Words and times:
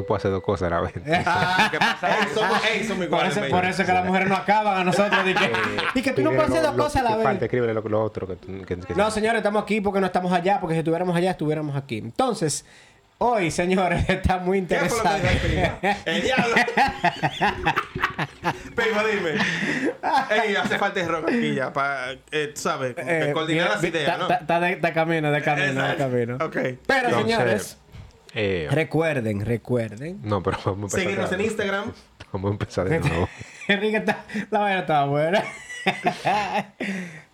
no 0.00 0.06
puedo 0.06 0.16
hacer 0.18 0.30
dos 0.30 0.42
cosas 0.42 0.66
a 0.72 0.76
la 0.76 0.80
vez. 0.80 0.92
¿qué 0.94 1.78
pasa? 1.78 2.08
Ey, 2.72 2.84
somos, 2.84 3.06
Por 3.08 3.24
eso, 3.26 3.40
por 3.50 3.64
eso 3.64 3.84
que 3.84 3.92
las 3.92 4.04
mujeres 4.04 4.28
no 4.28 4.36
acaban 4.36 4.78
a 4.78 4.84
nosotros. 4.84 5.20
Y 5.26 5.34
que, 5.34 5.50
y 5.94 6.02
que 6.02 6.12
tú 6.12 6.22
no 6.22 6.30
puedes 6.30 6.50
hacer 6.50 6.62
lo- 6.62 6.68
dos 6.68 6.76
lo- 6.76 6.84
cosas 6.84 7.00
a 7.00 7.04
la 7.04 7.10
¿qué 7.10 7.16
vez. 7.16 7.24
falta? 7.24 7.44
Escribe 7.46 7.74
lo, 7.74 7.80
lo 7.82 8.02
otro 8.02 8.26
que, 8.26 8.36
tú- 8.36 8.64
que, 8.64 8.76
que- 8.78 8.94
No, 8.94 9.10
señores, 9.10 9.38
estamos 9.38 9.62
aquí 9.62 9.80
porque 9.80 10.00
no 10.00 10.06
estamos 10.06 10.32
allá, 10.32 10.58
porque 10.60 10.74
si 10.74 10.78
estuviéramos 10.80 11.16
allá, 11.16 11.30
estuviéramos 11.32 11.76
aquí. 11.76 11.98
Entonces, 11.98 12.64
hoy, 13.18 13.50
señores, 13.50 14.04
está 14.08 14.38
muy 14.38 14.62
¿Qué 14.66 14.76
fue 14.78 14.88
lo 14.88 15.02
que 15.04 15.32
interesante. 15.34 16.00
el 16.06 16.22
diablo. 16.22 16.54
Primo, 18.74 19.00
dime. 19.10 19.34
Ey, 20.30 20.56
hace 20.56 20.78
falta 20.78 21.00
el 21.00 21.08
rock 21.08 21.28
aquí 21.28 21.54
ya 21.54 21.72
para, 21.72 22.12
eh, 22.30 22.52
tú 22.54 22.60
¿sabes? 22.60 22.94
Eh, 22.96 23.30
coordinar 23.32 23.64
mira, 23.66 23.74
las 23.76 23.84
ideas, 23.84 24.08
está- 24.12 24.18
¿no? 24.18 24.30
está- 24.34 24.60
de, 24.60 24.76
de 24.76 24.92
camino, 24.92 25.30
de 25.30 25.42
camino, 25.42 25.66
de 25.66 25.70
Exacto. 25.92 25.98
camino. 25.98 26.34
Ok. 26.36 26.52
Pero, 26.86 27.08
Entonces, 27.08 27.16
señores, 27.36 27.78
eh, 28.34 28.68
recuerden, 28.70 29.44
recuerden. 29.44 30.20
no, 30.22 30.42
pero 30.42 30.58
vamos 30.64 30.94
a 30.94 30.98
empezar. 30.98 31.00
Seguirnos 31.00 31.30
de 31.30 31.36
en. 31.36 31.42
Instagram. 31.42 31.92
Vamos 32.32 32.50
a 32.50 32.52
empezar 32.52 32.88
de 32.88 33.00
nuevo. 33.00 33.28
Enrique 33.68 33.96
está, 33.96 34.24
la 34.52 34.60
vaina 34.60 34.80
estaba 34.80 35.06
buena. 35.06 35.42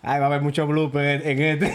Ay, 0.03 0.21
va 0.21 0.25
a 0.25 0.27
haber 0.27 0.41
mucho 0.41 0.67
blooper 0.67 1.21
en, 1.27 1.39
en 1.41 1.43
este. 1.43 1.75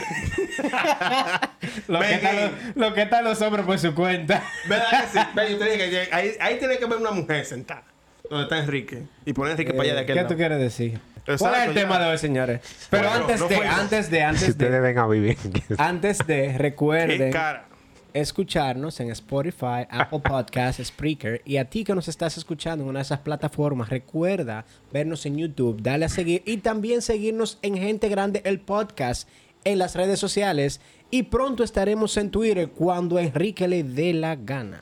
lo, 1.87 1.99
que 1.99 2.19
los, 2.33 2.75
lo 2.75 2.93
que 2.93 3.01
están 3.03 3.23
los 3.23 3.41
hombres 3.41 3.65
por 3.65 3.77
su 3.77 3.93
cuenta. 3.93 4.41
¿Verdad 4.67 4.85
que 5.11 5.19
sí? 5.19 5.25
Ven, 5.35 5.49
yo 5.51 5.57
te 5.59 5.65
dije 5.71 5.89
que 5.89 6.09
ahí, 6.15 6.31
ahí 6.39 6.57
tiene 6.57 6.77
que 6.77 6.85
haber 6.85 6.97
una 6.97 7.11
mujer 7.11 7.45
sentada. 7.45 7.83
Donde 8.29 8.43
está 8.43 8.57
Enrique. 8.59 9.03
Y 9.25 9.33
poner 9.33 9.49
a 9.49 9.51
Enrique 9.53 9.73
para 9.73 9.83
allá 9.83 9.93
de 9.95 9.99
Eh, 9.99 10.03
aquel 10.03 10.15
¿Qué 10.15 10.21
lado. 10.21 10.27
tú 10.29 10.37
quieres 10.37 10.59
decir? 10.59 10.99
Exacto, 11.27 11.37
¿Cuál 11.43 11.55
es 11.61 11.67
el 11.67 11.75
ya. 11.75 11.81
tema 11.81 11.99
de 11.99 12.05
hoy, 12.09 12.17
señores? 12.17 12.87
Pero 12.89 13.07
Bueno, 13.09 13.21
antes 13.25 13.39
no 13.41 13.47
de, 13.49 13.55
antes 13.67 14.09
de, 14.09 14.17
Si 14.17 14.23
antes 14.23 14.49
ustedes 14.49 14.71
de, 14.71 14.79
ven 14.79 14.97
a 14.97 15.07
vivir. 15.07 15.37
antes 15.77 16.17
de, 16.19 16.25
Qué 16.25 16.57
recuerden 16.57 17.31
cara. 17.31 17.65
Escucharnos 18.13 18.99
en 18.99 19.09
Spotify, 19.11 19.85
Apple 19.89 20.19
Podcasts, 20.19 20.81
Spreaker. 20.87 21.41
Y 21.45 21.57
a 21.57 21.65
ti 21.65 21.83
que 21.83 21.95
nos 21.95 22.07
estás 22.07 22.37
escuchando 22.37 22.83
en 22.83 22.89
una 22.89 22.99
de 22.99 23.03
esas 23.03 23.19
plataformas, 23.19 23.89
recuerda 23.89 24.65
vernos 24.91 25.25
en 25.25 25.37
YouTube, 25.37 25.81
dale 25.81 26.05
a 26.05 26.09
seguir 26.09 26.43
y 26.45 26.57
también 26.57 27.01
seguirnos 27.01 27.57
en 27.61 27.77
Gente 27.77 28.09
Grande, 28.09 28.41
el 28.45 28.59
podcast, 28.59 29.27
en 29.63 29.79
las 29.79 29.95
redes 29.95 30.19
sociales. 30.19 30.81
Y 31.09 31.23
pronto 31.23 31.63
estaremos 31.63 32.15
en 32.17 32.31
Twitter 32.31 32.69
cuando 32.69 33.17
a 33.17 33.21
Enrique 33.21 33.67
le 33.67 33.83
dé 33.83 34.13
la 34.13 34.35
gana. 34.35 34.81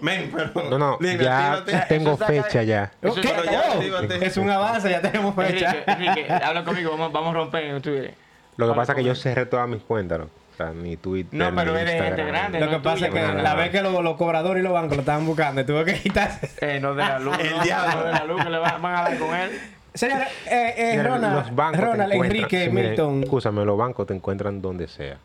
Men, 0.00 0.30
pero. 0.32 0.70
No, 0.70 0.78
no, 0.78 0.96
Libre, 1.00 1.24
ya 1.24 1.64
tengo 1.88 2.16
fecha 2.16 2.62
ya. 2.62 2.92
Eso 3.02 3.12
Ok, 3.12 3.18
es 3.24 3.30
Pero 3.32 3.44
ya, 3.44 3.62
oh, 3.68 3.72
actívate. 3.74 4.26
es 4.26 4.36
un 4.36 4.48
avance, 4.48 4.90
ya 4.90 5.00
tenemos 5.00 5.34
fecha. 5.34 5.76
Enrique, 5.86 6.20
Enrique, 6.20 6.32
habla 6.32 6.64
conmigo, 6.64 6.90
vamos, 6.92 7.12
vamos 7.12 7.30
a 7.30 7.32
romper 7.34 7.64
en 7.64 7.82
Twitter. 7.82 8.14
Lo 8.56 8.66
que 8.66 8.70
Habla 8.70 8.82
pasa 8.82 8.92
es 8.92 8.96
que 8.98 9.04
yo 9.04 9.14
cerré 9.14 9.46
todas 9.46 9.68
mis 9.68 9.82
cuentas, 9.82 10.20
¿no? 10.20 10.30
Ni 10.74 10.96
Twitter, 10.96 11.38
No, 11.38 11.54
pero 11.54 11.72
ni 11.72 11.78
eres 11.80 11.92
gente 11.92 12.06
Instagram. 12.08 12.28
grande. 12.28 12.60
Lo 12.60 12.66
no 12.66 12.72
que 12.72 12.78
pasa 12.80 13.06
es 13.06 13.12
que 13.14 13.20
tuya. 13.20 13.34
la 13.34 13.54
vez 13.54 13.70
que 13.70 13.80
los, 13.82 14.02
los 14.02 14.16
cobradores 14.16 14.60
y 14.60 14.64
los 14.64 14.72
bancos 14.72 14.96
lo 14.96 15.00
estaban 15.00 15.24
buscando, 15.26 15.64
tuvo 15.64 15.84
que 15.84 15.94
quitarse. 16.00 16.50
Eh, 16.60 16.80
no 16.80 16.94
de 16.94 17.02
la 17.04 17.18
luz. 17.18 17.38
El 17.40 17.50
no, 17.50 17.62
diablo. 17.62 17.94
No 18.00 18.04
de 18.06 18.12
la 18.12 18.24
luz 18.24 18.44
que 18.44 18.50
le 18.50 18.58
van, 18.58 18.82
van 18.82 18.94
a 18.96 19.02
dar 19.02 19.18
con 19.18 19.34
él. 19.34 19.50
Señores, 19.94 20.28
eh, 20.46 20.74
eh, 20.76 21.02
Ronald, 21.02 21.34
los 21.56 21.76
Ronald 21.80 22.12
Enrique, 22.12 22.70
Milton. 22.70 23.22
Escúchame, 23.24 23.64
los 23.64 23.78
bancos 23.78 24.06
te 24.06 24.14
encuentran 24.14 24.60
donde 24.60 24.86
sea. 24.88 25.16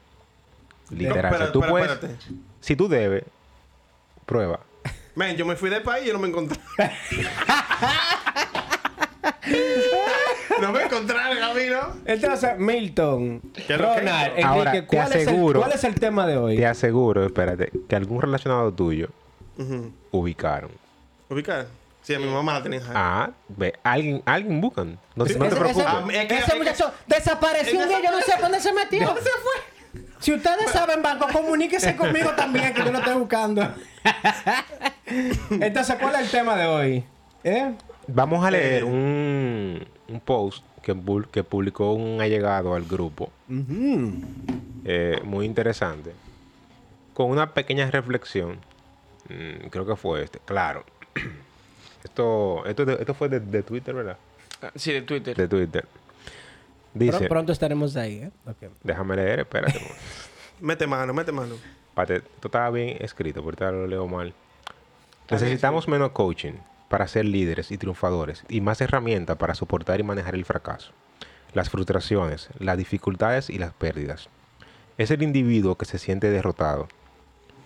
Literal. 0.89 1.31
No, 1.31 1.35
O 1.35 1.37
sea, 1.37 1.45
espera, 1.47 1.51
tú 1.51 1.61
puedes, 1.61 1.91
espérate. 1.91 2.17
si 2.59 2.75
tú 2.75 2.87
debes, 2.87 3.23
prueba. 4.25 4.59
Men, 5.15 5.35
yo 5.35 5.45
me 5.45 5.55
fui 5.55 5.69
del 5.69 5.83
país 5.83 6.07
y 6.09 6.11
no 6.13 6.19
me 6.19 6.27
encontré. 6.27 6.59
no 10.67 10.71
me 10.71 10.83
encontré 10.83 11.17
en 11.17 11.27
el 11.37 11.39
camino. 11.39 11.77
Entonces, 12.05 12.57
Milton, 12.57 13.41
Ronald? 13.69 14.27
Enrique, 14.29 14.43
Ahora, 14.43 14.71
te 14.71 14.85
¿cuál, 14.85 15.07
es 15.09 15.15
el, 15.15 15.27
aseguro- 15.27 15.59
cuál 15.59 15.71
es 15.73 15.83
el 15.83 15.95
tema 15.95 16.25
de 16.27 16.37
hoy? 16.37 16.57
Te 16.57 16.65
aseguro, 16.65 17.25
espérate, 17.25 17.71
que 17.87 17.95
algún 17.95 18.21
relacionado 18.21 18.71
tuyo 18.73 19.09
ubicaron. 20.11 20.71
Ubicar. 21.29 21.67
Sí, 22.01 22.13
a 22.13 22.19
mi 22.19 22.25
mamá 22.27 22.53
la 22.55 22.63
tenía. 22.63 22.81
Ah, 22.93 23.29
ve, 23.47 23.73
alguien, 23.81 24.21
alguien 24.25 24.59
buscan. 24.59 24.99
No, 25.15 25.23
te- 25.25 25.35
no 25.35 25.45
te 25.45 25.47
Ese- 25.47 25.55
preocupes. 25.59 25.85
Ah, 25.87 26.03
es 26.11 26.27
que- 26.27 26.33
ese 26.35 26.35
es 26.45 26.51
que- 26.51 26.57
muchacho 26.59 26.91
desapareció 27.07 27.79
un 27.79 27.87
día, 27.87 28.01
yo 28.03 28.11
no 28.11 28.19
sé 28.21 28.33
dónde 28.41 28.59
se 28.59 28.73
metió. 28.73 29.05
¿Dónde 29.05 29.21
se 29.21 29.29
fue? 29.29 30.01
Si 30.19 30.33
ustedes 30.33 30.69
saben 30.71 31.01
banco, 31.01 31.27
comuníquese 31.31 31.95
conmigo 31.97 32.31
también, 32.31 32.73
que 32.73 32.83
yo 32.83 32.91
lo 32.91 32.97
estoy 32.99 33.13
buscando. 33.15 33.73
Entonces, 35.49 35.95
¿cuál 35.99 36.15
es 36.15 36.21
el 36.21 36.29
tema 36.29 36.55
de 36.55 36.65
hoy? 36.65 37.03
¿Eh? 37.43 37.71
Vamos 38.07 38.43
a 38.45 38.51
leer 38.51 38.81
Eh. 38.81 38.83
un, 38.83 39.87
un 40.13 40.19
post 40.21 40.63
que, 40.81 40.95
que 41.31 41.43
publicó 41.43 41.93
un 41.93 42.21
allegado 42.21 42.75
al 42.75 42.83
grupo. 42.83 43.31
Eh, 44.85 45.19
muy 45.23 45.45
interesante. 45.45 46.13
Con 47.13 47.29
una 47.29 47.53
pequeña 47.53 47.89
reflexión. 47.91 48.57
Mm, 49.29 49.67
creo 49.69 49.85
que 49.85 49.95
fue 49.95 50.23
este. 50.23 50.39
Claro. 50.45 50.83
Esto, 52.03 52.65
esto, 52.65 52.83
de- 52.83 52.95
esto 52.95 53.13
fue 53.13 53.29
de, 53.29 53.39
de 53.39 53.63
Twitter, 53.63 53.95
¿verdad? 53.95 54.17
Sí, 54.75 54.91
de 54.91 55.03
Twitter. 55.03 55.37
De 55.37 55.47
Twitter. 55.47 55.85
Dice, 56.93 57.29
pronto 57.29 57.53
estaremos 57.53 57.95
ahí, 57.95 58.15
¿eh? 58.15 58.31
Déjame 58.83 59.15
leer, 59.15 59.39
espérate. 59.39 59.79
Mete 60.59 60.85
mano, 60.85 61.13
mete 61.13 61.31
mano. 61.31 61.55
Espérate, 61.87 62.17
esto 62.17 62.49
estaba 62.49 62.69
bien 62.71 62.97
escrito, 62.99 63.39
ahorita 63.39 63.71
lo 63.71 63.87
leo 63.87 64.05
mal. 64.05 64.33
Necesitamos 65.31 65.87
menos 65.87 66.11
coaching 66.11 66.51
para 66.93 67.07
ser 67.07 67.25
líderes 67.25 67.71
y 67.71 67.79
triunfadores 67.79 68.43
y 68.49 68.61
más 68.61 68.79
herramientas 68.79 69.35
para 69.37 69.55
soportar 69.55 69.99
y 69.99 70.03
manejar 70.03 70.35
el 70.35 70.45
fracaso, 70.45 70.91
las 71.51 71.71
frustraciones, 71.71 72.49
las 72.59 72.77
dificultades 72.77 73.49
y 73.49 73.57
las 73.57 73.73
pérdidas. 73.73 74.29
Es 74.99 75.09
el 75.09 75.23
individuo 75.23 75.73
que 75.73 75.85
se 75.85 75.97
siente 75.97 76.29
derrotado, 76.29 76.87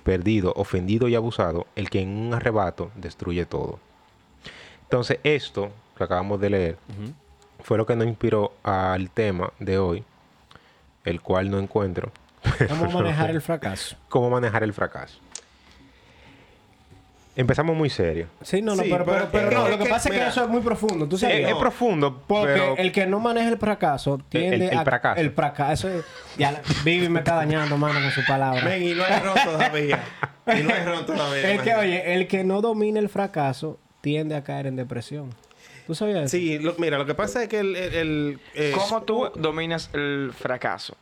perdido, 0.05 0.53
ofendido 0.55 1.09
y 1.09 1.15
abusado 1.15 1.67
el 1.75 1.89
que 1.89 1.99
en 1.99 2.07
un 2.07 2.33
arrebato 2.35 2.89
destruye 2.95 3.45
todo. 3.45 3.81
Entonces 4.83 5.19
esto 5.25 5.73
que 5.97 6.05
acabamos 6.05 6.39
de 6.39 6.49
leer 6.49 6.77
fue 7.59 7.77
lo 7.77 7.85
que 7.85 7.97
nos 7.97 8.07
inspiró 8.07 8.53
al 8.63 9.09
tema 9.09 9.51
de 9.59 9.77
hoy, 9.77 10.05
el 11.03 11.19
cual 11.19 11.51
no 11.51 11.59
encuentro. 11.59 12.13
A 12.69 12.75
manejar 12.93 13.31
el 13.31 13.41
fracaso. 13.41 13.97
cómo 14.07 14.29
manejar 14.29 14.63
el 14.63 14.71
fracaso. 14.71 15.19
Empezamos 17.37 17.75
muy 17.77 17.89
serio. 17.89 18.27
Sí, 18.41 18.61
no, 18.63 18.75
no, 18.75 18.81
Sí, 18.81 18.89
pero, 18.91 19.05
pero, 19.05 19.29
pero 19.31 19.31
pero 19.31 19.47
es 19.49 19.53
no, 19.53 19.69
lo 19.69 19.77
que 19.83 19.89
pasa 19.89 20.09
es 20.09 20.15
que 20.15 20.27
eso 20.27 20.43
es 20.43 20.49
muy 20.49 20.61
profundo. 20.61 21.07
¿Tú 21.07 21.15
Es, 21.17 21.21
sabes? 21.21 21.47
es 21.47 21.53
profundo, 21.55 22.23
Porque 22.27 22.51
pero 22.53 22.75
el 22.77 22.91
que 22.91 23.05
no 23.05 23.19
maneja 23.19 23.47
el 23.49 23.57
fracaso 23.59 24.19
tiende 24.27 24.55
El- 24.55 24.61
el 24.73 24.77
a... 24.79 24.83
fracaso. 24.83 25.21
El 25.21 25.31
fracaso. 25.31 25.87
es- 25.87 26.03
Ya, 26.37 26.51
la- 26.51 26.61
Vivi 26.83 27.07
me 27.09 27.19
está 27.19 27.35
dañando, 27.35 27.77
mano, 27.77 28.01
con 28.01 28.11
su 28.11 28.25
palabra. 28.25 28.63
Men, 28.63 28.81
y 28.83 28.93
no 28.95 29.03
hay 29.05 29.19
ron 29.21 29.35
todavía. 29.45 30.03
Y 30.47 30.63
no 30.63 30.73
hay 30.73 30.83
ron 30.85 31.05
todavía. 31.05 31.51
El 31.51 31.61
que, 31.61 31.75
oye, 31.75 32.13
el 32.15 32.27
que 32.27 32.43
no 32.43 32.61
domina 32.61 32.99
el 32.99 33.09
fracaso 33.09 33.77
tiende 34.01 34.33
a 34.35 34.43
caer 34.43 34.65
en 34.67 34.75
depresión. 34.77 35.29
¿Tú 35.85 35.93
sabías 35.93 36.17
eso? 36.23 36.29
Sí, 36.37 36.57
lo- 36.57 36.73
mira, 36.79 36.97
lo 36.97 37.05
que 37.05 37.13
pasa 37.13 37.43
es 37.43 37.49
que 37.49 37.59
el. 37.59 37.75
el, 37.75 37.93
el, 37.93 38.39
eh, 38.55 38.73
¿Cómo 38.73 39.03
tú 39.03 39.29
dominas 39.35 39.89
el 39.93 40.31
fracaso? 40.35 40.97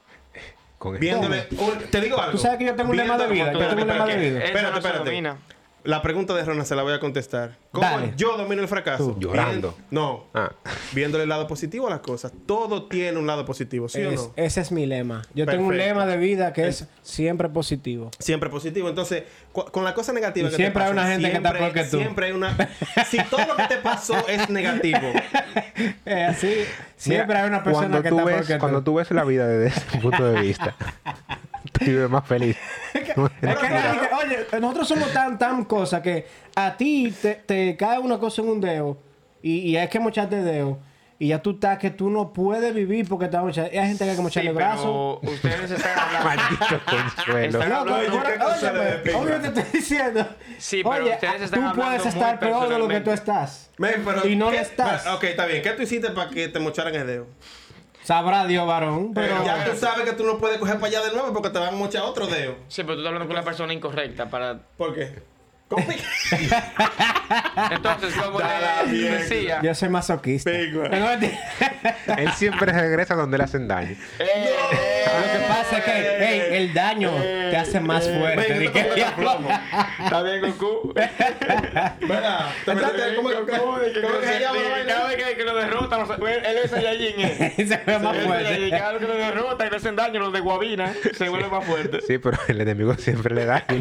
con 0.78 1.00
Viéndole. 1.00 1.48
un- 1.52 1.80
te 1.90 2.02
digo 2.02 2.20
algo. 2.20 2.34
Tú 2.34 2.38
sabes 2.40 2.58
que 2.60 2.66
yo 2.66 2.76
tengo 2.76 2.90
un 2.92 2.98
lema 2.98 3.18
de 3.18 3.28
vida, 3.28 3.54
yo 3.54 3.58
tengo 3.60 3.82
un 3.84 3.88
lema 3.88 4.06
de 4.06 4.18
vida. 4.18 4.38
Eso 4.40 4.46
Espérate, 4.48 4.78
espérate. 4.80 5.34
La 5.86 6.02
pregunta 6.02 6.34
de 6.34 6.44
Ronald 6.44 6.66
se 6.68 6.76
la 6.76 6.84
voy 6.84 6.94
a 6.94 7.00
contestar. 7.00 7.58
¿Cómo 7.72 7.86
Dale. 7.88 8.14
yo 8.18 8.36
domino 8.38 8.62
el 8.62 8.68
fracaso? 8.68 9.12
Tú. 9.14 9.20
Llorando. 9.20 9.72
Bien- 9.72 9.86
no. 9.92 10.26
Ah. 10.34 10.52
Viéndole 10.94 11.24
el 11.24 11.30
lado 11.30 11.48
positivo 11.48 11.88
a 11.88 11.90
las 11.92 12.00
cosas. 12.00 12.32
Todo 12.48 12.84
tiene 12.88 13.18
un 13.20 13.28
lado 13.28 13.46
positivo, 13.46 13.88
¿sí 13.88 14.02
o 14.04 14.10
Es- 14.12 14.20
no? 14.22 14.34
Ese 14.36 14.62
es 14.62 14.72
mi 14.72 14.86
lema. 14.86 15.22
Yo 15.34 15.46
tengo 15.46 15.68
un 15.68 15.78
lema 15.78 16.06
de 16.06 16.18
vida 16.18 16.54
que 16.54 16.68
es 16.68 16.88
siempre 17.04 17.50
positivo. 17.50 18.10
Siempre 18.20 18.50
positivo. 18.50 18.90
Entonces, 18.90 19.24
con 19.52 19.84
la 19.84 19.94
cosa 19.94 20.12
negativa 20.12 20.48
Y 20.48 20.52
que 20.52 20.58
siempre 20.58 20.82
te 20.82 20.86
hay 20.88 20.92
una 20.94 21.08
gente 21.08 21.30
que 21.30 21.38
está 21.38 21.50
siempre- 21.52 21.72
peor 21.72 21.74
que 21.86 21.92
tú. 21.92 21.98
Siempre 21.98 22.26
hay 22.26 22.32
una... 22.34 22.58
si 23.10 23.18
todo 23.30 23.46
lo 23.46 23.56
que 23.56 23.64
te 23.68 23.78
pasó 23.78 24.28
es 24.28 24.50
negativo, 24.50 25.00
Es 26.06 26.30
así. 26.30 26.54
Siempre 26.98 27.28
Mira, 27.28 27.44
hay 27.44 27.50
una 27.50 27.64
persona 27.64 27.88
cuando 27.90 28.02
que 28.04 28.10
tú 28.10 28.18
está 28.20 28.26
ves, 28.26 28.36
peor 28.38 28.48
que 28.48 28.60
Cuando 28.60 28.80
tú. 28.80 28.86
tú 28.92 28.96
ves 28.96 29.12
la 29.12 29.24
vida 29.24 29.48
desde 29.48 29.68
ese 29.78 30.00
punto 30.00 30.26
de 30.26 30.42
vista, 30.42 30.76
te 31.72 31.86
vives 31.86 32.10
más 32.10 32.26
feliz. 32.28 32.58
Es 32.94 33.04
que, 33.04 33.14
oye, 33.20 34.60
nosotros 34.60 34.88
somos 34.88 35.12
tan, 35.14 35.38
tan 35.38 35.66
cosas 35.66 36.02
que 36.02 36.26
a 36.56 36.76
ti 36.78 37.14
te, 37.22 37.36
te 37.36 37.76
cae 37.78 38.00
una 38.00 38.18
cosa 38.18 38.42
en 38.42 38.50
un 38.50 38.62
dedo 38.62 38.98
y, 39.42 39.60
y 39.60 39.78
hay 39.78 39.88
que 39.88 40.00
mocharte 40.00 40.40
el 40.40 40.46
dedo. 40.46 40.80
Y 41.18 41.30
ya 41.30 41.42
tú 41.42 41.52
estás 41.52 41.78
que 41.80 41.92
tú 41.92 42.10
no 42.10 42.34
puedes 42.34 42.74
vivir 42.74 43.08
porque 43.08 43.28
te 43.28 43.38
va 43.38 43.44
a 43.44 43.46
mochar. 43.46 43.66
Hay 43.66 43.72
gente 43.88 44.00
que 44.00 44.04
hay 44.04 44.10
que 44.10 44.16
Sí, 44.18 44.22
mocharle 44.22 44.52
brazo. 44.52 45.20
pero 45.22 45.34
ustedes 45.34 45.72
están 45.72 45.98
hablando... 46.18 46.26
Maldito 46.30 46.82
consuelo. 46.86 47.46
Están 47.60 47.70
No, 47.70 47.76
hablando- 47.76 48.02
pero- 48.02 48.14
Oye, 48.14 48.22
pero- 48.26 48.34
¿qué 48.34 48.44
consuelo 48.44 48.80
óyeme, 48.82 48.92
de 48.92 48.98
pinga? 49.00 49.18
obvio 49.20 49.40
te 49.40 49.48
estoy 49.48 49.64
diciendo. 49.80 50.28
Sí, 50.58 50.82
pero 50.84 51.04
Oye, 51.06 51.14
ustedes 51.14 51.42
están 51.44 51.60
tú 51.62 51.68
hablando 51.70 51.82
puedes 51.86 52.02
muy 52.02 52.10
estar 52.14 52.40
peor 52.40 52.70
de 52.70 52.80
lo 52.80 52.88
que 52.90 53.00
tú 53.00 53.12
estás. 53.12 53.72
Pero 53.78 54.28
Y 54.28 54.36
no 54.36 54.50
¿qué- 54.50 54.56
lo 54.58 54.62
estás. 54.62 55.08
Ok, 55.08 55.24
está 55.24 55.46
bien. 55.46 55.62
¿Qué 55.64 55.70
tú 55.72 55.84
hiciste 55.84 56.10
para 56.10 56.30
que 56.30 56.50
te 56.50 56.60
mocharan 56.60 56.94
el 56.96 57.08
dedo? 57.08 57.28
Sabrá 58.06 58.46
Dios, 58.46 58.68
varón. 58.68 59.14
Pero 59.16 59.44
ya 59.44 59.66
tú 59.66 59.76
sabes 59.76 60.06
que 60.06 60.12
tú 60.16 60.24
no 60.24 60.38
puedes 60.38 60.60
coger 60.60 60.76
para 60.76 60.88
allá 60.88 61.02
de 61.10 61.12
nuevo 61.12 61.34
porque 61.34 61.50
te 61.50 61.58
van 61.58 61.70
a 61.70 61.78
mochar 61.78 62.04
otro 62.04 62.28
dedo. 62.28 62.56
Sí, 62.68 62.84
pero 62.84 62.94
tú 62.94 63.00
estás 63.00 63.08
hablando 63.08 63.26
con 63.26 63.36
la 63.36 63.42
persona 63.44 63.74
incorrecta 63.74 64.30
para... 64.30 64.60
¿Por 64.78 64.94
qué? 64.94 65.24
¿Cómo 65.68 65.84
que- 65.88 65.96
Entonces, 67.72 68.14
como 68.14 68.40
le 68.40 69.10
decía... 69.10 69.60
yo 69.64 69.74
soy 69.74 69.90
masoquista. 69.90 70.52
Él 70.52 72.32
siempre 72.36 72.72
regresa 72.72 73.16
donde 73.16 73.40
le 73.40 73.44
hacen 73.44 73.68
daño. 73.68 73.96
Eh, 74.20 74.54
Lo 75.16 75.32
que 75.40 75.46
pasa 75.48 75.78
es 75.78 75.84
que 75.84 76.18
hey, 76.20 76.42
el 76.52 76.74
daño 76.74 77.12
te 77.12 77.58
hace 77.58 77.80
más 77.80 78.08
fuerte. 78.10 78.54
Ven, 78.60 78.72
que-. 78.72 78.80
Está 80.04 80.22
bien, 80.24 80.42
Goku. 80.42 80.94
¿Verdad? 80.94 82.50
¿Te 82.66 82.76
metiste- 82.76 83.16
¿Cómo 83.16 83.30
cómo- 83.30 83.46
cómo 83.46 83.80
que 83.80 84.28
se 84.28 84.40
llama? 84.40 84.60
Cada 84.88 85.08
vez 85.08 85.16
que, 85.36 85.44
lo 85.44 85.54
sea, 85.60 86.18
él 86.50 86.58
es 86.64 86.72
Saiyajin. 86.72 87.16
eh. 87.20 87.54
se 87.68 87.78
ve 87.86 88.00
más 88.00 88.18
fuerte. 88.18 88.70
Cada 88.70 88.92
vez 88.94 89.02
que 89.02 89.08
lo 89.08 89.16
derrotan 89.16 89.68
y 89.68 89.70
le 89.72 89.78
hacen 89.78 89.96
daño, 89.96 90.20
los 90.20 90.34
de 90.34 90.40
Guabina, 90.40 90.94
se 91.18 91.30
vuelve 91.30 91.48
más 91.50 91.66
fuerte. 91.66 92.02
Sí, 92.08 92.18
pero 92.18 92.38
el 92.48 92.62
enemigo 92.62 92.94
siempre 92.96 93.34
le 93.34 93.46
da. 93.46 93.64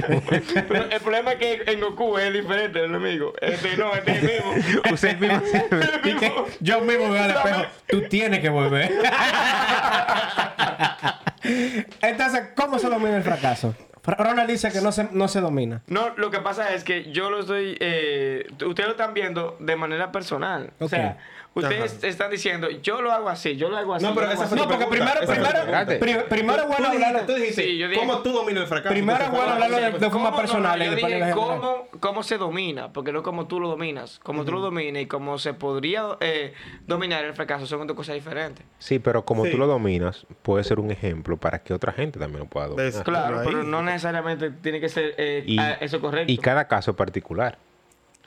Pero 0.69 0.91
el 0.91 1.01
problema 1.01 1.33
es 1.33 1.39
que 1.39 1.63
en 1.67 1.81
Goku 1.81 2.19
es 2.19 2.33
diferente 2.33 2.79
el 2.79 2.87
enemigo. 2.87 3.33
Este 3.41 3.77
no, 3.77 3.93
este 3.95 4.13
es 4.13 4.23
el 4.23 4.23
mismo. 4.23 4.85
Usted 4.93 5.19
mismo 6.05 6.47
yo 6.61 6.81
mismo 6.81 7.11
veo 7.11 7.23
al 7.23 7.31
espejo. 7.31 7.63
Tú 7.89 8.03
tienes 8.09 8.41
que 8.41 8.49
volver. 8.49 8.91
Entonces, 12.01 12.43
¿cómo 12.57 12.79
se 12.79 12.89
domina 12.89 13.17
el 13.17 13.23
fracaso? 13.23 13.75
Fra- 14.03 14.17
Ronald 14.17 14.51
dice 14.51 14.71
que 14.71 14.81
no 14.81 14.93
se, 14.93 15.09
no 15.13 15.29
se 15.29 15.41
domina. 15.41 15.83
No, 15.87 16.11
lo 16.17 16.31
que 16.31 16.39
pasa 16.41 16.75
es 16.75 16.85
que 16.85 17.11
yo 17.13 17.31
lo 17.31 17.41
estoy. 17.41 17.77
Eh, 17.81 18.47
ustedes 18.67 18.87
lo 18.89 18.93
están 18.93 19.15
viendo 19.15 19.57
de 19.61 19.77
manera 19.77 20.13
personal. 20.13 20.71
O 20.79 20.85
Ok. 20.85 20.91
sea, 20.91 21.17
ustedes 21.55 22.03
están 22.05 22.31
diciendo, 22.31 22.69
yo 22.71 23.01
lo 23.01 23.13
hago 23.13 23.29
así, 23.29 23.57
yo 23.57 23.69
lo 23.69 23.77
hago 23.77 23.95
así. 23.95 24.05
No, 24.05 24.15
pero 24.15 24.31
esa 24.31 24.47
fue 24.47 24.57
No, 24.59 24.69
porque 24.69 24.87
pregunta, 24.87 25.15
primero, 25.21 25.99
primero, 26.01 26.25
primero 26.29 26.67
bueno 26.67 26.77
Tú 26.77 26.83
dijiste- 26.93 27.07
hablarlo. 27.07 27.27
Tú 27.27 27.35
dijiste, 27.35 27.63
Sí, 27.63 27.79
yo 27.79 27.89
dije- 27.89 28.01
¿cómo 28.01 28.19
tú 28.19 28.33
dominas 28.33 28.63
el 28.63 28.69
fracaso? 28.69 28.89
Primero 28.93 29.19
bueno 29.19 29.31
¿cómo 29.39 29.43
hablarlo 29.53 29.77
de- 29.77 29.83
de 29.93 30.11
forma. 30.11 30.31
No, 30.31 30.37
personal 30.37 30.79
no, 30.79 30.85
y 30.85 30.87
yo 30.87 30.93
después 30.93 31.15
dije 31.15 31.31
cómo, 31.33 31.89
cómo 32.01 32.23
se 32.23 32.39
domina, 32.39 32.93
porque 32.93 33.13
no 33.13 33.23
como 33.23 33.47
tú 33.47 33.61
lo 33.61 33.69
dominas. 33.69 34.21
Como 34.23 34.45
tú 34.45 34.53
lo 34.53 34.61
dominas 34.61 35.03
y 35.03 35.07
cómo 35.07 35.39
se 35.39 35.55
podría 35.55 36.05
eh, 36.21 36.53
dominar 36.87 37.25
el 37.25 37.35
fracaso 37.35 37.67
son 37.67 37.87
dos 37.87 37.97
cosas 37.97 38.15
diferentes. 38.15 38.65
Sí, 38.79 38.99
pero 38.99 39.25
como 39.25 39.45
Sí. 39.45 39.51
tú 39.53 39.59
lo 39.59 39.67
dominas, 39.67 40.27
puede 40.43 40.65
ser 40.65 40.81
un 40.81 40.91
ejemplo 40.91 41.37
para 41.37 41.61
que 41.61 41.73
otra 41.75 41.93
gente 41.93 42.19
también 42.19 42.41
lo 42.41 42.47
pueda 42.47 42.69
dominar. 42.69 43.05
Claro, 43.05 43.43
pero 43.45 43.63
no 43.63 43.83
necesariamente 43.83 44.51
tiene 44.51 44.81
que 44.81 44.89
ser 44.89 45.15
eh, 45.19 45.45
Y, 45.47 45.59
eso 45.81 46.01
correcto. 46.01 46.33
y 46.33 46.39
cada 46.39 46.67
caso 46.67 46.91
es 46.93 46.97
particular. 46.97 47.59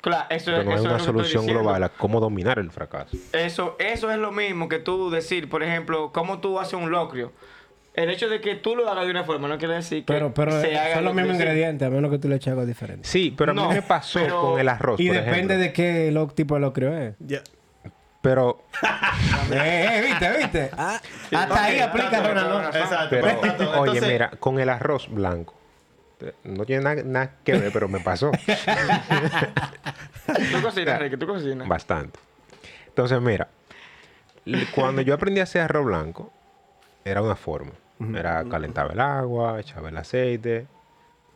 Claro, 0.09 0.25
eso, 0.29 0.51
Pero 0.51 0.63
no 0.63 0.69
hay 0.71 0.75
eso 0.75 0.83
una 0.85 0.95
es 0.95 1.01
estoy 1.01 1.13
solución 1.13 1.45
global 1.45 1.83
a 1.83 1.89
cómo 1.89 2.19
dominar 2.19 2.59
el 2.59 2.71
fracaso. 2.71 3.15
Eso, 3.33 3.75
eso 3.79 4.11
es 4.11 4.17
lo 4.17 4.31
mismo 4.31 4.67
que 4.69 4.79
tú 4.79 5.09
decir, 5.09 5.49
por 5.49 5.63
ejemplo, 5.63 6.11
cómo 6.13 6.39
tú 6.39 6.59
haces 6.59 6.73
un 6.73 6.89
locrio. 6.91 7.31
El 7.93 8.11
hecho 8.11 8.29
de 8.29 8.41
que 8.41 8.53
tú 8.53 8.75
lo 8.75 8.87
hagas 8.89 9.05
de 9.05 9.11
una 9.11 9.23
forma 9.23 9.47
no 9.47 9.57
quiere 9.57 9.73
decir 9.73 10.05
que 10.05 10.13
Pero, 10.13 10.31
pero 10.33 10.51
se 10.61 10.77
haga 10.77 10.95
son 10.95 11.05
los 11.05 11.13
mismos 11.15 11.33
ingredientes, 11.35 11.87
a 11.87 11.89
menos 11.89 12.11
que 12.11 12.19
tú 12.19 12.27
le 12.29 12.35
eches 12.35 12.49
algo 12.49 12.63
diferente. 12.65 13.07
Sí, 13.07 13.33
pero 13.35 13.53
a 13.53 13.55
mí 13.55 13.67
me 13.73 13.81
pasó 13.81 14.19
pero- 14.19 14.41
con 14.41 14.59
el 14.59 14.69
arroz, 14.69 14.99
Y 14.99 15.07
por 15.07 15.15
depende 15.15 15.55
ejemplo. 15.55 15.57
de 15.57 15.73
qué 15.73 16.11
lo, 16.11 16.27
tipo 16.27 16.53
de 16.55 16.61
locrio 16.61 16.95
es. 16.95 17.15
Ya. 17.19 17.41
Pero, 18.21 18.63
eh, 19.51 19.89
eh, 19.89 20.01
viste, 20.05 20.37
viste. 20.37 20.69
Ah, 20.77 20.99
hasta 21.35 21.63
ahí 21.63 21.79
aplica 21.79 22.07
está 22.07 22.17
todo, 22.23 22.27
Ronald. 22.33 22.49
¿no? 22.49 22.59
está 22.67 22.79
Exacto. 22.79 23.07
pero 23.09 23.39
pues, 23.39 23.57
todo. 23.57 23.79
oye, 23.81 24.01
mira, 24.01 24.31
con 24.39 24.59
el 24.59 24.69
arroz 24.69 25.07
blanco. 25.09 25.55
No 26.43 26.65
tiene 26.65 27.03
nada, 27.03 27.35
que 27.43 27.57
ver, 27.57 27.71
pero 27.71 27.87
me 27.87 27.99
pasó 27.99 28.31
Tú 30.25 30.61
cocinas, 30.63 30.99
Ricky, 30.99 31.17
tú 31.17 31.27
cocinas. 31.27 31.67
bastante. 31.67 32.19
Entonces, 32.87 33.21
mira, 33.21 33.47
cuando 34.73 35.01
yo 35.01 35.13
aprendí 35.13 35.39
a 35.39 35.43
hacer 35.43 35.61
arroz 35.61 35.85
blanco, 35.85 36.33
era 37.05 37.21
una 37.21 37.35
forma. 37.35 37.73
Era 38.15 38.43
calentaba 38.45 38.93
el 38.93 38.99
agua, 38.99 39.59
echaba 39.59 39.89
el 39.89 39.97
aceite, 39.97 40.67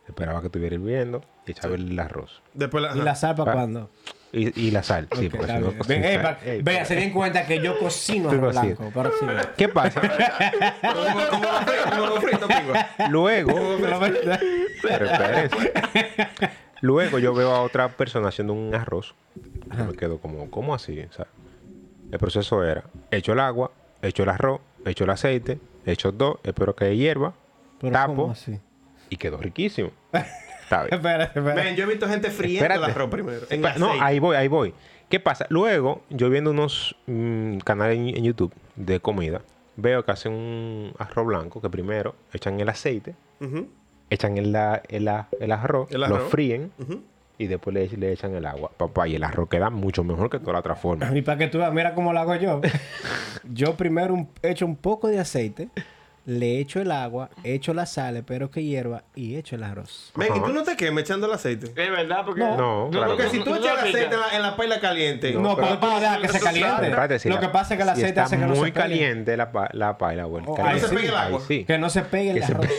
esperaba 0.06 0.40
que 0.40 0.46
estuviera 0.46 0.74
hirviendo 0.74 1.22
y 1.46 1.52
echaba 1.52 1.74
el 1.74 1.98
arroz. 1.98 2.42
Después 2.54 2.82
la... 2.82 2.96
¿Y 2.96 3.00
la 3.00 3.14
sal 3.14 3.34
para 3.36 3.52
cuándo? 3.52 3.90
Y, 4.34 4.68
y 4.68 4.70
la 4.70 4.82
sal, 4.82 5.08
sí, 5.14 5.28
porque 5.28 5.46
si 5.46 5.52
no 5.52 5.58
bien. 5.68 5.78
cocinas- 5.78 5.86
Ve, 5.88 6.14
eh, 6.14 6.18
pa- 6.18 6.38
Ey, 6.44 6.62
Vea, 6.62 6.84
se 6.86 6.94
den 6.96 7.12
cuenta 7.12 7.44
que 7.46 7.60
yo 7.60 7.78
cocino 7.78 8.30
arroz 8.30 8.54
cocinas. 8.54 8.78
blanco. 8.86 9.52
¿Qué 9.58 9.68
pasa? 9.68 10.00
Luego. 13.10 13.52
Luego 16.80 17.18
yo 17.18 17.34
veo 17.34 17.54
a 17.54 17.62
otra 17.62 17.88
persona 17.88 18.28
haciendo 18.28 18.52
un 18.54 18.74
arroz. 18.74 19.14
Yo 19.76 19.84
me 19.84 19.92
quedo 19.94 20.18
como, 20.18 20.50
¿cómo 20.50 20.74
así? 20.74 21.00
O 21.00 21.12
sea, 21.12 21.26
el 22.10 22.18
proceso 22.18 22.64
era, 22.64 22.84
echo 23.10 23.32
el 23.32 23.40
agua, 23.40 23.70
echo 24.02 24.24
el 24.24 24.28
arroz, 24.30 24.60
echo 24.84 25.04
el 25.04 25.10
aceite, 25.10 25.58
echo 25.86 26.12
dos, 26.12 26.36
espero 26.42 26.74
que 26.74 26.94
hierva, 26.96 27.34
Pero 27.80 27.92
tapo 27.92 28.14
¿cómo 28.16 28.32
así? 28.32 28.58
y 29.10 29.16
quedó 29.16 29.36
riquísimo. 29.38 29.90
Está 30.72 30.82
bien. 30.84 30.94
Espérate, 30.94 31.38
espérate. 31.38 31.64
Ven, 31.64 31.76
yo 31.76 31.84
he 31.84 31.86
visto 31.88 32.08
gente 32.08 32.30
friendo 32.30 32.64
el 32.64 32.72
Espérate. 32.72 32.92
arroz 32.92 33.10
primero. 33.10 33.40
En 33.50 33.64
Espera, 33.64 33.74
no, 33.78 33.92
ahí 34.02 34.18
voy, 34.18 34.36
ahí 34.36 34.48
voy. 34.48 34.74
¿Qué 35.08 35.20
pasa? 35.20 35.46
Luego, 35.50 36.02
yo 36.10 36.30
viendo 36.30 36.50
unos 36.50 36.96
mm, 37.06 37.58
canales 37.58 37.98
en, 37.98 38.08
en 38.16 38.24
YouTube 38.24 38.52
de 38.76 38.98
comida, 39.00 39.42
veo 39.76 40.04
que 40.04 40.10
hacen 40.12 40.32
un 40.32 40.92
arroz 40.98 41.26
blanco 41.26 41.60
que 41.60 41.68
primero 41.68 42.14
echan 42.32 42.58
el 42.60 42.68
aceite, 42.68 43.14
echan 44.10 44.38
el, 44.38 44.52
la- 44.52 44.82
el, 44.88 45.08
arroz, 45.52 45.90
El 45.90 46.00
lo 46.00 46.18
fríen 46.28 46.72
y 47.38 47.46
después 47.46 47.74
le, 47.74 47.88
le 47.88 48.12
echan 48.12 48.34
el 48.34 48.46
agua. 48.46 48.70
Papá, 48.76 49.08
y 49.08 49.14
el 49.16 49.24
arroz 49.24 49.48
queda 49.48 49.68
mucho 49.70 50.04
mejor 50.04 50.30
que 50.30 50.38
toda 50.38 50.54
la 50.54 50.58
otra 50.60 50.74
forma. 50.76 51.10
Y 51.16 51.22
para 51.22 51.36
que 51.38 51.48
tú 51.48 51.58
veas, 51.58 51.72
mira 51.72 51.94
cómo 51.94 52.12
lo 52.12 52.20
hago 52.20 52.34
yo. 52.36 52.60
Yo 53.52 53.74
primero 53.76 54.14
un- 54.14 54.28
echo 54.42 54.64
un 54.64 54.76
poco 54.76 55.08
de 55.08 55.18
aceite, 55.18 55.68
le 56.24 56.60
echo 56.60 56.80
el 56.80 56.92
agua, 56.92 57.30
echo 57.42 57.74
la 57.74 57.84
sal, 57.84 58.16
espero 58.16 58.50
que 58.50 58.62
hierva 58.62 59.02
y 59.16 59.34
echo 59.36 59.56
el 59.56 59.64
arroz. 59.64 60.12
Ven, 60.14 60.36
¿y 60.36 60.40
tú 60.40 60.52
no 60.52 60.62
te 60.62 60.76
quemes 60.76 61.02
echando 61.04 61.26
el 61.26 61.32
aceite? 61.32 61.66
Es 61.66 61.90
verdad, 61.90 62.24
porque. 62.24 62.40
No, 62.42 62.88
claro 62.92 63.08
Porque 63.16 63.24
que 63.24 63.30
si 63.30 63.40
tú 63.40 63.54
echas 63.54 63.72
el 63.82 63.88
aceite 63.88 64.14
en 64.14 64.20
la, 64.20 64.28
en 64.36 64.42
la 64.42 64.56
paila 64.56 64.78
caliente... 64.80 65.32
No, 65.32 65.56
pero- 65.56 65.68
porque 65.68 65.76
tú 65.86 65.92
no 65.92 66.00
dejas 66.00 66.18
que 66.18 66.28
se 66.28 66.40
caliente. 66.40 66.70
sabe. 66.70 66.86
Espérate, 66.86 67.18
si 67.18 67.28
Lo 67.28 67.34
la- 67.34 67.40
que 67.40 67.48
pasa 67.48 67.74
es 67.74 67.78
que 67.78 67.82
el 67.82 67.88
aceite 67.88 68.08
está 68.10 68.22
hace 68.24 68.36
que 68.38 68.46
no 68.46 68.54
se 68.54 68.60
muy 68.60 68.72
caliente 68.72 69.36
la, 69.36 69.50
la 69.72 69.98
paila, 69.98 70.26
bueno. 70.26 70.46
Oh, 70.50 70.54
caliente. 70.54 70.84
ahí 70.84 70.88
se 70.88 70.94
pegue 70.94 71.08
el 71.08 71.16
agua. 71.16 71.40
Que 71.48 71.78
no 71.78 71.90
se 71.90 72.02
pegue 72.02 72.30
el 72.30 72.38
Que 72.38 72.44
arroz. 72.44 72.66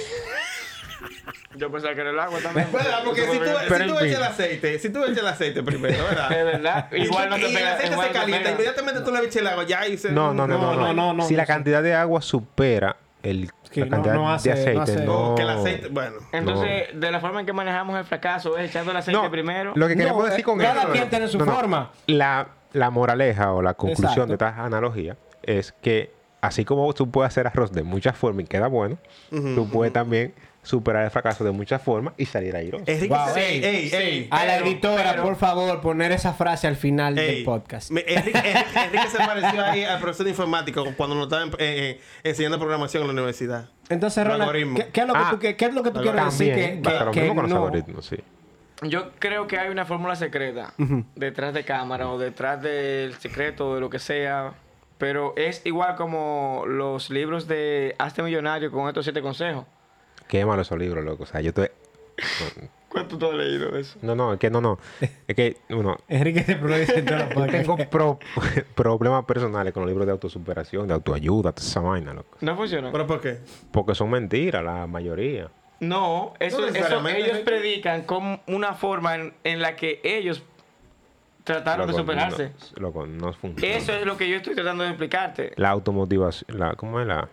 Yo 1.55 1.71
pensaba 1.71 1.93
que 1.93 2.01
era 2.01 2.09
el 2.09 2.19
agua 2.19 2.39
también. 2.41 2.67
¿Verdad? 2.71 3.01
Porque 3.05 3.21
si 3.21 3.27
tú, 3.37 3.43
si 3.43 3.87
tú 3.87 3.99
echas 3.99 4.17
el 4.17 4.23
aceite, 4.23 4.79
si 4.79 4.89
tú 4.89 5.03
echas 5.03 5.17
el 5.19 5.27
aceite 5.27 5.61
primero, 5.61 6.03
¿verdad? 6.03 6.31
Es 6.39 6.45
verdad. 6.45 6.91
Igual 6.93 7.29
no 7.29 7.35
te 7.35 7.41
y 7.41 7.45
el 7.45 7.53
pega. 7.53 7.73
aceite 7.73 7.89
se 7.89 7.95
no 7.95 8.01
calienta, 8.13 8.37
pega. 8.43 8.51
inmediatamente 8.53 9.01
tú 9.01 9.11
le 9.11 9.19
echas 9.19 9.35
el 9.35 9.47
agua, 9.47 9.63
ya 9.65 9.87
y 9.87 9.97
se... 9.97 10.11
No, 10.11 10.33
no, 10.33 10.47
no, 10.47 10.57
no, 10.57 10.73
No, 10.73 10.81
no, 10.87 10.93
no, 10.93 11.13
no, 11.13 11.23
Si 11.27 11.33
no 11.33 11.37
la 11.37 11.45
cantidad 11.45 11.83
de 11.83 11.93
agua 11.93 12.21
supera 12.23 12.95
el, 13.23 13.49
Sí, 13.71 13.79
la 13.79 13.87
cantidad 13.89 14.13
no 14.15 14.31
hace- 14.31 14.49
de 14.49 14.53
aceite, 14.53 14.75
no 14.75 14.81
hace- 14.83 15.05
no... 15.05 15.35
Que 15.35 15.41
el 15.41 15.49
aceite... 15.49 15.87
Bueno. 15.87 16.17
Entonces, 16.31 16.89
de 16.93 17.11
la 17.11 17.19
forma 17.19 17.39
en 17.39 17.45
que 17.45 17.53
manejamos 17.53 17.97
el 17.97 18.03
fracaso 18.05 18.57
es 18.57 18.69
echando 18.69 18.91
el 18.91 18.97
aceite 18.97 19.19
No, 19.19 19.31
primero. 19.31 19.71
Lo 19.75 19.87
que 19.87 19.95
queremos 19.95 20.23
No, 20.23 20.29
decir 20.29 20.43
con 20.45 20.59
cada 20.59 20.91
quien 20.91 21.09
tiene 21.09 21.27
su 21.27 21.37
no, 21.39 21.45
no. 21.45 21.51
forma. 21.55 21.91
La, 22.05 22.49
la 22.73 22.89
moraleja 22.91 23.51
o 23.53 23.61
la 23.61 23.73
conclusión 23.73 24.29
Exacto. 24.29 24.45
de 24.45 24.49
esta 24.51 24.63
analogía 24.63 25.17
es 25.41 25.71
que 25.81 26.11
así 26.41 26.65
como 26.65 26.91
tú 26.93 27.09
puedes 27.09 27.29
hacer 27.31 27.47
arroz 27.47 27.71
de 27.71 27.83
muchas 27.83 28.15
formas 28.17 28.43
y 28.45 28.47
queda 28.47 28.67
bueno, 28.67 28.97
tú 29.29 29.67
puedes 29.71 29.93
también 29.93 30.33
superar 30.63 31.03
el 31.05 31.11
fracaso 31.11 31.43
de 31.43 31.51
muchas 31.51 31.81
formas 31.81 32.13
y 32.17 32.25
salir 32.25 32.55
airoso. 32.55 32.83
Enrique, 32.87 33.13
Wow, 33.13 33.35
ey, 33.35 33.91
ey, 33.93 34.27
A 34.31 34.45
la 34.45 34.57
editora, 34.57 35.11
pero- 35.11 35.23
por 35.23 35.35
favor, 35.35 35.81
poner 35.81 36.11
esa 36.13 36.33
frase 36.33 36.67
al 36.67 36.75
final 36.77 37.17
ey. 37.17 37.35
del 37.35 37.43
podcast. 37.43 37.91
Me- 37.91 38.03
Enrique, 38.07 38.37
Enrique- 38.39 38.79
Enrique 38.85 39.07
se 39.09 39.17
pareció 39.17 39.63
ahí 39.63 39.83
al 39.83 39.99
profesor 39.99 40.23
de 40.23 40.29
informática 40.31 40.81
cuando 40.97 41.15
nos 41.15 41.25
estaba 41.25 41.43
eh, 41.45 41.49
eh, 41.59 42.01
enseñando 42.23 42.57
programación 42.57 43.01
en 43.03 43.07
la 43.07 43.13
universidad. 43.13 43.69
Entonces, 43.89 44.23
Ronald, 44.23 44.41
algoritmos. 44.43 44.79
¿qué, 44.83 44.89
qué 44.91 45.01
es 45.01 45.07
lo 45.07 45.13
que 45.13 45.19
Ah, 45.19 45.27
tú, 45.31 45.39
qué, 45.39 45.55
qué 45.55 45.65
es 45.65 45.73
lo 45.73 45.83
que 45.83 45.91
tú 45.91 46.01
quieres 46.01 46.21
También, 46.21 46.55
decir? 46.55 46.81
Que, 46.81 47.11
que, 47.19 47.27
los 47.33 47.49
no- 47.49 47.55
algoritmos, 47.57 48.05
sí. 48.05 48.17
Yo 48.81 49.11
creo 49.19 49.47
que 49.47 49.57
hay 49.59 49.69
una 49.69 49.85
fórmula 49.85 50.15
secreta 50.15 50.73
detrás 51.15 51.53
de 51.53 51.63
cámara 51.63 52.09
o 52.09 52.17
detrás 52.17 52.61
del 52.61 53.13
secreto 53.15 53.75
de 53.75 53.81
lo 53.81 53.89
que 53.89 53.99
sea. 53.99 54.53
Pero 54.97 55.33
es 55.35 55.61
igual 55.65 55.95
como 55.95 56.63
los 56.67 57.09
libros 57.09 57.47
de 57.47 57.95
Hazte 57.99 58.23
Millonario 58.23 58.71
con 58.71 58.87
estos 58.87 59.03
siete 59.05 59.21
consejos. 59.21 59.65
Qué 60.33 60.47
malo 60.47 60.63
esos 60.63 60.79
libros, 60.79 61.05
loco. 61.05 61.21
O 61.21 61.25
sea, 61.27 61.41
yo 61.41 61.49
estoy... 61.49 61.67
¿Cuánto 62.89 63.19
tú 63.19 63.27
has 63.27 63.35
leído 63.35 63.69
de 63.69 63.81
eso? 63.81 63.99
No, 64.01 64.15
no, 64.15 64.33
es 64.33 64.39
que 64.39 64.49
no, 64.49 64.61
no. 64.61 64.79
Es 65.27 65.35
que, 65.35 65.57
uno, 65.69 65.95
Enrique 66.07 66.41
se 66.43 66.55
podcasts. 66.55 67.35
tengo 67.51 67.77
pro- 67.77 68.17
problemas 68.73 69.25
personales 69.25 69.73
con 69.73 69.83
los 69.83 69.89
libros 69.91 70.07
de 70.07 70.11
autosuperación, 70.11 70.87
de 70.87 70.95
autoayuda, 70.95 71.51
toda 71.51 71.67
esa 71.67 71.81
vaina, 71.81 72.15
loco. 72.15 72.35
¿No 72.41 72.55
funciona? 72.55 72.91
¿Pero 72.91 73.05
por 73.05 73.21
qué? 73.21 73.41
Porque 73.71 73.93
son 73.93 74.09
mentiras, 74.09 74.63
la 74.63 74.87
mayoría. 74.87 75.51
No, 75.81 76.33
eso, 76.39 76.61
No 76.61 76.65
eso 76.67 77.07
ellos 77.09 77.37
predican 77.45 78.01
como 78.01 78.41
una 78.47 78.73
forma 78.73 79.13
en, 79.13 79.33
en 79.43 79.61
la 79.61 79.75
que 79.75 79.99
ellos 80.03 80.41
trataron 81.43 81.85
de 81.85 81.93
superarse. 81.93 82.53
No, 82.77 82.81
loco, 82.81 83.05
no 83.05 83.33
funciona. 83.33 83.75
Eso 83.75 83.93
es 83.93 84.03
lo 84.03 84.17
que 84.17 84.27
yo 84.27 84.37
estoy 84.37 84.55
tratando 84.55 84.83
de 84.83 84.89
explicarte. 84.89 85.53
La 85.57 85.69
automotivación, 85.69 86.57
la, 86.59 86.73
¿cómo 86.73 86.99
es 86.99 87.05
la...? 87.05 87.29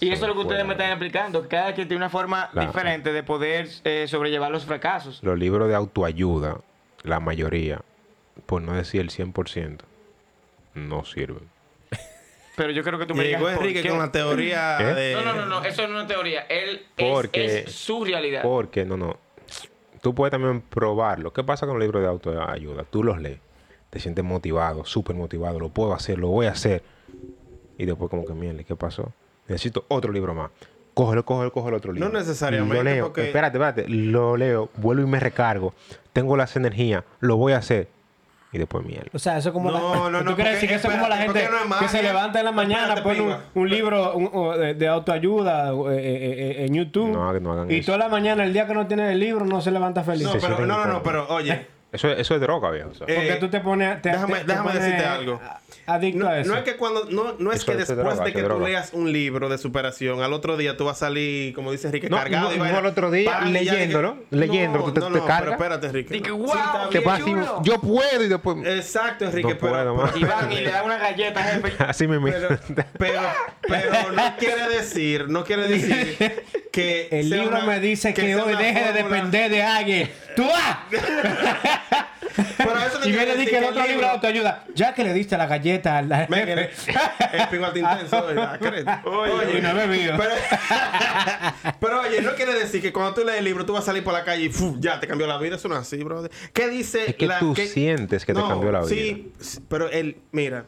Y 0.00 0.08
eso 0.10 0.24
es 0.24 0.28
lo 0.28 0.34
que 0.34 0.40
ustedes 0.40 0.64
me 0.66 0.72
están 0.72 0.90
explicando. 0.90 1.48
Cada 1.48 1.72
quien 1.74 1.86
tiene 1.88 1.98
una 1.98 2.10
forma 2.10 2.50
Claro. 2.50 2.66
diferente 2.68 3.12
de 3.12 3.22
poder 3.22 3.68
eh, 3.84 4.06
sobrellevar 4.08 4.50
los 4.50 4.64
fracasos. 4.64 5.20
Los 5.22 5.38
libros 5.38 5.68
de 5.68 5.74
autoayuda, 5.74 6.58
la 7.04 7.20
mayoría, 7.20 7.80
por 8.46 8.60
no 8.62 8.72
decir 8.74 9.00
el 9.00 9.10
100%, 9.10 9.78
no 10.74 11.04
sirven. 11.04 11.48
Pero 12.56 12.70
yo 12.72 12.82
creo 12.82 12.98
que 12.98 13.06
tú 13.06 13.14
me 13.14 13.24
digas 13.24 13.40
Llegó 13.40 13.50
Enrique 13.50 13.88
con 13.88 13.98
la 13.98 14.10
teoría 14.12 14.78
¿Eh? 14.80 14.94
de... 14.94 15.14
No, 15.14 15.22
no, 15.22 15.34
no, 15.34 15.46
no, 15.46 15.64
eso 15.64 15.82
no 15.82 15.88
es 15.88 16.00
una 16.02 16.06
teoría. 16.06 16.40
Él 16.48 16.82
Porque- 16.96 17.44
es, 17.44 17.52
es 17.68 17.74
su 17.74 18.04
realidad. 18.04 18.42
Porque, 18.42 18.84
no, 18.84 18.96
no. 18.96 19.18
Tú 20.02 20.14
puedes 20.14 20.32
también 20.32 20.60
probarlo. 20.60 21.32
¿Qué 21.32 21.42
pasa 21.44 21.66
con 21.66 21.76
los 21.78 21.82
libros 21.82 22.02
de 22.02 22.08
autoayuda? 22.08 22.84
Tú 22.84 23.02
los 23.02 23.20
lees, 23.20 23.38
te 23.90 24.00
sientes 24.00 24.22
motivado, 24.24 24.84
súper 24.84 25.16
motivado, 25.16 25.58
lo 25.58 25.70
puedo 25.70 25.94
hacer, 25.94 26.18
lo 26.18 26.28
voy 26.28 26.46
a 26.46 26.50
hacer. 26.50 26.82
Y 27.78 27.86
después 27.86 28.10
como 28.10 28.26
que, 28.26 28.34
mierda, 28.34 28.62
¿qué 28.64 28.76
pasó? 28.76 29.12
Necesito 29.48 29.84
otro 29.88 30.12
libro 30.12 30.34
más. 30.34 30.50
cógelo, 30.94 31.24
cógelo, 31.24 31.52
cógelo 31.52 31.70
el 31.76 31.78
otro 31.78 31.92
libro. 31.92 32.08
No 32.08 32.18
necesariamente, 32.18 32.76
Lo 32.76 32.82
leo. 32.84 33.04
porque- 33.06 33.26
Espérate, 33.26 33.56
espérate. 33.58 33.88
Lo 33.88 34.36
leo, 34.36 34.70
vuelvo 34.76 35.02
y 35.02 35.06
me 35.10 35.18
recargo. 35.18 35.74
Tengo 36.12 36.36
las 36.36 36.54
energías, 36.54 37.02
lo 37.20 37.36
voy 37.36 37.52
a 37.52 37.56
hacer. 37.58 37.88
Y 38.52 38.58
después 38.58 38.86
mierda. 38.86 39.10
O 39.12 39.18
sea, 39.18 39.36
eso 39.36 39.48
es 39.48 39.52
como 39.52 39.72
No, 39.72 39.76
la... 39.76 40.10
no, 40.10 40.22
no, 40.22 40.24
¿Tú 40.30 40.36
quieres 40.36 40.54
decir 40.54 40.68
que 40.68 40.76
eso 40.76 40.86
es 40.86 40.94
como 40.94 41.08
la 41.08 41.16
gente 41.16 41.32
porque 41.32 41.48
no 41.68 41.74
es 41.74 41.80
que 41.82 41.88
se 41.88 42.02
levanta 42.04 42.38
en 42.38 42.44
la 42.44 42.52
mañana, 42.52 43.02
pone 43.02 43.36
un, 43.54 43.68
libro 43.68 44.14
un- 44.14 44.60
de, 44.60 44.74
de 44.74 44.86
autoayuda 44.86 45.72
eh, 45.72 45.96
eh, 45.96 46.54
eh, 46.60 46.64
en 46.66 46.74
YouTube 46.74 47.10
No, 47.10 47.32
que 47.32 47.40
no 47.40 47.52
hagan 47.52 47.68
y 47.72 47.78
eso. 47.78 47.86
toda 47.86 47.98
la 47.98 48.08
mañana, 48.08 48.44
el 48.44 48.52
día 48.52 48.68
que 48.68 48.74
no 48.74 48.86
tiene 48.86 49.10
el 49.10 49.18
libro, 49.18 49.44
no 49.44 49.60
se 49.60 49.72
levanta 49.72 50.04
feliz? 50.04 50.22
No, 50.28 50.34
pero, 50.40 50.60
no, 50.64 50.66
no, 50.66 50.86
no, 50.86 51.02
pero 51.02 51.26
oye. 51.30 51.66
Eso, 51.94 52.10
es- 52.10 52.18
eso 52.18 52.34
es 52.34 52.40
droga, 52.40 52.70
viejo. 52.70 52.90
o 52.90 52.94
sea. 52.94 53.06
Eh, 53.08 53.14
Porque 53.14 53.36
tú 53.36 53.48
te 53.48 53.60
pones... 53.60 54.02
Te, 54.02 54.10
déjame- 54.10 54.40
te- 54.40 54.44
te 54.52 54.54
pones 54.54 54.74
decirte 54.82 55.04
algo. 55.04 55.40
Adicto 55.86 56.18
No, 56.24 56.28
a 56.28 56.38
eso. 56.40 56.50
no 56.50 56.56
es 56.58 56.64
que 56.64 56.76
cuando 56.76 57.04
no, 57.10 57.34
no 57.38 57.50
es 57.52 57.56
Eso- 57.58 57.66
que 57.66 57.72
es 57.72 57.78
después 57.88 57.98
droga, 57.98 58.24
de 58.24 58.32
que 58.32 58.38
tú 58.40 58.44
droga. 58.46 58.68
leas 58.68 58.90
un 58.94 59.12
libro 59.12 59.48
de 59.48 59.58
superación, 59.58 60.22
al 60.22 60.32
otro 60.32 60.56
día 60.56 60.76
tú 60.76 60.84
vas 60.86 60.96
a 60.96 61.06
salir, 61.06 61.54
como 61.54 61.72
dice 61.72 61.86
Enrique, 61.88 62.08
No, 62.08 62.16
cargado. 62.16 62.48
no, 62.50 62.54
y 62.54 62.58
no 62.70 62.78
al 62.78 62.86
otro 62.86 63.10
día, 63.10 63.40
leyéndolo, 63.42 64.16
No, 64.30 64.84
tú 64.84 64.92
te- 64.92 65.00
no, 65.00 65.06
te 65.08 65.18
no, 65.18 65.26
cargas. 65.26 65.56
pero 65.58 65.74
espérate, 65.74 65.86
Enrique. 65.86 66.14
Sí, 66.24 66.30
wow, 66.30 66.46
está 66.46 66.88
Te 66.90 66.98
así, 67.10 67.34
yo 67.62 67.80
puedo 67.80 68.22
y 68.22 68.28
después... 68.28 68.56
Exacto, 68.66 69.24
Enrique, 69.26 69.54
No 69.54 69.58
pero, 69.60 69.94
puedo. 69.96 70.18
Y 70.18 70.24
van 70.24 70.52
y 70.52 70.56
le 70.60 70.70
dan 70.70 70.84
una 70.84 70.98
galleta, 70.98 71.42
jefe. 71.44 71.72
Así 71.84 72.06
me 72.08 72.18
pero, 72.20 72.58
pero, 72.98 73.20
pero 73.68 74.12
no 74.12 74.36
quiere 74.38 74.68
decir, 74.68 75.28
no 75.28 75.44
quiere 75.44 75.68
decir 75.68 76.44
que 76.72 77.08
El 77.12 77.30
libro 77.30 77.62
me 77.62 77.78
dice 77.80 78.14
que, 78.14 78.34
hoy 78.36 78.56
deje 78.56 78.84
de 78.92 79.02
depender 79.02 79.50
de 79.50 79.62
alguien. 79.62 80.10
¡Tú 80.36 80.44
¡ah! 80.52 80.86
Pero 82.56 82.76
eso 82.78 82.98
no 82.98 83.06
Y 83.06 83.12
viene 83.12 83.42
y 83.42 83.46
que 83.46 83.58
el 83.58 83.64
otro 83.64 83.86
libro- 83.86 84.00
de 84.00 84.12
autoayuda. 84.12 84.64
Ya 84.74 84.92
que 84.94 85.04
le 85.04 85.12
diste 85.12 85.36
la 85.36 85.46
galleta 85.46 85.98
al 85.98 86.08
Me- 86.28 86.44
jefe. 86.44 86.70
el 87.32 87.76
intenso, 87.78 88.26
¿verdad? 88.26 88.58
Y 89.56 89.60
no 89.60 89.70
he 89.70 89.74
bebido. 89.86 90.16
Pero, 90.16 90.34
pero 91.80 92.00
oye, 92.00 92.22
no 92.22 92.34
quiere 92.34 92.54
decir 92.54 92.82
que 92.82 92.92
cuando 92.92 93.14
tú 93.14 93.24
lees 93.24 93.38
el 93.38 93.44
libro 93.44 93.64
tú 93.64 93.72
vas 93.72 93.82
a 93.82 93.86
salir 93.86 94.02
por 94.02 94.12
la 94.12 94.24
calle 94.24 94.44
y 94.44 94.48
¡fu! 94.48 94.76
ya 94.80 94.98
te 94.98 95.06
cambió 95.06 95.26
la 95.26 95.38
vida. 95.38 95.56
Eso 95.56 95.68
no 95.68 95.74
es 95.76 95.82
así, 95.82 96.02
brother. 96.02 96.30
¿Qué 96.52 96.68
dice 96.68 97.10
Es 97.10 97.16
que 97.16 97.28
tú 97.38 97.54
sientes 97.54 98.24
que 98.24 98.34
te 98.34 98.40
cambió 98.40 98.72
la 98.72 98.82
Sí, 98.84 99.32
sí, 99.40 99.60
pero 99.68 99.88
él, 99.90 100.16
mira. 100.32 100.66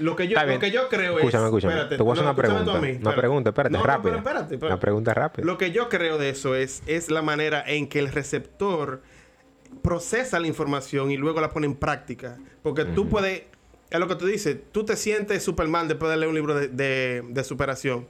Lo 0.00 0.16
que 0.16 0.28
yo, 0.28 0.36
lo 0.44 0.58
que 0.58 0.70
yo 0.70 0.88
creo 0.88 1.18
Escúchame, 1.18 1.42
es. 1.44 1.46
escúchame. 1.48 1.72
espérate, 1.74 1.96
Te 1.96 2.02
voy 2.02 2.10
a 2.10 2.12
hacer 2.14 2.24
no, 2.24 2.30
una 2.32 2.40
escúchame 2.40 2.64
pregunta. 2.64 3.08
Una 3.08 3.16
pregunta, 3.16 3.50
espérate, 3.50 3.72
No, 3.72 3.78
no, 3.78 3.84
rápida. 3.84 4.02
pero 4.02 4.16
espérate, 4.18 4.54
espérate. 4.54 4.66
Una 4.74 4.80
pregunta 4.80 5.14
rápida. 5.14 5.46
Lo 5.46 5.58
que 5.58 5.70
yo 5.72 5.88
creo 5.88 6.18
de 6.18 6.30
eso 6.30 6.54
es, 6.54 6.82
es 6.86 7.10
la 7.10 7.22
manera 7.22 7.62
en 7.66 7.88
que 7.88 7.98
el 7.98 8.08
receptor 8.12 9.02
procesa 9.82 10.40
la 10.40 10.46
información 10.46 11.10
y 11.10 11.16
luego 11.16 11.40
la 11.40 11.50
pone 11.50 11.66
en 11.66 11.74
práctica. 11.74 12.38
Porque 12.62 12.84
tú 12.84 13.08
puedes, 13.08 13.42
es 13.90 13.98
lo 14.00 14.08
que 14.08 14.14
tú 14.16 14.26
dices, 14.26 14.56
tú 14.72 14.84
te 14.84 14.96
sientes 14.96 15.42
Superman 15.42 15.88
después 15.88 16.10
de 16.10 16.16
leer 16.16 16.28
un 16.28 16.34
libro 16.34 16.54
de, 16.54 16.68
de- 16.68 17.22
de 17.28 17.44
superación. 17.44 18.06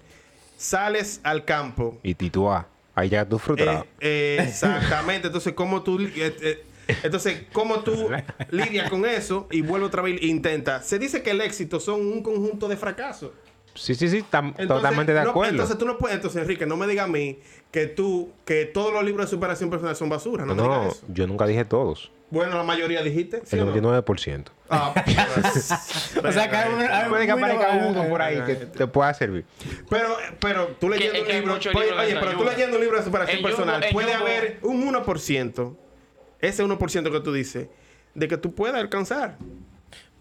Sales 0.57 1.21
al 1.23 1.45
campo. 1.45 1.99
Y 2.03 2.11
y 2.25 2.31
tú, 2.31 2.51
ah, 2.51 2.67
ahí 2.95 3.09
ya 3.09 3.25
tú 3.29 3.39
frustrado. 3.39 3.83
Eh, 4.01 4.39
eh, 4.41 4.45
exactamente. 4.49 5.29
Entonces, 5.29 5.53
¿cómo 5.53 5.83
tú... 5.83 6.01
eh, 6.01 6.65
entonces, 7.03 7.43
¿cómo 7.53 7.81
tú 7.81 8.09
lidias 8.51 8.89
con 8.91 9.05
eso 9.07 9.47
y 9.51 9.61
vuelve 9.63 9.87
otra 9.87 10.03
vez 10.03 10.21
e 10.21 10.27
intenta? 10.27 10.83
Se 10.83 10.99
dice 10.99 11.23
que 11.23 11.31
el 11.31 11.41
éxito 11.41 11.81
son 11.81 12.01
un 12.01 12.23
conjunto 12.23 12.69
de 12.69 12.77
fracasos. 12.77 13.31
sí, 13.75 13.95
sí, 13.95 14.09
sí, 14.09 14.19
Entonces, 14.33 14.67
totalmente 14.67 15.13
de 15.15 15.23
no, 15.23 15.31
acuerdo. 15.31 15.53
entonces 15.53 15.79
tú 15.79 15.85
no 15.87 15.99
puedes, 15.99 16.17
entonces 16.17 16.43
Enrique, 16.43 16.67
no 16.67 16.77
me 16.77 16.87
digas 16.87 17.05
a 17.05 17.09
mí 17.09 17.39
que 17.71 17.87
tú, 17.87 18.33
que 18.45 18.65
todos 18.65 18.93
los 18.93 19.05
libros 19.05 19.27
de 19.27 19.31
superación 19.31 19.71
personal 19.71 19.95
son 19.97 20.09
basura. 20.09 20.45
No, 20.45 20.55
no, 20.55 20.63
me 20.63 20.69
no, 20.69 20.81
digas 20.81 20.97
eso. 20.97 21.07
yo 21.09 21.27
nunca 21.27 21.47
dije 21.47 21.65
todos. 21.65 22.11
Bueno, 22.31 22.57
la 22.59 22.63
mayoría 22.63 23.03
dijiste. 23.03 23.41
¿sí 23.45 23.57
El 23.57 23.63
o 23.63 23.67
no? 23.67 24.03
99%. 24.03 24.49
Ah, 24.69 24.93
O 26.29 26.33
sea, 26.33 26.51
que 26.51 27.09
Puede 27.09 27.25
que 27.27 27.33
aparezca 27.33 27.71
uno 27.89 28.07
por 28.09 28.21
ahí 28.21 28.41
que 28.43 28.55
te 28.55 28.87
pueda 28.87 29.15
servir. 29.15 29.47
Pero, 29.89 30.17
pero 30.39 30.67
tú 30.79 30.91
leyendo 30.91 31.21
un 31.23 31.27
libro, 31.29 31.55
oye, 31.55 31.71
libros 31.71 31.97
de 31.97 32.03
oye, 32.03 32.17
pero 32.21 32.33
tú 32.39 32.45
leyendo 32.45 32.77
un 32.77 32.83
libro 32.83 32.99
de 32.99 33.05
superación 33.05 33.43
personal, 33.43 33.85
puede 33.93 34.13
haber 34.13 34.59
un 34.63 34.93
1%, 34.93 35.77
ese 36.41 36.65
1% 36.65 37.11
que 37.11 37.21
tú 37.21 37.33
dices, 37.33 37.69
de 38.15 38.29
que 38.29 38.37
tú 38.37 38.55
puedas 38.55 38.77
alcanzar. 38.81 39.37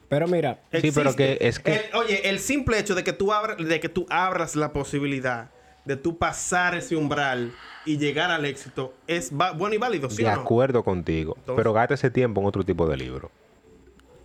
Pero 0.09 0.27
mira, 0.27 0.59
Sí, 0.81 0.91
pero 0.93 1.13
que 1.15 1.37
es 1.41 1.59
que- 1.59 1.75
El- 1.91 1.95
oye, 1.95 2.29
el 2.29 2.39
simple 2.39 2.79
hecho 2.79 2.95
de 2.95 3.03
que 3.03 3.11
tú 3.13 3.33
abras, 3.33 3.57
de 3.57 3.79
que 3.79 3.89
tú 3.89 4.05
abras 4.09 4.55
la 4.55 4.71
posibilidad 4.71 5.49
de 5.83 5.95
tú 5.97 6.17
pasar 6.17 6.75
ese 6.75 6.95
umbral 6.95 7.53
y 7.85 7.97
llegar 7.97 8.29
al 8.31 8.45
éxito 8.45 8.93
es 9.07 9.31
bueno 9.31 9.73
y 9.73 9.77
válido, 9.77 10.09
¿sí 10.09 10.23
de 10.23 10.29
o 10.29 10.35
no? 10.35 10.41
acuerdo 10.41 10.83
contigo. 10.83 11.35
Entonces- 11.37 11.55
pero 11.57 11.73
gasta 11.73 11.93
ese 11.93 12.09
tiempo 12.09 12.41
en 12.41 12.47
otro 12.47 12.63
tipo 12.63 12.87
de 12.87 12.97
libro. 12.97 13.31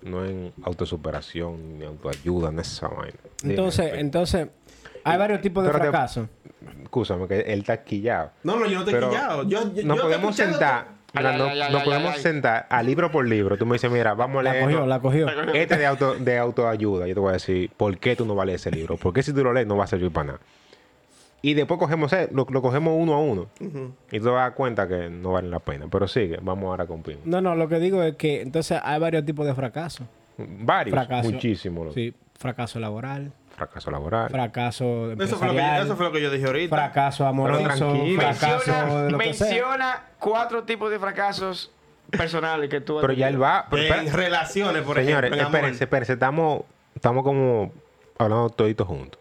No 0.02 0.24
en 0.24 0.52
autosuperación, 0.64 1.78
ni 1.78 1.84
autoayuda, 1.84 2.48
en 2.48 2.58
esa 2.58 2.88
vaina. 2.88 3.18
Entonces, 3.44 3.92
entonces, 3.94 4.48
hay 5.04 5.18
varios 5.18 5.40
tipos 5.40 5.62
de 5.62 5.70
Pero 5.70 5.78
te- 5.84 5.90
fracasos. 5.90 6.28
Escúchame, 6.82 7.28
que 7.28 7.40
él 7.40 7.60
está 7.60 7.82
quillado. 7.84 8.32
No, 8.42 8.56
no, 8.58 8.66
yo 8.66 8.80
no 8.80 8.84
estoy 8.84 8.94
quillado. 9.08 9.42
Yo, 9.48 9.72
yo, 9.74 9.82
nos 9.84 9.96
yo 9.98 10.02
podemos 10.02 10.34
sentar. 10.36 10.88
Ay, 11.14 11.22
mira, 11.24 11.30
ay, 11.32 11.38
no- 11.38 11.44
ay, 11.46 11.60
ay, 11.60 11.72
nos 11.72 11.80
ay, 11.82 11.86
podemos 11.86 12.14
ay. 12.14 12.20
sentar 12.22 12.66
a 12.70 12.82
libro 12.82 13.10
por 13.10 13.26
libro. 13.28 13.56
Tú 13.58 13.66
me 13.66 13.74
dices, 13.74 13.90
mira, 13.90 14.14
vamos 14.14 14.40
a 14.40 14.42
La 14.44 14.52
leer. 14.52 14.64
cogió, 14.64 14.86
la 14.86 15.00
cogió. 15.00 15.26
Este 15.54 15.76
de, 15.76 15.86
auto, 15.86 16.14
de 16.14 16.38
autoayuda. 16.38 17.06
Yo 17.06 17.14
te 17.14 17.20
voy 17.20 17.30
a 17.30 17.32
decir, 17.34 17.70
¿por 17.76 17.98
qué 17.98 18.16
tú 18.16 18.24
no 18.24 18.34
vales 18.34 18.56
ese 18.56 18.70
libro? 18.70 18.96
Porque 18.96 19.22
si 19.22 19.32
tú 19.32 19.44
lo 19.44 19.52
lees, 19.52 19.66
no 19.66 19.76
va 19.76 19.84
a 19.84 19.88
servir 19.88 20.10
para 20.10 20.26
nada. 20.26 20.38
Y 21.44 21.54
después 21.54 21.78
cogemos, 21.80 22.12
eh, 22.12 22.28
lo, 22.32 22.46
lo 22.48 22.62
cogemos 22.62 22.94
uno 22.96 23.14
a 23.14 23.18
uno. 23.20 23.48
Y 23.58 24.18
tú 24.18 24.24
te 24.24 24.30
vas 24.30 24.38
a 24.38 24.42
dar 24.42 24.54
cuenta 24.54 24.86
que 24.86 25.10
no 25.10 25.32
vale 25.32 25.48
la 25.48 25.58
pena. 25.58 25.86
Pero 25.90 26.06
sigue, 26.06 26.38
vamos 26.40 26.66
ahora 26.66 26.86
con 26.86 27.02
Pino. 27.02 27.18
No, 27.24 27.40
no, 27.40 27.56
lo 27.56 27.68
que 27.68 27.80
digo 27.80 28.00
es 28.02 28.14
que 28.14 28.42
entonces 28.42 28.78
hay 28.82 29.00
varios 29.00 29.24
tipos 29.24 29.44
de 29.44 29.52
fracasos. 29.54 30.06
Varios, 30.38 30.94
Fracaso. 30.94 31.30
muchísimos. 31.30 31.84
loco. 31.86 31.94
Sí, 31.94 32.14
fracaso 32.38 32.78
laboral, 32.78 33.32
Fracaso 33.56 33.90
laboral. 33.90 34.30
fracaso 34.30 35.12
Eso 35.12 35.36
fue, 35.36 35.48
lo 35.48 35.52
que, 35.54 35.58
empresarial, 35.60 35.84
eso 35.86 35.96
fue 35.96 36.06
lo 36.06 36.12
que 36.12 36.22
yo 36.22 36.30
dije 36.30 36.46
ahorita. 36.46 36.74
fracaso 36.76 37.26
amoroso, 37.26 37.92
de 37.92 38.16
Menciona, 38.16 39.08
lo 39.10 39.18
que 39.18 39.34
sea. 39.34 39.46
menciona 39.48 40.02
cuatro 40.18 40.64
tipos 40.64 40.90
de 40.90 40.98
fracasos 40.98 41.70
personales 42.10 42.68
que 42.68 42.80
tú 42.80 42.98
has 42.98 43.02
pero 43.02 43.12
ya 43.12 43.28
él 43.28 43.40
va. 43.40 43.66
pero 43.70 43.82
en 43.82 43.88
espera- 44.06 44.12
relaciones, 44.16 44.82
por 44.82 44.96
Señores, 44.96 45.28
ejemplo. 45.30 45.46
amor. 45.46 45.54
espérense, 45.56 45.84
espérense. 45.84 46.12
Estamos, 46.14 46.62
estamos 46.94 47.22
como 47.24 47.72
hablando 48.18 48.50
toditos 48.50 48.86
juntos. 48.86 49.20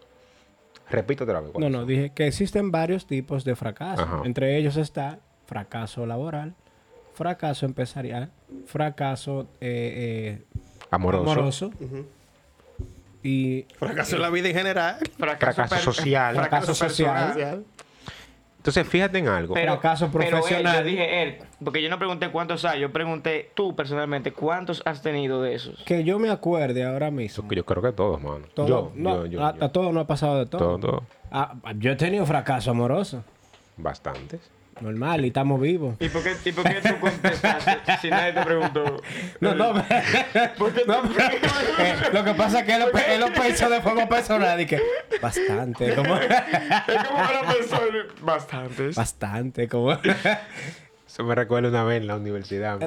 Repito 0.90 1.24
otra 1.24 1.40
vez. 1.40 1.48
No, 1.48 1.52
¿cuáles 1.54 1.70
no, 1.70 1.78
son? 1.78 1.86
dije 1.88 2.10
que 2.14 2.26
existen 2.26 2.70
varios 2.70 3.06
tipos 3.06 3.44
de 3.44 3.54
fracaso. 3.56 4.02
Ajá. 4.02 4.22
Entre 4.24 4.56
ellos 4.58 4.76
está 4.76 5.18
fracaso 5.46 6.04
laboral, 6.06 6.54
fracaso 7.14 7.64
empresarial, 7.66 8.30
fracaso 8.66 9.46
eh, 9.60 10.42
eh, 10.42 10.60
Amoroso. 10.90 11.30
amoroso 11.30 11.70
y 13.22 13.66
Fracaso 13.78 14.16
en 14.16 14.22
la 14.22 14.30
vida 14.30 14.48
en 14.48 14.54
general. 14.54 14.96
Fracaso 15.18 15.62
per- 15.68 15.78
social. 15.78 16.34
Fracaso 16.34 16.74
social. 16.74 17.32
Social. 17.32 17.64
Entonces, 18.58 18.86
fíjate 18.86 19.18
en 19.18 19.26
algo. 19.26 19.54
Pero, 19.54 19.72
Fracaso 19.72 20.08
pero 20.12 20.22
él, 20.24 20.30
profesional. 20.30 20.76
yo 20.78 20.84
dije 20.84 21.22
él, 21.22 21.38
porque 21.64 21.82
yo 21.82 21.90
no 21.90 21.98
pregunté 21.98 22.30
cuántos 22.30 22.64
hay, 22.64 22.80
yo 22.80 22.92
pregunté 22.92 23.50
tú 23.54 23.74
personalmente, 23.74 24.32
¿cuántos 24.32 24.82
has 24.84 25.02
tenido 25.02 25.42
de 25.42 25.54
esos? 25.54 25.82
que 25.84 26.04
yo 26.04 26.20
me 26.20 26.30
acuerde 26.30 26.84
ahora 26.84 27.10
mismo. 27.10 27.48
yo 27.50 27.64
creo 27.66 27.82
que 27.82 27.90
todos, 27.90 28.22
mano. 28.22 28.46
Todo, 28.54 28.68
yo, 28.68 28.92
no, 28.94 29.26
yo, 29.26 29.32
yo, 29.32 29.44
a, 29.44 29.56
yo. 29.56 29.64
a 29.64 29.68
todo 29.70 29.90
no 29.92 29.98
ha 29.98 30.06
pasado 30.06 30.38
de 30.38 30.46
todo. 30.46 30.60
Todo, 30.60 30.78
todo. 30.78 31.02
Ah, 31.32 31.54
yo 31.78 31.90
he 31.90 31.96
tenido 31.96 32.24
fracaso 32.24 32.70
amoroso. 32.70 33.24
Bastantes. 33.76 34.40
Normal, 34.82 35.24
y 35.24 35.28
estamos 35.28 35.60
vivos. 35.60 35.96
¿Y 36.00 36.08
por 36.08 36.22
qué, 36.22 36.34
y 36.44 36.52
por 36.52 36.64
qué 36.64 36.80
tú 36.82 36.98
contestaste 37.00 37.78
si 38.00 38.10
nadie 38.10 38.32
te 38.32 38.40
preguntó? 38.42 39.00
No, 39.40 39.54
no, 39.54 39.72
no, 39.74 39.84
pero, 39.88 40.92
eh, 41.78 41.94
lo 42.12 42.24
que 42.24 42.34
pasa 42.34 42.60
es 42.60 42.66
que 42.66 42.74
él, 42.74 42.82
él 43.08 43.20
lo 43.20 43.32
pensó 43.32 43.70
de 43.70 43.80
forma 43.80 44.08
personal 44.08 44.60
y 44.60 44.66
que 44.66 44.80
bastante, 45.20 45.94
como 45.94 46.16
Es 46.16 46.26
como 47.06 47.18
una 47.20 47.52
persona. 47.52 47.98
Bastantes. 48.22 48.96
bastante, 48.96 49.68
como 49.68 49.92
Eso 49.92 51.24
me 51.24 51.34
recuerda 51.34 51.68
una 51.68 51.84
vez 51.84 52.00
en 52.00 52.06
la 52.06 52.16
universidad. 52.16 52.78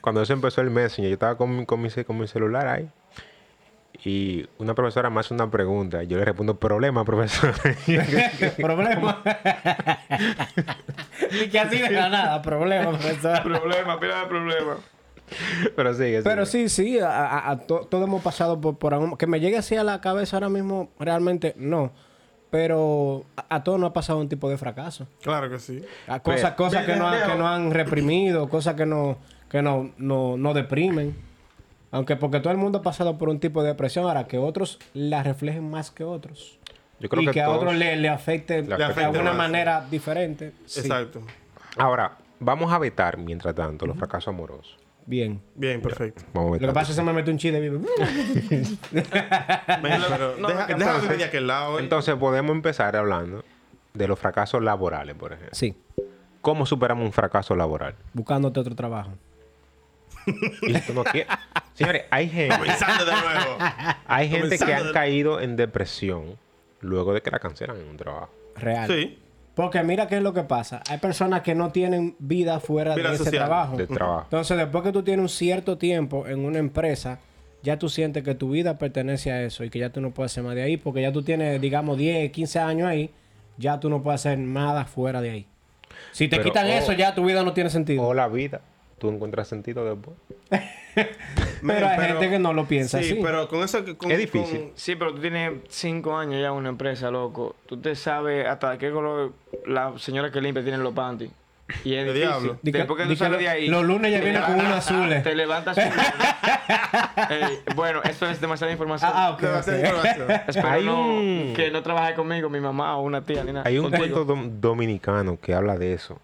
Cuando 0.00 0.22
eso 0.22 0.32
empezó 0.32 0.60
el 0.60 0.70
Messenger, 0.70 1.08
yo 1.10 1.14
estaba 1.14 1.36
con, 1.36 1.56
mi- 1.58 1.66
con, 1.66 1.80
mi, 1.80 1.90
con 1.90 2.18
mi 2.18 2.28
celular 2.28 2.66
ahí. 2.68 2.88
Y 4.06 4.46
una 4.58 4.74
profesora 4.74 5.08
me 5.08 5.20
hace 5.20 5.32
una 5.32 5.50
pregunta. 5.50 6.02
Y 6.02 6.08
yo 6.08 6.18
le 6.18 6.24
respondo, 6.26 6.58
problema, 6.60 7.04
profesor. 7.04 7.54
problema. 8.58 9.22
y 11.44 11.48
que 11.48 11.58
así 11.58 11.78
de 11.78 11.90
la 11.90 12.08
nada, 12.08 12.42
problema, 12.42 12.90
profesor. 12.90 13.42
Problema, 13.42 13.98
pila 13.98 14.20
de 14.20 14.26
problema. 14.26 14.76
Pero 15.74 15.94
sigue, 15.94 16.22
Pero 16.22 16.44
sí, 16.44 16.68
sí, 16.68 16.98
a, 16.98 17.08
a- 17.08 17.50
a 17.50 17.58
to- 17.66 17.86
todos 17.90 18.06
hemos 18.06 18.22
pasado 18.22 18.60
por, 18.60 18.76
por 18.76 18.92
algún... 18.92 19.16
Que 19.16 19.26
me 19.26 19.40
llegue 19.40 19.56
así 19.56 19.74
a 19.74 19.82
la 19.82 20.00
cabeza 20.02 20.36
ahora 20.36 20.50
mismo, 20.50 20.90
realmente 20.98 21.54
no. 21.56 21.90
Pero 22.50 23.24
a, 23.36 23.56
a 23.56 23.64
todos 23.64 23.80
nos 23.80 23.90
ha 23.90 23.92
pasado 23.94 24.18
un 24.20 24.28
tipo 24.28 24.50
de 24.50 24.58
fracaso. 24.58 25.08
Claro 25.22 25.48
que 25.48 25.58
sí. 25.58 25.82
A 26.06 26.20
cosas, 26.20 26.42
Pero- 26.42 26.56
cosas 26.56 26.84
que, 26.84 26.96
no 26.96 27.08
han, 27.08 27.30
que 27.30 27.36
no 27.38 27.48
han 27.48 27.70
reprimido, 27.70 28.50
cosas 28.50 28.74
que 28.74 28.84
no, 28.84 29.16
que 29.48 29.62
no, 29.62 29.92
no, 29.96 30.36
no 30.36 30.52
deprimen. 30.52 31.16
Aunque 31.94 32.16
porque 32.16 32.40
todo 32.40 32.50
el 32.52 32.58
mundo 32.58 32.78
ha 32.78 32.82
pasado 32.82 33.16
por 33.18 33.28
un 33.28 33.38
tipo 33.38 33.62
de 33.62 33.68
depresión, 33.68 34.04
ahora 34.06 34.26
que 34.26 34.36
otros 34.36 34.80
la 34.94 35.22
reflejen 35.22 35.70
más 35.70 35.92
que 35.92 36.02
otros. 36.02 36.58
Yo 36.98 37.08
creo 37.08 37.22
y 37.22 37.26
que, 37.26 37.32
que, 37.32 37.40
a 37.42 37.50
otros 37.50 37.72
le, 37.74 37.96
le 37.96 38.08
afecte 38.08 38.62
de 38.62 38.74
alguna 39.04 39.22
más. 39.30 39.36
manera 39.36 39.86
diferente. 39.88 40.52
Sí. 40.66 40.80
Exacto. 40.80 41.20
Ahora, 41.76 42.16
vamos 42.40 42.72
a 42.72 42.78
vetar, 42.78 43.16
mientras 43.16 43.54
tanto, 43.54 43.86
los 43.86 43.96
fracasos 43.96 44.26
amorosos. 44.34 44.76
Bien. 45.06 45.40
Bien, 45.54 45.80
perfecto. 45.80 46.22
Vamos 46.32 46.58
a 46.58 46.62
Lo 46.62 46.68
que 46.68 46.74
pasa 46.74 46.80
es 46.82 46.88
que 46.88 46.94
se 46.94 47.02
me 47.02 47.12
mete 47.12 47.30
un 47.30 47.38
chile 47.38 47.60
vivo. 47.60 47.78
Venga, 48.90 50.06
pero 50.08 50.36
no, 50.38 50.48
déjame 50.48 50.72
entonces- 50.72 51.18
de 51.18 51.24
aquel 51.24 51.46
lado. 51.46 51.78
Entonces 51.78 52.14
podemos 52.16 52.56
empezar 52.56 52.96
hablando 52.96 53.44
de 53.92 54.08
los 54.08 54.18
fracasos 54.18 54.62
laborales, 54.62 55.14
por 55.14 55.32
ejemplo. 55.32 55.54
Sí, 55.54 55.76
¿Cómo 56.40 56.66
superamos 56.66 57.04
un 57.06 57.12
fracaso 57.12 57.54
laboral? 57.54 57.94
buscándote 58.12 58.58
otro 58.60 58.74
trabajo. 58.74 59.12
Y 60.62 60.72
tú 60.80 60.94
no 60.94 61.04
quieres- 61.04 61.28
Señores, 61.74 62.04
hay 62.10 62.28
gente, 62.28 62.56
Comenzando 62.56 63.04
de 63.04 63.12
nuevo. 63.12 63.58
hay 64.06 64.28
gente 64.28 64.58
que 64.58 64.74
han 64.74 64.86
de- 64.86 64.92
caído 64.92 65.40
en 65.40 65.56
depresión 65.56 66.36
luego 66.80 67.12
de 67.12 67.20
que 67.20 67.30
la 67.30 67.38
cancelan 67.38 67.76
en 67.80 67.88
un 67.88 67.96
trabajo. 67.96 68.30
Real. 68.56 68.88
Sí. 68.88 69.18
Porque 69.54 69.82
mira 69.84 70.08
qué 70.08 70.16
es 70.16 70.22
lo 70.22 70.32
que 70.32 70.42
pasa. 70.42 70.82
Hay 70.88 70.98
personas 70.98 71.42
que 71.42 71.54
no 71.54 71.70
tienen 71.70 72.16
vida 72.18 72.58
fuera 72.60 72.94
Vida 72.94 73.10
de 73.10 73.16
ese 73.16 73.30
trabajo. 73.30 73.76
De 73.76 73.86
trabajo. 73.86 74.24
Entonces, 74.24 74.56
después 74.56 74.82
que 74.82 74.92
tú 74.92 75.02
tienes 75.02 75.22
un 75.22 75.28
cierto 75.28 75.78
tiempo 75.78 76.26
en 76.26 76.44
una 76.44 76.58
empresa, 76.58 77.20
ya 77.62 77.78
tú 77.78 77.88
sientes 77.88 78.24
que 78.24 78.34
tu 78.34 78.50
vida 78.50 78.78
pertenece 78.78 79.30
a 79.32 79.42
eso 79.42 79.64
y 79.64 79.70
que 79.70 79.78
ya 79.78 79.90
tú 79.90 80.00
no 80.00 80.10
puedes 80.10 80.32
hacer 80.32 80.42
más 80.44 80.54
de 80.54 80.62
ahí, 80.62 80.76
porque 80.76 81.02
ya 81.02 81.12
tú 81.12 81.22
tienes, 81.22 81.60
digamos, 81.60 81.96
10, 81.96 82.32
15 82.32 82.58
años 82.58 82.88
ahí, 82.88 83.10
ya 83.56 83.78
tú 83.78 83.88
no 83.88 84.02
puedes 84.02 84.20
hacer 84.20 84.38
nada 84.38 84.84
fuera 84.86 85.20
de 85.20 85.30
ahí. 85.30 85.46
Si 86.10 86.26
te 86.28 86.36
Pero, 86.36 86.48
quitan 86.48 86.66
oh, 86.66 86.70
eso, 86.70 86.92
ya 86.92 87.14
tu 87.14 87.24
vida 87.24 87.44
no 87.44 87.52
tiene 87.52 87.70
sentido. 87.70 88.02
O 88.02 88.12
la 88.12 88.26
vida. 88.28 88.60
Tú 89.04 89.10
encuentras 89.10 89.46
sentido 89.48 89.84
después. 89.84 90.16
pero 91.66 91.86
hay 91.88 91.98
gente 92.08 92.30
que 92.30 92.38
no 92.38 92.54
lo 92.54 92.64
piensa 92.64 93.00
sí, 93.02 93.12
así. 93.12 93.20
pero 93.22 93.46
con 93.48 93.62
eso 93.62 93.84
que... 93.84 93.98
Con, 93.98 94.10
Es 94.10 94.16
difícil. 94.16 94.60
con- 94.60 94.70
Sí, 94.76 94.96
pero 94.96 95.12
tú 95.12 95.20
tienes 95.20 95.52
cinco 95.68 96.16
años 96.16 96.40
ya 96.40 96.46
en 96.46 96.54
una 96.54 96.70
empresa, 96.70 97.10
loco. 97.10 97.54
Tú 97.66 97.76
te 97.76 97.94
sabes 97.96 98.46
hasta 98.46 98.78
qué 98.78 98.90
color 98.90 99.34
la 99.66 99.92
señora 99.98 100.30
que 100.32 100.40
limpia 100.40 100.62
tiene 100.62 100.78
los 100.78 100.94
panties. 100.94 101.30
Y 101.84 101.94
es 101.96 102.06
¿De 102.06 102.12
difícil. 102.14 102.14
diablo? 102.30 102.58
Di 102.62 102.72
que- 102.72 102.78
Después 102.78 103.02
que 103.02 103.08
tú 103.08 103.16
sales 103.16 103.32
lo- 103.32 103.38
de 103.40 103.48
ahí... 103.50 103.68
los 103.68 103.84
lunes 103.84 104.10
ya 104.10 104.20
viene 104.20 104.40
con 104.40 104.54
unos 104.54 104.72
azules. 104.78 105.22
Te 105.22 105.34
levantas... 105.34 105.76
Bueno, 107.76 108.00
eso 108.04 108.26
es 108.26 108.40
demasiada 108.40 108.72
información. 108.72 109.10
Ah, 109.14 109.26
ah, 109.26 109.30
ok, 109.32 109.40
Demasiada 109.40 109.78
ok. 109.78 109.84
información. 109.84 110.30
Espero 110.46 110.68
Hay 110.70 110.84
no- 110.86 111.06
un- 111.08 111.52
que 111.54 111.70
no 111.70 111.82
trabaje 111.82 112.14
conmigo, 112.14 112.48
mi 112.48 112.60
mamá 112.60 112.96
o 112.96 113.02
una 113.02 113.20
tía, 113.22 113.44
ni 113.44 113.52
nada. 113.52 113.68
Hay 113.68 113.76
un 113.78 113.90
cuento 113.90 114.24
dom- 114.26 114.48
dominicano 114.60 115.38
que 115.40 115.52
habla 115.52 115.76
de 115.76 115.92
eso. 115.92 116.18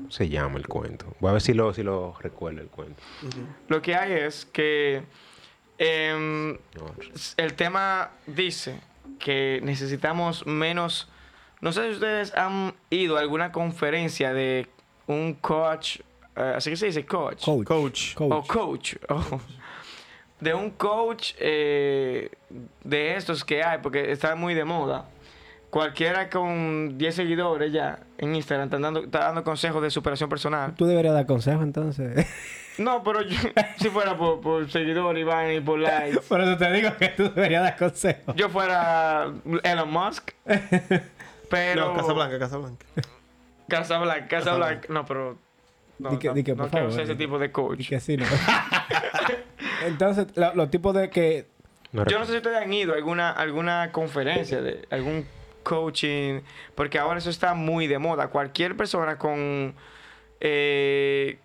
¿Cómo 0.00 0.10
se 0.10 0.30
llama 0.30 0.56
el 0.58 0.66
cuento? 0.66 1.14
Voy 1.20 1.28
a 1.28 1.32
ver 1.34 1.42
si 1.42 1.52
lo, 1.52 1.74
si 1.74 1.82
lo 1.82 2.16
recuerdo 2.20 2.62
el 2.62 2.68
cuento. 2.68 3.02
Lo 3.68 3.82
que 3.82 3.94
hay 3.94 4.12
es 4.12 4.46
que 4.46 5.02
em, 5.76 6.56
el 7.36 7.52
tema 7.54 8.10
dice 8.26 8.80
que 9.18 9.60
necesitamos 9.62 10.46
menos. 10.46 11.06
No 11.60 11.72
sé 11.72 11.88
si 11.88 11.94
ustedes 11.96 12.34
han 12.34 12.74
ido 12.88 13.18
a 13.18 13.20
alguna 13.20 13.52
conferencia 13.52 14.32
de 14.32 14.68
un 15.06 15.34
coach, 15.34 16.00
eh, 16.34 16.54
así 16.56 16.70
que 16.70 16.76
se 16.76 16.86
dice 16.86 17.04
coach, 17.04 17.44
Coach. 17.44 17.66
Coach. 17.66 18.14
Coach. 18.14 18.30
o 18.30 18.42
coach, 18.42 18.94
de 20.40 20.54
un 20.54 20.70
coach 20.70 21.34
eh, 21.38 22.30
de 22.82 23.16
estos 23.16 23.44
que 23.44 23.62
hay, 23.62 23.80
porque 23.82 24.10
está 24.12 24.34
muy 24.34 24.54
de 24.54 24.64
moda. 24.64 25.10
Cualquiera 25.70 26.28
con 26.30 26.98
10 26.98 27.14
seguidores 27.14 27.72
ya 27.72 28.00
en 28.18 28.34
Instagram 28.34 28.66
está 28.66 28.78
dando, 28.80 29.04
está 29.04 29.18
dando 29.20 29.44
consejos 29.44 29.80
de 29.82 29.90
superación 29.90 30.28
personal. 30.28 30.74
Tú 30.74 30.84
deberías 30.86 31.14
dar 31.14 31.26
consejo 31.26 31.62
entonces. 31.62 32.26
No, 32.78 33.02
pero 33.02 33.20
yo, 33.20 33.36
si 33.78 33.90
fuera 33.90 34.16
por, 34.16 34.40
por 34.40 34.70
seguidor 34.70 35.18
y 35.18 35.22
vaina 35.24 35.52
y 35.52 35.60
por 35.60 35.78
likes, 35.78 36.20
Por 36.20 36.40
eso 36.40 36.56
te 36.56 36.72
digo 36.72 36.88
que 36.98 37.08
tú 37.08 37.24
deberías 37.24 37.62
dar 37.62 37.76
consejo. 37.76 38.32
yo 38.34 38.48
fuera 38.48 39.30
Elon 39.64 39.90
Musk. 39.90 40.30
Pero. 41.50 41.88
No, 41.88 41.94
Casablanca, 41.94 42.38
Casablanca. 42.38 42.86
Casablanca, 43.68 44.28
Casablanca. 44.28 44.88
No, 44.88 45.04
pero. 45.04 45.36
No, 45.98 46.10
Di 46.10 46.18
que- 46.18 46.28
no, 46.28 46.34
di 46.34 46.44
que, 46.44 46.52
no 46.52 46.56
por 46.62 46.70
quiero 46.70 46.86
favor, 46.86 46.92
ser 46.94 47.02
ese 47.04 47.16
tipo 47.16 47.38
de 47.38 47.52
coach. 47.52 47.86
que 47.88 48.00
sí, 48.00 48.16
¿no? 48.16 48.24
Entonces, 49.86 50.28
lo- 50.36 50.54
los 50.54 50.70
tipos 50.70 50.94
de 50.94 51.10
que... 51.10 51.46
no 51.92 52.06
Yo 52.06 52.18
no 52.18 52.24
sé 52.24 52.32
si 52.32 52.38
ustedes 52.38 52.58
han 52.62 52.72
ido 52.72 52.92
a 52.94 52.96
alguna, 52.96 53.30
alguna 53.30 53.90
conferencia 53.92 54.62
de 54.62 54.86
algún 54.90 55.26
coaching, 55.62 56.40
porque 56.74 56.98
ahora 56.98 57.18
eso 57.18 57.30
está 57.30 57.54
muy 57.54 57.86
de 57.86 57.98
moda. 57.98 58.28
Cualquier 58.28 58.76
persona 58.76 59.18
con 59.18 59.74
eh, 60.40 61.38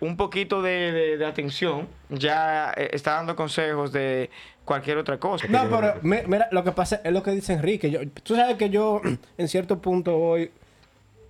un 0.00 0.16
poquito 0.16 0.60
de, 0.62 0.92
de- 0.92 1.16
de 1.18 1.26
atención 1.26 1.88
ya 2.10 2.72
eh, 2.76 2.90
está 2.92 3.12
dando 3.14 3.34
consejos 3.36 3.92
de 3.92 4.30
cualquier 4.64 4.98
otra 4.98 5.18
cosa. 5.18 5.46
No, 5.48 5.68
pero 5.70 5.94
mi- 6.02 6.18
mira, 6.26 6.48
lo 6.52 6.62
que 6.62 6.72
pasa 6.72 7.00
es 7.04 7.12
lo 7.12 7.22
que 7.22 7.30
dice 7.30 7.54
Enrique. 7.54 7.90
Yo, 7.90 8.00
tú 8.22 8.36
sabes 8.36 8.56
que 8.56 8.68
yo 8.70 9.00
en 9.38 9.48
cierto 9.48 9.80
punto 9.80 10.16
voy 10.18 10.50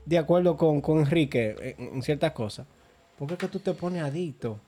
de 0.07 0.19
acuerdo 0.19 0.57
con, 0.57 0.81
con 0.81 0.99
Enrique 0.99 1.75
en, 1.79 1.95
en 1.97 2.03
ciertas 2.03 2.33
cosas. 2.33 2.67
Porque 3.19 3.35
es 3.35 3.39
que 3.41 3.49
tú 3.49 3.59
te 3.61 3.73
pones 3.75 4.03
adicto. 4.03 4.59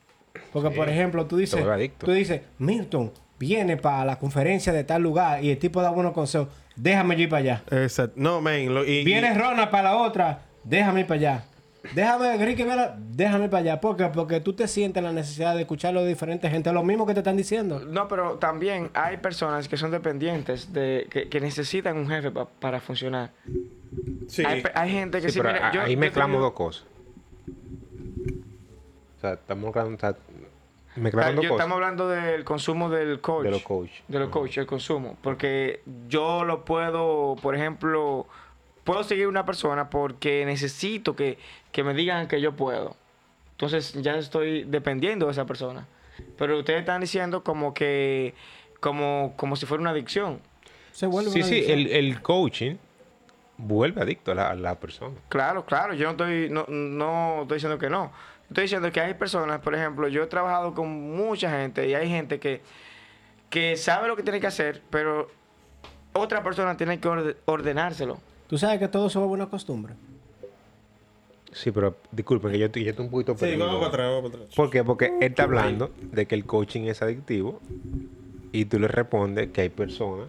Porque, 0.53 0.69
por 0.69 0.87
ejemplo, 0.87 1.25
tú 1.25 1.35
dices, 1.37 1.59
tú 2.05 2.11
dices, 2.13 2.41
Milton, 2.59 3.11
viene 3.41 3.75
para 3.75 4.05
la 4.05 4.19
conferencia 4.19 4.71
de 4.71 4.83
tal 4.83 5.01
lugar 5.01 5.43
y 5.43 5.49
el 5.49 5.57
tipo 5.57 5.81
da 5.81 5.89
buenos 5.89 6.13
consejos. 6.13 6.47
Déjame 6.75 7.15
yo 7.15 7.23
ir 7.23 7.29
para 7.29 7.39
allá. 7.41 7.63
Exacto. 7.71 8.13
No, 8.15 8.39
man. 8.39 8.71
Lo, 8.71 8.85
y, 8.85 9.03
Viene 9.03 9.33
y- 9.33 9.37
Rona 9.37 9.71
para 9.71 9.89
la 9.89 9.95
otra, 9.97 10.43
déjame 10.63 11.01
ir 11.01 11.07
para 11.07 11.19
allá. 11.19 11.43
Déjame, 11.95 12.35
Enrique, 12.35 12.63
mira, 12.63 12.95
déjame 12.99 13.45
ir 13.45 13.49
para 13.49 13.61
allá. 13.61 13.81
¿Por 13.81 13.97
qué? 13.97 14.05
Porque 14.13 14.39
tú 14.39 14.53
te 14.53 14.67
sientes 14.67 15.01
la 15.01 15.11
necesidad 15.11 15.55
de 15.55 15.61
escucharlo 15.61 16.03
de 16.03 16.09
diferentes 16.09 16.51
gente, 16.51 16.71
lo 16.71 16.83
mismo 16.83 17.07
que 17.07 17.13
te 17.15 17.21
están 17.21 17.35
diciendo. 17.35 17.79
No, 17.79 18.07
pero 18.07 18.33
también 18.37 18.91
hay 18.93 19.17
personas 19.17 19.67
que 19.67 19.75
son 19.77 19.89
dependientes 19.89 20.71
de 20.71 21.07
que, 21.09 21.27
que 21.27 21.39
necesitan 21.41 21.97
un 21.97 22.07
jefe 22.07 22.29
pa- 22.29 22.47
para 22.47 22.79
funcionar. 22.79 23.31
Sí. 24.27 24.43
Hay, 24.45 24.61
hay 24.75 24.91
gente 24.91 25.19
que 25.21 25.29
Sí, 25.29 25.33
sí, 25.33 25.39
pero 25.41 25.53
mira, 25.53 25.69
a- 25.69 25.73
yo- 25.73 25.81
ahí 25.81 25.93
yo 25.95 25.99
mezclamos 25.99 26.35
tengo- 26.35 26.43
dos 26.45 26.53
cosas. 26.53 26.85
O 29.17 29.21
sea, 29.21 29.33
estamos 29.33 29.75
o 29.75 29.97
sea, 29.99 30.15
mezclando 30.95 31.41
yo- 31.41 31.49
cosas. 31.49 31.61
estamos 31.63 31.75
hablando 31.75 32.07
del 32.09 32.43
consumo 32.43 32.89
del 32.89 33.21
coach. 33.21 33.43
De 33.45 33.51
los 33.51 33.61
coach. 33.63 33.91
De 34.07 34.19
los 34.19 34.29
coach, 34.29 34.57
el 34.57 34.65
consumo. 34.65 35.17
Porque 35.21 35.81
yo 36.07 36.43
lo 36.43 36.65
puedo, 36.65 37.35
por 37.41 37.55
ejemplo, 37.55 38.27
puedo 38.83 39.03
seguir 39.03 39.27
una 39.27 39.45
persona 39.45 39.89
porque 39.89 40.45
necesito 40.45 41.15
que, 41.15 41.37
que 41.71 41.83
me 41.83 41.93
digan 41.93 42.27
que 42.27 42.41
yo 42.41 42.55
puedo. 42.55 42.95
Entonces 43.51 43.93
ya 44.01 44.15
estoy 44.15 44.63
dependiendo 44.63 45.27
de 45.27 45.31
esa 45.33 45.45
persona. 45.45 45.85
Pero 46.37 46.57
ustedes 46.59 46.79
están 46.81 47.01
diciendo 47.01 47.43
como 47.43 47.73
que, 47.73 48.33
como, 48.79 49.33
como 49.37 49.55
si 49.55 49.65
fuera 49.65 49.81
una 49.81 49.91
adicción. 49.91 50.39
Se 50.91 51.05
vuelve 51.07 51.31
Sí, 51.31 51.39
una 51.39 51.47
sí, 51.47 51.53
adicción. 51.55 51.79
el, 51.79 51.87
el 51.91 52.21
coaching 52.21 52.75
vuelve 53.57 54.01
adicto 54.01 54.31
a 54.31 54.35
la, 54.35 54.49
a 54.49 54.55
la 54.55 54.75
persona. 54.79 55.15
Claro, 55.29 55.65
claro, 55.65 55.93
yo 55.93 56.05
no 56.05 56.11
estoy, 56.11 56.49
no, 56.49 56.65
no 56.67 57.43
estoy 57.43 57.57
diciendo 57.57 57.77
que 57.77 57.89
no. 57.89 58.11
Estoy 58.51 58.63
diciendo 58.63 58.91
que 58.91 58.99
hay 58.99 59.13
personas, 59.13 59.61
por 59.61 59.73
ejemplo, 59.73 60.09
yo 60.09 60.23
he 60.23 60.27
trabajado 60.27 60.73
con 60.73 60.89
mucha 61.15 61.49
gente 61.49 61.87
y 61.87 61.93
hay 61.93 62.09
gente 62.09 62.37
que, 62.37 62.59
que 63.49 63.77
sabe 63.77 64.09
lo 64.09 64.17
que 64.17 64.23
tiene 64.23 64.41
que 64.41 64.47
hacer, 64.47 64.81
pero 64.89 65.29
otra 66.11 66.43
persona 66.43 66.75
tiene 66.75 66.99
que 66.99 67.07
orde- 67.07 67.37
ordenárselo. 67.45 68.17
Tú 68.49 68.57
sabes 68.57 68.77
que 68.79 68.89
todo 68.89 69.09
se 69.09 69.17
vuelve 69.19 69.35
una 69.35 69.49
costumbre. 69.49 69.93
Sí, 71.53 71.71
pero 71.71 71.95
disculpen 72.11 72.51
que 72.51 72.59
yo, 72.59 72.65
estoy- 72.65 72.83
yo 72.83 72.89
estoy 72.89 73.05
un 73.05 73.11
poquito 73.11 73.35
Sí, 73.35 73.39
perdido. 73.39 73.67
vamos 73.67 73.79
para 73.79 73.87
atrás, 73.93 74.07
vamos 74.17 74.31
para 74.31 74.43
atrás. 74.43 74.55
¿Por 74.57 74.69
qué? 74.69 74.83
Porque 74.83 75.05
él 75.05 75.13
está 75.21 75.43
hablando 75.43 75.91
de 76.11 76.25
que 76.25 76.35
el 76.35 76.43
coaching 76.45 76.81
es 76.89 77.01
adictivo 77.01 77.61
y 78.51 78.65
tú 78.65 78.79
le 78.79 78.89
respondes 78.89 79.49
que 79.51 79.61
hay 79.61 79.69
personas 79.69 80.27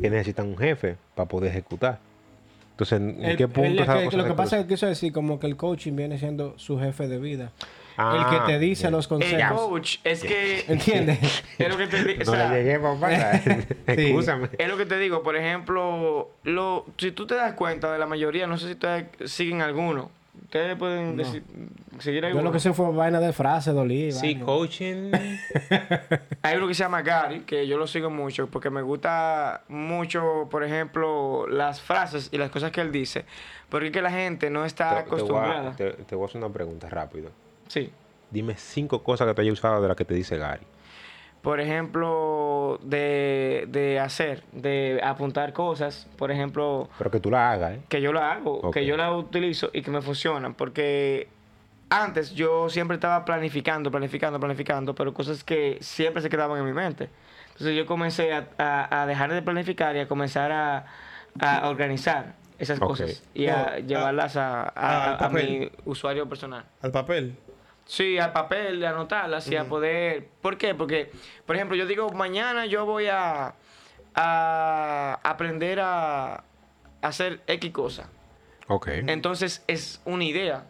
que 0.00 0.10
necesitan 0.10 0.48
un 0.48 0.58
jefe 0.58 0.96
para 1.14 1.28
poder 1.28 1.52
ejecutar. 1.52 2.00
Entonces, 2.80 3.00
¿en 3.00 3.24
El- 3.24 3.36
qué 3.36 3.42
el- 3.42 3.48
punto 3.48 3.68
el- 3.70 3.78
esa 3.80 3.98
que- 3.98 4.04
cosa 4.04 4.16
lo 4.18 4.24
que 4.24 4.34
pasa 4.34 4.56
es 4.58 4.62
que 4.66 4.68
quiso 4.74 4.86
decir 4.86 5.12
como 5.12 5.40
que 5.40 5.48
el 5.48 5.56
coaching 5.56 5.96
viene 5.96 6.16
siendo 6.16 6.56
su 6.58 6.78
jefe 6.78 7.08
de 7.08 7.18
vida. 7.18 7.50
Ah, 7.96 8.28
el 8.30 8.38
que 8.38 8.52
te 8.52 8.58
dice 8.60 8.84
bien. 8.84 8.92
los 8.92 9.06
El 9.06 9.08
consejos. 9.08 9.60
coach 9.60 9.96
es 10.04 10.22
que... 10.22 10.64
¿Entiendes? 10.68 11.18
Es 11.58 11.68
lo 11.68 11.76
que 11.76 11.88
te 11.88 12.04
digo. 12.04 12.32
No 12.36 12.54
llegué, 12.54 12.78
papá. 12.78 13.10
Excúsame. 13.88 14.48
Es 14.56 14.68
lo 14.68 14.76
que 14.76 14.86
te 14.86 14.96
digo, 14.98 15.24
por 15.24 15.34
ejemplo, 15.36 16.30
lo, 16.44 16.86
si 16.98 17.10
tú 17.10 17.26
te 17.26 17.34
das 17.34 17.54
cuenta 17.54 17.92
de 17.92 17.98
la 17.98 18.06
mayoría, 18.06 18.46
no 18.46 18.56
sé 18.58 18.66
si 18.66 18.72
ustedes 18.74 19.06
siguen 19.24 19.60
alguno. 19.60 20.12
Ustedes 20.48 20.76
pueden 20.78 21.14
No. 21.14 21.22
decir- 21.22 21.42
seguir 21.98 22.22
Yo 22.22 22.28
alguno. 22.28 22.44
lo 22.44 22.52
que 22.52 22.58
sé 22.58 22.72
fue 22.72 22.90
vaina 22.90 23.20
de 23.20 23.34
frase, 23.34 23.70
dolí. 23.70 24.12
Sí, 24.12 24.32
vaina. 24.32 24.46
coaching. 24.46 25.10
Hay 26.42 26.56
uno 26.56 26.66
que 26.68 26.72
se 26.74 26.82
llama 26.84 27.02
Gary, 27.02 27.40
que 27.40 27.66
yo 27.66 27.76
lo 27.76 27.86
sigo 27.86 28.08
mucho 28.08 28.46
porque 28.48 28.70
me 28.70 28.80
gusta 28.80 29.62
mucho, 29.68 30.48
por 30.50 30.64
ejemplo, 30.64 31.46
las 31.48 31.82
frases 31.82 32.30
y 32.32 32.38
las 32.38 32.48
cosas 32.50 32.70
que 32.72 32.80
él 32.80 32.90
dice. 32.90 33.26
Porque 33.68 33.88
es 33.88 33.92
que 33.92 34.00
la 34.00 34.10
gente 34.10 34.48
no 34.48 34.64
está 34.64 35.04
te, 35.04 35.10
te 35.10 35.10
voy 35.10 35.20
a, 35.20 35.22
acostumbrada. 35.44 35.76
te- 35.76 35.92
te 35.92 36.14
voy 36.16 36.24
a 36.24 36.26
hacer 36.28 36.42
una 36.42 36.52
pregunta 36.52 36.88
rápido. 36.88 37.30
Sí. 37.66 37.92
Dime 38.30 38.54
cinco 38.56 39.02
cosas 39.02 39.26
que 39.28 39.34
te 39.34 39.42
haya 39.42 39.52
usado 39.52 39.82
de 39.82 39.88
las 39.88 39.96
que 39.98 40.06
te 40.06 40.14
dice 40.14 40.38
Gary. 40.38 40.62
Por 41.42 41.60
ejemplo, 41.60 42.78
de, 42.82 43.66
de 43.68 44.00
hacer, 44.00 44.42
de 44.52 45.00
apuntar 45.02 45.52
cosas. 45.52 46.08
Por 46.16 46.30
ejemplo, 46.30 46.88
Pero 46.98 47.10
que 47.10 47.20
tú 47.20 47.30
la 47.30 47.52
hagas, 47.52 47.72
¿eh? 47.76 47.80
que 47.88 48.00
yo 48.00 48.12
la 48.12 48.32
hago, 48.32 48.70
que 48.72 48.84
yo 48.84 48.96
la 48.96 49.12
utilizo 49.14 49.70
y 49.72 49.82
que 49.82 49.90
me 49.90 50.02
funcionan. 50.02 50.54
Porque 50.54 51.28
antes 51.90 52.34
yo 52.34 52.68
siempre 52.68 52.96
estaba 52.96 53.24
planificando, 53.24 53.90
planificando, 53.90 54.38
planificando, 54.40 54.94
pero 54.94 55.14
cosas 55.14 55.44
que 55.44 55.78
siempre 55.80 56.22
se 56.22 56.28
quedaban 56.28 56.58
en 56.58 56.66
mi 56.66 56.72
mente. 56.72 57.08
Entonces 57.52 57.76
yo 57.76 57.86
comencé 57.86 58.32
a, 58.32 58.48
a- 58.58 59.02
a 59.02 59.06
dejar 59.06 59.32
de 59.32 59.40
planificar 59.42 59.96
y 59.96 60.00
a 60.00 60.08
comenzar 60.08 60.52
a, 60.52 60.86
a 61.40 61.68
organizar 61.68 62.34
esas 62.58 62.78
cosas 62.88 63.22
y 63.34 63.46
a 63.46 63.78
llevarlas 63.78 64.36
a, 64.36 64.72
a- 64.74 65.28
mi 65.30 65.70
usuario 65.84 66.28
personal. 66.28 66.64
Al 66.82 66.90
papel. 66.92 67.36
Sí, 67.88 68.18
al 68.18 68.32
papel, 68.32 68.84
a 68.84 68.90
anotarlas 68.90 69.48
y 69.50 69.56
a 69.56 69.64
poder... 69.64 70.28
¿Por 70.42 70.58
qué? 70.58 70.74
Porque, 70.74 71.10
por 71.46 71.56
ejemplo, 71.56 71.74
yo 71.74 71.86
digo, 71.86 72.10
mañana 72.10 72.66
yo 72.66 72.84
voy 72.84 73.06
a, 73.06 73.54
a 74.14 75.20
aprender 75.22 75.80
a, 75.80 76.44
hacer 77.00 77.40
X 77.46 77.72
cosa. 77.72 78.10
Ok. 78.66 78.88
Entonces 79.06 79.64
es 79.66 80.02
una 80.04 80.24
idea. 80.24 80.66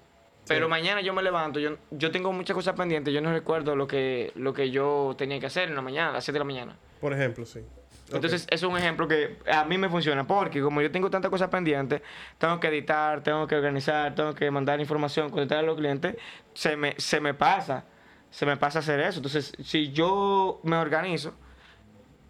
Pero 0.47 0.69
mañana 0.69 1.01
yo 1.01 1.13
me 1.13 1.23
levanto, 1.25 1.59
yo, 1.59 1.77
yo 1.91 2.13
tengo 2.13 2.33
muchas 2.33 2.55
cosas 2.55 2.75
pendientes, 2.75 3.13
yo 3.13 3.21
no 3.21 3.33
recuerdo 3.33 3.75
lo 3.75 3.89
que, 3.89 4.33
lo 4.37 4.55
que 4.55 4.71
yo 4.71 5.15
tenía 5.19 5.41
que 5.41 5.47
hacer 5.47 5.69
en 5.69 5.75
la 5.75 5.83
mañana, 5.83 6.11
a 6.11 6.13
las 6.13 6.25
7 6.25 6.37
de 6.37 6.39
la 6.39 6.45
mañana. 6.45 6.77
Por 7.01 7.13
ejemplo, 7.13 7.45
sí. 7.45 7.61
Entonces, 8.13 8.47
es 8.51 8.63
un 8.63 8.77
ejemplo 8.77 9.07
que 9.07 9.37
a 9.53 9.65
mí 9.65 9.77
me 9.79 9.89
funciona 9.89 10.27
porque 10.27 10.61
como 10.63 10.81
yo 10.81 10.91
tengo 10.91 11.11
tantas 11.11 11.31
cosas 11.31 11.49
pendientes, 11.49 12.01
tengo 12.39 12.59
que 12.59 12.69
editar, 12.69 13.23
tengo 13.23 13.47
que 13.47 13.55
organizar, 13.57 14.15
tengo 14.15 14.35
que 14.35 14.51
mandar 14.51 14.81
información, 14.81 15.31
contestar 15.31 15.59
a 15.59 15.63
los 15.63 15.77
clientes, 15.77 16.17
se 16.55 16.77
me, 16.77 16.95
se 16.97 17.21
me 17.21 17.35
pasa, 17.35 17.85
se 18.31 18.47
me 18.47 18.57
pasa 18.57 18.79
hacer 18.79 19.01
eso. 19.01 19.19
Entonces, 19.19 19.53
si 19.63 19.93
yo 19.93 20.61
me 20.63 20.77
organizo 20.77 21.35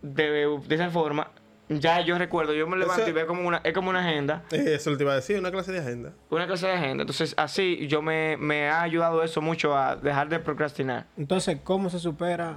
de, 0.03 0.59
de 0.67 0.75
esa 0.75 0.91
forma, 0.91 1.31
ya 1.69 2.01
yo 2.01 2.17
recuerdo, 2.19 2.55
yo 2.55 2.67
me 2.67 2.77
levanto 2.77 3.03
Eso- 3.03 3.11
y 3.11 3.13
veo 3.13 3.27
como 3.27 3.47
una, 3.47 3.61
es 3.63 3.75
como 3.75 3.91
una 3.91 4.01
agenda, 4.01 4.43
Eh, 4.51 4.75
Eso 4.75 4.97
te 4.97 5.03
iba 5.03 5.13
a 5.13 5.17
decir, 5.17 5.39
una 5.39 5.51
clase 5.51 5.71
de 5.73 5.81
agenda. 5.81 6.13
una 6.31 6.47
clase 6.47 6.67
de 6.67 6.73
agenda. 6.73 7.03
Entonces, 7.03 7.35
así 7.37 7.87
yo 7.89 8.01
me, 8.03 8.37
me 8.39 8.69
ha 8.71 8.83
ayudado 8.83 9.23
eso 9.23 9.41
mucho 9.43 9.77
a 9.77 9.97
dejar 9.97 10.29
de 10.29 10.39
procrastinar. 10.39 11.07
Entonces, 11.17 11.59
¿cómo 11.63 11.91
se 11.91 11.99
supera 11.99 12.57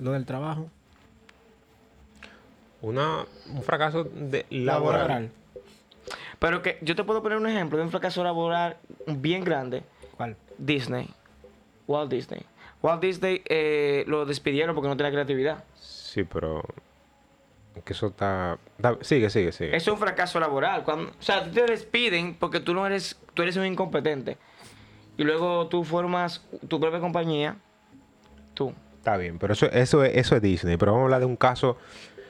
lo 0.00 0.12
del 0.12 0.26
trabajo 0.26 0.70
Una, 2.80 3.26
un 3.52 3.62
fracaso 3.62 4.04
de 4.04 4.46
laboral. 4.50 5.00
laboral? 5.00 5.30
Pero 6.38 6.62
que 6.62 6.78
yo 6.82 6.94
te 6.94 7.04
puedo 7.04 7.22
poner 7.22 7.38
un 7.38 7.46
ejemplo 7.46 7.78
de 7.78 7.84
un 7.84 7.90
fracaso 7.90 8.22
laboral 8.22 8.76
bien 9.06 9.44
grande. 9.44 9.82
¿Cuál? 10.16 10.36
Disney. 10.56 11.10
Walt 11.86 12.10
Disney. 12.10 12.42
Walt 12.82 13.02
Disney 13.02 13.42
eh, 13.46 14.04
lo 14.06 14.24
despidieron 14.24 14.74
porque 14.74 14.88
no 14.88 14.96
tenía 14.96 15.10
creatividad. 15.10 15.64
Sí, 15.74 16.24
pero... 16.24 16.62
Que 17.84 17.92
eso 17.92 18.08
está... 18.08 18.58
Sigue, 19.02 19.30
sigue, 19.30 19.52
sigue. 19.52 19.76
Eso 19.76 19.90
es 19.90 19.94
un 19.94 19.98
fracaso 19.98 20.40
laboral. 20.40 20.82
Cuando, 20.82 21.10
o 21.10 21.22
sea, 21.22 21.48
te 21.48 21.64
despiden 21.64 22.34
porque 22.34 22.60
tú 22.60 22.74
no 22.74 22.86
eres, 22.86 23.16
tú 23.34 23.42
eres 23.42 23.56
un 23.56 23.66
incompetente. 23.66 24.36
Y 25.16 25.24
luego 25.24 25.68
tú 25.68 25.84
formas 25.84 26.44
tu 26.66 26.80
propia 26.80 27.00
compañía. 27.00 27.56
Tú. 28.54 28.72
Está 28.96 29.16
bien, 29.16 29.38
pero 29.38 29.52
eso, 29.52 29.66
eso, 29.66 30.04
es, 30.04 30.16
eso 30.16 30.36
es 30.36 30.42
Disney. 30.42 30.76
Pero 30.76 30.92
vamos 30.92 31.02
a 31.02 31.06
hablar 31.06 31.20
de 31.20 31.26
un 31.26 31.36
caso 31.36 31.76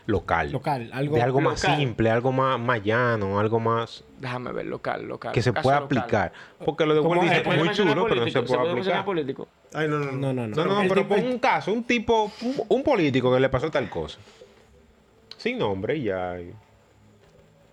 local. 0.09 0.51
Local, 0.51 0.89
algo 0.93 1.17
de 1.17 1.23
algo 1.23 1.41
más 1.43 1.63
local. 1.63 1.77
simple, 1.79 2.11
algo 2.11 2.33
más, 2.33 2.59
más 2.59 2.83
llano, 2.83 3.39
algo 3.39 3.61
más 3.61 4.03
Déjame 4.19 4.53
ver, 4.53 4.65
local, 4.67 5.07
local. 5.07 5.33
que 5.33 5.43
se 5.43 5.53
pueda 5.53 5.81
local. 5.81 5.99
aplicar. 5.99 6.33
Porque 6.65 6.87
lo 6.87 6.95
de 6.95 7.01
¿Cómo 7.03 7.11
Walt 7.11 7.25
es? 7.25 7.31
Disney 7.31 7.37
¿Se 7.37 7.41
es 7.43 7.47
puede 7.57 7.65
muy 7.65 7.75
chulo, 7.77 8.07
pero 8.09 8.21
no 8.25 8.27
se 8.31 8.33
político? 8.41 8.47
puede 8.57 8.71
aplicar. 8.81 9.05
político? 9.05 9.49
Ay, 9.75 9.87
no, 9.87 9.99
no, 9.99 10.07
no. 10.07 10.13
No, 10.13 10.33
no, 10.33 10.49
no. 10.49 10.57
No, 10.57 10.65
no, 10.65 10.81
El 10.83 10.89
pero 10.89 11.07
pon 11.07 11.25
un 11.27 11.39
caso, 11.39 11.71
un 11.73 11.85
tipo, 11.85 12.33
un, 12.41 12.55
un 12.69 12.83
político 12.83 13.33
que 13.33 13.39
le 13.39 13.49
pasó 13.51 13.71
tal 13.71 13.89
cosa. 13.91 14.19
Sin 15.37 15.59
nombre 15.59 15.97
y 15.97 16.05
ya. 16.05 16.37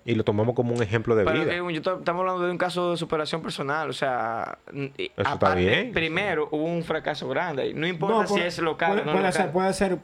Y, 0.06 0.14
lo 0.14 0.24
tomamos 0.26 0.54
como 0.56 0.76
un 0.76 0.84
ejemplo 0.84 1.16
de 1.16 1.24
Pero 1.24 1.40
vida. 1.40 1.50
que 1.52 1.74
yo 1.74 1.80
estamos 1.98 2.20
hablando 2.20 2.44
de 2.46 2.52
un 2.52 2.58
caso 2.60 2.92
de 2.92 2.98
superación 2.98 3.42
personal, 3.42 3.90
o 3.90 3.94
sea, 3.94 4.60
n- 4.72 4.92
y 4.98 5.06
está 5.06 5.32
aparte, 5.32 5.62
bien. 5.62 5.92
primero 5.94 6.48
hubo 6.52 6.64
un 6.66 6.84
fracaso 6.84 7.28
grande, 7.28 7.74
no 7.74 7.88
importa 7.88 8.18
No, 8.18 8.28
si 8.28 8.34
puede- 8.36 8.48
es 8.48 8.60
local 8.60 8.90
puede, 8.90 9.02
o 9.02 9.06
no 9.06 9.12
puede 9.14 9.26
local. 9.26 9.42
ser, 9.42 9.52
puede 9.52 9.74
ser 9.74 9.98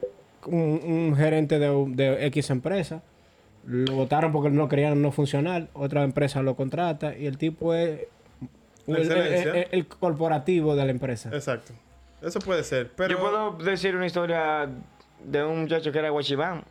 un, 0.46 0.80
un 0.84 1.16
gerente 1.16 1.58
de, 1.58 1.84
de 1.88 2.26
X 2.26 2.50
empresa. 2.50 3.02
Lo 3.66 3.94
votaron 3.94 4.32
porque 4.32 4.50
no 4.50 4.68
querían 4.68 5.00
no 5.00 5.12
funcionar. 5.12 5.68
Otra 5.72 6.02
empresa 6.02 6.42
lo 6.42 6.56
contrata 6.56 7.16
y 7.16 7.26
el 7.26 7.38
tipo 7.38 7.74
es 7.74 8.00
La 8.86 8.96
el, 8.98 9.02
el- 9.02 9.12
excelencia. 9.12 9.52
el- 9.62 9.68
el 9.70 9.86
corporativo 9.86 10.74
de 10.74 10.84
la 10.84 10.90
empresa. 10.90 11.30
Exacto. 11.32 11.72
Eso 12.20 12.38
puede 12.40 12.64
ser. 12.64 12.90
Pero 12.96 13.14
Yo 13.16 13.20
puedo 13.20 13.52
decir 13.58 13.94
una 13.96 14.06
historia 14.06 14.68
de 15.24 15.44
un 15.44 15.62
muchacho 15.62 15.90
que 15.92 15.98
era 15.98 16.10
guachibán. 16.10 16.64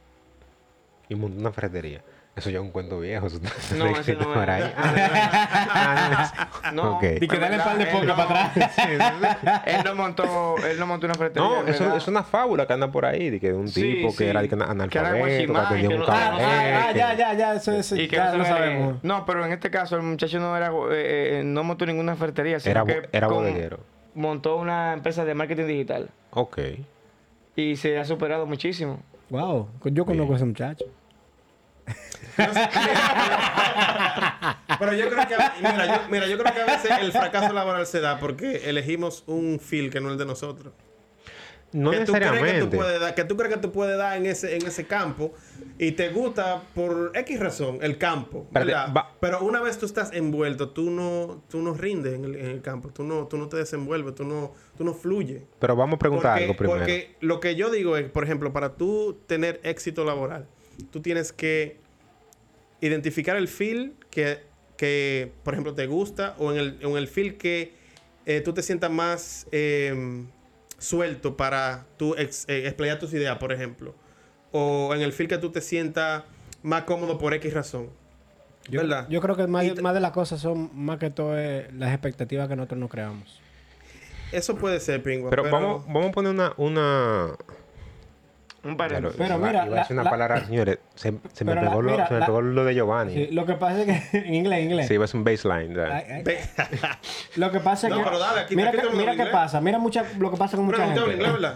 Y 1.10 1.15
montó 1.15 1.39
una 1.39 1.51
ferretería. 1.51 2.01
Eso 2.33 2.49
ya 2.49 2.59
es 2.59 2.63
un 2.63 2.71
cuento 2.71 2.97
viejo. 2.99 3.27
eso 3.27 3.39
No, 3.77 3.85
ese 3.87 4.15
no 4.15 4.33
es. 4.33 4.37
era 4.41 4.55
ahí. 4.55 4.73
Ah, 5.73 6.71
No. 6.73 6.99
Y 7.21 7.27
que 7.27 7.37
dale 7.37 7.57
¿verdad? 7.57 7.65
par 7.65 7.77
de 7.77 7.85
poca 7.87 8.05
no- 8.05 8.15
para 8.15 8.45
atrás. 8.45 8.71
Él 9.65 9.77
no 9.83 9.95
montó, 9.95 10.55
él 10.65 10.79
no 10.79 10.87
montó 10.87 11.07
una 11.07 11.15
ferretería. 11.15 11.49
No, 11.49 11.67
eso 11.67 11.95
es 11.95 12.07
una 12.07 12.23
fábula 12.23 12.65
que 12.67 12.73
anda 12.73 12.89
por 12.91 13.05
ahí. 13.05 13.29
De 13.29 13.39
que 13.39 13.47
de 13.49 13.53
un 13.53 13.67
Sí, 13.67 13.81
tipo 13.95 14.11
sí. 14.11 14.17
que 14.17 14.29
era 14.29 14.39
analfabeto, 14.39 15.25
que 15.25 15.37
que 15.37 15.47
un 15.47 15.99
no- 15.99 16.05
Ah, 16.07 16.31
cabaret. 16.37 16.95
ya, 16.95 17.13
ya, 17.15 17.33
ya. 17.33 17.53
Eso, 17.55 17.71
eso, 17.73 17.95
Y 17.95 18.07
que 18.07 18.15
ya 18.15 18.31
no 18.31 18.37
lo 18.39 18.45
sabemos. 18.45 19.03
No, 19.03 19.25
pero 19.25 19.45
en 19.45 19.51
este 19.51 19.69
caso 19.69 19.95
el 19.97 20.03
muchacho 20.03 20.39
no 20.39 20.55
era 20.55 20.67
eh, 20.91 21.39
eh, 21.39 21.41
no 21.45 21.63
montó 21.63 21.85
ninguna 21.85 22.15
ferretería, 22.15 22.59
sino 22.59 22.71
Era, 22.85 23.01
era 23.11 23.27
con- 23.27 23.37
bodeguero. 23.37 23.79
montó 24.15 24.55
una 24.57 24.93
empresa 24.93 25.25
de 25.25 25.33
marketing 25.33 25.65
digital 25.67 26.09
Ok. 26.31 26.59
y 27.55 27.75
se 27.75 27.97
ha 27.99 28.05
superado 28.05 28.45
muchísimo. 28.45 28.99
Wow, 29.29 29.67
yo 29.85 30.05
conozco 30.05 30.33
a 30.33 30.35
ese 30.37 30.45
muchacho. 30.45 30.85
Pero 34.80 34.93
yo 34.93 35.10
creo 35.10 35.27
que 35.27 35.36
mira, 35.60 35.86
yo, 35.86 36.01
mira, 36.10 36.27
yo 36.27 36.38
creo 36.38 36.54
que 36.54 36.62
a 36.62 36.65
veces 36.65 36.91
el 37.01 37.12
fracaso 37.12 37.51
laboral 37.54 37.86
se 37.86 37.99
da 37.99 38.19
porque 38.19 38.69
elegimos 38.69 39.25
un 39.27 39.60
feel 39.60 39.89
que 39.89 39.99
no 39.99 40.08
es 40.08 40.13
el 40.13 40.19
de 40.19 40.25
nosotros. 40.25 40.71
No 41.73 41.91
que 41.91 42.06
tú 42.06 42.12
crees 42.12 42.32
que 42.32 42.38
tú 42.38 42.38
necesariamente. 42.38 42.77
puedes 42.77 42.99
dar, 42.99 43.15
que 43.15 43.23
tú 43.23 43.38
crees 43.38 43.54
que 43.54 43.62
tú 43.62 43.71
puedes 43.71 43.97
dar 43.97 44.17
en 44.17 44.25
ese, 44.25 44.58
en 44.58 44.67
ese 44.67 44.86
campo 44.86 45.34
y 45.77 45.93
te 45.93 46.10
gusta 46.10 46.63
por 46.75 47.12
X 47.15 47.39
razón 47.39 47.80
el 47.82 47.97
campo, 47.97 48.45
¿verdad? 48.51 48.93
Pero 49.19 49.41
una 49.41 49.62
vez 49.62 49.77
tú 49.77 49.86
estás 49.86 50.12
envuelto, 50.12 50.69
tú 50.69 50.91
no, 50.91 51.43
tú 51.49 51.62
no 51.62 51.73
rindes 51.73 52.13
en 52.13 52.25
el, 52.25 52.36
en 52.36 52.47
el 52.47 52.62
campo, 52.62 52.89
tú 52.89 53.04
no, 53.04 53.27
tú 53.27 53.38
no 53.38 53.47
te 53.47 53.58
desenvuelves, 53.58 54.15
tú 54.15 54.25
no, 54.25 54.54
tú 54.77 54.84
no 54.84 54.93
fluyes. 54.93 55.43
Pero 55.60 55.75
vamos 55.75 55.95
a 55.95 55.99
preguntar 55.99 56.32
porque, 56.32 56.43
algo 56.43 56.58
primero. 56.58 56.80
porque 56.80 57.15
lo 57.21 57.39
que 57.39 57.56
yo 57.56 57.69
digo 57.69 57.95
es, 57.95 58.10
por 58.10 58.25
ejemplo, 58.25 58.51
para 58.51 58.75
tú 58.75 59.19
tener 59.27 59.62
éxito 59.63 60.04
laboral, 60.04 60.47
tú 60.91 61.01
tienes 61.01 61.32
que 61.32 61.80
identificar 62.81 63.37
el 63.37 63.47
feel 63.47 63.93
que, 64.09 64.39
que 64.77 65.31
por 65.43 65.53
ejemplo, 65.53 65.73
te 65.73 65.87
gusta 65.87 66.35
o 66.39 66.51
en 66.51 66.57
el, 66.57 66.77
en 66.81 66.97
el 66.97 67.07
feel 67.07 67.37
que 67.37 67.73
eh, 68.25 68.41
tú 68.41 68.53
te 68.53 68.61
sientas 68.61 68.91
más 68.91 69.47
eh, 69.51 70.25
suelto 70.77 71.37
para 71.37 71.85
tú 71.97 72.15
ex- 72.17 72.45
eh, 72.49 72.67
explayar 72.67 72.99
tus 72.99 73.13
ideas, 73.13 73.37
por 73.37 73.51
ejemplo. 73.53 73.95
O 74.51 74.93
en 74.93 75.01
el 75.01 75.13
feel 75.13 75.29
que 75.29 75.37
tú 75.37 75.51
te 75.51 75.61
sientas 75.61 76.23
más 76.63 76.83
cómodo 76.83 77.17
por 77.17 77.33
X 77.33 77.53
razón. 77.53 77.89
Yo, 78.69 78.81
¿Verdad? 78.81 79.07
yo 79.09 79.21
creo 79.21 79.35
que 79.35 79.47
más, 79.47 79.81
más 79.81 79.93
de 79.93 79.99
las 79.99 80.11
cosas 80.11 80.39
son 80.39 80.69
más 80.73 80.99
que 80.99 81.09
todo 81.09 81.37
es 81.37 81.73
las 81.73 81.91
expectativas 81.91 82.47
que 82.47 82.55
nosotros 82.55 82.79
nos 82.79 82.89
creamos. 82.91 83.39
Eso 84.31 84.55
puede 84.55 84.79
ser, 84.79 85.01
Pingua. 85.01 85.29
Pero, 85.29 85.43
vamos, 85.49 85.85
vamos 85.87 86.09
a 86.09 86.11
poner 86.11 86.31
una. 86.31 86.53
una... 86.57 87.35
Un 88.63 88.76
Claro, 88.76 88.78
paréntesis. 88.78 89.17
Pero 89.17 89.38
iba- 89.38 89.47
mira, 89.47 89.65
iba 89.65 89.76
a 89.76 89.80
decir 89.80 89.93
una 89.95 90.04
la- 90.04 90.10
palabra, 90.12 90.45
señores. 90.45 90.80
Se, 90.93 91.13
se 91.34 91.45
me, 91.45 91.52
Pero 91.54 91.63
la- 91.63 91.69
pegó, 91.69 91.82
lo, 91.82 91.91
mira, 91.91 92.08
se 92.08 92.13
me 92.13 92.19
la- 92.19 92.26
pegó 92.28 92.41
lo 92.41 92.63
de 92.65 92.76
Giovanni. 92.76 93.13
Sí, 93.13 93.28
lo 93.32 93.45
que 93.45 93.54
pasa 93.54 93.82
es 93.82 93.86
que 94.12 94.17
en 94.28 94.36
inglés, 94.36 94.60
en 94.60 94.65
inglés. 94.65 94.88
Sí, 94.88 94.93
iba 94.93 95.06
a 95.06 95.08
ser 95.08 95.17
un 95.17 95.24
baseline. 95.24 95.74
Lo 97.38 97.52
que 97.52 97.60
pasa 97.60 97.88
es 97.88 97.91
No, 97.93 98.00
que. 98.00 98.04
pero 98.06 98.19
dale, 98.19 98.41
aquí- 98.41 98.56
mira 98.56 98.71
que- 98.71 98.89
mira 98.95 99.15
qué 99.15 99.26
pasa. 99.28 99.62
Mira 99.62 99.80
mucha, 99.80 100.04
lo 100.19 100.30
que 100.32 100.38
pasa 100.38 100.58
con 100.58 100.65
mucha 100.67 100.78
Pero 100.93 101.08
gente. 101.08 101.24
inglés. 101.28 101.52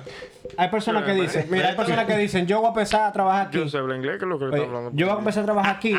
Hay 0.58 0.70
personas 0.70 1.04
que 1.04 1.12
Pero, 1.12 1.22
dicen, 1.24 1.48
mira, 1.50 1.70
hay 1.70 1.76
personas 1.76 2.06
que 2.06 2.18
dicen, 2.18 2.48
yo 2.48 2.58
voy 2.60 2.66
a 2.68 2.70
empezar 2.70 3.02
a 3.04 3.12
trabajar 3.12 3.48
aquí. 3.48 3.58
Yo 3.58 3.70
sé 3.70 3.78
hablar 3.78 3.98
inglés, 3.98 4.18
que 4.18 4.26
es 4.26 4.30
lo 4.30 4.40
que 4.40 4.46
está 4.46 4.58
hablando. 4.58 4.92
yo 4.94 5.06
voy 5.08 5.16
a 5.16 5.20
empezar 5.20 5.44
a 5.44 5.46
trabajar 5.46 5.76
aquí, 5.76 5.96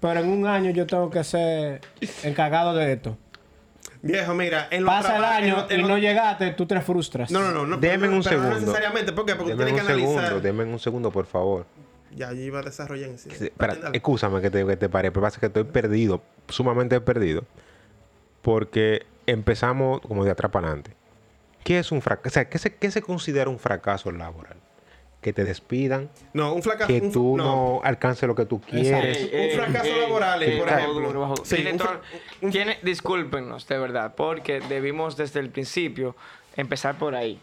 pero 0.00 0.20
en 0.20 0.28
un 0.28 0.46
año 0.46 0.70
yo 0.70 0.86
tengo 0.86 1.10
que 1.10 1.24
ser 1.24 1.80
encargado 2.22 2.74
de 2.74 2.92
esto. 2.92 3.16
Viejo, 4.06 4.34
mira, 4.34 4.68
en 4.70 4.84
los 4.84 4.94
Pasa 4.94 5.16
el 5.16 5.24
en 5.24 5.30
año 5.52 5.66
en 5.70 5.78
y 5.78 5.80
los- 5.82 5.90
no 5.90 5.98
llegaste, 5.98 6.50
tú 6.52 6.66
te 6.66 6.78
frustras. 6.82 7.30
No, 7.30 7.40
no, 7.40 7.52
no. 7.52 7.66
no 7.66 7.76
Deme 7.78 7.98
pero 8.00 8.10
no- 8.10 8.16
un 8.18 8.22
pero 8.22 8.36
no 8.36 8.42
segundo. 8.44 8.60
necesariamente. 8.60 9.12
¿Por 9.12 9.24
qué? 9.24 9.34
Porque 9.34 9.52
Deme 9.52 9.64
tienes 9.64 9.80
un 9.82 9.86
que 9.86 9.92
analizar. 9.92 10.24
segundo, 10.26 10.40
deme 10.42 10.64
un 10.64 10.78
segundo, 10.78 11.10
por 11.10 11.26
favor. 11.26 11.66
Ya, 12.14 12.30
yo 12.32 12.42
iba 12.42 12.60
a 12.60 12.62
desarrollar 12.62 13.08
en 13.10 13.18
sí. 13.18 13.30
Sí, 13.32 13.44
Espera, 13.46 13.76
escúchame 13.92 14.40
que 14.40 14.50
te, 14.50 14.64
que 14.66 14.76
te 14.76 14.88
pare, 14.88 15.10
pero 15.10 15.22
pasa 15.22 15.40
que 15.40 15.46
estoy 15.46 15.64
perdido, 15.64 16.22
sumamente 16.48 17.00
perdido. 17.00 17.44
Porque 18.42 19.06
empezamos 19.26 20.00
como 20.02 20.24
de 20.24 20.30
atrás 20.30 20.52
para 20.52 20.66
adelante. 20.68 20.94
¿Qué 21.64 21.78
es 21.78 21.90
un 21.90 22.02
fracaso? 22.02 22.28
O 22.28 22.30
sea, 22.30 22.48
¿qué 22.48 22.58
se, 22.58 22.74
qué 22.76 22.90
se 22.90 23.00
considera 23.00 23.48
un 23.48 23.58
fracaso 23.58 24.12
laboral? 24.12 24.58
Que 25.24 25.32
te 25.32 25.42
despidan, 25.42 26.10
No, 26.34 26.52
un 26.52 26.62
fracaso. 26.62 26.86
que 26.86 27.00
un- 27.00 27.10
tú 27.10 27.34
no. 27.38 27.44
no, 27.44 27.80
alcances 27.82 28.26
lo 28.28 28.34
que 28.34 28.44
tú 28.44 28.60
quieres. 28.60 29.22
un 29.32 29.58
fracaso 29.58 29.96
laboral, 29.98 30.42
ey, 30.42 30.58
por 30.58 30.68
ejemplo. 30.68 31.34
Sí, 31.44 31.54
Tiene 31.56 31.72
un 31.72 31.78
todo- 31.78 31.88
fra- 31.88 32.50
tiene- 32.50 32.78
discúlpenos, 32.82 33.66
de 33.66 33.78
verdad, 33.78 34.14
porque 34.14 34.60
debimos 34.60 35.16
desde 35.16 35.40
el 35.40 35.48
principio 35.48 36.14
empezar 36.56 36.98
por 36.98 37.14
ahí. 37.14 37.40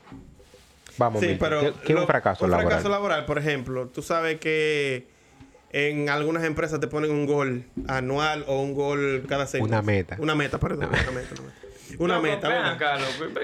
Vamos, 0.99 1.21
Sí, 1.21 1.27
Milton, 1.29 1.49
pero. 1.49 1.61
¿qué, 1.61 1.71
qué 1.79 1.87
es 1.93 1.95
lo- 1.95 2.01
un 2.01 2.07
fracaso 2.07 2.45
un 2.45 2.51
laboral? 2.51 2.69
fracaso 2.69 2.89
laboral, 2.89 3.25
por 3.25 3.39
ejemplo, 3.39 3.87
tú 3.87 4.03
sabes 4.03 4.39
que 4.39 5.07
en 5.71 6.07
algunas 6.09 6.43
empresas 6.43 6.79
te 6.79 6.85
ponen 6.87 7.09
un 7.09 7.25
gol 7.25 7.63
anual 7.87 8.45
o 8.47 8.61
un 8.61 8.75
gol 8.75 9.25
cada 9.27 9.47
seis 9.47 9.63
Una 9.63 9.81
meses. 9.81 10.05
meta. 10.11 10.21
Una 10.21 10.35
meta, 10.35 10.59
perdón. 10.59 10.85
Una 10.89 10.97
meta, 10.97 11.09
una 11.09 11.19
meta. 11.21 11.60
Una 11.99 12.15
Loco, 12.15 12.27
meta, 12.27 12.47
ven 12.49 12.65
acá. 12.65 12.97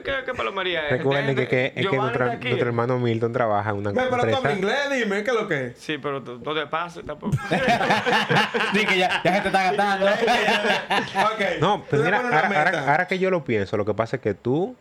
¿Qué, 0.03 0.13
qué 0.25 0.33
palomería 0.33 0.85
es? 0.87 0.91
Recuerden 0.97 1.35
que, 1.35 1.47
que- 1.47 1.73
es 1.75 1.87
que 1.87 1.97
nuestro, 1.97 2.25
hermano 2.67 2.99
Milton 2.99 3.31
trabaja 3.33 3.69
en 3.71 3.75
una 3.77 3.91
Ve, 3.91 3.95
pero 4.09 4.09
tú 4.09 4.15
empresa. 4.15 4.37
hablas 4.37 4.57
inglés, 4.57 4.77
dime, 4.91 5.23
¿qué 5.23 5.29
es 5.31 5.35
lo 5.35 5.47
que 5.47 5.65
es? 5.67 5.77
Sí, 5.77 5.97
pero 5.97 6.21
tú- 6.23 6.41
no 6.43 6.53
te 6.53 6.67
pases 6.67 7.05
tampoco. 7.05 7.35
Sí, 8.73 8.85
que 8.85 8.97
ya, 8.97 9.21
ya 9.23 9.35
se 9.35 9.41
te 9.41 9.47
está 9.47 9.71
gastando. 9.71 10.05
ok. 10.07 11.41
No, 11.61 11.83
pues 11.89 12.01
mira, 12.01 12.17
ahora, 12.17 12.47
ahora- 12.47 12.49
meta. 12.71 12.91
ahora 12.91 13.07
que 13.07 13.19
yo 13.19 13.29
lo 13.29 13.43
pienso, 13.43 13.77
lo 13.77 13.85
que 13.85 13.93
pasa 13.93 14.17
es 14.17 14.21
que 14.21 14.33
tú, 14.33 14.75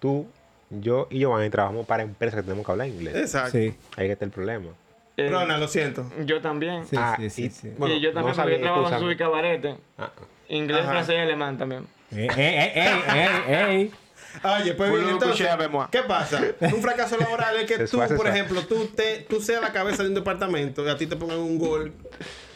tú, 0.00 0.26
yo 0.70 1.06
y 1.10 1.18
Giovanni 1.20 1.50
trabajamos 1.50 1.86
para 1.86 2.02
empresas 2.02 2.36
que 2.40 2.42
tenemos 2.42 2.64
que 2.66 2.72
hablar 2.72 2.88
inglés. 2.88 3.14
Exacto. 3.16 3.52
Sí. 3.52 3.74
Ahí 3.96 4.10
está 4.10 4.24
el 4.24 4.30
problema. 4.30 4.66
Eh, 5.16 5.30
lo 5.30 5.68
siento. 5.68 6.10
Yo 6.24 6.40
también. 6.42 6.86
Sí, 6.86 6.96
Ah, 6.98 7.16
sí, 7.18 7.30
sí, 7.30 7.44
y- 7.46 7.50
sí. 7.50 7.72
Bueno, 7.78 7.94
y 7.94 8.00
yo 8.00 8.12
no 8.12 8.22
también, 8.22 8.36
porque 8.36 8.56
yo 8.58 8.62
trabajo 8.62 9.04
en 9.06 9.12
su 9.12 9.18
cabarete. 9.18 9.76
Ah, 9.98 10.10
Inglés, 10.48 10.82
Ajá. 10.82 10.90
francés 10.90 11.14
y 11.16 11.18
alemán 11.20 11.56
también. 11.58 11.86
Ey, 12.12 12.28
ey, 12.36 12.72
ey, 12.74 13.02
ey, 13.08 13.54
ey. 13.54 13.92
Oye, 14.42 14.74
pues 14.74 14.92
bien, 14.92 15.08
entonces. 15.08 15.48
¿qué 15.90 16.02
pasa? 16.02 16.42
Un 16.60 16.82
fracaso 16.82 17.16
laboral 17.16 17.56
es 17.56 17.66
que 17.66 17.78
tú, 17.86 17.98
por 18.16 18.26
ejemplo, 18.28 18.62
tú, 18.62 18.86
te, 18.94 19.26
tú 19.28 19.40
seas 19.40 19.62
la 19.62 19.72
cabeza 19.72 20.02
de 20.02 20.10
un 20.10 20.14
departamento 20.14 20.84
y 20.84 20.88
a 20.88 20.96
ti 20.96 21.06
te 21.06 21.16
pongan 21.16 21.38
un 21.38 21.58
gol 21.58 21.92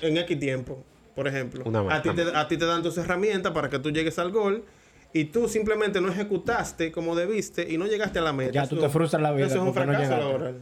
en 0.01 0.17
X 0.19 0.39
tiempo, 0.39 0.85
por 1.15 1.27
ejemplo. 1.27 1.65
Una 1.65 1.83
más, 1.83 1.99
a, 1.99 2.03
ti 2.03 2.11
te, 2.11 2.23
a 2.23 2.49
ti 2.49 2.57
te 2.57 2.67
dan 2.67 2.83
tus 2.83 2.97
herramientas 2.99 3.53
para 3.53 3.69
que 3.71 3.79
tú 3.79 3.91
llegues 3.91 4.19
al 4.19 4.31
gol 4.31 4.65
y 5.13 5.25
tú 5.25 5.49
simplemente 5.49 6.01
no 6.01 6.09
ejecutaste 6.11 6.93
como 6.93 7.17
debiste 7.17 7.67
y 7.69 7.79
no 7.79 7.87
llegaste 7.87 8.19
a 8.19 8.23
la 8.23 8.33
meta. 8.33 8.53
Ya, 8.53 8.67
tú 8.69 8.77
te 8.77 8.89
frustras 8.89 9.23
la 9.23 9.33
vida 9.33 9.47
Eso 9.47 9.57
es 9.57 9.61
un 9.61 9.67
no 9.69 9.73
fracaso 9.73 10.17
laboral. 10.17 10.61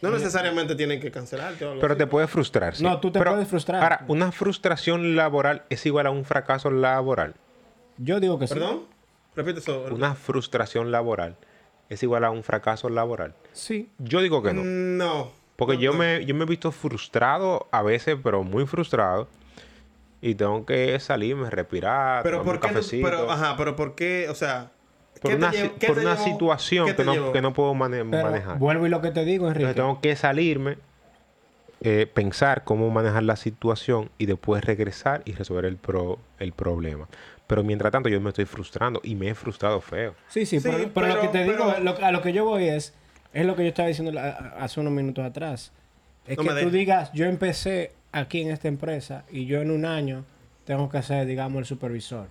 No 0.00 0.10
necesariamente 0.10 0.74
tienen 0.74 1.00
que 1.00 1.12
cancelarte 1.12 1.64
o 1.64 1.78
Pero 1.78 1.92
así. 1.92 1.98
te 1.98 2.06
puede 2.08 2.26
frustrar. 2.26 2.74
sí. 2.74 2.82
No, 2.82 2.98
tú 2.98 3.12
te 3.12 3.20
Pero, 3.20 3.32
puedes 3.32 3.46
frustrar. 3.46 3.82
Ahora, 3.82 4.04
una 4.08 4.32
frustración 4.32 5.14
laboral 5.14 5.62
es 5.70 5.86
igual 5.86 6.08
a 6.08 6.10
un 6.10 6.24
fracaso 6.24 6.70
laboral. 6.72 7.34
Yo 8.02 8.20
digo 8.20 8.38
que 8.38 8.46
sí. 8.46 8.54
¿Perdón? 8.54 8.82
Repite 9.36 9.60
eso. 9.60 9.84
Una 9.90 10.14
frustración 10.14 10.90
laboral 10.92 11.36
es 11.88 12.02
igual 12.02 12.24
a 12.24 12.30
un 12.30 12.42
fracaso 12.42 12.88
laboral. 12.88 13.34
Sí. 13.52 13.88
Yo 13.98 14.20
digo 14.20 14.42
que 14.42 14.52
no. 14.52 14.62
No. 14.64 15.30
Porque 15.56 15.74
No, 15.74 15.80
yo 15.80 15.92
no. 15.92 15.98
me, 15.98 16.24
yo 16.24 16.34
me 16.34 16.44
he 16.44 16.46
visto 16.46 16.72
frustrado 16.72 17.68
a 17.70 17.82
veces, 17.82 18.16
pero 18.22 18.42
muy 18.42 18.66
frustrado. 18.66 19.28
Y 20.20 20.34
tengo 20.34 20.64
que 20.66 20.98
salirme, 21.00 21.50
respirar, 21.50 22.22
Pero 22.22 22.38
tomarme 22.38 22.44
¿por 22.44 22.54
un 22.54 22.60
qué? 22.60 22.74
cafecito. 22.80 23.04
pero, 23.08 23.30
ajá, 23.30 23.56
pero 23.56 23.74
¿por 23.76 23.94
qué? 23.94 24.28
O 24.30 24.34
sea... 24.34 24.70
por 25.20 25.30
¿qué 25.32 25.36
una, 25.36 25.50
qué 25.50 25.68
por 25.88 26.16
situación 26.18 26.86
qué 26.86 26.94
que 26.96 27.04
no, 27.04 27.12
llevó? 27.12 27.32
que 27.32 27.42
no 27.42 27.52
puedo 27.52 27.74
mane- 27.74 28.04
Pero 28.08 28.22
manejar. 28.24 28.58
vuelvo 28.58 28.86
y 28.86 28.90
lo 28.90 29.00
que 29.00 29.10
te 29.10 29.24
digo, 29.24 29.48
Enrique. 29.48 29.70
Entonces 29.70 29.82
tengo 29.84 30.00
que 30.00 30.14
salirme, 30.16 30.78
eh, 31.80 32.06
pensar 32.12 32.62
cómo 32.64 32.88
manejar 32.90 33.24
la 33.24 33.34
situación 33.36 34.10
y 34.16 34.26
después 34.26 34.64
regresar 34.64 35.22
y 35.24 35.32
resolver 35.32 35.64
el, 35.64 35.76
pro- 35.76 36.18
el 36.38 36.52
problema. 36.52 37.08
Pero 37.52 37.64
mientras 37.64 37.92
tanto 37.92 38.08
yo 38.08 38.18
me 38.20 38.30
estoy 38.30 38.46
frustrando 38.46 39.00
y 39.04 39.14
me 39.14 39.28
he 39.28 39.34
frustrado 39.34 39.80
feo. 39.82 40.14
Sí, 40.28 40.46
sí, 40.46 40.58
Sí, 40.58 40.66
pero, 40.70 40.90
pero 40.94 41.06
lo 41.08 41.20
que 41.20 41.28
te 41.28 41.44
digo, 41.44 41.74
lo- 41.82 42.02
a 42.04 42.10
lo 42.10 42.22
que 42.22 42.32
yo 42.32 42.46
voy 42.46 42.64
es, 42.68 42.94
es 43.34 43.44
lo 43.44 43.54
que 43.56 43.62
yo 43.64 43.68
estaba 43.68 43.88
diciendo 43.88 44.18
hace 44.58 44.80
unos 44.80 44.92
minutos 44.92 45.22
atrás. 45.24 45.70
Es 46.26 46.38
No 46.38 46.44
que 46.44 46.48
tú 46.48 46.54
dejes. 46.54 46.72
digas, 46.72 47.10
yo 47.12 47.26
empecé 47.26 47.92
aquí 48.12 48.40
en 48.40 48.50
esta 48.52 48.68
empresa 48.68 49.24
y 49.30 49.44
yo 49.44 49.60
en 49.60 49.70
un 49.70 49.84
año 49.84 50.24
tengo 50.64 50.88
que 50.88 51.02
ser, 51.02 51.26
digamos, 51.26 51.58
el 51.58 51.64
supervisor. 51.66 52.28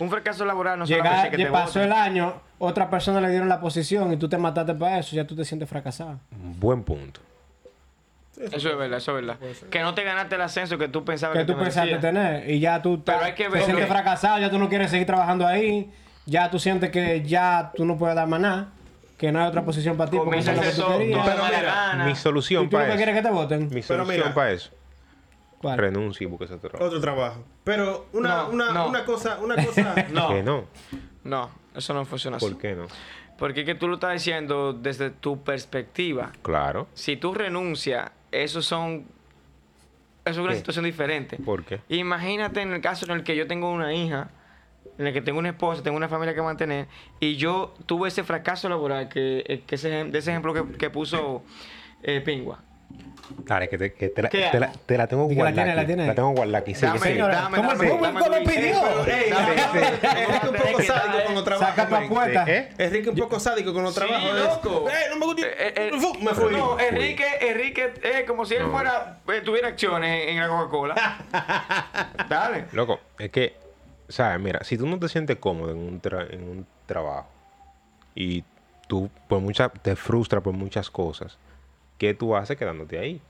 Un 0.00 0.10
fracaso 0.10 0.44
laboral 0.44 0.78
no 0.78 0.86
Llegar, 0.86 1.30
que 1.30 1.36
te 1.36 1.46
pasó 1.46 1.78
voten. 1.78 1.82
el 1.84 1.92
año, 1.92 2.40
otra 2.58 2.90
persona 2.90 3.20
le 3.20 3.28
dieron 3.30 3.48
la 3.48 3.60
posición 3.60 4.12
y 4.12 4.16
tú 4.16 4.28
te 4.28 4.38
mataste 4.38 4.74
para 4.74 4.98
eso, 4.98 5.14
ya 5.14 5.24
tú 5.26 5.36
te 5.36 5.44
sientes 5.44 5.68
fracasado. 5.68 6.18
Buen 6.58 6.82
punto. 6.82 7.20
Eso 8.36 8.70
es 8.70 8.76
verdad, 8.76 8.98
eso 8.98 9.16
es 9.16 9.24
verdad. 9.26 9.38
Que 9.70 9.80
no 9.80 9.94
te 9.94 10.02
ganaste 10.02 10.34
el 10.34 10.40
ascenso 10.40 10.76
que 10.76 10.88
tú 10.88 11.04
pensabas 11.04 11.36
Que 11.36 11.46
que, 11.46 11.52
tú 11.52 11.58
te 11.58 11.64
pensaste 11.64 11.96
tener 11.98 12.50
y 12.50 12.58
ya 12.60 12.82
tú 12.82 13.02
Pero 13.04 13.20
hay 13.20 13.34
que 13.34 13.48
te 13.48 13.60
sientes 13.62 13.86
fracasado, 13.86 14.38
ya 14.38 14.50
tú 14.50 14.58
no 14.58 14.68
quieres 14.68 14.90
seguir 14.90 15.06
trabajando 15.06 15.46
ahí, 15.46 15.90
ya 16.26 16.50
tú 16.50 16.58
sientes 16.58 16.90
que 16.90 17.22
ya 17.22 17.70
tú 17.76 17.84
no 17.84 17.96
puedes 17.96 18.16
dar 18.16 18.26
más 18.26 18.40
nada, 18.40 18.68
que 19.18 19.30
no 19.30 19.40
hay 19.40 19.48
otra 19.48 19.64
posición 19.64 19.96
para 19.96 20.10
ti 20.10 20.18
porque 20.22 20.40
eso 20.40 20.50
es 20.50 20.56
lo 20.56 20.62
que 20.62 20.70
tú 20.70 20.98
querías. 20.98 21.26
Pero 21.26 21.44
mira. 21.44 22.04
Mi 22.04 22.12
¿Y 22.12 22.16
solución 22.16 22.68
para 22.68 22.96
quieres 22.96 23.14
eso. 23.14 23.14
que 23.14 23.28
te 23.28 23.34
voten? 23.34 23.68
Mi 23.72 23.82
solución 23.82 24.34
para 24.34 24.52
eso. 24.52 24.70
¿Cuál? 25.58 25.78
Renuncio 25.78 26.26
y 26.26 26.30
busque 26.30 26.44
ese 26.44 26.58
trabajo. 26.58 26.84
Otro 26.84 27.00
trabajo. 27.00 27.42
Pero 27.64 28.06
una, 28.12 28.28
No, 28.28 28.48
una, 28.50 28.72
no. 28.72 28.88
una 28.88 29.04
cosa, 29.04 29.38
una 29.40 29.56
cosa. 29.64 29.94
No. 30.12 30.28
Que 30.28 30.42
no. 30.42 30.64
No, 31.22 31.50
eso 31.74 31.94
no 31.94 32.04
funciona 32.04 32.36
así. 32.36 32.46
¿Por 32.46 32.58
qué 32.58 32.74
no? 32.74 32.86
Porque 33.38 33.60
es 33.60 33.66
que 33.66 33.74
tú 33.74 33.88
lo 33.88 33.94
estás 33.94 34.12
diciendo 34.12 34.74
desde 34.74 35.10
tu 35.10 35.42
perspectiva. 35.42 36.32
Claro. 36.42 36.86
Si 36.94 37.16
tú 37.16 37.32
renuncias, 37.34 38.10
eso 38.42 38.62
son... 38.62 39.06
Eso 40.24 40.30
es 40.30 40.38
una 40.38 40.50
¿Qué? 40.50 40.56
situación 40.56 40.86
diferente. 40.86 41.36
¿Por 41.36 41.64
qué? 41.64 41.80
Imagínate 41.88 42.62
en 42.62 42.72
el 42.72 42.80
caso 42.80 43.04
en 43.04 43.12
el 43.12 43.24
que 43.24 43.36
yo 43.36 43.46
tengo 43.46 43.70
una 43.70 43.92
hija, 43.92 44.30
en 44.96 45.06
el 45.06 45.12
que 45.12 45.20
tengo 45.20 45.38
una 45.38 45.50
esposa, 45.50 45.82
tengo 45.82 45.96
una 45.98 46.08
familia 46.08 46.34
que 46.34 46.40
mantener, 46.40 46.88
y 47.20 47.36
yo 47.36 47.74
tuve 47.84 48.08
ese 48.08 48.24
fracaso 48.24 48.68
laboral, 48.68 49.08
que, 49.10 49.44
eh, 49.46 49.62
que 49.66 49.74
ese, 49.74 49.88
de 49.88 50.18
ese 50.18 50.30
ejemplo 50.30 50.54
que, 50.54 50.78
que 50.78 50.88
puso 50.88 51.42
eh, 52.02 52.22
Pingua. 52.22 52.62
Dale, 53.38 53.68
que 53.68 53.78
te, 53.78 53.94
que 53.94 54.08
te 54.10 54.22
la, 54.22 54.28
¿Qué 54.28 54.48
te 54.52 54.60
la- 54.60 54.70
te 54.72 54.98
la 54.98 55.06
tengo 55.06 55.26
que 55.28 55.34
la 55.34 55.40
guardada. 55.40 55.62
tiene, 55.64 55.74
la 55.74 55.80
aquí. 55.82 55.86
tiene. 55.86 56.06
La 56.06 56.14
tengo 56.14 56.30
guardada 56.32 56.58
aquí. 56.58 56.74
Sí, 56.74 56.84
Dame, 56.86 56.98
sí. 56.98 57.14
dame, 57.16 57.56
¿Cómo 57.56 57.72
el 57.72 57.78
dame, 57.78 58.00
dame 58.00 58.20
lo 58.20 58.38
tu- 58.44 58.50
pidió? 58.50 58.74
Dame, 58.82 59.28
Enrique 59.28 60.00
dame, 60.02 60.48
un 60.50 60.56
poco 60.56 60.82
sádico 60.82 61.18
cuando 61.24 61.44
trabaja. 61.44 61.70
Saca 61.74 61.88
pa' 61.88 62.00
men. 62.00 62.08
puerta. 62.10 62.44
¿Eh? 62.46 62.68
Enrique 62.78 63.08
un 63.10 63.16
poco 63.16 63.40
sádico 63.40 63.72
con 63.72 63.82
los 63.82 63.94
Sí, 63.94 64.00
trabajos. 64.00 64.30
es, 64.30 64.44
loco. 64.44 64.90
"Eh, 64.90 64.94
no 65.10 65.16
me 65.16 65.26
gusta. 65.26 65.46
Eh, 65.46 65.54
eh, 65.58 65.90
eh, 65.92 66.12
me 66.22 66.34
fui. 66.34 66.52
No, 66.52 66.78
Enrique, 66.78 67.24
Enrique, 67.40 67.94
eh, 68.02 68.24
como 68.26 68.44
si 68.44 68.54
él 68.56 68.66
fuera, 68.70 69.20
eh, 69.28 69.40
tuviera 69.44 69.68
acciones 69.68 70.28
en 70.28 70.38
la 70.40 70.48
Coca-Cola. 70.48 70.94
Dale. 72.28 72.66
Loco, 72.72 73.00
es 73.18 73.30
que, 73.30 73.56
¿sabes? 74.08 74.40
Mira, 74.40 74.62
si 74.64 74.76
tú 74.76 74.86
no 74.86 74.98
te 74.98 75.08
sientes 75.08 75.36
cómodo 75.38 75.70
en 75.72 75.78
un, 75.78 76.02
tra- 76.02 76.26
en 76.30 76.42
un 76.48 76.66
trabajo 76.86 77.28
y 78.14 78.44
tú 78.86 79.10
por 79.28 79.40
mucha, 79.40 79.68
te 79.70 79.96
frustras 79.96 80.42
por 80.42 80.52
muchas 80.52 80.90
cosas, 80.90 81.38
¿qué 81.98 82.14
tú 82.14 82.36
haces 82.36 82.56
quedándote 82.56 82.98
ahí? 82.98 83.20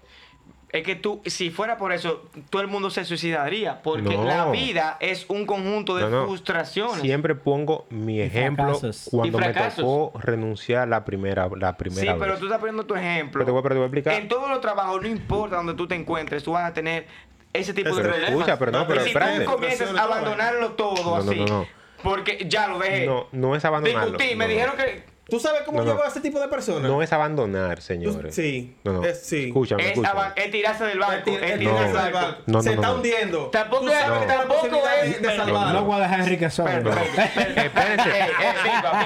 Es 0.72 0.83
que 0.83 0.96
tú, 0.96 1.22
si 1.24 1.50
fuera 1.50 1.77
por 1.77 1.92
eso, 1.92 2.29
todo 2.50 2.61
el 2.61 2.66
mundo 2.66 2.90
se 2.90 3.05
suicidaría. 3.05 3.81
Porque 3.81 4.16
No. 4.16 4.24
la 4.24 4.46
vida 4.50 4.96
es 4.98 5.24
un 5.29 5.46
conjunto 5.46 5.94
de 5.94 6.03
No, 6.03 6.11
no. 6.11 6.27
frustraciones. 6.27 7.00
Siempre 7.00 7.37
pongo 7.37 7.87
mi 7.90 8.20
ejemplo 8.20 8.81
cuando 9.12 9.38
me 9.38 9.53
tocó 9.55 10.12
renunciar 10.18 10.88
la 10.88 11.05
primera, 11.05 11.48
la 11.57 11.77
primera 11.77 12.00
Sí, 12.00 12.09
vez. 12.09 12.16
pero 12.18 12.38
tú 12.38 12.46
estás 12.46 12.59
poniendo 12.59 12.85
tu 12.87 12.96
ejemplo. 12.96 13.35
Pero 13.35 13.44
te 13.44 13.50
voy, 13.53 13.62
pero 13.62 13.74
te 13.74 13.79
voy 13.79 13.85
a 13.85 13.87
explicar. 13.87 14.14
En 14.14 14.27
todos 14.27 14.48
los 14.50 14.61
trabajos, 14.61 15.00
no 15.00 15.07
importa 15.07 15.57
donde 15.57 15.74
tú 15.74 15.87
te 15.87 15.94
encuentres, 15.94 16.42
tú 16.42 16.50
vas 16.53 16.68
a 16.68 16.74
tener 16.74 17.07
ese 17.53 17.72
tipo 17.72 17.90
Pero 17.90 17.96
de 17.96 18.03
problemas. 18.09 18.31
escucha, 18.31 18.59
pero 18.59 18.72
no, 18.72 18.85
pero 18.88 19.00
y 19.00 19.05
si 19.05 19.09
espérate. 19.11 19.44
tú 19.44 19.50
comienzas 19.53 19.94
a 19.96 20.03
abandonarlo 20.03 20.72
todo 20.72 20.96
No, 21.18 21.22
no, 21.24 21.31
así, 21.31 21.38
no, 21.38 21.46
no. 21.46 21.66
porque 22.03 22.46
ya 22.48 22.66
lo 22.66 22.81
dejé. 22.81 23.07
No, 23.07 23.29
no 23.31 23.55
es 23.55 23.64
abandonarlo. 23.64 24.16
Discutí, 24.18 24.35
me 24.35 24.48
dijeron 24.48 24.74
que 24.77 25.05
¿Tú 25.27 25.41
sabes 25.41 25.63
cómo 25.63 25.79
No, 25.79 25.85
no. 25.85 25.91
llevo 25.93 26.05
a 26.05 26.09
ese 26.09 26.21
tipo 26.21 26.39
de 26.39 26.49
personas? 26.49 26.83
No 26.83 27.01
es 27.03 27.11
abandonar, 27.13 27.81
señores. 27.81 28.35
Sí. 28.35 28.77
No, 28.85 28.93
no. 28.93 29.05
Es, 29.05 29.21
sí. 29.25 29.47
Escúchame, 29.47 29.83
es, 29.83 29.89
escúchame. 29.93 30.21
aba- 30.21 30.33
es 30.37 30.51
tirarse 30.51 30.85
del 30.85 30.99
barco. 30.99 31.15
Es 31.17 31.25
ti- 31.25 31.35
es 31.47 31.51
es 31.53 31.59
tirarse 31.61 31.85
del 31.85 31.93
barco. 31.95 32.19
barco. 32.19 32.43
No, 32.47 32.53
no, 32.53 32.63
Se 32.63 32.69
no, 32.69 32.75
está 32.75 32.89
no. 32.89 32.95
hundiendo. 32.97 33.47
Tampoco 33.49 33.89
es- 33.89 34.27
tampoco 34.27 34.67
es- 35.03 35.13
de 35.23 35.29
pero- 35.29 35.37
salvarlo. 35.45 35.73
No 35.81 35.85
voy 35.87 35.97
a 35.97 36.01
dejar 36.01 36.21
a 36.21 36.23
Enrique 36.25 36.51
solo. 36.51 36.71
Pero- 36.71 36.91
pero- 36.91 37.29
pero- 37.35 37.61
Espérense. 37.67 38.11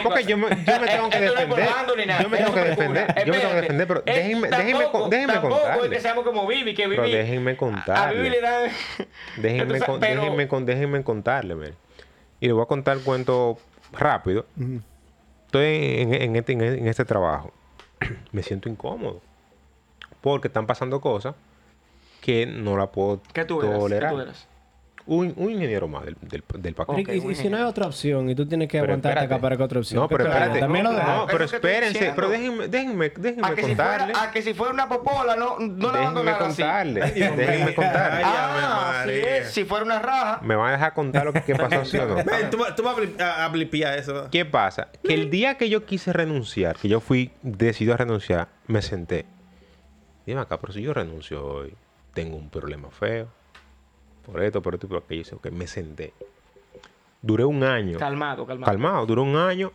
Porque 0.02 0.24
yo 0.24 0.36
me, 0.38 0.48
yo 0.48 0.80
me 0.80 0.86
tengo 0.88 1.08
que 1.10 1.20
defender. 1.20 1.68
Yo 2.22 2.28
me 2.28 2.36
tengo 2.38 2.54
que 2.54 2.60
defender. 2.64 3.14
Yo 3.24 3.32
me 3.32 3.38
tengo 3.38 3.50
que 3.52 3.60
defender, 3.60 3.86
pero 3.88 4.02
déjenme, 4.04 4.48
déjenme, 4.48 4.88
déjenme 5.08 5.32
tampoco 5.34 5.84
es 5.84 5.90
que 5.90 6.00
seamos 6.00 6.24
como 6.24 6.46
Vivi, 6.48 6.74
que 6.74 6.88
Pero 6.88 7.02
Vivi. 7.04 7.16
déjenme 7.16 7.50
A 7.52 7.56
contarle. 7.56 8.16
Vivi 8.22 8.30
le 8.30 8.40
dan. 8.40 8.70
Déjenme, 9.36 9.74
pero- 9.74 9.86
contarle. 9.86 11.74
Y 12.40 12.46
le 12.46 12.52
voy 12.52 12.62
a 12.62 12.66
contar 12.66 12.96
el 12.96 13.02
cuento 13.04 13.58
rápido. 13.92 14.46
Estoy 15.48 15.64
en, 16.02 16.12
en 16.12 16.36
este, 16.36 16.52
en, 16.52 16.86
este 16.86 17.06
trabajo. 17.06 17.54
me 18.32 18.42
siento 18.42 18.68
incómodo. 18.68 19.22
Porque 20.20 20.48
están 20.48 20.66
pasando 20.66 21.00
cosas 21.00 21.36
que 22.20 22.44
no 22.44 22.76
la 22.76 22.92
puedo 22.92 23.22
¿Qué 23.32 23.46
tú 23.46 23.62
eras? 23.62 23.72
¿Qué 23.72 23.78
tolerar. 23.78 24.14
tú? 24.14 24.32
Un, 25.10 25.32
un 25.38 25.50
ingeniero 25.50 25.88
más 25.88 26.04
del, 26.04 26.16
del, 26.20 26.44
del 26.58 26.74
paquete. 26.74 27.16
Y- 27.16 27.34
si 27.34 27.48
no 27.48 27.56
hay 27.56 27.62
otra 27.62 27.86
opción 27.86 28.28
y 28.28 28.34
tú 28.34 28.46
tienes 28.46 28.68
que 28.68 28.78
Pero 28.78 28.92
aguantarte 28.92 29.20
espérate. 29.20 29.34
acá 29.34 29.40
para 29.40 29.56
que 29.56 29.62
otra 29.62 29.78
opción. 29.78 30.02
No, 30.02 30.06
¿qué 30.08 30.16
pero 30.18 30.28
espérate. 30.28 30.60
También 30.60 30.84
lo 30.84 30.92
No, 30.92 30.98
pero 31.26 31.38
lo 31.38 31.38
que 31.38 31.44
estoy 31.56 31.56
espérense. 31.70 32.12
Pero 32.14 32.28
déjenme, 32.28 32.68
déjenme, 32.68 33.08
déjenme 33.16 33.46
A 33.48 33.54
que, 33.54 33.62
si 33.62 33.68
contarle. 33.68 34.12
fuera, 34.12 34.22
a 34.22 34.30
que 34.30 34.42
si 34.42 34.52
fuera 34.52 34.74
una 34.74 34.86
popola, 34.86 35.34
no, 35.34 35.58
no 35.60 35.90
la 35.92 35.98
déjenme 35.98 36.30
así. 36.30 36.38
contarle. 36.44 37.00
Déjenme 37.00 37.74
contarle. 37.74 38.16
Ay, 38.18 38.24
Ah, 38.26 39.00
así 39.02 39.12
es. 39.12 39.50
Si 39.50 39.64
fuera 39.64 39.84
una 39.86 39.98
raja. 39.98 40.40
¿Me 40.42 40.54
van 40.56 40.68
a 40.68 40.72
dejar 40.72 40.92
contar 40.92 41.24
lo 41.24 41.32
que, 41.32 41.40
qué 41.40 41.54
pasó, 41.54 41.84
sí 41.86 41.96
o 41.96 42.06
no? 42.06 42.16
Ven, 42.16 42.50
tú, 42.50 42.58
tú 42.76 42.82
vas 42.82 42.98
a 42.98 43.00
blip- 43.00 43.20
a, 43.20 43.44
a 43.46 43.48
blipear 43.48 43.98
eso. 43.98 44.28
¿Qué 44.30 44.44
pasa? 44.44 44.88
Que 45.02 45.14
el 45.14 45.30
día 45.30 45.56
que 45.56 45.70
yo 45.70 45.86
quise 45.86 46.12
renunciar, 46.12 46.76
que 46.76 46.88
yo 46.88 47.00
fui 47.00 47.30
decidido 47.40 47.94
a 47.94 47.96
renunciar, 47.96 48.48
me 48.66 48.82
senté. 48.82 49.24
Dime 50.26 50.42
acá, 50.42 50.58
pero 50.60 50.74
si 50.74 50.82
yo 50.82 50.92
renuncio 50.92 51.42
hoy, 51.42 51.72
tengo 52.12 52.36
un 52.36 52.50
problema 52.50 52.90
feo. 52.90 53.28
Por 54.30 54.42
esto, 54.42 54.60
por 54.62 54.74
esto 54.74 54.86
y 54.86 54.88
por 54.90 54.98
aquello. 55.02 55.22
Dice, 55.22 55.34
ok, 55.34 55.50
me 55.50 55.66
senté. 55.66 56.12
Duré 57.22 57.44
un 57.44 57.64
año. 57.64 57.98
Calmado, 57.98 58.46
calmado. 58.46 58.70
Calmado, 58.70 59.06
duró 59.06 59.22
un 59.22 59.36
año. 59.36 59.72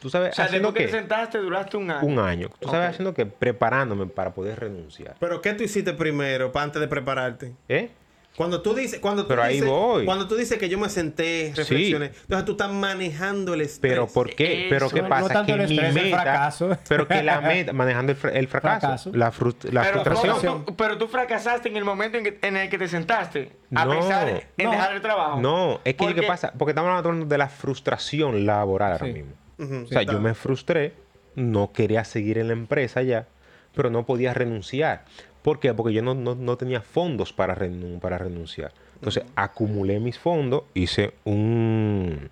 ¿Tú 0.00 0.10
sabes 0.10 0.32
O 0.32 0.34
sea, 0.34 0.44
haciendo 0.44 0.72
que 0.74 0.80
qué? 0.80 0.86
te 0.86 0.92
sentaste, 0.92 1.38
duraste 1.38 1.76
un 1.78 1.90
año. 1.90 2.06
Un 2.06 2.18
año. 2.18 2.50
¿Tú 2.60 2.68
sabes 2.68 2.90
haciendo 2.90 3.14
qué? 3.14 3.24
Preparándome 3.24 4.06
para 4.06 4.34
poder 4.34 4.60
renunciar. 4.60 5.16
Pero 5.18 5.40
¿qué 5.40 5.54
tú 5.54 5.64
hiciste 5.64 5.94
primero 5.94 6.52
para 6.52 6.64
antes 6.64 6.80
de 6.80 6.88
prepararte? 6.88 7.54
¿Eh? 7.68 7.90
Cuando 8.36 8.60
tú 8.60 8.74
dices, 8.74 9.00
cuando 9.00 9.22
tú 9.22 9.28
Pero 9.28 9.42
ahí 9.42 9.54
dices, 9.54 9.68
voy. 9.70 10.04
cuando 10.04 10.28
tú 10.28 10.36
dices 10.36 10.58
que 10.58 10.68
yo 10.68 10.78
me 10.78 10.88
senté, 10.90 11.52
Sí. 11.54 11.54
reflexioné, 11.56 12.06
entonces 12.06 12.44
tú 12.44 12.52
estás 12.52 12.70
manejando 12.70 13.54
el 13.54 13.62
estrés. 13.62 13.92
Pero 13.92 14.06
¿por 14.06 14.34
qué? 14.34 14.66
Pero 14.68 14.90
¿qué 14.90 15.00
no 15.02 15.08
pasa? 15.08 15.28
tanto 15.32 15.46
que 15.56 15.62
el 15.62 15.68
mi 15.68 15.74
estrés, 15.78 15.96
el 15.96 16.10
fracaso. 16.10 16.78
pero 16.88 17.08
que 17.08 17.22
la 17.22 17.40
meta, 17.40 17.72
manejando 17.72 18.12
el, 18.12 18.18
el 18.34 18.48
fracaso, 18.48 18.80
Fracaso. 18.80 19.10
la, 19.14 19.32
frust- 19.32 19.70
la 19.72 19.82
pero, 19.82 20.04
frustración. 20.04 20.64
tú, 20.66 20.76
pero 20.76 20.98
tú 20.98 21.08
fracasaste 21.08 21.68
en 21.70 21.76
el 21.76 21.84
momento 21.84 22.18
en, 22.18 22.24
que- 22.24 22.38
en 22.42 22.56
el 22.58 22.68
que 22.68 22.76
te 22.78 22.88
sentaste. 22.88 23.52
A 23.74 23.84
No, 23.84 23.90
pensar 23.92 24.28
en 24.28 24.64
no. 24.66 24.70
dejar 24.70 24.94
el 24.94 25.00
trabajo. 25.00 25.40
No, 25.40 25.80
es 25.84 25.94
que 25.94 26.04
Porque- 26.04 26.20
¿qué 26.20 26.26
pasa? 26.26 26.52
Porque 26.58 26.72
estamos 26.72 26.90
hablando 26.90 27.26
de 27.26 27.38
la 27.38 27.48
frustración 27.48 28.44
laboral 28.46 28.92
ahora 28.92 29.06
Sí. 29.06 29.12
mismo. 29.12 29.32
O 29.58 29.86
sea, 29.88 30.00
sí, 30.02 30.06
yo 30.12 30.20
me 30.20 30.34
frustré, 30.34 30.92
no 31.34 31.72
quería 31.72 32.04
seguir 32.04 32.36
en 32.36 32.48
la 32.48 32.52
empresa 32.52 33.00
ya, 33.02 33.26
pero 33.74 33.88
no 33.90 34.04
podía 34.04 34.34
renunciar. 34.34 35.04
¿Por 35.46 35.60
qué? 35.60 35.72
Porque 35.72 35.92
yo 35.92 36.02
no, 36.02 36.12
no- 36.14 36.34
no 36.34 36.56
tenía 36.56 36.80
fondos 36.80 37.32
para, 37.32 37.54
renun- 37.54 38.00
para 38.00 38.18
renunciar. 38.18 38.72
Entonces, 38.96 39.22
acumulé 39.36 40.00
mis 40.00 40.18
fondos, 40.18 40.64
hice 40.74 41.14
un... 41.24 42.28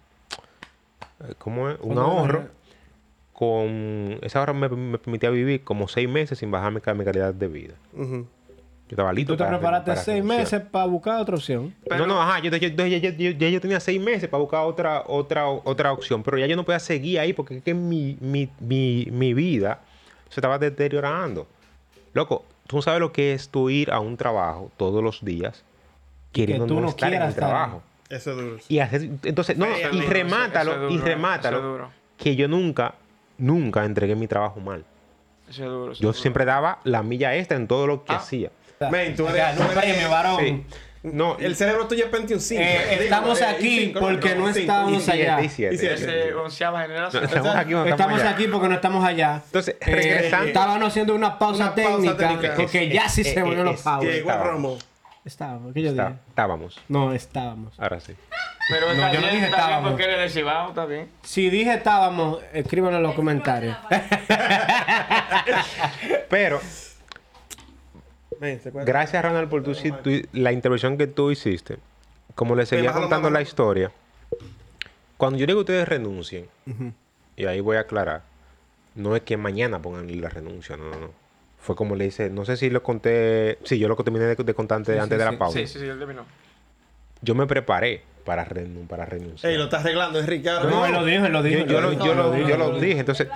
eh, 1.21 1.35
¿Cómo 1.39 1.71
es? 1.71 1.79
Un 1.81 1.97
ahorro. 1.97 2.49
Con... 3.33 4.19
Ese 4.21 4.37
ahorro 4.37 4.55
me, 4.55 4.69
me 4.69 4.99
permitía 4.99 5.31
vivir 5.31 5.63
como 5.63 5.87
seis 5.87 6.09
meses 6.09 6.39
sin 6.41 6.51
bajar 6.51 6.73
mi, 6.73 6.81
mi 6.99 7.05
calidad 7.05 7.33
de 7.33 7.47
vida. 7.47 7.75
Ujú. 7.93 8.27
Yo 8.87 8.91
estaba 8.91 9.13
listo 9.13 9.35
Tú 9.35 9.37
te 9.37 9.45
para- 9.45 9.59
preparaste 9.59 9.91
para 9.93 10.01
seis 10.03 10.17
renunciar. 10.17 10.41
meses 10.41 10.61
para 10.73 10.87
buscar 10.87 11.21
otra 11.21 11.37
opción. 11.37 11.73
no, 11.97 12.07
no, 12.09 12.21
ajá, 12.21 12.41
yo, 12.41 12.51
yo- 12.51 12.67
yo- 12.69 12.87
yo- 12.87 13.11
yo- 13.11 13.31
ya 13.31 13.49
yo 13.49 13.61
tenía 13.61 13.79
seis 13.79 14.01
meses 14.01 14.29
para 14.29 14.41
buscar 14.41 14.65
otra, 14.65 15.05
otra, 15.07 15.47
otra 15.49 15.93
opción, 15.93 16.25
pero 16.25 16.37
ya 16.37 16.47
yo 16.47 16.57
no 16.57 16.65
podía 16.65 16.81
seguir 16.81 17.21
ahí 17.21 17.33
porque 17.33 17.59
es 17.59 17.63
que 17.63 17.75
mi, 17.75 18.17
mi, 18.21 18.49
mi, 18.59 19.07
mi 19.13 19.35
vida 19.35 19.83
se 20.31 20.41
estaba 20.41 20.59
deteriorando. 20.59 21.47
Loco, 22.13 22.45
tú 22.67 22.77
no 22.77 22.83
sabes 22.83 23.01
lo 23.01 23.13
que 23.13 23.33
es 23.35 23.49
tú 23.49 23.71
ir 23.71 23.91
a 23.93 24.01
un 24.01 24.17
trabajo 24.17 24.71
todos 24.77 25.03
los 25.03 25.25
días 25.25 25.65
queriendo 26.33 26.67
tú 26.67 26.75
no 26.75 26.81
no 26.83 26.89
estar 26.89 27.13
en 27.13 27.23
el 27.23 27.29
estar 27.29 27.49
trabajo. 27.49 27.83
Eso 28.11 28.31
es 28.33 28.37
duro. 28.37 28.57
Y 28.69 28.79
hacer, 28.81 29.09
entonces, 29.23 29.57
no, 29.57 29.67
y 29.79 29.83
duro, 29.83 30.09
remátalo, 30.09 30.73
eso 30.73 30.91
y 30.91 30.99
remátalo, 30.99 31.89
que 32.19 32.37
yo 32.37 32.49
nunca, 32.49 32.95
nunca 33.39 33.85
entregué 33.85 34.15
mi 34.15 34.27
trabajo 34.27 34.61
mal. 34.61 34.85
Eso 35.49 35.63
es 35.65 35.71
duro. 35.71 35.93
eso 35.93 36.03
Yo 36.03 36.13
siempre 36.13 36.45
daba 36.45 36.81
la 36.85 37.03
milla 37.03 37.35
extra 37.37 37.57
en 37.57 37.67
todo 37.67 37.87
lo 37.87 38.05
que 38.05 38.13
Ah. 38.13 38.17
hacía. 38.17 38.51
Men, 38.91 39.15
tú 39.17 39.27
eres- 39.29 39.57
tú 39.57 39.63
eres- 39.63 39.75
premio, 39.79 40.11
varón. 40.11 40.41
Sí. 40.41 40.65
No, 41.05 41.37
El 41.39 41.55
cerebro 41.55 41.87
tuyo 41.87 42.07
es 42.07 42.11
Pentium 42.11 42.41
5. 42.41 42.63
Eh, 42.63 42.99
estamos 43.05 43.43
aquí 43.43 43.95
porque 44.01 44.35
no 44.35 44.49
estábamos 44.49 45.07
allá. 45.09 45.41
y 45.43 45.49
siete, 45.51 45.75
y 45.75 45.79
siete. 45.79 45.95
Ese 45.95 46.35
onceava 46.35 46.81
generación. 46.83 47.23
No, 47.25 47.29
estamos 47.29 47.55
aquí, 47.57 47.71
no 47.73 47.85
Estamos 47.85 48.21
allá. 48.21 48.31
aquí 48.31 48.47
porque 48.49 48.69
no 48.69 48.75
estamos 48.75 49.05
allá. 49.05 49.43
Entonces, 49.45 49.77
Eh, 49.81 49.95
regresando. 49.95 50.47
estábamos 50.47 50.89
haciendo 50.89 51.15
una 51.15 51.39
pausa, 51.39 51.65
Una 51.65 51.75
pausa 51.75 52.17
técnica, 52.17 52.55
porque 52.57 52.89
ya 52.89 53.07
sí 53.11 53.21
Eh, 53.21 53.25
se 53.25 53.39
eh, 53.39 53.43
volvió 53.43 53.61
eh, 53.61 53.65
los 53.65 53.83
powers. 53.83 54.15
Llegó 54.15 54.33
romo. 54.33 54.79
Estábamos, 55.27 55.75
¿qué 55.75 55.83
yo 55.83 55.91
Está- 55.91 56.07
dije? 56.09 56.19
estábamos. 56.31 56.81
No, 56.89 57.13
estábamos. 57.13 57.79
Ahora 57.79 58.01
sí. 58.01 58.15
Pero 58.71 58.95
No, 58.95 59.13
yo 59.13 59.21
no 59.21 59.27
dije 59.29 59.45
estábamos. 59.45 59.91
porque 59.91 60.05
eres 60.05 60.19
de 60.21 60.29
Cibao, 60.31 60.71
está 60.71 60.87
bien. 60.87 61.11
Si 61.23 61.51
dije 61.51 61.75
estábamos, 61.75 62.39
escríbanlo 62.55 62.97
en 62.97 63.03
los 63.03 63.15
comentarios. 63.15 63.77
Pero, 66.31 66.61
Gracias, 68.85 69.25
Ronald, 69.25 69.49
por 69.49 69.63
tu, 69.63 69.73
tu- 69.75 70.29
la 70.33 70.53
intervención 70.53 70.97
que 70.99 71.07
tú 71.07 71.31
hiciste. 71.31 71.79
Como 72.35 72.55
les 72.57 72.69
seguía 72.69 72.93
contando 72.93 73.31
la 73.31 73.41
historia, 73.43 73.93
cuando 75.17 75.39
yo 75.39 75.47
digo 75.47 75.59
que 75.59 75.73
ustedes 75.73 75.89
renuncien, 75.89 76.49
y 77.37 77.45
ahí 77.47 77.61
voy 77.61 77.77
a 77.77 77.81
aclarar, 77.81 78.23
no 78.95 79.15
es 79.17 79.23
que 79.23 79.37
mañana 79.37 79.81
pongan 79.81 80.21
la 80.21 80.29
renuncia, 80.29 80.77
no, 80.77 80.85
no, 80.91 80.99
no. 81.01 81.11
Fue 81.61 81.75
como 81.77 81.97
le 81.97 82.07
hice, 82.07 82.29
no 82.29 82.45
sé 82.45 82.57
si 82.59 82.69
lo 82.69 82.83
conté, 82.83 83.59
sí, 83.65 83.79
yo 83.79 83.89
lo 83.89 83.97
terminé 83.97 84.27
de, 84.27 84.35
de 84.37 84.55
contar 84.55 84.77
antes, 84.77 84.95
Sí, 84.97 85.01
antes 85.01 85.17
sí, 85.17 85.25
de 85.25 85.27
sí. 85.29 85.33
la 85.33 85.39
pausa. 85.39 85.59
Sí, 85.59 85.67
sí, 85.67 85.79
sí, 85.79 85.87
él 85.87 85.99
terminó. 85.99 86.25
Yo 87.23 87.35
me 87.35 87.47
preparé 87.47 88.03
para, 88.27 88.45
renun- 88.47 88.87
para 88.87 89.07
renunciar. 89.07 89.51
Ey, 89.51 89.57
lo 89.57 89.65
estás 89.65 89.81
arreglando, 89.81 90.19
Enrique. 90.19 90.51
No, 90.51 90.65
mismo. 90.67 90.85
él 90.87 90.93
lo 90.93 91.05
dijo, 91.07 91.25
él 91.25 91.33
lo 91.33 91.43
dijo. 91.43 91.61
yo, 91.61 91.67
yo 91.67 91.81
lo, 91.81 91.93
yo 92.05 92.15
lo- 92.15 92.37
yo 92.49 92.57
lo 92.59 92.79
dije, 92.81 92.99
entonces, 93.01 93.29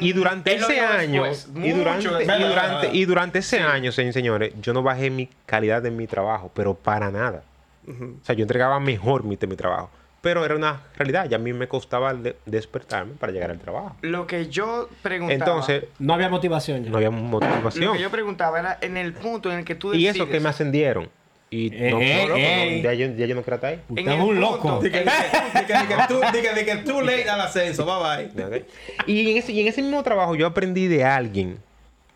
y 0.00 0.12
durante 0.12 0.56
lo 0.58 0.68
ese 0.68 0.80
año, 0.80 1.24
y 1.56 1.70
durante, 1.72 2.04
y 2.24 2.42
durante, 2.48 2.90
y 2.96 3.04
durante 3.04 3.38
ese 3.40 3.60
año, 3.60 3.90
se- 3.92 4.12
señores, 4.12 4.52
yo 4.60 4.72
no 4.72 4.82
bajé 4.82 5.10
mi 5.10 5.28
calidad 5.46 5.82
de 5.82 5.90
mi 5.90 6.06
trabajo, 6.06 6.50
pero 6.54 6.74
para 6.74 7.10
nada. 7.10 7.42
O 7.88 8.24
sea, 8.24 8.34
yo 8.36 8.42
entregaba 8.42 8.78
mejor 8.78 9.24
mi, 9.24 9.34
de 9.36 9.46
mi 9.48 9.56
trabajo. 9.56 9.90
Pero 10.20 10.44
era 10.44 10.54
una 10.54 10.82
realidad, 10.96 11.26
y 11.28 11.34
a 11.34 11.38
mí 11.38 11.52
me 11.52 11.66
costaba 11.66 12.14
de- 12.14 12.36
despertarme 12.46 13.14
para 13.14 13.32
llegar 13.32 13.50
al 13.50 13.58
trabajo. 13.58 13.96
Lo 14.02 14.24
que 14.28 14.46
yo 14.48 14.88
preguntaba. 15.02 15.34
Entonces, 15.34 15.86
No 15.98 16.14
había 16.14 16.28
motivación 16.28 16.84
ya. 16.84 16.90
no 16.90 16.98
había 16.98 17.10
Lo 17.10 17.16
motivación. 17.16 17.96
que 17.96 18.02
yo 18.02 18.10
preguntaba 18.10 18.60
era 18.60 18.78
en 18.80 18.96
el 18.96 19.14
punto 19.14 19.50
en 19.50 19.58
el 19.58 19.64
que 19.64 19.74
tú 19.74 19.88
Y 19.94 20.04
decides. 20.04 20.14
eso 20.14 20.28
que 20.28 20.38
me 20.38 20.48
ascendieron. 20.48 21.08
Y 21.52 21.66
Eh, 21.70 21.90
no, 21.90 22.00
eh, 22.00 22.14
no, 22.16 22.28
loco, 22.28 22.30
no, 22.30 22.36
eh. 22.38 22.80
ya, 22.82 22.94
yo, 22.94 23.06
ya 23.14 23.26
yo 23.26 23.34
no 23.34 23.42
quiero 23.42 23.56
estar 23.56 23.66
ahí. 23.66 23.80
Usted 23.86 24.08
es 24.08 24.20
un 24.20 24.40
loco. 24.40 24.80
Di 24.80 24.90
que, 24.90 26.76
tú, 26.86 27.02
late 27.02 27.28
al 27.28 27.42
ascenso. 27.42 27.84
Bye 27.84 28.30
bye. 28.32 28.64
Y 29.06 29.30
en, 29.30 29.36
ese, 29.36 29.52
y 29.52 29.60
en 29.60 29.68
ese 29.68 29.82
mismo 29.82 30.02
trabajo 30.02 30.34
yo 30.34 30.46
aprendí 30.46 30.88
de 30.88 31.04
alguien, 31.04 31.58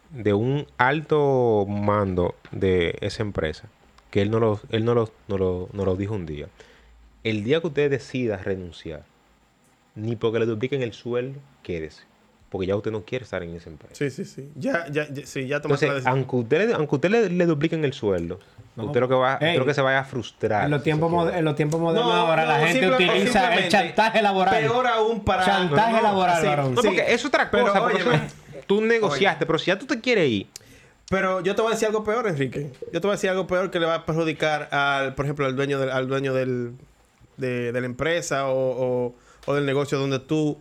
de 0.09 0.33
un 0.33 0.67
alto 0.79 1.67
mando 1.69 2.35
de 2.51 2.97
esa 3.03 3.23
empresa, 3.23 3.69
que 4.11 4.23
él 4.23 4.31
no 4.31 4.41
lo, 4.41 4.59
él 4.71 4.87
no 4.87 4.95
lo, 4.95 5.13
no 5.29 5.37
lo, 5.37 5.69
no 5.75 5.85
lo 5.85 5.97
dijo 5.97 6.15
un 6.15 6.25
día. 6.25 6.47
El 7.23 7.45
día 7.45 7.61
que 7.61 7.67
usted 7.67 7.91
decida 7.91 8.39
renunciar, 8.39 9.03
ni 9.95 10.17
porque 10.17 10.39
le 10.39 10.47
dupliquen 10.47 10.81
el 10.81 10.95
sueldo, 10.95 11.41
quédese. 11.63 12.05
Porque 12.49 12.67
ya 12.69 12.77
usted 12.77 12.93
no 12.93 13.03
quiere 13.05 13.25
estar 13.25 13.43
en 13.43 13.55
esa 13.57 13.69
empresa. 13.71 13.95
Sí, 13.97 14.09
sí, 14.11 14.25
sí. 14.25 14.49
Ya, 14.55 14.87
ya, 14.91 15.09
ya- 15.13 15.27
sí, 15.27 15.47
ya 15.49 15.61
tomaste 15.61 15.87
la 15.87 15.95
Entonces, 15.95 15.95
decisión. 15.95 16.13
aunque 16.15 16.37
usted, 16.37 16.69
le- 16.69 16.75
aunque 16.75 16.95
usted 16.95 17.11
le, 17.11 17.29
le 17.31 17.47
dupliquen 17.47 17.85
el 17.85 17.93
sueldo, 17.93 18.39
No. 18.77 18.85
usted 18.87 19.01
lo 19.01 19.09
que 19.09 19.15
va, 19.15 19.39
Ey. 19.41 19.59
lo 19.59 19.65
que 19.67 19.75
se 19.75 19.83
vaya 19.83 19.99
a 20.01 20.05
frustrar. 20.05 20.65
En 20.65 20.71
los 20.71 20.83
tiempos, 20.83 21.35
en 21.35 21.45
los 21.45 21.57
tiempos 21.57 21.81
modernos 21.81 22.07
No, 22.09 22.13
ahora 22.15 22.45
la 22.47 22.59
no, 22.61 22.67
gente 22.67 22.89
utiliza 22.89 23.55
el 23.55 23.69
chantaje 23.69 24.23
laboral. 24.23 24.61
Peor 24.61 24.87
aún 24.87 25.25
para... 25.25 25.45
Chantaje 25.45 26.01
laboral, 26.03 26.41
sí, 26.41 26.47
varón. 26.47 26.75
No, 26.75 26.83
sí. 26.83 26.89
porque 26.89 27.05
es 27.13 27.25
otra 27.25 27.51
Pero, 27.51 27.67
cosa. 27.67 27.81
porque 27.81 28.03
óyeme, 28.03 28.15
eso 28.17 28.35
tú 28.67 28.81
negociaste, 28.81 29.45
pero 29.47 29.59
si 29.59 29.67
ya 29.67 29.79
tú 29.79 29.87
te 29.87 30.01
quieres 30.01 30.29
ir, 30.31 30.47
Pero 31.11 31.41
yo 31.41 31.55
te 31.55 31.63
voy 31.63 31.71
a 31.71 31.75
decir 31.75 31.87
algo 31.89 32.03
peor, 32.05 32.27
Enrique. 32.29 32.71
Yo 32.93 33.01
te 33.01 33.07
voy 33.07 33.11
a 33.11 33.17
decir 33.17 33.31
algo 33.31 33.47
peor 33.47 33.71
que 33.71 33.79
le 33.81 33.87
va 33.87 33.95
a 33.97 34.07
perjudicar 34.07 34.69
al, 34.73 35.15
por 35.15 35.25
ejemplo, 35.25 35.47
al 35.47 35.55
dueño 35.57 35.79
del, 35.79 35.91
al 35.91 36.09
dueño 36.09 36.33
del, 36.35 36.73
de, 37.37 37.71
de 37.73 37.81
la 37.81 37.87
empresa 37.87 38.49
o, 38.49 38.55
o- 39.07 39.15
o 39.47 39.55
del 39.55 39.65
negocio 39.67 39.99
donde 39.99 40.19
tú 40.19 40.59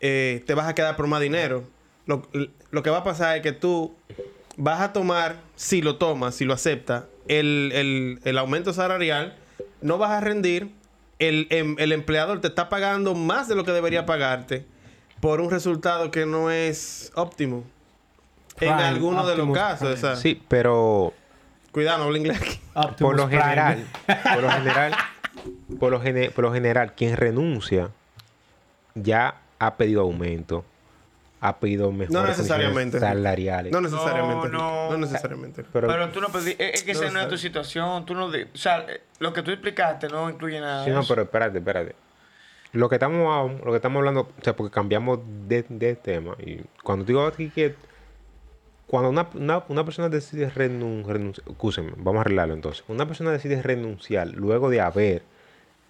eh, 0.00 0.42
te 0.46 0.54
vas 0.54 0.66
a 0.68 0.74
quedar 0.74 0.96
por 0.96 1.06
más 1.06 1.20
dinero. 1.20 1.64
Lo, 2.06 2.26
lo 2.70 2.82
que 2.82 2.90
va 2.90 2.98
a 2.98 3.04
pasar 3.04 3.36
es 3.36 3.42
que 3.42 3.52
tú 3.52 3.94
vas 4.56 4.80
a 4.80 4.92
tomar, 4.92 5.36
si 5.56 5.80
lo 5.82 5.96
tomas, 5.96 6.34
si 6.34 6.44
lo 6.44 6.54
aceptas, 6.54 7.04
el, 7.28 7.70
el- 7.74 8.20
el 8.24 8.38
aumento 8.38 8.72
salarial, 8.72 9.36
no 9.80 9.98
vas 9.98 10.10
a 10.10 10.20
rendir, 10.20 10.70
el, 11.18 11.46
em- 11.50 11.76
el 11.78 11.92
empleador 11.92 12.40
te 12.40 12.48
está 12.48 12.68
pagando 12.68 13.14
más 13.14 13.46
de 13.48 13.54
lo 13.54 13.64
que 13.64 13.72
debería 13.72 14.06
pagarte 14.06 14.64
por 15.20 15.40
un 15.40 15.50
resultado 15.50 16.10
que 16.10 16.24
no 16.26 16.50
es 16.50 17.12
óptimo. 17.14 17.64
En 18.60 18.68
Prime, 18.74 18.82
algunos 18.82 19.26
de 19.26 19.36
los 19.36 19.52
casos, 19.52 19.80
Prime. 19.88 19.94
o 19.94 19.96
sea, 19.96 20.16
sí, 20.16 20.42
pero 20.48 21.12
Cuidado, 21.72 21.98
no 21.98 22.04
hablo 22.04 22.16
inglés. 22.16 22.40
Optimus 22.74 22.96
por 22.98 23.16
lo 23.16 23.26
Prime. 23.28 23.42
general, 23.42 23.86
por 24.34 24.42
lo 24.42 24.50
general, 24.50 24.92
por 25.78 25.90
lo, 25.92 26.00
gene- 26.00 26.30
por 26.30 26.44
lo 26.44 26.52
general, 26.52 26.94
quien 26.94 27.16
renuncia 27.16 27.90
ya 28.94 29.36
ha 29.60 29.76
pedido 29.76 30.00
aumento, 30.02 30.64
ha 31.40 31.58
pedido 31.58 31.92
mejores 31.92 32.10
No 32.10 32.26
necesariamente. 32.26 32.98
salariales. 32.98 33.72
No 33.72 33.80
necesariamente. 33.80 34.48
No, 34.48 34.88
No, 34.88 34.90
no. 34.90 34.96
necesariamente. 34.98 35.64
pero, 35.72 35.86
Pero 35.86 36.08
tú 36.10 36.20
no 36.20 36.28
pedí, 36.30 36.50
es, 36.58 36.74
es 36.74 36.82
que 36.82 36.92
No, 36.94 37.00
esa 37.02 37.10
no 37.12 37.20
es 37.20 37.28
tu 37.28 37.38
situación, 37.38 38.04
tú 38.04 38.14
no, 38.14 38.26
o 38.26 38.32
sea, 38.54 38.80
eh, 38.88 39.00
lo 39.20 39.32
que 39.32 39.42
tú 39.42 39.52
explicaste 39.52 40.08
no 40.08 40.28
incluye 40.28 40.60
nada. 40.60 40.84
sí, 40.84 40.90
no, 40.90 41.02
pero 41.08 41.22
espérate, 41.22 41.58
espérate. 41.58 41.94
Lo 42.72 42.88
que 42.88 42.96
estamos, 42.96 43.52
lo 43.64 43.70
que 43.70 43.76
estamos 43.76 43.98
hablando, 44.00 44.20
o 44.22 44.44
sea, 44.44 44.54
porque 44.56 44.72
cambiamos 44.74 45.20
de, 45.48 45.64
de 45.68 45.94
tema. 45.96 46.36
Y 46.38 46.60
cuando 46.82 47.04
digo 47.04 47.24
aquí 47.26 47.50
que 47.50 47.74
cuando 48.86 49.08
una, 49.10 49.28
una, 49.34 49.64
una 49.68 49.84
persona 49.84 50.08
decide 50.08 50.50
renun- 50.52 51.04
renunciar, 51.06 51.48
escúchenme, 51.48 51.92
vamos 51.96 52.18
a 52.18 52.20
arreglarlo 52.22 52.54
entonces. 52.54 52.84
Una 52.88 53.06
persona 53.06 53.30
decide 53.30 53.60
renunciar 53.62 54.28
luego 54.28 54.68
de 54.70 54.80
haber 54.80 55.22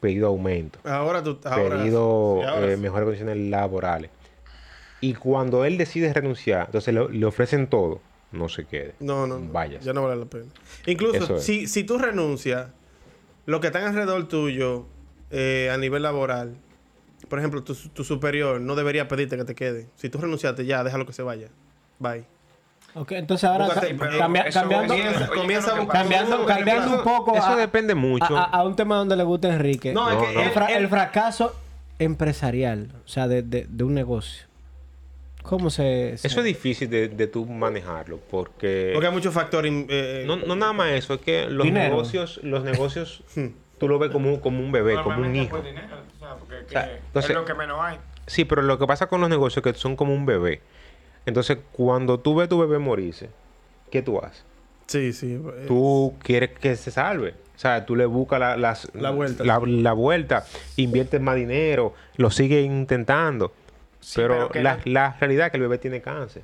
pedido 0.01 0.29
aumento, 0.29 0.79
Ahora 0.85 1.23
tú. 1.23 1.39
Ahora, 1.45 1.79
pedido 1.79 2.39
sí, 2.41 2.47
ahora 2.47 2.67
eh, 2.67 2.77
sí. 2.77 2.81
mejores 2.81 3.05
condiciones 3.05 3.37
laborales. 3.37 4.11
Y 5.01 5.15
cuando 5.15 5.65
él 5.65 5.79
decide 5.79 6.13
renunciar, 6.13 6.67
entonces 6.67 6.93
le, 6.93 7.09
le 7.09 7.27
ofrecen 7.27 7.67
todo, 7.67 8.01
no 8.33 8.49
se 8.49 8.65
quede. 8.65 8.95
No, 9.01 9.27
no. 9.27 9.39
no. 9.39 9.53
Vaya. 9.53 9.79
Ya 9.81 9.93
no 9.93 10.03
vale 10.03 10.17
la 10.17 10.27
pena. 10.27 10.47
Incluso, 10.87 11.37
es. 11.37 11.45
si, 11.45 11.67
si 11.67 11.85
tú 11.85 11.99
renuncias, 11.99 12.69
lo 13.47 13.61
que 13.61 13.69
están 13.69 13.85
alrededor 13.85 14.29
tuyo 14.29 14.87
eh, 15.31 15.71
a 15.73 15.77
nivel 15.79 16.03
laboral, 16.03 16.55
por 17.29 17.39
ejemplo, 17.39 17.63
tu, 17.63 17.75
tu 17.75 18.05
superior 18.05 18.61
no 18.61 18.75
debería 18.75 19.09
pedirte 19.09 19.37
que 19.37 19.45
te 19.45 19.55
quede. 19.55 19.89
Si 19.97 20.09
tú 20.09 20.19
renunciaste, 20.19 20.67
ya, 20.67 20.85
déjalo 20.85 21.07
que 21.07 21.13
se 21.13 21.23
vaya. 21.23 21.49
Bye. 21.99 22.25
Ok, 22.95 23.13
entonces 23.13 23.49
ahora 23.49 23.67
Búscate- 23.67 23.97
ca- 23.97 24.05
pero 24.05 24.19
cambia- 24.19 24.43
eso- 24.43 24.61
cambiando, 24.61 24.95
cambiando, 25.89 26.47
cambiando 26.47 26.97
un 26.99 27.03
poco 27.05 27.37
Eso 27.37 27.47
a, 27.47 27.57
depende 27.57 27.95
mucho. 27.95 28.37
a- 28.37 28.45
a 28.45 28.65
un 28.65 28.75
tema 28.75 28.97
donde 28.97 29.17
le 29.17 29.23
gusta 29.23 29.49
a 29.49 29.53
Enrique. 29.55 29.93
No, 29.93 30.11
No, 30.11 30.21
es 30.23 30.29
que 30.29 30.35
no. 30.35 30.41
el, 30.43 30.51
fra- 30.51 30.89
fracaso 30.89 31.55
empresarial, 31.99 32.89
o 33.05 33.09
sea, 33.09 33.29
de, 33.29 33.43
de- 33.43 33.67
de 33.69 33.85
un 33.85 33.95
negocio. 33.95 34.47
¿Cómo 35.43 35.71
se...? 35.71 36.17
se- 36.19 36.27
Eso 36.27 36.41
es 36.41 36.45
difícil 36.45 36.91
de, 36.91 37.09
de 37.09 37.27
tú 37.27 37.47
manejarlo, 37.47 38.19
porque... 38.31 38.91
Porque 38.93 39.07
hay 39.07 39.13
muchos 39.13 39.33
factores. 39.33 39.73
eh, 39.89 40.25
No, 40.27 40.37
no 40.37 40.55
nada 40.57 40.73
más 40.73 40.91
eso, 40.91 41.15
es 41.15 41.21
que 41.21 41.47
los 41.47 41.65
Dinero. 41.65 41.89
negocios, 41.91 42.41
los 42.43 42.63
negocios, 42.65 43.23
tú 43.79 43.89
lo 43.89 43.99
ves 43.99 44.11
como, 44.11 44.29
un- 44.31 44.41
como 44.41 44.61
un 44.61 44.71
bebé, 44.73 45.01
como 45.03 45.21
un 45.23 45.35
hijo. 45.37 45.61
dinero, 45.63 45.97
o 46.17 46.19
sea, 46.19 46.35
porque 46.37 46.57
sea, 46.69 46.85
que 46.87 46.97
entonces- 46.97 47.31
es 47.31 47.37
lo 47.37 47.45
que 47.45 47.55
menos 47.55 47.79
hay. 47.81 47.97
Sí, 48.27 48.45
pero 48.45 48.63
lo 48.63 48.79
que 48.79 48.87
pasa 48.87 49.07
con 49.09 49.21
los 49.21 49.31
negocios 49.31 49.65
es 49.65 49.73
que 49.73 49.79
son 49.79 49.97
como 49.97 50.13
un 50.13 50.27
bebé. 50.27 50.61
Entonces, 51.27 51.59
cuando 51.73 52.19
tú 52.21 52.35
ves 52.35 52.49
tu 52.49 52.59
bebé 52.59 52.79
morirse, 52.79 53.31
¿qué 53.91 54.03
tú 54.03 54.19
haces? 54.19 54.45
Sí, 54.87 55.13
sí. 55.13 55.35
eh, 55.35 55.65
Tú 55.69 56.15
quieres 56.23 56.51
que 56.59 56.75
se 56.77 56.91
salve. 56.91 57.35
O 57.55 57.59
sea, 57.61 57.85
tú 57.87 57.95
le 57.95 58.07
buscas 58.07 58.41
la, 58.41 58.57
las- 58.57 58.91
La 58.95 59.11
vuelta. 59.11 59.45
La, 59.45 59.61
la 59.65 59.93
vuelta, 59.93 60.45
inviertes 60.77 61.21
más 61.21 61.37
dinero, 61.37 61.95
lo 62.17 62.31
sigues 62.31 62.65
intentando. 62.65 63.53
Sí, 64.01 64.15
pero 64.21 64.49
la, 64.55 64.77
no- 64.77 64.83
la 64.87 65.17
realidad 65.21 65.47
es 65.47 65.51
que 65.53 65.57
el 65.59 65.63
bebé 65.63 65.79
tiene 65.79 66.01
cáncer. 66.01 66.43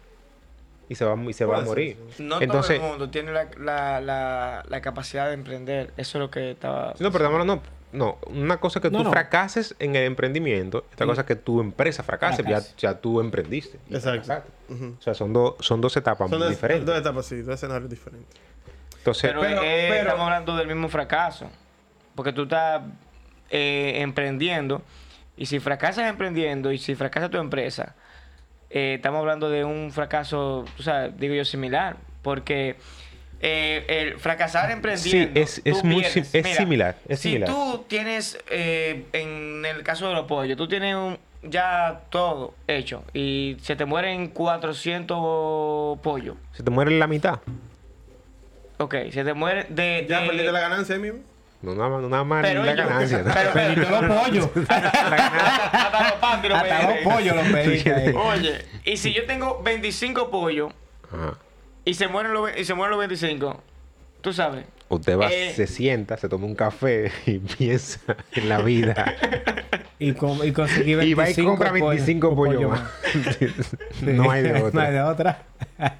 y 0.89 0.95
se 0.95 1.05
va, 1.05 1.17
y 1.29 1.33
se 1.33 1.45
va 1.47 1.59
a 1.59 1.63
morir. 1.63 1.97
No 2.21 2.41
Entonces, 2.41 2.77
todo 2.77 2.85
el 2.87 2.91
mundo 2.93 3.11
tiene 3.11 3.33
la, 3.33 3.49
la, 3.59 4.01
la, 4.01 4.63
la 4.69 4.81
capacidad 4.83 5.27
de 5.27 5.33
emprender. 5.35 5.91
Eso 5.97 6.19
es 6.19 6.21
lo 6.21 6.31
que 6.31 6.53
estaba... 6.53 6.89
no, 7.01 7.11
pero 7.11 7.25
estamos 7.25 7.33
hablando- 7.41 7.63
no, 7.97 8.19
una 8.27 8.59
cosa 8.59 8.79
es 8.79 8.83
que 8.83 8.91
No, 8.91 8.99
tú 8.99 9.05
no. 9.05 9.11
fracases 9.11 9.75
en 9.79 9.97
el 9.97 10.05
emprendimiento, 10.05 10.85
otra 10.93 11.07
cosa 11.07 11.23
es 11.23 11.27
que 11.27 11.37
tu 11.37 11.61
empresa 11.61 12.03
fracase, 12.03 12.45
ya, 12.79 12.95
tú 12.95 13.21
emprendiste. 13.21 13.79
Exacto. 13.91 14.51
Ujú. 14.69 14.95
O 14.99 15.03
sea, 15.03 15.15
son, 15.15 15.33
dos 15.33 15.55
son 15.61 15.81
dos 15.81 15.97
etapas 15.97 16.29
Son 16.31 16.39
muy 16.39 16.47
dos, 16.47 16.57
diferentes. 16.57 16.87
dos 16.87 16.99
etapas, 16.99 17.27
sí, 17.27 17.43
dos 17.43 17.55
escenarios 17.55 17.89
diferentes. 17.91 18.37
Entonces, 18.99 19.31
Pero, 19.31 19.41
Pero- 19.41 19.63
eh, 19.63 19.87
pero- 19.89 20.01
estamos 20.03 20.25
hablando 20.25 20.57
del 20.57 20.67
mismo 20.67 20.89
fracaso. 20.89 21.49
Porque 22.15 22.33
tú 22.33 22.45
estás 22.45 22.83
eh, 23.51 23.99
emprendiendo. 24.01 24.83
Y 25.37 25.47
si 25.47 25.61
fracasas 25.61 26.09
emprendiendo 26.09 26.73
y 26.73 26.79
si 26.79 26.95
fracasa 26.95 27.29
tu 27.29 27.37
empresa, 27.39 27.95
eh, 28.71 28.95
estamos 28.97 29.21
hablando 29.21 29.49
de 29.51 29.65
un 29.65 29.93
fracaso, 29.93 30.65
tú 30.77 30.83
sabes, 30.83 31.17
digo 31.19 31.35
yo, 31.35 31.45
similar. 31.45 31.97
Porque 32.23 32.77
eh, 33.41 33.85
el 33.89 34.19
fracasar 34.19 34.71
emprendiendo. 34.71 35.35
Sí, 35.35 35.41
es- 35.41 35.61
es 35.65 35.85
muy 35.85 36.03
sim- 36.05 36.25
es 36.33 36.57
similar, 36.57 36.97
es 37.09 37.21
si 37.21 37.29
similar. 37.31 37.49
tú 37.51 37.85
tienes, 37.89 38.39
eh, 38.51 39.05
en 39.13 39.65
el 39.67 39.83
caso 39.83 40.09
de 40.09 40.15
los 40.15 40.27
pollos, 40.27 40.57
tú 40.57 40.67
tienes 40.69 40.95
un- 40.97 41.19
ya 41.43 42.01
todo 42.11 42.55
hecho 42.67 43.05
y 43.13 43.57
se 43.63 43.77
te 43.77 43.85
mueren 43.85 44.29
400 44.29 45.99
pollos. 46.01 46.37
se 46.53 46.63
te 46.63 46.71
muere 46.71 46.91
la 46.99 47.07
mitad. 47.07 47.41
Ok, 48.79 48.95
se 49.13 49.25
te 49.25 49.33
muere 49.33 49.67
de. 49.69 50.07
¿Ya 50.09 50.21
de- 50.21 50.27
perdiste 50.29 50.53
la 50.53 50.61
ganancia 50.61 50.95
ahí 50.97 51.01
mismo? 51.01 51.21
No 51.63 51.75
nada 51.75 51.89
más, 51.89 52.03
no 52.03 52.09
nada 52.11 52.25
más 52.25 52.43
Pero 52.43 52.61
ni 52.63 52.67
la 52.75 52.75
ganancia. 52.75 53.25
pero- 53.33 53.53
Pediste 53.53 53.91
los 53.91 54.05
pollos. 54.05 54.49
Hasta 54.69 56.03
los 56.03 56.43
los 56.43 56.59
Hasta 56.59 56.83
los 56.83 56.99
pollos 57.15 57.37
los 57.37 57.47
pediste 57.49 57.95
ahí. 57.95 58.15
Oye, 58.15 58.65
y 58.85 58.97
si 58.99 59.13
yo 59.15 59.25
tengo 59.27 59.63
25 59.63 60.31
pollos 60.31 60.73
Ajá. 61.13 61.39
Y 61.87 61.95
se 61.95 62.09
mueren 62.09 62.35
los, 62.35 62.51
y 62.59 62.65
se 62.67 62.75
mueren 62.75 62.91
los 62.91 62.99
25, 62.99 63.63
tú 64.21 64.33
sabes. 64.35 64.67
Usted 64.89 65.19
va, 65.19 65.29
Eh. 65.33 65.53
se 65.57 65.67
sienta, 65.67 66.17
se 66.19 66.29
toma 66.29 66.45
un 66.47 66.55
café 66.55 67.11
y 67.27 67.39
piensa 67.39 68.01
en 68.33 68.49
la 68.51 68.59
vida. 68.61 69.15
Y, 69.99 70.13
com- 70.13 70.45
y 70.45 70.53
conseguí 70.53 70.95
25 70.95 71.01
y 71.07 71.15
va 71.15 71.31
y 71.31 71.35
compra 71.47 71.71
pollos. 71.71 71.89
25 71.89 72.37
pollos 72.37 72.71
más. 72.71 72.83
no 74.03 74.31
hay 74.31 74.43
de 74.43 74.53
No 74.75 74.81
hay 74.83 74.93
de 74.93 75.01
otra. 75.01 75.43
otra. 75.79 75.97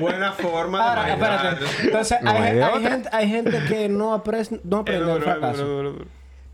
Buena 0.00 0.32
forma 0.32 0.78
de 0.78 0.84
Ahora, 1.00 1.16
manejar. 1.16 1.52
espérate. 1.54 1.84
Entonces, 1.86 2.18
No 2.22 2.30
hay, 2.30 2.42
hay 2.42 2.54
de 2.56 2.62
hay 2.64 2.72
otra. 2.78 2.90
gente, 2.90 3.08
hay 3.12 3.28
gente 3.28 3.60
que 3.68 3.88
no, 3.88 4.12
apres- 4.20 4.60
no 4.64 4.78
aprende 4.78 5.06
del 5.12 5.22
fracaso. 5.22 5.94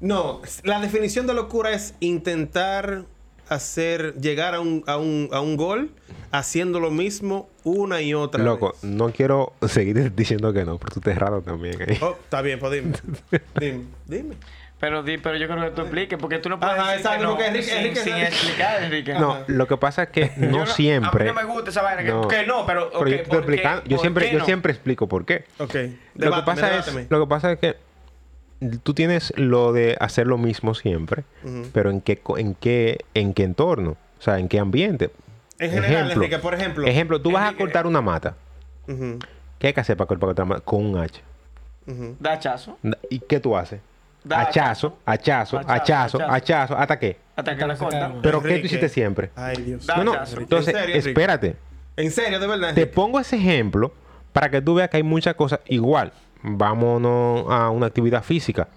No, 0.01 0.43
la 0.62 0.81
definición 0.81 1.26
de 1.26 1.35
locura 1.35 1.70
es 1.72 1.95
intentar 2.01 3.05
hacer, 3.49 4.14
llegar 4.14 4.55
a 4.55 4.61
un, 4.61 4.84
a 4.86 4.96
un, 4.96 5.28
a 5.32 5.40
un 5.40 5.57
gol 5.57 5.90
haciendo 6.30 6.80
lo 6.80 6.90
mismo 6.90 7.49
una 7.64 8.01
y 8.03 8.14
otra 8.14 8.42
Loco, 8.42 8.72
vez. 8.72 8.84
no 8.84 9.11
quiero 9.11 9.53
seguir 9.66 10.14
diciendo 10.16 10.53
que 10.53 10.64
no, 10.64 10.78
pero 10.78 10.92
tú 10.94 11.01
te 11.01 11.14
raro 11.14 11.40
también 11.42 11.76
ahí. 11.88 11.99
Oh, 12.01 12.16
está 12.22 12.42
bien, 12.42 12.59
pues 12.59 12.72
dime. 12.72 12.92
Dime, 13.61 13.84
dime. 14.07 14.34
Pero, 14.80 15.03
di- 15.03 15.18
pero 15.18 15.36
yo 15.36 15.49
creo 15.49 15.61
que 15.61 15.70
tú 15.72 15.80
expliques, 15.80 16.16
porque 16.20 16.38
tú 16.38 16.49
no 16.49 16.61
puedes 16.61 16.78
Ajá, 16.78 16.92
decir 16.92 17.03
que 17.03 17.09
exacto, 17.09 17.24
no 17.24 17.30
porque 17.30 17.46
Enrique- 17.49 17.64
sin, 17.64 17.78
Enrique- 17.78 18.01
sin 18.05 18.14
explicar, 18.16 18.82
Enrique. 18.84 19.12
No, 19.14 19.38
lo 19.49 19.66
que 19.66 19.76
pasa 19.76 20.05
es 20.05 20.09
que 20.11 20.30
no, 20.36 20.66
siempre. 20.66 21.28
A 21.28 21.32
mí 21.32 21.36
no 21.40 21.46
me 21.49 21.53
gusta 21.53 21.70
esa 21.70 21.82
vaina. 21.82 22.05
que- 22.05 22.11
No. 22.11 22.28
Que, 22.28 22.46
no, 22.46 22.64
pero. 22.64 22.92
Yo 22.92 23.16
explicando. 23.38 23.82
Yo 23.86 23.96
¿Por 23.96 24.01
siempre, 24.03 24.30
yo 24.32 24.44
siempre 24.44 24.72
explico 24.72 25.09
por 25.09 25.24
qué. 25.24 25.46
Ok. 25.59 25.74
Lo 26.14 26.32
que, 26.32 26.42
pasa 26.42 26.78
es, 26.78 27.11
lo 27.11 27.20
que 27.20 27.26
pasa 27.28 27.51
es 27.53 27.59
que 27.59 27.74
tú 28.82 28.94
tienes 28.94 29.32
lo 29.36 29.72
de 29.72 29.96
hacer 30.00 30.26
lo 30.26 30.38
mismo 30.38 30.74
siempre, 30.74 31.24
pero 31.72 31.90
en 31.90 32.00
qué, 32.00 32.18
co- 32.18 32.38
en 32.38 32.54
qué, 32.54 32.98
en 33.14 33.34
qué 33.34 33.44
entorno, 33.44 33.96
o 34.18 34.22
sea, 34.22 34.38
en 34.38 34.48
qué 34.48 34.59
ambiente. 34.59 35.11
En 35.59 35.70
general, 35.70 36.11
Enrique, 36.12 36.38
por 36.38 36.54
ejemplo. 36.54 36.86
Ejemplo, 36.86 37.20
tú 37.20 37.32
vas 37.32 37.42
a 37.44 37.48
Enrique- 37.48 37.59
cortar 37.64 37.86
una 37.86 38.00
mata. 38.00 38.34
¿Qué 39.59 39.66
hay 39.68 39.72
que 39.72 39.80
hacer 39.80 39.96
para 39.96 40.06
cortar 40.09 40.30
una 40.34 40.44
mata? 40.44 40.61
Con 40.64 40.84
un 40.86 40.98
hacha. 40.98 41.20
Da 42.20 42.32
hachazo. 42.34 42.78
¿Y 43.11 43.18
qué 43.20 43.40
tú 43.40 43.56
haces? 43.56 43.80
Da 44.24 44.40
Hachazo, 44.40 44.98
hachazo, 45.06 45.59
Hachazo, 45.59 45.72
hachazo, 45.72 46.18
hachazo. 46.18 46.32
hachazo, 46.32 46.76
¿hasta 46.76 46.98
qué? 46.98 47.16
Hasta 47.36 47.56
que 47.56 47.66
la 47.66 47.76
corta. 47.76 48.12
Pero 48.20 48.40
¿qué 48.42 48.48
tú 48.48 48.54
Enrique. 48.54 48.66
hiciste 48.66 48.88
siempre? 48.88 49.30
Ay, 49.36 49.56
Dios. 49.62 49.86
Da 49.86 49.96
No, 49.96 50.04
no, 50.04 50.12
hachazo. 50.14 50.40
entonces, 50.40 50.74
¿En 50.74 50.80
serio, 50.80 50.94
Enrique? 50.96 51.09
espérate. 51.11 51.56
En 51.96 52.11
serio, 52.11 52.38
de 52.40 52.46
verdad. 52.46 52.74
Te 52.74 52.80
Enrique? 52.82 52.94
pongo 52.94 53.20
ese 53.20 53.36
ejemplo 53.36 53.92
para 54.32 54.50
que 54.50 54.61
tú 54.61 54.74
veas 54.74 54.90
que 54.90 54.98
hay 54.98 55.02
muchas 55.02 55.34
cosas 55.34 55.61
igual. 55.68 56.12
Vámonos 56.43 57.47
a 57.51 57.70
una 57.70 57.86
actividad 57.86 58.22
física. 58.22 58.68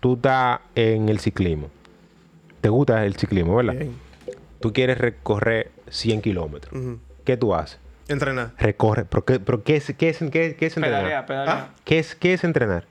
Tú 0.00 0.14
estás 0.14 0.60
en 0.74 1.08
el 1.08 1.18
ciclismo. 1.20 1.70
Te 2.60 2.68
gusta 2.68 3.04
el 3.04 3.16
ciclismo, 3.16 3.56
¿verdad? 3.56 3.74
Bien. 3.74 3.96
Tú 4.60 4.72
quieres 4.72 4.98
recorrer 4.98 5.70
100 5.88 6.20
kilómetros. 6.20 6.72
¿Qué 7.24 7.36
tú 7.36 7.54
haces? 7.54 7.78
Entrenar. 8.08 8.52
Recorre. 8.58 9.04
¿Pero 9.04 9.24
qué, 9.24 9.40
pero 9.40 9.62
qué 9.62 9.76
es, 9.76 9.94
qué 9.96 10.08
es, 10.08 10.18
qué- 10.18 10.56
qué 10.56 10.66
es 10.66 10.76
entrenar? 10.76 11.00
Pedalea, 11.02 11.26
pedalea. 11.26 11.54
Ah. 11.54 11.68
¿Qué 11.84 11.98
es, 11.98 12.14
¿Qué 12.14 12.32
es 12.34 12.42
entrenar? 12.44 12.84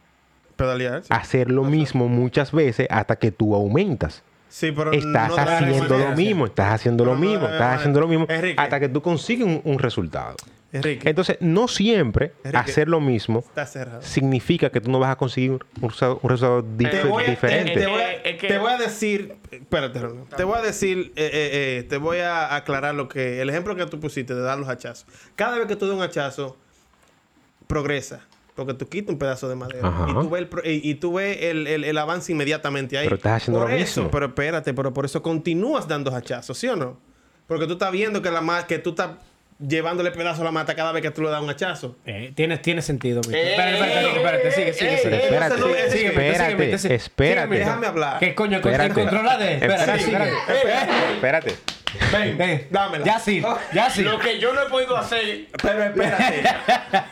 Pedalear. 0.56 1.02
Sí, 1.04 1.08
Hacer 1.12 1.52
lo 1.52 1.64
mismo 1.64 2.08
muchas 2.08 2.52
veces 2.52 2.88
hasta 2.90 3.16
que 3.18 3.32
tú 3.32 3.56
aumentas. 3.56 4.24
Sí, 4.50 4.72
pero 4.72 4.92
Estás 4.94 5.30
no 5.30 5.36
haciendo 5.38 5.98
lo 5.98 6.16
mismo, 6.16 6.46
estás 6.46 6.74
haciendo 6.74 7.04
lo 7.06 7.14
No, 7.16 7.20
mismo, 7.20 7.46
estás 7.48 7.76
haciendo 7.80 8.00
lo 8.00 8.08
mismo 8.08 8.28
hasta 8.58 8.80
que 8.80 8.88
tú 8.90 9.02
consigues 9.02 9.46
un, 9.46 9.62
un 9.64 9.78
resultado. 9.80 10.36
Enrique, 10.74 11.10
Entonces, 11.10 11.38
no 11.40 11.68
siempre 11.70 12.34
Enrique. 12.44 12.58
hacer 12.58 12.90
lo 12.90 13.00
mismo 13.00 13.44
significa 14.02 14.70
que 14.70 14.82
tú 14.82 14.92
no 14.92 15.00
vas 15.00 15.12
a 15.12 15.16
conseguir 15.16 15.52
un, 15.52 15.60
un 15.82 15.90
resultado, 15.90 16.20
un 16.22 16.30
resultado 16.30 16.62
dif- 16.64 16.92
Te 16.92 17.04
voy, 17.06 17.24
a, 17.24 17.30
diferente. 17.30 17.74
te- 17.74 17.80
te 17.80 17.88
voy 17.88 18.02
a- 18.02 18.14
Es 18.16 18.38
que- 18.38 18.48
te 18.50 18.58
voy 18.58 18.72
a 18.74 18.78
decir, 18.78 19.36
espérate, 19.50 20.00
Ronald. 20.00 20.28
te 20.36 20.44
voy 20.44 20.58
a 20.58 20.62
decir, 20.62 21.14
eh, 21.16 21.30
eh, 21.34 21.78
eh, 21.80 21.84
te 21.84 21.96
voy 21.98 22.18
a 22.20 22.54
aclarar 22.56 22.96
lo 22.96 23.08
que, 23.08 23.42
el 23.42 23.50
ejemplo 23.50 23.76
que 23.78 23.86
tú 23.86 24.00
pusiste 24.02 24.36
de 24.36 24.42
dar 24.42 24.60
los 24.60 24.68
hachazos. 24.68 25.06
Cada 25.38 25.58
vez 25.58 25.68
que 25.68 25.78
tú 25.78 25.88
das 25.88 25.96
un 25.96 26.02
hachazo, 26.04 26.58
progresa. 27.68 28.22
Porque 28.56 28.74
tú 28.74 28.88
quitas 28.88 29.14
un 29.14 29.20
pedazo 29.20 29.48
de 29.48 29.56
madera. 29.56 29.88
Ajá. 29.88 30.08
Y 30.10 30.14
tú 30.14 30.30
ves, 30.32 30.42
el, 30.42 30.48
pro- 30.48 30.64
y, 30.66 30.82
y 30.90 30.96
tú 30.96 31.14
ves 31.14 31.38
el, 31.44 31.68
el- 31.68 31.84
el 31.84 31.98
avance 31.98 32.32
inmediatamente 32.32 32.98
ahí. 32.98 33.06
Pero 33.06 33.18
estás 33.18 33.44
haciendo 33.44 33.60
por 33.62 33.70
lo 33.70 33.76
eso, 33.76 34.02
mismo. 34.02 34.12
Pero 34.12 34.26
espérate, 34.28 34.74
pero 34.74 34.94
por 34.94 35.06
eso 35.06 35.22
continúas 35.22 35.88
dando 35.88 36.14
hachazos, 36.16 36.58
¿sí 36.58 36.68
o 36.68 36.76
no? 36.76 36.98
Porque 37.46 37.68
tú 37.68 37.74
estás 37.74 37.92
viendo 37.92 38.22
que, 38.22 38.32
la 38.32 38.66
que 38.68 38.80
tú 38.80 38.90
estás 38.92 39.12
llevándole 39.60 40.12
pedazo 40.12 40.42
a 40.42 40.46
la 40.46 40.52
mata 40.52 40.76
cada 40.76 40.92
vez 40.92 41.02
que 41.02 41.12
tú 41.12 41.22
le 41.24 41.30
das 41.30 41.42
un 41.42 41.50
hachazo. 41.50 41.96
Eh, 42.06 42.32
tiene, 42.36 42.58
tiene 42.58 42.82
sentido. 42.82 43.22
Eh, 43.32 43.52
Espérate, 43.52 43.74
espérate, 43.74 44.16
espérate, 44.18 44.52
sigue, 44.52 44.74
sigue, 44.74 44.94
eh, 44.94 44.98
sigue. 44.98 45.16
Espérate, 45.24 45.56
Ese 45.56 45.64
no 45.64 45.68
es- 45.76 45.92
Sigue, 45.92 46.08
espérate, 46.08 46.52
sigue, 46.52 46.66
Micho, 46.66 46.78
sigue. 46.78 46.96
espérate. 46.96 47.56
Déjame 47.56 47.88
hablar. 47.88 48.20
¿Qué 48.20 48.36
coño? 48.36 48.58
Espérate. 48.58 49.02
Espérate, 49.02 49.54
Espérate, 49.54 49.96
espérate. 49.96 50.32
espérate. 50.54 51.14
Espérate. 51.14 51.56
Ven, 52.12 52.38
ven. 52.38 52.68
Dámela. 52.70 53.06
Ya 53.06 53.18
sí, 53.18 53.42
ya 53.74 53.90
sí. 53.90 54.04
Lo 54.04 54.20
que 54.20 54.40
yo 54.40 54.54
no 54.54 54.62
he 54.62 54.70
podido 54.70 54.96
hacer. 54.98 55.48
Pero 55.62 55.84
espérate. 55.86 56.44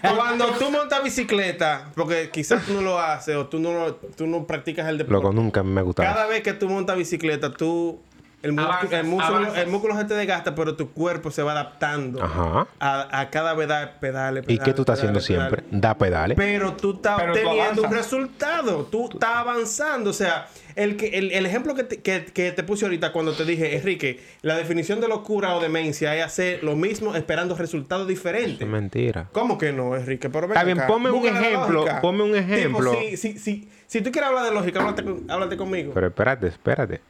Cuando 0.16 0.48
tú 0.52 0.70
montas 0.70 1.02
bicicleta, 1.04 1.91
porque 1.96 2.30
quizás 2.30 2.64
tú 2.66 2.74
no 2.74 2.82
lo 2.82 3.00
haces 3.00 3.36
o 3.36 3.48
tú 3.48 3.60
no, 3.60 3.96
tú 3.96 4.28
no 4.28 4.46
practicas 4.46 4.88
el 4.89 4.98
deporte. 4.98 5.14
Loco, 5.14 5.32
nunca 5.34 5.64
me 5.64 5.80
ha 5.80 5.84
gustado. 5.84 6.08
Cada 6.14 6.28
vez 6.28 6.41
que 6.43 6.54
tú 6.54 6.70
montas 6.70 6.98
bicicleta, 6.98 7.52
tú. 7.54 8.02
El, 8.46 8.54
músculo- 8.54 8.74
Avanzas, 8.74 8.93
el, 9.00 9.06
músculo, 9.06 9.56
el 9.56 9.68
músculo 9.68 9.98
se 9.98 10.06
te 10.06 10.14
desgasta, 10.14 10.54
pero 10.56 10.76
tu 10.76 10.91
cuerpo 10.91 11.32
se 11.32 11.41
va 11.43 11.54
adaptando 11.54 12.24
Ajá. 12.24 12.68
a, 12.80 13.20
a 13.22 13.30
cada 13.32 13.54
vez 13.56 13.68
dar 13.68 14.00
pedales. 14.00 14.46
¿Y 14.48 14.60
qué 14.60 14.74
tú 14.74 14.84
estás 14.84 15.00
haciendo 15.00 15.20
pedales, 15.20 15.26
siempre? 15.26 15.62
pedales. 15.64 15.82
Da 15.82 15.98
pedales. 15.98 16.38
Pero 16.38 16.74
tú 16.74 16.93
estás 16.96 17.22
obteniendo 17.22 17.84
un 17.84 17.91
resultado. 17.91 18.86
Tú 18.86 19.10
estás 19.12 19.36
avanzando. 19.36 20.12
O 20.12 20.14
sea, 20.14 20.48
el, 20.76 20.96
que, 20.96 21.08
el, 21.18 21.32
el 21.32 21.46
ejemplo 21.46 21.74
que 21.74 21.84
te, 21.86 22.02
que, 22.02 22.26
que 22.26 22.52
te 22.52 22.64
puse 22.64 22.86
ahorita 22.86 23.12
cuando 23.12 23.34
te 23.34 23.46
dije, 23.46 23.76
Enrique, 23.78 24.24
la 24.41 24.56
definición 24.58 25.02
de 25.02 25.08
locura 25.08 25.56
o 25.56 25.60
demencia 25.62 26.16
es 26.16 26.24
hacer 26.24 26.64
lo 26.64 26.76
mismo 26.76 27.16
esperando 27.16 27.56
resultados 27.56 28.08
diferentes. 28.08 28.62
Es 28.62 28.68
mentira. 28.68 29.28
¿Cómo 29.32 29.58
que 29.58 29.74
no, 29.74 29.96
Enrique? 29.96 30.30
Pero 30.30 30.48
ven 30.48 30.52
Está 30.58 30.64
bien, 30.64 30.78
acá. 30.80 30.88
ponme 30.88 31.10
un 31.10 31.26
ejemplo, 31.26 31.86
ponme 32.02 32.24
un 32.24 32.36
ejemplo. 32.36 32.91
Tipo, 32.91 33.04
si, 33.10 33.18
si, 33.18 33.39
si, 33.39 33.70
si 33.88 34.02
tú 34.02 34.12
quieres 34.12 34.30
hablar 34.30 34.46
de 34.46 34.52
lógica, 34.52 34.82
háblate, 34.82 35.04
háblate 35.30 35.58
conmigo. 35.58 35.91
Pero 35.93 36.08
espérate, 36.08 36.48
espérate. 36.48 37.02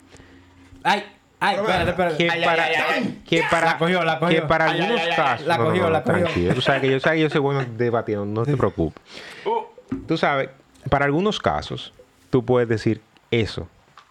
Ay, 0.84 1.04
ay, 1.50 1.56
espérate, 1.58 1.90
espérate. 1.92 2.18
Que 2.18 2.30
Ay, 2.32 2.44
para, 2.46 2.64
ay, 2.66 2.74
ay, 2.90 3.22
que 3.28 3.44
para, 3.50 3.66
La 3.72 3.78
cogió, 3.78 4.04
la 4.04 4.20
cogió. 4.20 4.36
que 4.42 4.48
para 4.48 4.66
Ay, 4.66 4.80
algunos 4.82 5.02
ay, 5.02 5.08
ay, 5.10 5.16
casos. 5.16 5.48
la 5.48 5.58
cogió, 5.58 5.90
la 5.90 6.04
cogió. 6.04 6.24
Tranquilo. 6.24 6.54
Tú 6.56 6.62
sabes 6.62 6.82
que 6.82 6.92
yo, 6.92 7.00
sabes 7.00 7.18
que 7.18 7.22
yo 7.24 7.30
soy 7.30 7.42
bueno 7.42 7.66
debatiendo, 7.78 8.26
no 8.26 8.44
te 8.46 8.56
preocupes. 8.58 9.02
Uh, 9.46 9.64
Tú 10.08 10.18
sabes, 10.18 10.50
para 10.90 11.06
algunos 11.06 11.40
casos, 11.40 11.94
tú 12.30 12.44
puedes 12.44 12.68
decir 12.68 13.02
eso 13.32 13.68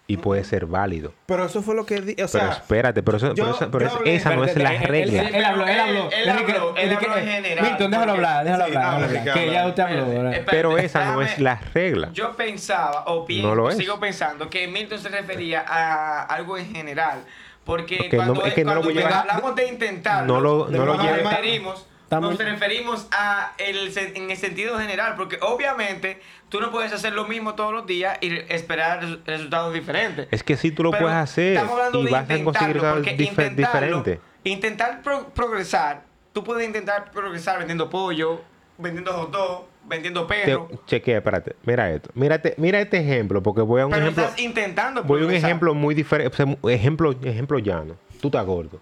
y 0.06 0.18
puede 0.18 0.44
ser 0.44 0.66
válido. 0.66 1.14
Pero 1.26 1.46
eso 1.46 1.62
fue 1.62 1.74
lo 1.74 1.86
que 1.86 2.00
di. 2.02 2.12
O 2.12 2.16
Pero 2.16 2.28
sea, 2.28 2.50
espérate, 2.52 3.02
pero, 3.02 3.16
eso- 3.16 3.28
yo- 3.34 3.44
pero 3.44 3.54
esa, 3.56 3.70
pero 3.70 3.90
hablé- 3.90 4.14
esa 4.16 4.36
no 4.36 4.44
es 4.44 4.54
la 4.56 4.70
regla. 4.72 5.22
Él, 5.22 5.34
él 5.34 5.44
habló, 5.44 5.66
él 5.66 5.80
habló. 5.80 6.10
Él 6.12 6.28
habló, 6.28 6.76
él 6.76 6.92
habló 6.94 7.16
en 7.16 7.26
general, 7.26 7.64
Milton, 7.70 7.90
déjalo 7.90 8.12
porque- 8.12 8.26
hablar, 8.26 8.44
déjalo 8.44 8.64
Sí, 8.66 8.70
hablar. 8.76 9.04
habla, 9.04 9.32
Que 9.34 9.50
ya 9.50 9.66
usted 9.66 9.82
habló. 9.82 10.06
Espérate, 10.06 10.44
Pero 10.50 10.78
esa 10.78 11.04
no 11.06 11.18
déjame- 11.20 11.32
es 11.32 11.38
la 11.40 11.60
regla. 11.72 12.10
Yo 12.12 12.36
pensaba, 12.36 13.04
o 13.06 13.24
pienso, 13.24 13.48
No 13.48 13.54
lo 13.54 13.70
sigo 13.72 13.98
pensando 13.98 14.50
que 14.50 14.68
Milton 14.68 14.98
se 14.98 15.08
refería 15.08 15.64
a 15.66 16.22
algo 16.24 16.58
en 16.58 16.66
general. 16.74 17.24
Porque 17.64 18.10
no- 18.12 18.16
cuando, 18.16 18.44
es 18.44 18.52
que 18.52 18.62
no 18.62 18.74
lo 18.74 18.82
cuando 18.82 18.94
voy 18.94 19.02
a 19.02 19.06
llevar- 19.08 19.20
hablamos 19.30 19.54
de 19.56 19.68
intentarlo, 19.68 20.34
No 20.34 20.40
lo- 20.40 20.68
no 20.68 20.84
lo 20.84 20.98
lleve- 20.98 21.22
referimos, 21.22 21.86
nos 22.10 22.38
referimos 22.38 23.06
a 23.12 23.52
el, 23.58 23.92
en 23.96 24.30
el 24.30 24.36
sentido 24.36 24.78
general. 24.78 25.14
Porque 25.16 25.38
obviamente 25.40 26.20
tú 26.48 26.60
no 26.60 26.70
puedes 26.70 26.92
hacer 26.92 27.12
lo 27.12 27.26
mismo 27.26 27.54
todos 27.54 27.72
los 27.72 27.86
días 27.86 28.18
y 28.20 28.34
esperar 28.52 29.02
resu- 29.02 29.20
resultados 29.24 29.74
diferentes. 29.74 30.28
Es 30.30 30.42
que 30.42 30.56
sí 30.56 30.70
tú 30.70 30.82
lo 30.84 30.90
Pero 30.90 31.04
puedes 31.04 31.18
hacer 31.18 31.54
y 31.54 32.06
vas 32.10 32.30
a 32.30 32.44
conseguir 32.44 32.74
resultados 32.74 33.06
dif- 33.06 33.54
diferentes. 33.56 34.18
Intentar 34.44 35.02
pro- 35.02 35.28
progresar 35.30 36.02
tú 36.32 36.42
puedes 36.44 36.66
intentar 36.66 37.10
progresar 37.12 37.58
vendiendo 37.58 37.88
pollo, 37.88 38.40
vendiendo 38.76 39.12
hot 39.12 39.30
dog, 39.30 39.66
vendiendo 39.86 40.26
perro. 40.26 40.66
Te- 40.68 40.78
chequea, 40.86 41.18
espérate. 41.18 41.54
Mira 41.64 41.90
esto. 41.92 42.10
Mírate, 42.14 42.54
mira 42.58 42.80
este 42.80 42.98
ejemplo, 42.98 43.40
porque 43.42 43.60
voy 43.62 43.80
a 43.82 43.86
un 43.86 43.92
pero 43.92 44.02
ejemplo. 44.02 44.24
estás 44.24 44.40
intentando 44.40 45.02
Voy 45.04 45.18
a 45.18 45.20
un 45.20 45.26
progresar. 45.28 45.50
ejemplo 45.50 45.74
muy 45.74 45.94
diferente. 45.94 46.36
ejemplo, 46.72 47.14
ejemplo 47.22 47.58
llano. 47.60 47.94
Tú 48.20 48.28
estás 48.28 48.44
gordo. 48.44 48.80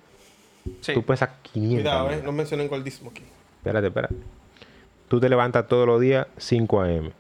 Sí. 0.81 0.95
Tú 0.95 1.03
pesas 1.03 1.31
500. 1.53 1.83
Cuidado, 1.83 2.11
eh. 2.11 2.21
No 2.25 2.33
mencionen 2.33 2.69
gordismo 2.69 3.11
aquí. 3.11 3.23
Espérate, 3.59 3.87
espérate. 3.89 4.15
Tú 5.09 5.21
te 5.21 5.29
levantas 5.29 5.67
todos 5.69 5.87
los 5.87 6.01
días 6.01 6.27
5 6.37 6.81
a.m. 6.83 7.13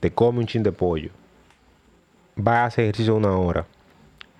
Te 0.00 0.10
comes 0.12 0.40
un 0.40 0.46
chin 0.46 0.62
de 0.62 0.72
pollo. 0.72 1.10
Vas 2.36 2.56
a 2.58 2.64
hacer 2.66 2.84
ejercicio 2.84 3.14
una 3.16 3.36
hora. 3.36 3.66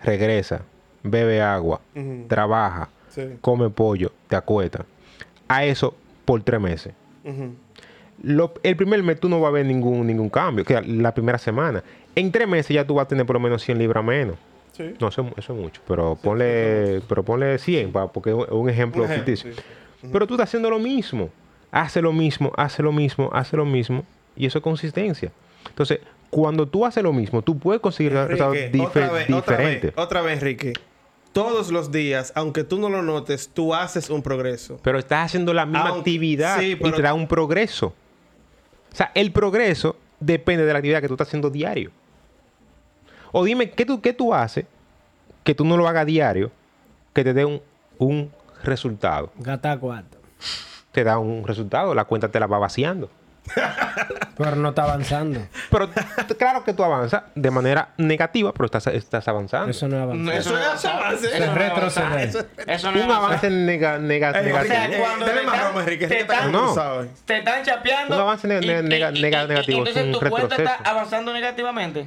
Regresa. 0.02 0.62
Bebe 1.02 1.40
agua. 1.42 1.80
Trabaja. 2.28 2.88
Sí. 3.11 3.22
Come 3.40 3.70
pollo. 3.70 4.12
Te 4.28 4.36
acuestas. 4.36 4.84
A 5.48 5.64
eso 5.64 5.94
por 6.24 6.42
tres 6.42 6.61
meses. 6.61 6.92
Lo- 8.22 8.52
el 8.62 8.76
primer 8.76 9.02
mes 9.02 9.18
tú 9.18 9.28
no 9.28 9.40
vas 9.40 9.48
a 9.48 9.52
ver 9.52 9.66
ningún, 9.66 10.06
ningún 10.06 10.28
cambio. 10.28 10.64
Que 10.64 10.80
la 10.82 11.12
primera 11.14 11.38
semana. 11.38 11.82
En 12.14 12.30
tres 12.32 12.46
meses 12.48 12.74
ya 12.74 12.86
tú 12.86 12.94
vas 12.94 13.04
a 13.06 13.08
tener 13.08 13.24
por 13.26 13.34
lo 13.34 13.40
menos 13.40 13.62
100 13.62 13.78
libras 13.78 14.04
menos. 14.04 14.36
Sí. 14.89 14.95
No, 15.01 15.09
eso, 15.09 15.22
es- 15.22 15.39
eso 15.45 15.53
es 15.55 15.59
mucho. 15.61 15.81
Pero 15.87 16.16
ponle, 16.22 17.01
pero 17.09 17.22
ponle 17.24 17.59
100, 17.59 17.93
pa- 17.93 18.11
porque 18.12 18.31
es 18.31 18.37
un- 18.37 18.43
ejemplo 18.70 19.03
Un 19.05 19.11
ejemplo, 19.11 19.35
ficticio. 19.35 19.53
sí. 19.55 20.09
Pero 20.12 20.26
tú 20.26 20.35
estás 20.35 20.49
haciendo 20.49 20.70
lo 20.70 20.78
mismo. 20.78 21.31
Hace 21.72 22.01
lo 22.03 22.12
mismo, 22.12 22.53
hace 22.57 22.83
lo 22.83 22.93
mismo, 22.93 23.31
hace 23.33 23.57
lo 23.57 23.64
mismo. 23.64 24.05
Y 24.37 24.47
eso 24.47 24.59
es 24.59 24.64
consistencia. 24.64 25.31
Entonces, 25.68 26.01
cuando 26.31 26.66
tú 26.66 26.85
haces 26.87 27.03
lo 27.03 27.12
mismo, 27.12 27.43
tú 27.43 27.59
puedes 27.59 27.81
conseguir 27.83 28.12
resultados 28.14 28.57
dife- 28.57 28.87
otra 28.87 29.11
vez, 29.12 29.31
otra 29.31 29.57
vez, 29.57 29.66
diferentes. 29.68 29.93
otra 29.97 30.22
vez, 30.22 30.39
Enrique. 30.41 30.72
Todos 31.33 31.70
los 31.70 31.93
días, 31.93 32.33
aunque 32.35 32.64
tú 32.64 32.78
no 32.81 32.89
lo 32.89 33.03
notes, 33.03 33.51
tú 33.55 33.72
haces 33.74 34.11
un 34.11 34.20
progreso. 34.22 34.81
Pero 34.83 34.99
estás 34.99 35.26
haciendo 35.26 35.53
la 35.55 35.64
misma 35.64 35.81
Aunque- 35.91 35.99
actividad 36.01 36.59
sí, 36.59 36.76
y 36.81 36.91
te 36.93 37.03
da 37.03 37.14
un 37.14 37.28
progreso. 37.28 37.95
O 38.93 38.97
sea, 38.97 39.12
el 39.14 39.31
progreso 39.31 39.97
depende 40.18 40.64
de 40.64 40.72
la 40.72 40.78
actividad 40.81 41.01
que 41.01 41.07
tú 41.09 41.14
estás 41.14 41.28
haciendo 41.28 41.51
diario. 41.51 41.93
O 43.33 43.45
dime, 43.45 43.70
¿qué 43.70 43.85
tú, 43.85 44.01
qué 44.01 44.12
tú 44.12 44.35
haces 44.35 44.64
que 45.45 45.55
tú 45.55 45.64
no 45.64 45.76
lo 45.76 45.89
hagas 45.89 46.07
diario 46.07 46.51
que 47.14 47.24
te 47.24 47.33
dé 47.35 47.45
un, 47.45 47.61
un 47.99 48.31
resultado? 48.62 49.33
Gata 49.39 49.78
cuarto. 49.78 50.18
Te 50.93 51.05
da 51.05 51.18
un 51.18 51.47
resultado, 51.47 51.95
la 51.95 52.05
cuenta 52.05 52.28
te 52.28 52.41
la 52.41 52.47
va 52.47 52.59
vaciando. 52.59 53.09
Pero 54.37 54.57
no 54.57 54.70
está 54.70 54.85
avanzando. 54.85 55.41
Pero 55.70 55.89
claro 56.39 56.64
que 56.64 56.72
tú 56.72 56.83
avanzas 56.85 57.24
de 57.35 57.51
manera 57.51 57.91
negativa, 57.99 58.53
pero 58.53 58.64
estás, 58.66 58.87
estás 58.89 59.26
avanzando. 59.28 59.70
Eso 59.70 59.87
no 59.89 59.97
es 60.33 60.39
eso 60.47 60.53
no 60.55 60.59
es 60.72 60.85
avance. 60.85 61.26
Eso 61.26 61.45
es 61.45 61.55
retroceder. 61.55 62.20
Eso 62.28 62.47
Eso 62.66 62.93
no 62.93 62.99
es 63.01 63.05
un 63.05 63.11
avance 63.11 63.51
nega- 63.51 63.99
nega- 63.99 64.33
Ey, 64.41 64.51
O 64.53 64.64
sea, 64.64 64.87
negativo. 64.89 65.03
cuando 65.05 65.24
te 65.26 65.33
más 65.33 65.43
están- 65.45 65.61
broma, 65.61 65.81
Enrique. 65.81 66.07
te 66.07 66.14
Enrique 66.14 66.20
está 66.20 66.35
están- 66.47 66.53
No. 66.53 67.03
eh. 67.03 67.09
Te 67.26 67.39
están 67.39 67.62
chapeando. 67.64 68.14
Un 68.16 68.20
avance 68.22 68.49
ne- 68.49 68.55
y- 68.57 68.66
ne- 68.66 68.66
y- 68.66 68.83
nega- 68.83 69.11
y- 69.14 69.22
nega- 69.22 69.45
y- 69.45 69.49
negativo, 69.49 69.83
es 69.83 69.89
Entonces 69.89 70.05
un 70.05 70.20
tu 70.20 70.31
cuenta 70.31 70.57
está 70.57 70.74
avanzando 70.85 71.33
negativamente. 71.33 72.07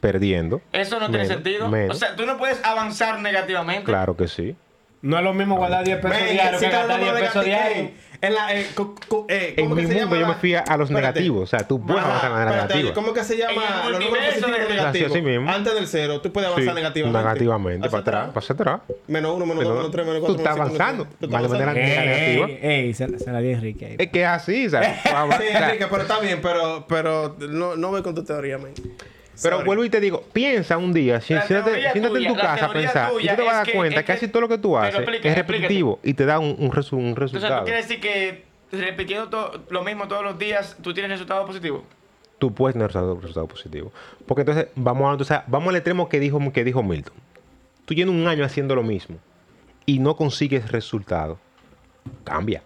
Perdiendo. 0.00 0.60
Eso 0.72 0.98
no 1.00 1.06
tiene 1.08 1.24
Menos, 1.24 1.34
sentido. 1.34 1.68
menos. 1.68 1.96
O 1.96 1.98
sea, 1.98 2.16
tú 2.16 2.26
no 2.26 2.36
puedes 2.38 2.62
avanzar 2.64 3.20
negativamente. 3.20 3.84
Claro 3.84 4.16
que 4.16 4.28
sí. 4.28 4.56
No 5.02 5.18
es 5.18 5.22
lo 5.24 5.34
mismo 5.34 5.56
guardar 5.56 5.84
10 5.84 5.98
pesos 6.00 6.30
diarios 6.30 6.60
que 6.60 6.68
gastar 6.68 6.98
lo 6.98 7.04
10 7.04 7.12
vamos 7.12 7.16
a 7.22 7.26
pesos 7.26 7.44
diarios. 7.44 7.78
Ey, 7.78 7.96
En 8.22 8.34
la, 8.34 8.54
eh, 8.54 8.66
eh, 9.28 9.54
En 9.58 9.64
¿cómo 9.66 9.74
mi 9.76 9.82
que 9.82 9.88
se 9.88 9.94
mundo 9.94 10.06
llama 10.16 10.20
yo 10.20 10.26
me 10.28 10.34
fui 10.40 10.54
a, 10.54 10.60
a 10.60 10.76
los 10.78 10.88
Espérate. 10.90 11.20
negativos. 11.20 11.42
O 11.42 11.46
sea, 11.46 11.68
tú 11.68 11.80
puedes 11.86 12.02
Ajá, 12.02 12.10
avanzar 12.26 12.30
en 12.30 12.34
la 12.36 12.40
espérate, 12.44 12.74
negativa. 12.74 12.94
¿Cómo 12.94 13.12
que 13.12 13.24
se 13.24 13.34
En 13.34 13.38
llama? 13.40 13.62
Los 13.90 14.00
números 14.04 14.24
positivos 14.34 14.68
negativos. 14.68 15.12
Así 15.12 15.20
mismo. 15.22 15.50
Antes 15.50 15.74
del 15.74 15.86
cero, 15.86 16.20
tú 16.22 16.32
puedes 16.32 16.48
avanzar 16.50 16.74
Sí, 16.74 16.80
negativamente. 16.80 17.18
Negativamente, 17.22 17.90
para 17.90 18.00
atrás, 18.00 18.30
para 18.32 18.46
atrás. 18.54 18.80
Menos 19.06 19.36
uno, 19.36 19.46
menos 19.46 19.64
dos, 19.64 19.76
menos 19.76 19.90
tres, 19.92 20.06
menos 20.06 20.20
tú 20.20 20.26
cuatro. 20.26 20.42
estás 20.42 20.54
menos 20.56 20.70
cinco, 20.72 20.82
avanzando. 20.82 21.04
Tú 21.20 21.26
estás 21.26 21.44
avanzando. 21.44 21.72
Negativa. 21.74 22.46
ey, 22.62 22.94
se, 22.94 23.08
la 23.32 23.38
di 23.40 23.50
Enrique. 23.50 23.86
ahí. 23.86 23.96
Es 23.98 24.08
que 24.10 24.22
es 24.22 24.28
así, 24.28 24.70
¿sabes? 24.70 24.88
Sí, 25.02 25.08
O 25.10 25.32
sea, 25.32 25.64
Enrique, 25.66 25.86
pero 25.88 26.02
está 26.02 26.18
bien, 26.20 26.40
pero, 26.42 26.86
pero 26.88 27.36
no, 27.38 27.76
no 27.76 27.90
voy 27.90 28.02
con 28.02 28.14
tu 28.14 28.24
teoría, 28.24 28.56
man. 28.58 28.72
Pero 29.42 29.56
Sorry. 29.56 29.66
vuelvo 29.66 29.84
y 29.84 29.90
te 29.90 30.00
digo, 30.00 30.22
piensa 30.32 30.78
un 30.78 30.92
día, 30.92 31.20
siéntate, 31.20 31.90
siéntate 31.92 32.18
en 32.18 32.28
tu 32.28 32.36
casa 32.36 32.66
a 32.66 32.72
pensar 32.72 33.12
y 33.20 33.28
tú 33.28 33.36
te 33.36 33.42
vas 33.42 33.54
a 33.54 33.56
dar 33.58 33.72
cuenta 33.72 34.00
que 34.02 34.12
casi 34.12 34.28
todo 34.28 34.42
lo 34.42 34.48
que 34.48 34.58
tú 34.58 34.76
haces 34.78 34.94
explícate, 34.94 35.28
es 35.28 35.34
repetitivo 35.36 36.00
y 36.02 36.14
te 36.14 36.24
da 36.24 36.38
un, 36.38 36.56
un, 36.58 36.70
resu- 36.72 36.92
un 36.96 37.10
O 37.12 37.14
sea, 37.14 37.20
resultado. 37.20 37.58
tú 37.60 37.64
quieres 37.66 37.88
decir 37.88 38.00
que 38.00 38.44
repitiendo 38.72 39.64
lo 39.70 39.84
mismo 39.84 40.08
todos 40.08 40.24
los 40.24 40.38
días, 40.38 40.76
tú 40.82 40.92
tienes 40.94 41.10
resultados 41.12 41.46
positivos. 41.46 41.82
Tú 42.38 42.52
puedes 42.54 42.74
tener 42.74 42.88
resultados 42.88 43.18
resultado 43.20 43.46
positivo. 43.46 43.92
Porque 44.26 44.42
entonces, 44.42 44.68
vamos, 44.74 45.08
a, 45.08 45.12
entonces, 45.12 45.38
vamos 45.46 45.68
al 45.70 45.76
extremo 45.76 46.08
que 46.08 46.20
dijo, 46.20 46.38
que 46.52 46.64
dijo 46.64 46.82
Milton. 46.82 47.14
Tú 47.84 47.94
tienes 47.94 48.14
un 48.14 48.26
año 48.28 48.44
haciendo 48.44 48.74
lo 48.74 48.82
mismo 48.82 49.18
y 49.86 49.98
no 50.00 50.16
consigues 50.16 50.70
resultado. 50.72 51.38
Cambia 52.24 52.62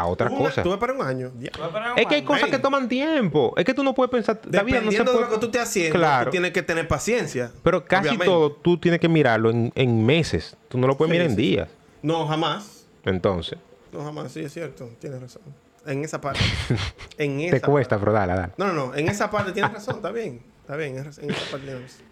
a 0.00 0.06
otra 0.06 0.28
cosa. 0.30 0.62
Tú 0.62 0.70
vas 0.70 0.78
para 0.78 0.92
un 0.92 1.02
año. 1.02 1.32
Ya. 1.38 1.50
Es 1.96 2.06
que 2.06 2.14
hay 2.16 2.22
cosas 2.22 2.42
Man. 2.42 2.50
que 2.50 2.58
toman 2.58 2.88
tiempo. 2.88 3.52
Es 3.56 3.64
que 3.64 3.74
tú 3.74 3.82
no 3.84 3.94
puedes 3.94 4.10
pensar. 4.10 4.40
La 4.50 4.62
vida 4.62 4.80
no 4.80 4.90
se 4.90 4.98
Dependiendo 4.98 5.12
puede... 5.12 5.24
de 5.24 5.30
lo 5.30 5.34
que 5.34 5.40
tú 5.40 5.46
estés 5.46 5.62
haciendo, 5.62 5.98
Claro. 5.98 6.24
tú 6.26 6.30
tienes 6.32 6.52
que 6.52 6.62
tener 6.62 6.86
paciencia. 6.88 7.50
Pero 7.62 7.84
casi 7.84 8.08
obviamente. 8.08 8.24
todo 8.26 8.52
tú 8.52 8.78
tienes 8.78 9.00
que 9.00 9.08
mirarlo 9.08 9.50
en, 9.50 9.72
en 9.74 10.04
meses. 10.06 10.56
Tú 10.68 10.78
no 10.78 10.86
lo 10.86 10.96
puedes 10.96 11.10
Sí, 11.10 11.12
mirar 11.18 11.30
en 11.30 11.36
sí, 11.36 11.42
días. 11.42 11.68
No, 12.02 12.26
jamás. 12.26 12.86
Entonces, 13.04 13.58
No, 13.92 14.04
jamás. 14.04 14.32
Sí, 14.32 14.40
es 14.40 14.52
cierto. 14.52 14.90
Tienes 15.00 15.20
razón. 15.20 15.42
En 15.86 16.04
esa 16.04 16.20
parte. 16.20 16.40
en 17.18 17.40
esa 17.40 17.56
te 17.56 17.60
cuesta, 17.62 17.98
pero 17.98 18.12
dale, 18.12 18.34
dale. 18.34 18.52
No, 18.56 18.66
no, 18.66 18.72
no. 18.88 18.94
En 18.94 19.08
esa 19.08 19.30
parte 19.30 19.52
tienes 19.52 19.72
razón. 19.72 19.96
Está 19.96 20.10
bien. 20.10 20.42
Está 20.62 20.76
bien. 20.76 20.96
En 20.96 21.06
esa 21.06 21.20
parte 21.50 21.66
tienes 21.66 21.82
razón. 21.82 22.06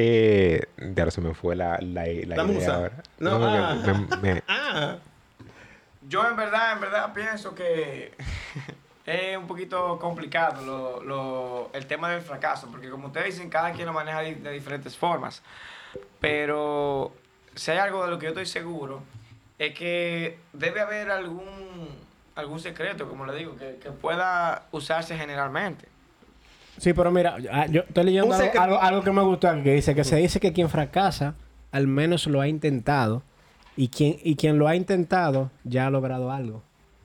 Eh, 0.00 0.62
de 0.76 1.02
ahora 1.02 1.10
se 1.10 1.20
me 1.20 1.34
fue 1.34 1.56
la, 1.56 1.78
la, 1.80 2.04
la, 2.04 2.04
La 2.06 2.12
idea 2.12 2.44
musa. 2.44 2.74
ahora. 2.76 3.02
No, 3.18 3.40
que 3.40 3.46
ah. 3.46 4.06
me- 4.22 4.34
me- 4.34 4.42
Ah. 4.46 4.96
Yo 6.08 6.26
en 6.28 6.36
verdad, 6.36 6.72
en 6.72 6.80
verdad 6.80 7.12
pienso 7.12 7.54
que 7.54 8.12
es 9.06 9.36
un 9.36 9.46
poquito 9.46 9.98
complicado 9.98 10.62
lo, 10.64 11.02
lo- 11.02 11.70
el 11.74 11.86
tema 11.86 12.10
del 12.10 12.22
fracaso, 12.22 12.68
porque 12.70 12.88
como 12.90 13.08
ustedes 13.08 13.34
dicen, 13.34 13.50
cada 13.50 13.72
quien 13.72 13.86
lo 13.86 13.92
maneja 13.92 14.20
de, 14.20 14.34
de 14.36 14.52
diferentes 14.52 14.96
formas. 14.96 15.42
Pero 16.20 17.12
si 17.54 17.70
hay 17.70 17.78
algo 17.78 18.04
de 18.04 18.10
lo 18.10 18.18
que 18.18 18.24
yo 18.24 18.30
estoy 18.30 18.46
seguro, 18.46 19.02
es 19.58 19.74
que 19.74 20.38
debe 20.52 20.80
haber 20.80 21.10
algún, 21.10 21.88
algún 22.36 22.60
secreto, 22.60 23.08
como 23.08 23.26
le 23.26 23.34
digo, 23.34 23.56
que, 23.56 23.76
que 23.82 23.90
pueda 23.90 24.64
usarse 24.72 25.16
generalmente. 25.16 25.86
Sí, 26.78 26.92
pero 26.92 27.10
mira, 27.10 27.36
ah, 27.52 27.66
yo 27.66 27.80
estoy 27.82 28.04
leyendo 28.04 28.34
algo, 28.34 28.60
algo, 28.60 28.80
algo 28.80 29.02
que 29.02 29.10
me 29.10 29.22
gustó 29.22 29.48
aquí, 29.48 29.62
que 29.64 29.74
dice 29.74 29.94
que 29.94 30.04
se 30.04 30.16
dice 30.16 30.38
que 30.38 30.52
quien 30.52 30.68
fracasa 30.70 31.34
al 31.72 31.86
menos 31.88 32.26
lo 32.28 32.40
ha 32.40 32.46
intentado 32.48 33.22
y 33.78 33.88
quien, 33.88 34.16
y 34.22 34.34
quien 34.36 34.58
lo 34.58 34.66
ha 34.68 34.74
intentado 34.76 35.50
ya 35.64 35.86
ha 35.86 35.90
logrado 35.90 36.30
algo. 36.32 36.62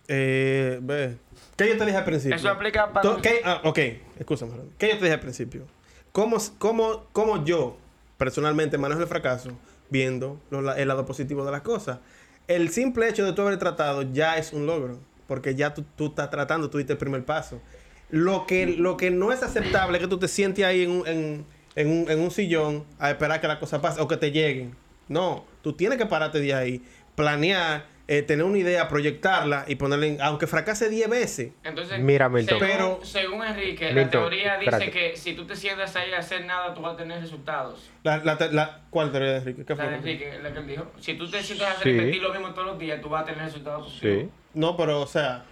Eh, 0.08 0.80
ve. 0.82 1.18
¿Qué 1.56 1.70
yo 1.70 1.78
te 1.78 1.86
dije 1.86 1.98
al 1.98 2.04
principio? 2.04 2.36
Eso 2.36 2.50
aplica 2.50 2.92
para... 2.92 3.22
¿qué? 3.22 3.42
Ah, 3.46 3.62
ok, 3.64 3.80
escúchame. 4.20 4.54
¿Qué 4.78 4.88
yo 4.90 4.94
te 4.98 5.02
dije 5.06 5.14
al 5.14 5.20
principio? 5.20 5.66
¿Cómo, 6.12 6.38
cómo, 6.58 7.06
cómo 7.14 7.46
yo 7.46 7.78
personalmente 8.18 8.78
manejo 8.78 9.02
el 9.02 9.08
fracaso 9.08 9.52
viendo 9.90 10.40
lo- 10.50 10.62
la- 10.62 10.78
el 10.78 10.88
lado 10.88 11.06
positivo 11.06 11.46
de 11.46 11.52
las 11.52 11.62
cosas? 11.62 12.00
El 12.48 12.70
simple 12.70 13.08
hecho 13.08 13.24
de 13.26 13.34
tú 13.34 13.44
haber 13.44 13.58
tratado 13.60 14.02
ya 14.12 14.38
es 14.38 14.52
un 14.52 14.66
logro, 14.66 14.98
porque 15.28 15.56
ya 15.56 15.74
tú, 15.74 15.84
tú 15.96 16.08
estás 16.08 16.30
tratando, 16.30 16.70
tú 16.70 16.78
diste 16.80 16.94
el 16.94 17.00
primer 17.00 17.24
paso. 17.24 17.62
Lo 18.10 18.46
que, 18.46 18.66
lo 18.68 18.98
que 18.98 19.12
no 19.12 19.32
es 19.32 19.42
aceptable 19.44 19.98
es 19.98 20.04
que 20.04 20.10
tú 20.10 20.20
te 20.20 20.28
sientes 20.28 20.66
ahí 20.66 20.84
en 20.84 20.92
un, 20.92 21.08
en, 21.08 21.46
en 21.76 21.88
un, 21.90 22.12
en 22.12 22.20
un 22.20 22.32
sillón 22.32 22.84
a 23.00 23.10
esperar 23.12 23.40
que 23.40 23.48
las 23.48 23.58
cosas 23.60 23.80
pasen 23.80 24.04
o 24.04 24.08
que 24.08 24.18
te 24.18 24.32
lleguen. 24.32 24.76
No, 25.08 25.45
tú 25.62 25.74
tienes 25.74 25.97
que 25.97 26.06
pararte 26.06 26.39
de 26.39 26.54
ahí, 26.54 26.82
planear, 27.16 27.86
eh, 28.08 28.22
tener 28.22 28.43
una 28.45 28.58
idea, 28.58 28.88
proyectarla 28.89 29.64
y 29.68 29.76
ponerla 29.76 30.06
en, 30.08 30.22
aunque 30.22 30.45
fracase 30.47 30.89
10 30.89 31.10
veces. 31.10 31.51
Entonces, 31.64 31.99
Mira, 31.99 32.28
Milton. 32.30 32.60
Según, 32.60 32.74
Pero- 32.76 32.99
según 33.04 33.43
Enrique, 33.45 33.93
la 33.93 34.10
teoría 34.10 34.58
dice 34.58 34.70
espérate. 34.72 34.91
que 34.91 35.16
si 35.18 35.34
tú 35.36 35.45
te 35.45 35.56
sientas 35.56 35.95
ahí 35.95 36.12
a 36.14 36.20
hacer 36.20 36.45
nada, 36.45 36.74
tú 36.74 36.82
vas 36.82 36.95
a 36.95 36.97
tener 36.97 37.22
resultados. 37.22 37.89
La, 38.04 38.18
la, 38.18 38.38
la- 38.51 38.82
¿Cuál 38.89 39.12
teoría 39.12 39.32
de 39.32 39.38
Enrique? 39.38 39.64
¿Qué 39.66 39.76
La 39.76 39.84
fue? 39.84 39.91
de 39.91 39.97
Enrique, 39.97 40.39
la 40.43 40.51
que 40.51 40.60
él 40.60 40.68
dijo. 40.68 40.86
Si 40.99 41.14
tú 41.16 41.30
te 41.30 41.41
sientas 41.41 41.78
a 41.78 41.84
Sí. 41.84 41.91
repetir 41.97 42.22
lo 42.22 42.32
mismo 42.34 42.49
todos 42.54 42.68
los 42.68 42.80
días, 42.80 42.99
tú 43.01 43.10
vas 43.10 43.24
a 43.24 43.26
tener 43.26 43.45
resultados 43.45 43.86
positivos. 43.86 44.22
sí. 44.24 44.30
No, 44.54 44.76
pero, 44.78 45.01
o 45.01 45.08
sea, 45.08 45.45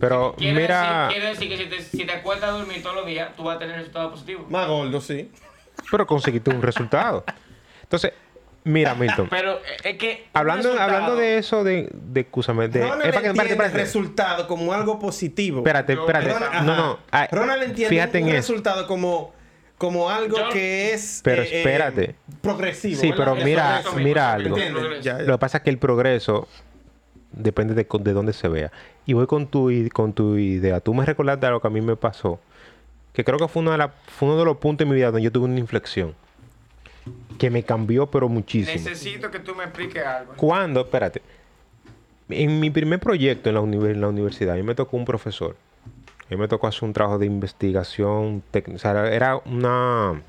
Pero 0.00 0.34
Quiere, 0.36 0.60
mira, 0.62 1.06
decir, 1.06 1.20
quiere 1.22 1.28
decir 1.34 1.48
que 1.48 1.56
si 1.56 1.64
te, 1.90 1.98
si 1.98 2.04
te 2.04 2.12
acuestas 2.12 2.48
a 2.50 2.52
dormir 2.54 2.82
todos 2.82 2.96
los 2.96 3.06
días, 3.06 3.30
tú 3.36 3.44
vas 3.44 3.54
a 3.54 3.58
tener 3.60 3.76
resultados 3.76 4.10
positivos. 4.10 4.50
más 4.50 4.66
gordo, 4.66 5.00
sí. 5.00 5.30
pero 5.88 6.04
conseguiste 6.04 6.50
un 6.50 6.60
resultado. 6.60 7.24
Entonces, 7.82 8.12
mira, 8.64 8.94
Milton. 8.94 9.28
Pero 9.30 9.52
eh, 9.58 9.60
es 9.84 9.96
que. 9.98 10.26
hablando, 10.32 10.72
hablando 10.80 11.16
de 11.16 11.38
eso, 11.38 11.62
de, 11.64 11.88
de 11.92 12.20
escúchame, 12.22 12.68
de, 12.68 12.80
Ronald 12.82 13.02
es 13.02 13.08
para 13.08 13.20
que- 13.22 13.26
entiende 13.28 13.28
espérate, 13.28 13.52
el 13.52 13.60
espérate. 13.66 13.78
resultado 13.78 14.48
como 14.48 14.72
algo 14.72 14.98
positivo. 14.98 15.58
Espérate, 15.58 15.92
espérate. 15.92 16.32
Ronald- 16.32 16.64
No, 16.64 16.76
no. 16.76 16.98
ah, 17.12 17.28
Ronald 17.30 17.62
entiende 17.62 17.88
fíjate 17.94 18.18
un 18.22 18.28
en 18.28 18.34
eso. 18.36 18.52
resultado 18.52 18.86
como, 18.86 19.32
como 19.78 20.10
algo 20.10 20.36
Yo- 20.38 20.48
que 20.50 20.92
es... 20.94 21.20
Pero 21.24 21.42
eh, 21.42 21.48
eh, 21.50 21.58
espérate. 21.58 22.14
progresivo. 22.40 23.00
Sí, 23.00 23.10
¿verdad? 23.10 23.24
pero 23.24 23.36
Eso- 23.36 23.44
mira, 23.46 23.80
eso 23.80 23.92
mira 23.94 24.36
eso 24.38 24.54
algo. 24.54 24.56
Ya, 25.00 25.18
ya. 25.18 25.18
Lo 25.24 25.32
que 25.34 25.38
pasa 25.38 25.58
es 25.58 25.64
que 25.64 25.70
el 25.70 25.78
progreso 25.78 26.48
depende 27.32 27.74
de, 27.74 27.86
de 27.90 28.12
dónde 28.12 28.32
se 28.32 28.48
vea. 28.48 28.70
Y 29.06 29.12
voy 29.12 29.26
con 29.26 29.46
tu, 29.46 29.70
con 29.92 30.12
tu 30.12 30.36
idea. 30.36 30.80
Tú 30.80 30.94
me 30.94 31.04
recordaste 31.04 31.44
algo 31.46 31.60
que 31.60 31.66
a 31.66 31.70
mí 31.70 31.80
me 31.80 31.96
pasó. 31.96 32.40
Que 33.12 33.22
creo 33.24 33.38
que 33.38 33.46
fue, 33.48 33.62
una 33.62 33.72
de 33.72 33.78
la- 33.78 33.92
fue 34.06 34.28
uno 34.28 34.38
de 34.38 34.44
los 34.44 34.56
puntos 34.56 34.84
en 34.84 34.88
mi 34.90 34.96
vida 34.96 35.06
donde 35.06 35.22
yo 35.22 35.30
tuve 35.30 35.44
una 35.44 35.58
inflexión. 35.58 36.14
Que 37.38 37.50
me 37.50 37.62
cambió, 37.62 38.10
pero 38.10 38.28
muchísimo. 38.28 38.74
Necesito 38.76 39.30
que 39.30 39.40
tú 39.40 39.54
me 39.54 39.64
expliques 39.64 40.04
algo. 40.04 40.34
Cuando, 40.36 40.80
espérate. 40.82 41.22
En 42.28 42.58
mi 42.60 42.70
primer 42.70 43.00
proyecto 43.00 43.50
en 43.50 43.54
la, 43.54 43.60
en 43.60 44.00
la 44.00 44.08
universidad, 44.08 44.54
a 44.54 44.56
mí 44.56 44.62
me 44.62 44.74
tocó 44.74 44.96
un 44.96 45.04
profesor. 45.04 45.56
A 46.22 46.26
mí 46.30 46.36
me 46.36 46.48
tocó 46.48 46.66
hacer 46.66 46.84
un 46.84 46.92
trabajo 46.92 47.18
de 47.18 47.26
investigación 47.26 48.42
técnica. 48.50 48.76
O 48.76 48.78
sea, 48.78 49.12
era 49.12 49.36
una... 49.44 50.22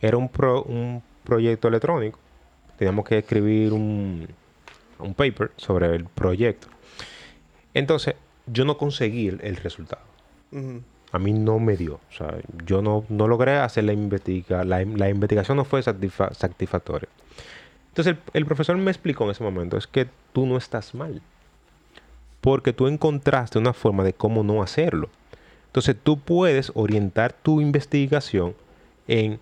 Era 0.00 0.16
un, 0.16 0.28
pro- 0.28 0.62
un 0.62 1.02
proyecto 1.24 1.66
electrónico. 1.68 2.18
Teníamos 2.78 3.04
que 3.06 3.18
escribir 3.18 3.72
un, 3.72 4.28
un 4.98 5.14
paper 5.14 5.50
sobre 5.56 5.94
el 5.96 6.04
proyecto. 6.04 6.68
Entonces, 7.72 8.14
yo 8.46 8.64
no 8.64 8.76
conseguí 8.76 9.28
el, 9.28 9.40
el 9.42 9.56
resultado. 9.56 10.02
Ujú. 10.52 10.82
A 11.14 11.18
mí 11.20 11.32
no 11.32 11.60
me 11.60 11.76
dio. 11.76 12.00
O 12.10 12.12
sea, 12.12 12.34
yo 12.66 12.82
no, 12.82 13.04
no 13.08 13.28
logré 13.28 13.56
hacer 13.56 13.84
la 13.84 13.92
investigación. 13.92 14.68
La, 14.68 14.84
la 14.84 15.08
investigación 15.08 15.56
no 15.56 15.64
fue 15.64 15.80
satisfa- 15.80 16.34
satisfactoria. 16.34 17.08
Entonces, 17.90 18.16
el, 18.32 18.44
profesor 18.44 18.76
me 18.76 18.90
explicó 18.90 19.22
en 19.22 19.30
ese 19.30 19.44
momento, 19.44 19.76
es 19.76 19.86
que 19.86 20.08
tú 20.32 20.44
no 20.44 20.56
estás 20.56 20.92
mal. 20.92 21.22
Porque 22.40 22.72
tú 22.72 22.88
encontraste 22.88 23.60
una 23.60 23.72
forma 23.72 24.02
de 24.02 24.12
cómo 24.12 24.42
no 24.42 24.60
hacerlo. 24.60 25.08
Entonces, 25.66 25.94
tú 26.02 26.18
puedes 26.18 26.72
orientar 26.74 27.32
tu 27.32 27.60
investigación 27.60 28.56
en... 29.06 29.38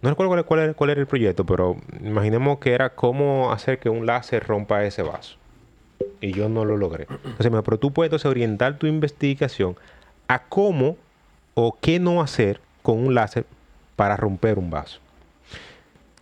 No 0.00 0.10
recuerdo 0.10 0.30
cuál, 0.30 0.44
cuál 0.44 0.60
era, 0.60 0.74
cuál 0.74 0.90
era 0.90 1.00
el 1.00 1.06
proyecto, 1.06 1.46
pero 1.46 1.76
imaginemos 2.02 2.58
que 2.58 2.72
era 2.72 2.96
cómo 2.96 3.52
hacer 3.52 3.78
que 3.78 3.88
un 3.88 4.06
láser 4.06 4.44
rompa 4.44 4.84
ese 4.84 5.02
vaso. 5.02 5.36
Y 6.20 6.32
yo 6.32 6.48
no 6.48 6.64
lo 6.64 6.76
logré. 6.76 7.06
Entonces, 7.08 7.52
pero 7.64 7.78
tú 7.78 7.92
puedes 7.92 8.08
entonces, 8.08 8.28
orientar 8.28 8.76
tu 8.76 8.88
investigación 8.88 9.76
a 10.26 10.42
cómo 10.48 10.96
o 11.54 11.76
qué 11.80 11.98
no 11.98 12.20
hacer 12.22 12.60
con 12.82 12.98
un 13.06 13.14
láser 13.14 13.44
para 13.96 14.16
romper 14.16 14.58
un 14.58 14.70
vaso. 14.70 14.98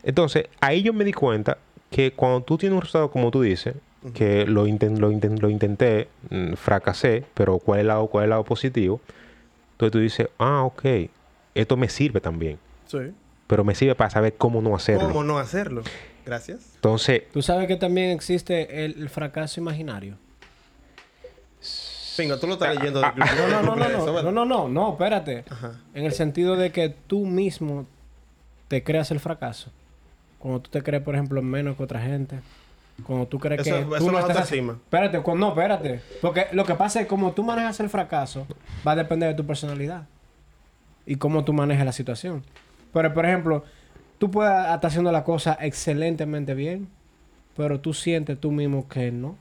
Entonces, 0.03 0.47
ahí 0.61 0.83
yo 0.83 0.93
me 0.93 1.05
di 1.05 1.13
cuenta 1.13 1.59
que 1.91 2.13
cuando 2.13 2.43
tú 2.43 2.57
tienes 2.59 2.75
un 2.77 2.83
resultado 2.83 3.11
como 3.11 3.31
tú 3.31 3.43
dices, 3.43 3.75
que 4.15 4.47
lo, 4.47 4.67
inten- 4.67 4.97
lo, 4.97 5.13
inten- 5.13 5.39
lo 5.41 5.51
intenté, 5.51 6.09
mm, 6.31 6.55
fracasé, 6.55 7.25
pero 7.35 7.59
¿cuál 7.59 7.81
es, 7.81 7.83
el 7.83 7.89
lado, 7.89 8.07
¿cuál 8.07 8.23
es 8.23 8.27
el 8.27 8.31
lado 8.31 8.45
positivo? 8.45 9.01
Entonces 9.73 9.93
tú 9.93 9.99
dices, 9.99 10.29
ah, 10.39 10.63
ok, 10.63 10.83
esto 11.55 11.77
me 11.77 11.89
sirve 11.91 12.21
también, 12.21 12.59
Sí. 12.87 12.99
pero 13.47 13.63
me 13.63 13.75
sirve 13.75 13.95
para 13.95 14.09
saber 14.09 14.35
cómo 14.39 14.63
no 14.63 14.75
hacerlo. 14.75 15.07
¿Cómo 15.09 15.23
no 15.23 15.39
hacerlo? 15.39 15.83
Gracias. 16.25 16.61
Entonces, 16.77 17.25
Tú 17.33 17.43
sabes 17.43 17.67
que 17.69 17.77
también 17.77 18.11
existe 18.11 18.85
el, 18.87 18.99
el 19.03 19.09
fracaso 19.11 19.61
imaginario. 19.61 20.17
Venga, 22.21 22.39
tú 22.39 22.47
lo 22.47 22.55
estás 22.55 22.75
leyendo. 22.77 23.01
del- 23.01 23.11
No, 23.17 23.63
no, 23.63 23.63
no, 23.63 23.77
no, 23.77 23.89
no, 23.89 24.23
no, 24.23 24.33
no, 24.33 24.45
no, 24.45 24.69
no, 24.69 24.91
espérate. 24.93 25.45
Ajá. 25.51 25.73
En 25.95 26.05
el 26.05 26.13
sentido 26.13 26.57
de 26.57 26.71
que 26.73 26.89
tú 26.91 27.27
mismo 27.27 27.87
te 28.69 28.83
creas 28.85 29.11
el 29.11 29.21
fracaso. 29.21 29.71
Cuando 30.39 30.61
tú 30.61 30.71
te 30.71 30.83
crees, 30.83 31.03
por 31.03 31.15
ejemplo, 31.15 31.43
menos 31.43 31.77
que 31.77 31.83
otra 31.83 32.01
gente. 32.01 32.41
Cuando 33.07 33.27
tú 33.27 33.39
crees 33.39 33.61
Eso- 33.67 33.71
que 33.77 33.81
eso 33.81 33.99
tú 33.99 34.07
no 34.07 34.13
no 34.13 34.19
es 34.21 34.29
estás 34.29 34.51
haci- 34.53 34.71
Espérate, 34.75 35.23
no, 35.37 35.49
espérate. 35.49 36.01
Porque 36.21 36.47
lo 36.53 36.65
que 36.65 36.75
pasa 36.75 37.01
es 37.01 37.07
que 37.07 37.09
como 37.09 37.33
tú 37.33 37.43
manejas 37.43 37.81
el 37.81 37.89
fracaso, 37.89 38.47
va 38.87 38.93
a 38.93 38.97
depender 38.97 39.31
de 39.31 39.35
tu 39.35 39.47
personalidad. 39.47 40.05
Y 41.07 41.17
cómo 41.17 41.45
tú 41.45 41.53
manejas 41.53 41.85
la 41.87 41.93
situación. 41.93 42.45
Pero, 42.93 43.13
por 43.15 43.25
ejemplo, 43.25 43.65
tú 44.19 44.31
puedes 44.31 44.53
estar 44.53 44.85
haciendo 44.87 45.11
la 45.13 45.25
cosa 45.25 45.57
excelentemente 45.61 46.55
bien, 46.55 46.89
pero 47.57 47.81
tú 47.81 47.95
sientes 47.95 48.39
tú 48.39 48.51
mismo 48.53 48.87
que 48.89 49.11
no. 49.11 49.37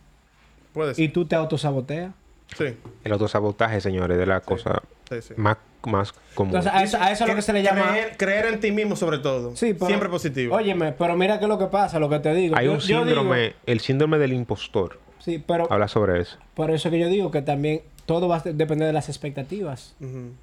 Puede 0.73 0.95
ser. 0.95 1.03
Y 1.03 1.09
tú 1.09 1.25
te 1.25 1.35
autosaboteas. 1.35 2.13
Sí, 2.57 2.65
el 3.03 3.11
autosabotaje, 3.11 3.79
señores, 3.81 4.17
de 4.17 4.25
la 4.25 4.41
cosa 4.41 4.81
sí, 5.09 5.21
sí. 5.21 5.33
más, 5.37 5.57
más 5.85 6.13
común. 6.33 6.55
Entonces, 6.55 6.71
a 6.73 6.83
eso, 6.83 6.97
a 6.99 7.11
eso 7.11 7.23
es 7.23 7.29
lo 7.29 7.35
que 7.35 7.41
se 7.41 7.53
le 7.53 7.61
llama... 7.63 7.89
Creer, 7.89 8.17
creer 8.17 8.45
en 8.47 8.59
ti 8.59 8.71
mismo, 8.71 8.95
sobre 8.95 9.19
todo. 9.19 9.55
Sí, 9.55 9.73
pero- 9.73 9.85
Siempre 9.87 10.09
positivo. 10.09 10.55
Óyeme, 10.55 10.91
pero 10.93 11.15
mira 11.15 11.37
qué 11.39 11.45
es 11.45 11.49
lo 11.49 11.59
que 11.59 11.67
pasa, 11.67 11.99
lo 11.99 12.09
que 12.09 12.19
te 12.19 12.33
digo. 12.33 12.55
Hay 12.57 12.65
Yo- 12.65 12.73
un 12.73 12.79
digo- 12.79 13.03
síndrome, 13.03 13.53
el 13.65 13.79
síndrome 13.79 14.17
del 14.17 14.33
impostor. 14.33 14.99
sí, 15.19 15.43
pero 15.45 15.71
Habla 15.71 15.87
sobre 15.87 16.19
eso. 16.21 16.37
por 16.55 16.71
eso 16.71 16.89
que 16.89 16.99
yo 16.99 17.07
digo 17.07 17.29
que 17.31 17.41
también 17.43 17.81
todo 18.05 18.27
va 18.27 18.37
a 18.37 18.39
de- 18.39 18.53
depender 18.53 18.87
de 18.87 18.93
las 18.93 19.07
expectativas. 19.09 19.95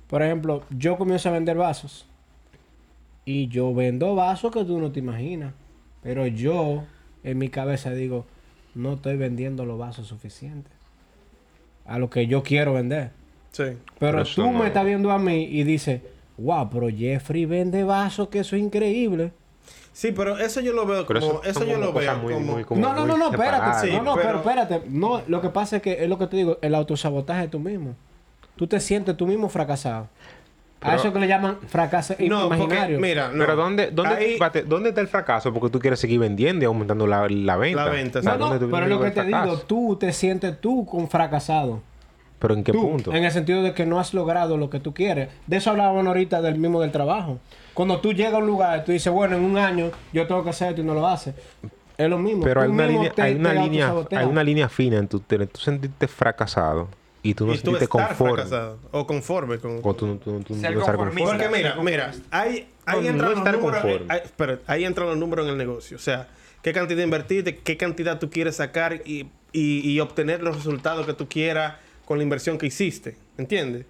Por 0.06 0.22
ejemplo, 0.22 0.62
yo 0.70 0.96
comienzo 0.96 1.28
a 1.28 1.32
vender 1.32 1.56
vasos. 1.56 2.06
Y 3.24 3.48
yo 3.48 3.74
vendo 3.74 4.14
vasos 4.14 4.52
que 4.52 4.64
tú 4.64 4.78
no 4.78 4.92
te 4.92 5.00
imaginas. 5.00 5.52
Pero 6.04 6.26
yo, 6.28 6.84
en 7.24 7.38
mi 7.38 7.48
cabeza, 7.48 7.90
digo, 7.90 8.24
no 8.76 8.92
estoy 8.94 9.16
vendiendo 9.16 9.64
los 9.66 9.76
vasos 9.78 10.06
suficientes. 10.06 10.72
A 11.86 11.98
lo 11.98 12.10
que 12.10 12.26
yo 12.26 12.42
quiero 12.42 12.74
vender. 12.74 13.10
Sí. 13.52 13.62
Pero 13.64 13.78
Pero 13.98 14.24
tú 14.24 14.42
no- 14.42 14.58
me 14.58 14.66
estás 14.66 14.84
viendo 14.84 15.10
a 15.10 15.18
mí 15.18 15.44
y 15.44 15.62
dices, 15.64 16.02
wow, 16.36 16.68
pero 16.70 16.88
Jeffrey 16.88 17.46
vende 17.46 17.84
vasos, 17.84 18.28
que 18.28 18.40
eso 18.40 18.56
es 18.56 18.62
increíble. 18.62 19.32
Sí, 19.92 20.12
pero 20.12 20.36
eso 20.38 20.60
yo 20.60 20.74
lo 20.74 20.84
veo 20.84 21.06
Pero 21.06 21.20
como... 21.20 21.42
eso 21.42 21.64
yo 21.64 21.78
lo 21.78 21.92
veo 21.92 22.16
muy- 22.18 22.34
como... 22.34 22.52
muy- 22.54 22.64
como 22.64 22.80
no, 22.82 22.92
no, 22.92 23.06
no, 23.06 23.16
no, 23.16 23.30
espérate. 23.30 23.86
Sí, 23.86 23.92
no, 23.96 24.02
no, 24.02 24.14
pero- 24.14 24.26
pero 24.26 24.38
espérate. 24.38 24.82
No, 24.90 25.22
lo 25.26 25.40
que 25.40 25.48
pasa 25.48 25.76
es 25.76 25.82
que 25.82 26.02
es 26.04 26.08
lo 26.08 26.18
que 26.18 26.26
te 26.26 26.36
digo, 26.36 26.58
el 26.60 26.74
autosabotaje 26.74 27.42
de 27.42 27.48
tú 27.48 27.58
mismo. 27.60 27.94
Tú 28.56 28.66
te 28.66 28.78
sientes 28.80 29.16
tú 29.16 29.26
mismo 29.26 29.48
fracasado. 29.48 30.08
A 30.80 30.94
eso 30.96 31.12
que 31.12 31.18
le 31.18 31.26
llaman 31.26 31.56
fracaso 31.66 32.14
No, 32.20 32.48
porque, 32.48 32.62
imaginario. 32.64 33.00
mira, 33.00 33.28
no. 33.28 33.38
Pero 33.44 33.56
¿dónde, 33.56 33.90
dónde, 33.90 34.14
Ahí- 34.14 34.32
espérate, 34.32 34.62
¿dónde 34.62 34.90
está 34.90 35.00
el 35.00 35.08
fracaso? 35.08 35.52
Porque 35.52 35.70
tú 35.70 35.78
quieres 35.80 35.98
seguir 35.98 36.20
vendiendo 36.20 36.64
y 36.64 36.66
aumentando 36.66 37.06
la, 37.06 37.26
la 37.28 37.56
venta. 37.56 37.84
La 37.86 37.90
venta, 37.90 38.18
O 38.18 38.22
sea, 38.22 38.32
no, 38.32 38.38
no, 38.38 38.44
¿dónde 38.50 38.66
tú 38.66 38.70
pero 38.72 38.86
lo 38.86 39.00
que 39.00 39.10
te 39.10 39.24
digo, 39.24 39.58
tú 39.66 39.96
te 39.98 40.12
sientes 40.12 40.60
tú 40.60 40.84
con 40.86 41.08
fracasado. 41.08 41.80
¿Pero 42.38 42.52
en 42.52 42.62
qué 42.62 42.72
Tú, 42.72 42.82
punto? 42.82 43.12
En 43.14 43.24
el 43.24 43.32
sentido 43.32 43.62
de 43.62 43.72
que 43.72 43.86
no 43.86 43.98
has 43.98 44.12
logrado 44.12 44.58
lo 44.58 44.68
que 44.68 44.78
tú 44.78 44.92
quieres. 44.92 45.30
De 45.46 45.56
eso 45.56 45.70
hablábamos 45.70 46.06
ahorita 46.06 46.42
del 46.42 46.58
mismo 46.58 46.82
del 46.82 46.92
trabajo. 46.92 47.38
Cuando 47.72 47.98
tú 48.00 48.12
llegas 48.12 48.34
a 48.34 48.38
un 48.38 48.46
lugar, 48.46 48.84
tú 48.84 48.92
dices, 48.92 49.10
bueno, 49.10 49.36
en 49.36 49.42
un 49.44 49.56
año 49.56 49.90
yo 50.12 50.26
tengo 50.26 50.44
que 50.44 50.50
hacer 50.50 50.68
esto 50.68 50.82
y 50.82 50.84
no 50.84 50.92
lo 50.92 51.06
haces. 51.06 51.34
Es 51.96 52.10
lo 52.10 52.18
mismo. 52.18 52.42
Pero 52.44 52.60
Tú 52.60 52.64
hay 52.66 52.70
una, 52.70 52.82
mismo 52.84 52.98
línea, 53.00 53.14
te- 53.14 53.22
hay, 53.22 53.34
una 53.36 53.52
línea, 53.54 53.84
autosaboteas. 53.86 54.22
hay 54.22 54.28
una 54.28 54.44
línea 54.44 54.68
fina 54.68 54.98
en 54.98 55.08
tu, 55.08 55.20
te- 55.20 55.46
tú 55.46 55.60
sentirte 55.60 56.06
fracasado 56.08 56.88
y 57.30 57.34
tú 57.34 57.46
no 57.46 57.52
y 57.52 57.56
tú 57.56 57.62
sentirte 57.72 57.84
estar 57.84 58.08
conforme. 58.08 58.34
fracasado. 58.34 58.78
O 58.92 59.06
conforme 59.06 59.58
con... 59.58 59.80
O 59.82 59.94
tú, 59.94 60.16
tú- 60.16 60.18
tú- 60.18 60.40
tú 60.44 60.54
Ser 60.54 60.72
no 60.74 60.80
estar 60.80 60.96
conformista. 60.96 61.30
conforme. 61.32 61.48
Porque 61.48 61.56
mira, 61.56 61.76
mira, 61.82 62.14
ahí, 62.30 62.68
ahí 62.86 63.00
No, 63.02 63.08
entran 63.08 63.16
no 63.18 63.28
los 63.30 63.38
estar 63.38 63.56
números. 63.58 63.80
conforme. 63.82 64.58
ahí- 64.66 64.84
entran 64.84 65.08
los 65.08 65.16
números 65.18 65.46
en 65.46 65.52
el 65.52 65.58
negocio. 65.58 65.96
O 65.96 66.00
sea, 66.00 66.28
qué 66.62 66.72
cantidad 66.72 67.02
invertirte, 67.02 67.56
qué 67.56 67.76
cantidad 67.76 68.18
tú 68.18 68.30
quieres 68.30 68.56
sacar 68.56 69.02
y, 69.04 69.26
y- 69.52 69.90
y 69.90 70.00
obtener 70.00 70.42
los 70.42 70.56
resultados 70.56 71.06
que 71.06 71.12
tú 71.14 71.28
quieras 71.28 71.74
con 72.04 72.18
la 72.18 72.24
inversión 72.24 72.58
que 72.58 72.66
hiciste. 72.66 73.16
¿Entiendes? 73.38 73.84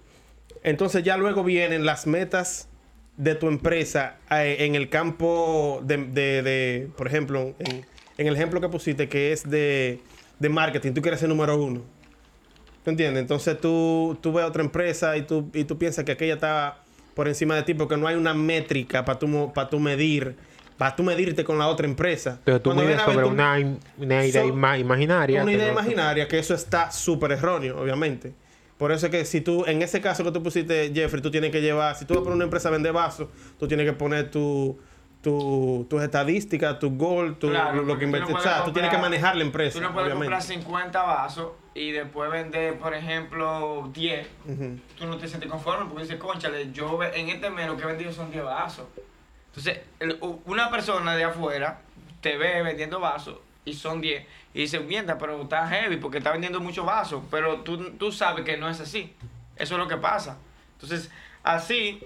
Entonces 0.63 1.03
ya 1.03 1.17
luego 1.17 1.43
vienen 1.43 1.85
las 1.85 2.07
metas 2.07 2.67
de 3.15 3.35
tu 3.35 3.47
empresa 3.47 4.17
eh, 4.31 4.57
en 4.59 4.75
el 4.75 4.89
campo 4.89 5.81
de, 5.83 5.97
de- 5.97 6.41
de, 6.43 6.87
por 6.97 7.07
ejemplo, 7.07 7.53
en, 7.59 7.85
en 8.17 8.27
el 8.27 8.35
ejemplo 8.35 8.59
que 8.61 8.69
pusiste, 8.69 9.07
que 9.09 9.31
es 9.31 9.49
de, 9.49 9.99
de 10.39 10.49
marketing. 10.49 10.93
Tú 10.93 11.01
quieres 11.01 11.19
ser 11.19 11.29
número 11.29 11.55
uno. 11.61 11.81
¿Tú 12.87 12.91
entiendes? 12.91 13.19
Entonces 13.19 13.59
tú, 13.59 14.17
tú 14.21 14.31
ves 14.31 14.45
a 14.45 14.47
otra 14.47 14.63
empresa 14.63 15.17
y 15.17 15.23
tú, 15.23 15.49
y 15.53 15.65
tú 15.65 15.77
piensas 15.77 16.05
que 16.05 16.13
aquella 16.13 16.35
está 16.35 16.77
por 17.15 17.27
encima 17.27 17.53
de 17.53 17.63
ti 17.63 17.73
porque 17.73 17.97
no 17.97 18.07
hay 18.07 18.15
una 18.15 18.33
métrica 18.33 19.03
para 19.03 19.19
tú, 19.19 19.27
mo- 19.27 19.51
pa' 19.51 19.69
tú 19.69 19.77
medir, 19.77 20.37
para 20.77 20.95
tú 20.95 21.03
medirte 21.03 21.43
con 21.43 21.57
la 21.57 21.67
otra 21.67 21.85
empresa. 21.85 22.39
Pero 22.45 22.61
tú 22.61 22.73
mides 22.73 23.01
sobre 23.01 23.23
tú- 23.25 23.27
una, 23.31 23.57
una 23.97 24.25
idea 24.25 24.41
So- 24.43 24.47
ima- 24.47 24.77
imaginaria. 24.79 25.43
una 25.43 25.51
idea 25.51 25.65
no- 25.65 25.73
imaginaria, 25.73 26.29
que 26.29 26.39
eso 26.39 26.53
está 26.53 26.89
súper 26.89 27.33
erróneo, 27.33 27.77
obviamente. 27.77 28.33
Por 28.77 28.93
eso 28.93 29.07
es 29.07 29.11
que 29.11 29.25
si 29.25 29.41
tú, 29.41 29.65
en 29.67 29.81
ese 29.81 29.99
caso 29.99 30.23
que 30.23 30.31
tú 30.31 30.41
pusiste, 30.41 30.89
Jeffrey, 30.95 31.21
tú 31.21 31.29
tienes 31.29 31.51
que 31.51 31.59
llevar, 31.59 31.93
si 31.97 32.05
tú 32.05 32.13
vas 32.13 32.23
por 32.23 32.31
una 32.31 32.45
empresa 32.45 32.69
a 32.69 32.71
vender 32.71 32.93
vasos, 32.93 33.27
tú 33.59 33.67
tienes 33.67 33.85
que 33.85 33.91
poner 33.91 34.31
tu, 34.31 34.79
tu, 35.21 35.85
tus 35.89 36.01
estadísticas, 36.01 36.79
tu 36.79 36.91
goal, 36.95 37.35
tu, 37.37 37.49
Claro, 37.49 37.81
lo 37.83 37.97
que 37.99 38.05
no 38.05 38.15
invertiste. 38.17 38.39
o 38.39 38.41
sea, 38.41 38.63
tú 38.63 38.71
tienes 38.71 38.89
que 38.91 38.97
manejar 38.97 39.35
la 39.35 39.43
empresa, 39.43 39.77
Tú 39.77 39.83
no 39.83 39.91
puedes 39.91 40.13
obviamente. 40.13 40.33
comprar 40.33 40.41
50 40.41 41.03
vasos 41.03 41.47
y 41.77 41.91
después 41.91 42.31
vender, 42.31 42.77
por 42.79 42.93
ejemplo, 42.93 43.89
10. 43.93 44.27
Ujú. 44.47 44.79
Tú 44.97 45.05
no 45.05 45.17
te 45.17 45.27
sientes 45.27 45.49
conforme 45.49 45.85
porque 45.85 46.03
dices, 46.03 46.17
conchale, 46.17 46.71
yo 46.71 47.01
en 47.03 47.29
este 47.29 47.49
mes 47.49 47.67
lo 47.67 47.77
que 47.77 47.83
he 47.83 47.87
vendido 47.87 48.11
son 48.11 48.31
10 48.31 48.43
vasos. 48.43 48.85
Entonces, 49.49 49.79
el- 49.99 50.17
una 50.45 50.69
persona 50.71 51.15
de 51.15 51.23
afuera 51.23 51.81
te 52.21 52.35
ve 52.37 52.61
vendiendo 52.63 52.99
vasos 52.99 53.37
y 53.63 53.73
son 53.73 54.01
10 54.01 54.25
y 54.53 54.61
dice, 54.61 54.79
mierda, 54.79 55.17
pero 55.19 55.41
está 55.43 55.67
heavy 55.67 55.97
porque 55.97 56.17
está 56.17 56.31
vendiendo 56.31 56.59
muchos 56.59 56.85
vasos, 56.85 57.21
pero 57.29 57.61
tú, 57.61 57.91
tú 57.91 58.11
sabes 58.11 58.43
que 58.43 58.57
no 58.57 58.67
es 58.69 58.79
así. 58.79 59.13
Eso 59.55 59.75
es 59.75 59.79
lo 59.79 59.87
que 59.87 59.97
pasa. 59.97 60.37
Entonces, 60.73 61.11
así, 61.43 62.01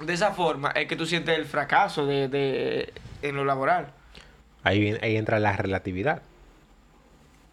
de 0.00 0.12
esa 0.12 0.32
forma, 0.32 0.70
es 0.70 0.86
que 0.86 0.96
tú 0.96 1.06
sientes 1.06 1.36
el 1.36 1.44
fracaso 1.44 2.06
de, 2.06 2.28
de- 2.28 2.92
en 3.22 3.34
lo 3.36 3.44
laboral. 3.44 3.92
Ahí, 4.64 4.78
viene- 4.80 5.00
ahí 5.02 5.16
entra 5.16 5.40
la 5.40 5.56
relatividad 5.56 6.22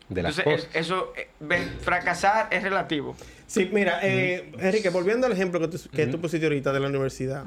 de 0.10 0.24
las 0.24 0.38
Entonces, 0.40 0.66
cosas. 0.66 0.76
es- 0.76 0.86
eso, 0.88 1.14
eh, 1.16 1.68
fracasar 1.82 2.48
es 2.52 2.64
relativo. 2.64 3.16
Sí, 3.48 3.70
mira, 3.72 4.00
eh, 4.04 4.52
Enrique, 4.60 4.90
volviendo 4.90 5.28
al 5.28 5.34
ejemplo 5.34 5.60
que 5.60 5.68
tú, 5.68 5.78
que 5.92 6.08
tú 6.08 6.20
pusiste 6.20 6.46
ahorita 6.46 6.72
de 6.74 6.80
la 6.80 6.88
universidad, 6.88 7.46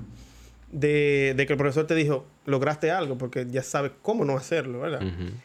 de, 0.71 1.35
de 1.37 1.47
que 1.47 1.53
el 1.53 1.59
profesor 1.59 1.87
te 1.87 1.95
dijo, 1.95 2.25
lograste 2.47 2.91
algo, 2.91 3.19
porque 3.19 3.47
ya 3.51 3.63
sabes 3.63 3.93
cómo 4.01 4.25
no 4.25 4.37
hacerlo, 4.37 4.81
¿verdad? 4.81 5.03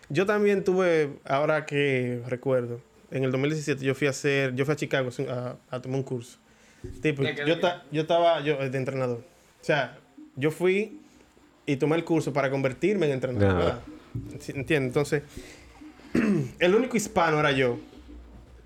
Yo 0.10 0.26
también 0.26 0.64
tuve, 0.64 1.10
ahora 1.26 1.66
que 1.66 2.22
recuerdo, 2.28 2.80
en 3.12 3.24
el 3.24 3.32
2017 3.32 3.84
yo 3.84 3.94
fui 3.96 4.08
a 4.08 4.12
hacer, 4.12 4.54
yo 4.56 4.66
fui 4.66 4.74
a 4.74 4.76
Chicago 4.78 5.10
a, 5.30 5.56
a 5.70 5.82
tomar 5.82 5.98
un 5.98 6.04
curso. 6.04 6.38
Tipo, 7.02 7.24
¿De 7.24 7.36
qué? 7.36 7.46
yo, 7.46 7.60
ta- 7.60 7.84
yo 7.92 8.02
estaba 8.04 8.40
yo, 8.42 8.58
de 8.58 8.78
entrenador. 8.78 9.18
O 9.62 9.64
sea, 9.66 9.98
yo 10.36 10.52
fui 10.52 11.02
y 11.66 11.76
tomé 11.76 11.96
el 11.98 12.04
curso 12.06 12.32
para 12.32 12.50
convertirme 12.50 13.08
en 13.08 13.14
entrenador. 13.14 13.58
¿verdad? 13.58 13.80
¿Entiendes? 14.48 14.88
Entonces, 14.88 15.24
el 16.60 16.76
único 16.76 16.98
hispano 16.98 17.40
era 17.40 17.52
yo 17.52 17.78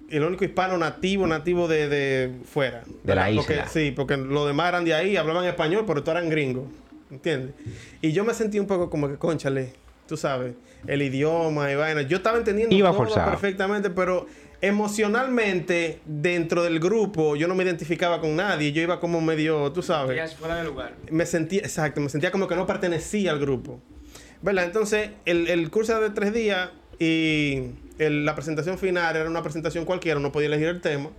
el 0.10 0.24
único 0.26 0.44
hispano 0.44 0.78
nativo, 0.78 1.26
nativo 1.26 1.70
de, 1.70 1.88
de 1.88 2.32
fuera. 2.44 2.84
De 3.02 3.16
la 3.16 3.30
Porque- 3.34 3.54
isla. 3.54 3.68
sí, 3.70 3.94
porque 3.96 4.18
los 4.18 4.46
demás 4.46 4.68
eran 4.68 4.84
de 4.84 4.94
ahí, 4.94 5.16
hablaban 5.16 5.46
español, 5.46 5.86
pero 5.88 6.04
todos 6.04 6.18
eran 6.18 6.30
gringos. 6.30 6.66
¿Entiendes? 7.10 7.56
Y 8.02 8.12
yo 8.12 8.26
me 8.26 8.34
sentí 8.34 8.60
un 8.60 8.68
poco 8.68 8.90
como 8.90 9.08
que, 9.08 9.16
conchale, 9.16 9.72
tú 10.10 10.18
sabes, 10.18 10.54
el 10.86 11.02
idioma 11.02 11.72
y 11.72 11.76
vaina. 11.76 12.02
Yo 12.02 12.18
estaba 12.18 12.38
entendiendo 12.38 12.76
Iba 12.76 12.90
todo 12.90 12.98
forzado. 13.06 13.32
perfectamente, 13.32 13.90
pero 13.90 14.28
emocionalmente, 14.60 16.00
dentro 16.06 16.62
del 16.64 16.80
grupo, 16.82 17.38
yo 17.38 17.48
no 17.48 17.56
me 17.56 17.64
identificaba 17.64 18.20
con 18.20 18.36
nadie. 18.36 18.74
Yo 18.74 18.82
iba 18.82 19.00
como 19.00 19.22
medio, 19.22 19.72
tú 19.72 19.82
sabes 19.82 20.36
fuera 20.36 20.58
de 20.58 20.66
lugar. 20.66 20.94
me 21.10 21.26
sentía, 21.26 21.62
exacto, 21.62 22.02
me 22.02 22.10
sentía 22.10 22.32
como 22.32 22.48
que 22.50 22.56
no 22.56 22.66
pertenecía 22.66 23.32
al 23.32 23.40
grupo. 23.40 23.80
¿Verdad? 24.42 24.66
Entonces, 24.66 25.12
el, 25.26 25.48
el 25.48 25.70
curso 25.70 25.94
era 25.94 26.02
de 26.02 26.10
tres 26.10 26.34
días 26.34 26.70
y 27.04 27.72
la 27.98 28.36
presentación 28.36 28.78
final 28.78 29.16
era 29.16 29.28
una 29.28 29.42
presentación 29.42 29.86
cualquiera, 29.86 30.20
no 30.20 30.32
podía 30.32 30.50
elegir 30.50 30.68
el 30.68 30.82
tema. 30.82 31.10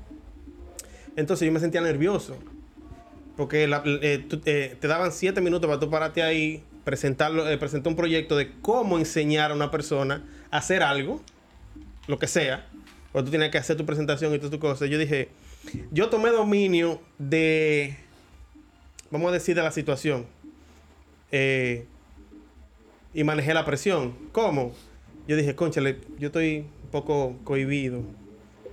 Entonces 1.16 1.44
yo 1.44 1.50
me 1.50 1.58
sentía 1.58 1.80
nervioso. 1.80 2.38
Porque 3.36 3.64
eh, 3.64 4.24
eh, 4.44 4.76
te 4.78 4.86
daban 4.86 5.10
siete 5.10 5.40
minutos 5.40 5.66
para 5.66 5.80
tú 5.80 5.90
pararte 5.90 6.22
ahí, 6.22 6.62
presentarlo, 6.84 7.48
eh, 7.48 7.58
presentar 7.58 7.90
un 7.90 7.96
proyecto 7.96 8.36
de 8.36 8.52
cómo 8.60 8.96
enseñar 8.96 9.50
a 9.50 9.54
una 9.54 9.72
persona 9.72 10.24
a 10.52 10.58
hacer 10.58 10.84
algo, 10.84 11.20
lo 12.06 12.16
que 12.16 12.28
sea. 12.28 12.68
O 13.12 13.24
tú 13.24 13.30
tienes 13.30 13.50
que 13.50 13.58
hacer 13.58 13.76
tu 13.76 13.84
presentación 13.84 14.32
y 14.32 14.36
todas 14.36 14.52
tus 14.52 14.60
cosas. 14.60 14.88
Yo 14.88 14.98
dije, 14.98 15.30
yo 15.90 16.10
tomé 16.10 16.30
dominio 16.30 17.00
de, 17.18 17.96
vamos 19.10 19.30
a 19.30 19.32
decir, 19.32 19.56
de 19.56 19.62
la 19.62 19.72
situación. 19.72 20.26
Eh, 21.32 21.86
y 23.14 23.24
manejé 23.24 23.52
la 23.52 23.64
presión. 23.64 24.14
¿Cómo? 24.30 24.74
Yo 25.26 25.36
dije, 25.36 25.54
conchale, 25.54 25.98
yo 26.18 26.26
estoy 26.28 26.66
un 26.84 26.90
poco 26.90 27.36
cohibido. 27.44 28.02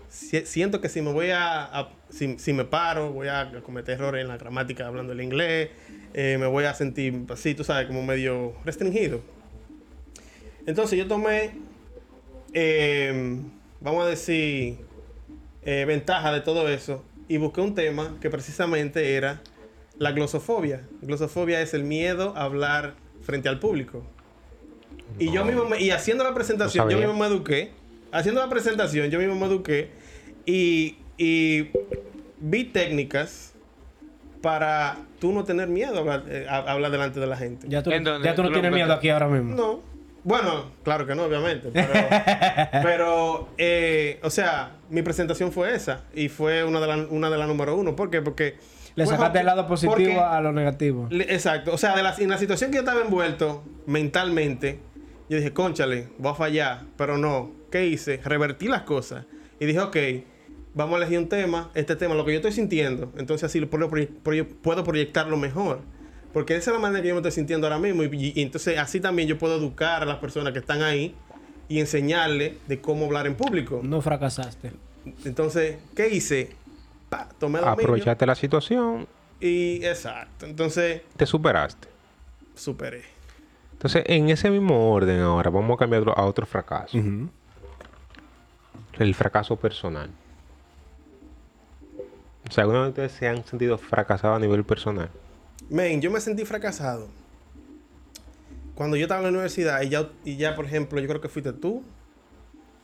Si- 0.10 0.46
siento 0.46 0.82
que 0.82 0.90
si 0.90 1.02
me 1.02 1.12
voy 1.14 1.30
a, 1.30 1.64
a- 1.64 1.90
si, 2.10 2.40
si 2.40 2.54
me 2.54 2.66
paro, 2.66 3.12
voy 3.12 3.28
a 3.28 3.52
cometer 3.64 3.96
errores 3.96 4.22
en 4.24 4.28
la 4.28 4.38
gramática 4.38 4.88
hablando 4.88 5.14
el 5.14 5.22
inglés, 5.22 5.70
eh, 6.14 6.38
me 6.40 6.48
voy 6.48 6.64
a 6.66 6.74
sentir 6.74 7.26
así, 7.30 7.54
tú 7.54 7.64
sabes, 7.64 7.86
como 7.88 8.04
medio 8.04 8.54
restringido. 8.66 9.22
Entonces 10.66 10.98
yo 10.98 11.08
tomé, 11.08 11.52
eh, 12.54 13.40
vamos 13.80 14.06
a 14.06 14.10
decir, 14.10 14.78
eh, 15.64 15.86
ventaja 15.88 16.32
de 16.32 16.42
todo 16.42 16.68
eso 16.68 17.04
y 17.28 17.38
busqué 17.38 17.62
un 17.62 17.76
tema 17.76 18.18
que 18.22 18.30
precisamente 18.32 19.14
era 19.16 19.42
la 20.00 20.12
glosofobia. 20.14 20.82
Glosofobia 21.02 21.62
es 21.62 21.74
el 21.76 21.84
miedo 21.84 22.34
a 22.36 22.44
hablar 22.44 22.96
frente 23.22 23.50
al 23.50 23.60
público. 23.60 24.04
Y 25.18 25.32
yo 25.32 25.44
mismo, 25.46 25.66
me- 25.66 25.82
y 25.82 25.92
haciendo 25.92 26.24
la 26.24 26.34
presentación, 26.34 26.86
No 26.86 26.92
yo 26.92 26.98
mismo 26.98 27.14
me 27.14 27.26
eduqué. 27.28 27.72
Haciendo 28.12 28.42
la 28.42 28.50
presentación, 28.50 29.10
yo 29.10 29.20
mismo 29.20 29.36
me 29.36 29.46
eduqué. 29.48 29.90
Y, 30.46 30.98
y 31.18 31.70
vi 32.40 32.64
técnicas 32.66 33.54
para 34.42 34.98
tú 35.20 35.34
no 35.34 35.44
tener 35.44 35.68
miedo 35.68 35.96
a 35.96 36.00
hablar, 36.00 36.24
eh, 36.30 36.46
a- 36.50 36.58
a 36.58 36.72
hablar 36.72 36.92
delante 36.92 37.20
de 37.20 37.28
la 37.28 37.36
gente. 37.38 37.68
Ya 37.70 37.84
tú, 37.84 37.92
ya 37.92 37.98
tú 38.04 38.10
no 38.12 38.34
¿Tú 38.36 38.44
lo 38.44 38.52
tienes 38.52 38.72
miedo 38.72 38.94
aquí 38.94 39.10
ahora 39.10 39.28
mismo. 39.28 39.56
No. 39.56 39.80
Bueno, 40.24 40.72
claro 40.84 41.06
que 41.08 41.16
no, 41.16 41.24
obviamente. 41.24 41.70
Pero, 41.74 41.94
pero 42.84 43.50
eh, 43.58 44.20
o 44.24 44.30
sea, 44.30 44.74
mi 44.90 45.02
presentación 45.02 45.52
fue 45.52 45.74
esa. 45.76 46.04
Y 46.14 46.30
fue 46.30 46.64
una 46.64 46.80
de 46.80 46.88
las 46.88 47.00
una 47.10 47.30
de 47.30 47.38
las 47.38 47.48
número 47.48 47.76
uno. 47.76 47.96
¿Por 47.96 48.10
qué? 48.10 48.22
Porque... 48.22 48.56
Le 48.96 49.06
sacaste 49.06 49.40
el 49.40 49.46
lado 49.46 49.66
positivo 49.68 49.94
porque- 49.94 50.20
a 50.20 50.42
lo 50.42 50.52
negativo. 50.52 51.08
le- 51.10 51.34
Exacto. 51.34 51.74
O 51.74 51.78
sea, 51.78 51.96
de 51.96 52.04
la, 52.04 52.14
en 52.18 52.30
la 52.30 52.38
situación 52.38 52.70
que 52.72 52.76
yo 52.78 52.82
estaba 52.82 53.02
envuelto 53.02 53.64
mentalmente, 53.86 54.80
yo 55.30 55.38
dije, 55.38 55.54
conchale, 55.54 56.08
voy 56.18 56.32
a 56.32 56.36
fallar. 56.36 56.82
Pero 56.98 57.18
no. 57.18 57.52
¿Qué 57.72 57.86
hice? 57.86 58.18
Revertí 58.24 58.68
las 58.68 58.82
cosas. 58.84 59.26
Y 59.60 59.66
dije, 59.66 59.80
ok, 59.80 59.98
vamos 60.74 60.96
a 60.96 60.98
elegir 60.98 61.20
un 61.20 61.30
tema. 61.30 61.70
Este 61.76 61.96
tema, 61.96 62.16
lo 62.16 62.26
que 62.26 62.32
yo 62.32 62.38
estoy 62.38 62.52
sintiendo. 62.52 63.12
Entonces 63.18 63.44
así 63.46 63.60
lo 63.60 63.70
puedo, 63.70 63.90
proye- 63.90 64.10
proye- 64.24 64.46
puedo 64.46 64.84
proyectarlo 64.84 65.38
mejor. 65.38 65.82
Porque 66.34 66.56
esa 66.56 66.72
es 66.72 66.76
la 66.76 66.82
manera 66.82 67.02
que 67.02 67.08
yo 67.10 67.16
me 67.16 67.20
estoy 67.20 67.32
sintiendo 67.32 67.68
ahora 67.68 67.80
mismo. 67.80 68.04
Y, 68.04 68.34
y 68.36 68.42
entonces 68.42 68.78
así 68.78 69.00
también 69.00 69.28
yo 69.28 69.38
puedo 69.38 69.56
educar 69.58 70.02
a 70.04 70.06
las 70.06 70.18
personas 70.18 70.54
que 70.54 70.60
están 70.60 70.82
ahí 70.82 71.16
y 71.68 71.80
enseñarles 71.80 72.54
de 72.68 72.82
cómo 72.82 73.06
hablar 73.06 73.28
en 73.28 73.36
público. 73.36 73.82
No 73.84 74.02
fracasaste. 74.02 74.72
Entonces, 75.26 75.78
¿qué 75.96 76.10
hice? 76.10 76.52
Pa, 77.10 77.30
tomé 77.40 77.60
dominio. 77.60 77.74
Aprovechaste 77.84 78.26
la 78.26 78.36
situación, 78.36 79.08
Y 79.40 79.84
exacto. 79.86 80.46
Entonces, 80.46 81.02
te 81.18 81.26
superaste. 81.26 81.88
superé. 82.56 83.02
Entonces, 83.80 84.04
en 84.08 84.30
ese 84.30 84.50
mismo 84.50 84.92
orden 84.92 85.22
ahora, 85.22 85.50
vamos 85.50 85.76
a 85.76 85.78
cambiar 85.78 86.04
a 86.14 86.26
otro 86.26 86.46
fracaso. 86.46 86.98
El 88.98 89.16
fracaso 89.16 89.56
personal. 89.56 90.10
O 92.50 92.52
sea, 92.52 92.66
¿alguna 92.66 92.84
de 92.84 92.90
ustedes 92.90 93.14
se 93.14 93.30
han 93.30 93.46
sentido 93.46 93.78
fracasados 93.78 94.36
a 94.36 94.40
nivel 94.42 94.66
personal? 94.66 95.10
Men, 95.70 96.02
yo 96.02 96.12
me 96.12 96.20
sentí 96.20 96.44
fracasado. 96.44 97.08
Cuando 98.76 98.98
yo 98.98 99.04
estaba 99.04 99.22
en 99.22 99.28
la 99.28 99.30
universidad 99.30 99.82
y 99.82 99.88
ya, 99.88 100.10
y 100.26 100.36
ya, 100.36 100.58
por 100.58 100.66
ejemplo, 100.66 101.00
yo 101.00 101.08
creo 101.08 101.22
que 101.22 101.30
fuiste 101.30 101.54
tú 101.54 101.82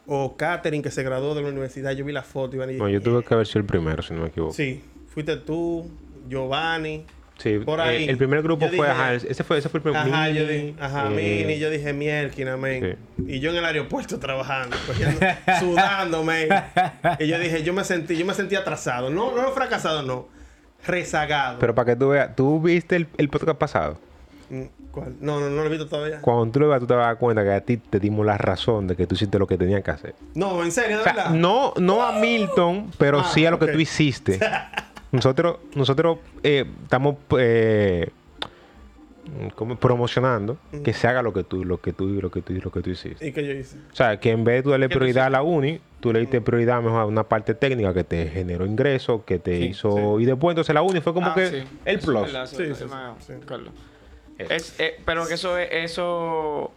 o 0.08 0.38
Katherine 0.38 0.82
que 0.82 0.92
se 0.92 1.04
graduó 1.04 1.36
de 1.36 1.42
la 1.42 1.50
universidad, 1.50 1.92
yo 1.92 2.06
vi 2.06 2.14
la 2.14 2.24
foto 2.24 2.56
y 2.56 2.60
van 2.60 2.70
y 2.72 2.78
No, 2.78 2.88
yo 2.88 3.02
tuve 3.02 3.22
que 3.22 3.34
haber 3.34 3.48
sido 3.48 3.60
el 3.60 3.66
primero, 3.66 4.02
si 4.02 4.14
no 4.14 4.22
me 4.22 4.30
equivoco. 4.30 4.54
Sí, 4.54 4.82
fuiste 5.10 5.36
tú, 5.36 5.92
Giovanni. 6.30 7.06
Sí, 7.38 7.60
Por 7.60 7.82
eh, 7.82 8.06
el 8.10 8.18
primer 8.18 8.42
grupo 8.42 8.66
Yo 8.66 8.70
fue, 8.78 8.88
dije- 8.88 8.92
ajá, 8.92 9.14
ese 9.14 9.44
fue, 9.44 9.58
ese 9.58 9.68
fue 9.68 9.80
el 9.80 9.84
primer 9.84 10.00
Ajá, 10.02 10.30
yo 10.30 10.46
Mini, 10.46 10.54
dije, 10.54 10.76
ajá, 10.80 11.08
eh, 11.12 11.44
Mini, 11.46 11.60
yo 11.60 11.70
dije 11.70 11.92
mielquina, 11.94 12.56
men. 12.56 12.98
Sí. 13.18 13.24
Y 13.28 13.40
yo 13.42 13.52
en 13.52 13.58
el 13.58 13.66
aeropuerto 13.66 14.20
trabajando, 14.20 14.78
sudando, 15.60 16.24
men. 16.24 16.48
Y 17.20 17.28
yo 17.28 17.38
dije, 17.38 17.62
yo 17.64 17.74
me 17.74 17.84
sentí, 17.84 18.16
yo 18.18 18.26
me 18.26 18.34
sentí 18.34 18.56
atrasado. 18.56 19.10
No, 19.10 19.36
no 19.36 19.52
fracasado, 19.52 20.02
no. 20.02 20.28
Rezagado. 20.88 21.60
Pero 21.60 21.76
para 21.76 21.88
que 21.94 21.96
tú 21.98 22.10
veas, 22.10 22.36
¿tú 22.36 22.62
viste 22.62 22.96
el, 22.96 23.08
el 23.18 23.28
podcast 23.30 23.58
pasado? 23.58 23.98
Mm, 24.50 24.64
¿Cuál? 24.92 25.16
No, 25.20 25.40
no, 25.40 25.50
no 25.50 25.56
lo 25.62 25.66
he 25.66 25.70
visto 25.70 25.88
todavía. 25.88 26.22
Cuando 26.22 26.52
tú 26.52 26.60
lo 26.60 26.70
veas, 26.70 26.80
tú 26.80 26.88
te 26.88 26.94
vas 26.94 27.04
a 27.04 27.08
dar 27.08 27.18
cuenta 27.18 27.44
que 27.44 27.52
a 27.52 27.62
ti 27.62 27.78
te 27.78 28.00
dimos 28.00 28.26
la 28.26 28.38
razón 28.38 28.88
de 28.88 28.96
que 28.96 29.08
tú 29.08 29.16
hiciste 29.16 29.38
lo 29.40 29.48
que 29.48 29.58
tenías 29.58 29.84
que 29.84 29.92
hacer. 29.92 30.16
No, 30.36 30.64
en 30.64 30.72
serio, 30.72 30.98
de 30.98 31.02
O 31.02 31.04
sea, 31.04 31.14
verdad. 31.14 31.30
no, 31.32 31.74
no 31.78 32.02
a 32.04 32.14
Milton, 32.20 32.92
pero 32.98 33.20
Ah, 33.20 33.32
sí 33.34 33.46
a 33.46 33.52
lo 33.52 33.60
que 33.60 33.68
tú 33.68 33.80
hiciste. 33.80 34.40
Nosotros, 35.16 35.58
nosotros 35.76 36.18
eh, 36.44 36.66
estamos 36.84 37.16
eh, 37.38 38.10
como 39.56 39.76
promocionando 39.78 40.58
que 40.84 40.94
se 40.94 41.08
haga 41.08 41.22
lo 41.22 41.34
que 41.34 41.44
tú, 41.44 41.66
lo 41.66 41.80
que 41.82 41.94
tú, 41.94 42.08
lo 42.22 42.30
que 42.30 42.42
tú, 42.42 42.54
lo 42.54 42.72
que 42.72 42.82
tú 42.82 42.90
hiciste. 42.90 43.28
¿Y 43.28 43.32
qué 43.32 43.46
yo 43.46 43.54
hice? 43.54 43.78
O 43.92 43.96
sea, 43.96 44.20
que 44.20 44.32
en 44.32 44.44
vez 44.44 44.58
de 44.58 44.64
tú 44.64 44.70
darle 44.72 44.88
¿Qué 44.88 44.94
tú 44.94 45.00
prioridad 45.00 45.26
a 45.26 45.30
la 45.30 45.42
uni, 45.42 45.80
tú 46.00 46.14
le 46.14 46.20
diste 46.20 46.42
prioridad 46.42 46.82
mejor 46.82 47.00
a 47.02 47.06
una 47.06 47.24
parte 47.24 47.56
técnica 47.56 47.94
que 47.94 48.04
te 48.04 48.28
generó 48.28 48.66
ingresos, 48.66 49.24
que 49.26 49.40
te 49.40 49.58
Sí, 49.58 49.64
hizo... 49.66 50.20
Y 50.20 50.26
después 50.26 50.54
entonces 50.54 50.76
la 50.76 50.82
uni 50.84 51.02
fue 51.02 51.14
como 51.14 51.28
Ah, 51.28 51.34
que 51.36 51.48
sí. 51.50 51.64
el 51.86 52.00
plus. 52.00 52.16
es 52.18 52.34
verdad, 52.34 52.44
eso 52.44 52.56
Sí, 52.58 52.64
es 52.64 52.78
sí, 52.78 52.84
verdad, 52.84 53.14
sí, 53.20 53.34
sí. 53.40 53.46
Carlos. 53.46 53.74
Es, 54.38 54.80
eh, 54.80 55.00
pero 55.06 55.26
que 55.28 55.34
eso 55.36 55.58
es, 55.58 55.70
eso 55.72 56.72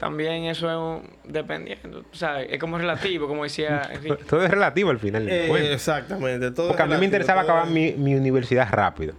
también 0.00 0.44
eso 0.46 0.68
es 0.68 0.76
un, 0.76 1.08
dependiendo, 1.30 2.00
o 2.10 2.14
sea, 2.16 2.42
es 2.42 2.58
como 2.58 2.76
relativo, 2.78 3.28
como 3.28 3.44
decía 3.44 3.82
Enrique. 3.92 4.24
Todo 4.28 4.42
es 4.44 4.50
relativo 4.50 4.90
al 4.90 4.98
final. 4.98 5.26
del 5.26 5.44
Eh, 5.44 5.48
cuento. 5.48 5.72
exactamente. 5.72 6.50
Todo 6.50 6.68
Porque 6.68 6.82
a 6.82 6.86
mí 6.86 6.96
me 6.96 7.04
interesaba 7.04 7.42
acabar 7.42 7.66
mi, 7.68 7.92
mi 7.92 8.14
universidad 8.16 8.66
rápido. 8.72 9.12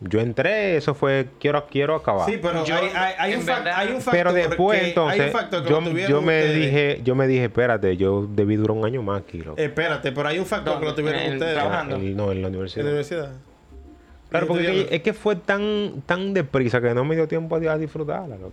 Yo 0.00 0.20
entré, 0.20 0.76
eso 0.76 0.92
fue, 0.94 1.28
quiero, 1.40 1.66
quiero 1.66 1.94
acabar. 1.94 2.28
Sí, 2.28 2.38
pero 2.42 2.62
Yo, 2.66 2.76
hay, 2.76 2.88
hay- 2.94 3.14
hay 3.18 3.32
en 3.32 3.38
un 3.40 3.46
verdad- 3.46 3.72
hay 3.74 3.88
un 3.88 3.94
factor. 4.02 4.12
Pero 4.12 4.32
después, 4.34 4.78
que- 4.80 4.88
entonces, 4.88 5.20
hay 5.20 5.26
un 5.28 5.32
factor 5.32 5.62
que 5.64 5.70
yo, 5.70 5.80
lo 5.80 5.88
tuvieron 5.88 6.10
yo 6.10 6.20
me 6.20 6.38
ustedes. 6.40 6.60
dije, 6.60 7.00
yo 7.02 7.14
me 7.14 7.26
dije, 7.26 7.44
espérate, 7.44 7.96
yo 7.96 8.26
debí 8.30 8.56
durar 8.56 8.76
un 8.76 8.84
año 8.84 9.02
más 9.02 9.22
aquí, 9.22 9.38
loco. 9.38 9.58
Espérate, 9.58 10.12
pero 10.12 10.28
hay 10.28 10.38
un 10.38 10.44
factor 10.44 10.78
que 10.78 10.84
lo 10.84 10.94
tuvieron 10.94 11.20
En- 11.22 11.32
ustedes. 11.34 11.54
trabajando. 11.54 11.96
No, 11.98 12.32
en 12.32 12.42
la 12.42 12.48
En 12.48 12.54
universidad. 12.54 12.84
la 12.84 12.90
universidad. 12.90 13.30
Claro, 14.28 14.46
porque 14.48 14.64
tuvieron- 14.64 14.80
es 14.82 14.88
que, 14.88 14.96
es 14.96 15.02
que 15.02 15.12
fue 15.14 15.36
tan, 15.36 16.02
tan 16.04 16.34
deprisa 16.34 16.82
que 16.82 16.92
no 16.92 17.04
me 17.04 17.14
dio 17.14 17.26
tiempo 17.26 17.56
a, 17.56 17.58
a 17.72 17.78
disfrutarla, 17.78 18.36
loco. 18.36 18.52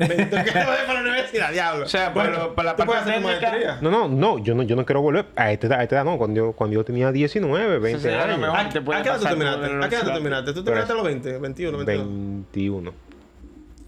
No 0.00 0.06
vayas 0.06 0.84
para 0.86 0.94
la 0.94 1.00
universidad, 1.00 1.52
diablo. 1.52 1.84
O 1.84 1.88
sea, 1.88 2.12
pero 2.14 2.54
para 2.54 2.70
la 2.72 2.76
tú 2.76 2.84
puedes 2.84 3.02
parte 3.04 3.18
hacer 3.18 3.22
maestría. 3.24 3.78
No, 3.80 3.90
no, 3.90 4.08
no, 4.08 4.38
yo 4.38 4.54
no, 4.54 4.62
yo 4.62 4.76
no 4.76 4.84
quiero 4.84 5.02
volver 5.02 5.26
a 5.36 5.52
esta 5.52 5.66
edad, 5.68 5.80
a 5.80 5.82
esta 5.82 5.96
edad 5.96 6.04
no, 6.04 6.18
cuando 6.18 6.36
yo, 6.36 6.52
cuando 6.52 6.74
yo 6.74 6.84
tenía 6.84 7.12
19, 7.12 7.78
20 7.78 8.00
sería 8.00 8.26
lo 8.26 8.34
años. 8.34 8.54
¿A, 8.56 8.68
te 8.68 8.80
puede 8.80 9.00
a 9.00 9.02
qué 9.02 9.08
edad 9.10 9.18
tú 9.18 9.24
terminaste? 9.26 9.66
¿A 9.66 9.88
qué 9.88 9.94
edad 9.96 10.04
tú 10.04 10.12
terminaste? 10.12 10.52
¿Tú 10.54 10.64
terminaste 10.64 10.92
a 10.92 10.96
los 10.96 11.04
20, 11.04 11.38
21, 11.38 11.78
22? 11.78 12.06
21. 12.08 12.92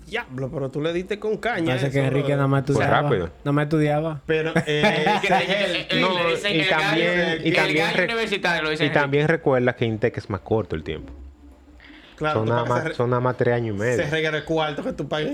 Diablo, 0.07 0.51
pero 0.53 0.71
tú 0.71 0.83
le 0.83 0.93
diste 0.93 1.19
con 1.19 1.39
caña. 1.39 1.65
Parece 1.69 1.87
eso, 1.87 1.93
que 1.95 2.01
Enrique 2.01 2.19
brother. 2.35 2.37
nada 2.37 2.49
más 2.49 2.65
Fue 2.67 2.73
estudiaba. 2.75 3.01
rápido. 3.03 3.31
Nada 3.45 3.53
más 3.53 3.63
estudiaba. 3.65 4.21
Pero, 4.27 4.53
eh, 4.67 5.07
el- 5.89 6.01
No, 6.03 6.09
y 6.11 6.69
también- 6.69 6.69
gallo- 6.69 7.49
y 7.49 7.53
también 7.53 7.87
universitario 8.05 8.63
lo 8.63 8.71
dice 8.71 8.85
Y 8.85 8.91
también 8.91 9.27
recuerda 9.29 9.73
que 9.75 9.87
Intec 9.87 10.19
es 10.19 10.29
más 10.29 10.41
corto 10.41 10.77
el 10.77 10.83
tiempo. 10.83 11.11
Claro, 12.23 12.41
son, 12.41 12.49
nada 12.49 12.65
más, 12.65 12.97
son 12.97 13.11
nada 13.11 13.21
más 13.21 13.37
tres 13.37 13.55
años 13.55 13.75
y 13.77 13.79
medio. 13.79 14.01
ese 14.03 14.11
regalo 14.11 14.37
de 14.39 14.45
cuarto 14.45 14.83
que 14.85 14.93
tú 14.93 15.09
pagas. 15.09 15.31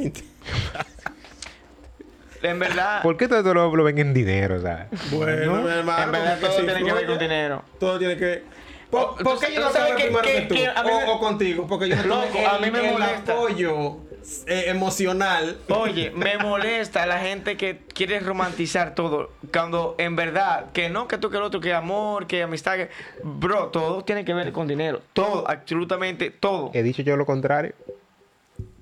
En 2.43 2.59
verdad, 2.59 3.03
¿Por 3.03 3.17
qué 3.17 3.27
todo 3.27 3.53
lo, 3.53 3.75
lo 3.75 3.83
ven 3.85 3.99
en 3.99 4.15
dinero? 4.15 4.57
O 4.57 4.61
sea, 4.61 4.89
Bueno, 5.11 5.63
mi 5.63 5.69
hermano. 5.71 6.03
en 6.05 6.13
verdad 6.13 6.39
todo 6.41 6.51
tiene 6.57 6.85
que 6.85 6.93
ver 6.93 7.07
con 7.07 7.19
dinero. 7.19 7.63
Todo 7.81 7.99
tiene 7.99 8.17
que. 8.17 8.43
¿Por, 8.91 9.17
qué 9.41 9.53
yo 9.55 9.61
no 9.61 9.71
sabes 9.71 9.91
sabes 9.91 9.95
que- 9.97 10.09
que- 10.13 10.23
que, 10.23 10.41
tú? 10.43 10.55
que 10.55 10.67
a 10.69 10.83
mí 10.83 10.91
o, 10.93 10.97
me- 10.99 11.11
o 11.11 11.19
contigo. 11.21 11.67
Porque 11.67 11.89
yo 11.89 11.97
no 11.97 12.05
Loco, 12.05 12.29
tuve 12.33 12.47
a 12.47 12.57
el- 12.57 12.63
mí 12.65 12.71
me 12.71 12.87
el 12.87 12.93
molesta. 12.93 13.33
apoyo 13.33 13.97
eh, 14.47 14.65
emocional. 14.69 15.59
Oye, 15.69 16.11
me 16.15 16.39
molesta 16.39 17.07
la 17.07 17.19
gente 17.21 17.57
que 17.57 17.79
quiere 17.95 18.21
romantizar 18.21 18.95
todo. 18.95 19.31
Cuando 19.53 19.95
en 19.99 20.17
verdad, 20.17 20.67
que 20.73 20.89
no, 20.91 21.09
que 21.09 21.19
tú, 21.19 21.31
que 21.31 21.37
el 21.37 21.43
otro, 21.43 21.61
que 21.61 21.73
amor, 21.75 22.27
que 22.27 22.43
amistad. 22.43 22.77
Que... 22.77 22.91
Bro, 23.23 23.69
todo 23.69 24.03
tiene 24.05 24.25
que 24.25 24.35
ver 24.35 24.53
con 24.53 24.67
dinero. 24.69 25.01
Todo, 25.13 25.49
absolutamente 25.49 26.31
todo. 26.31 26.71
He 26.75 26.83
dicho 26.83 27.03
yo 27.03 27.17
lo 27.17 27.25
contrario. 27.27 27.75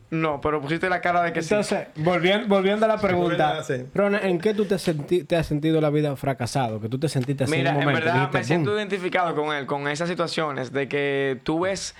No, 0.08 0.40
pero 0.40 0.60
pusiste 0.60 0.88
la 0.88 1.00
cara 1.00 1.20
de 1.22 1.32
que 1.32 1.42
sí. 1.42 1.52
Entonces, 1.52 1.88
volviendo, 1.96 2.46
volviendo 2.46 2.84
a 2.86 2.88
la 2.88 2.98
pregunta, 3.00 3.62
sí. 3.64 3.74
¿en 4.22 4.38
qué 4.38 4.54
tú 4.54 4.64
te, 4.64 4.76
senti- 4.78 5.24
te 5.24 5.34
has 5.34 5.46
sentido 5.48 5.80
la 5.80 5.90
vida 5.90 6.14
fracasado? 6.14 6.80
Que 6.80 6.88
tú 6.88 6.96
te 6.98 7.08
sentiste 7.08 7.42
así 7.42 7.52
Mira, 7.52 7.70
en 7.70 7.76
un 7.76 7.82
en 7.82 7.88
momento. 7.88 8.04
verdad 8.04 8.20
dijiste, 8.20 8.38
me 8.38 8.44
siento 8.44 8.76
identificado 8.76 9.34
con 9.34 9.52
él, 9.54 9.66
con 9.66 9.88
esas 9.88 10.08
situaciones 10.08 10.72
de 10.72 10.88
que 10.88 11.40
tú 11.42 11.60
ves, 11.60 11.96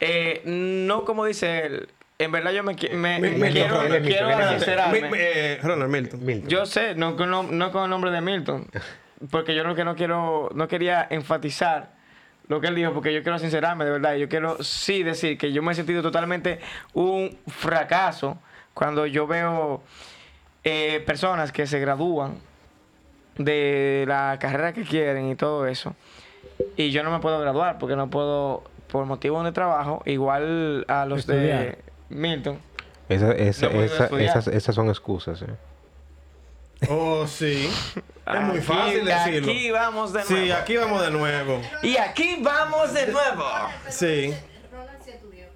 eh, 0.00 0.42
no 0.44 1.06
como 1.06 1.24
dice 1.24 1.64
él, 1.64 1.88
en 2.18 2.32
verdad 2.32 2.52
yo 2.52 2.62
me, 2.62 2.74
me- 2.74 2.96
me 3.20 3.30
Milton, 3.30 3.50
quiero, 3.52 3.78
quiero 4.02 4.28
Milton. 4.28 4.48
sincerarme. 4.50 5.10
Eh, 5.16 5.58
Ronald 5.62 5.90
Milton. 5.92 6.24
Milton. 6.24 6.48
Yo 6.48 6.66
sé, 6.66 6.94
no 6.94 7.16
con, 7.16 7.30
nom- 7.30 7.50
no 7.50 7.70
con 7.72 7.84
el 7.84 7.90
nombre 7.90 8.10
de 8.10 8.20
Milton, 8.20 8.66
porque 9.30 9.54
yo 9.54 9.64
no, 9.64 9.74
que 9.74 9.84
no 9.84 9.94
quiero, 9.96 10.50
no 10.54 10.68
quería 10.68 11.06
enfatizar 11.10 11.94
lo 12.48 12.60
que 12.60 12.68
él 12.68 12.74
dijo, 12.76 12.92
porque 12.94 13.12
yo 13.12 13.22
quiero 13.22 13.38
sincerarme, 13.38 13.84
de 13.84 13.90
verdad. 13.90 14.14
Yo 14.14 14.28
quiero 14.28 14.62
sí 14.62 15.02
decir 15.02 15.36
que 15.36 15.52
yo 15.52 15.62
me 15.62 15.72
he 15.72 15.74
sentido 15.74 16.00
totalmente 16.02 16.60
un 16.94 17.36
fracaso 17.48 18.38
cuando 18.72 19.04
yo 19.06 19.26
veo 19.26 19.82
eh, 20.64 21.02
personas 21.06 21.50
que 21.52 21.66
se 21.66 21.80
gradúan 21.80 22.34
de 23.36 24.04
la 24.08 24.38
carrera 24.40 24.72
que 24.72 24.82
quieren 24.84 25.28
y 25.30 25.34
todo 25.36 25.66
eso. 25.66 25.94
Y 26.76 26.90
yo 26.90 27.02
no 27.02 27.10
me 27.10 27.18
puedo 27.18 27.38
graduar 27.40 27.78
porque 27.78 27.96
no 27.96 28.08
puedo, 28.08 28.62
por 28.88 29.04
motivo 29.06 29.42
de 29.44 29.52
trabajo, 29.52 30.02
igual 30.06 30.84
a 30.88 31.04
los 31.04 31.20
Estudiar. 31.20 31.58
de 31.60 31.78
Milton. 32.08 32.58
Esa- 33.08 33.32
esa- 33.32 33.68
No 33.68 34.18
esas, 34.18 34.46
esas 34.48 34.74
son 34.74 34.88
excusas. 34.88 35.42
eh. 35.42 35.46
Oh, 36.90 37.26
sí. 37.26 37.68
Es 38.26 38.40
muy 38.42 38.58
Aquí- 38.58 38.66
fácil 38.66 39.04
decirlo. 39.04 39.50
Aquí 39.50 39.70
vamos 39.70 40.12
de 40.12 40.24
nuevo. 40.24 40.36
Sí, 40.44 40.50
aquí 40.50 40.76
vamos 40.76 41.02
de 41.02 41.10
nuevo. 41.10 41.62
Y 41.82 41.96
aquí 41.96 42.38
vamos 42.42 42.92
de 42.92 43.06
nuevo. 43.06 43.44
Sí. 43.88 44.34
Ronald 44.72 44.98
sí 45.02 45.10
estudió. 45.10 45.46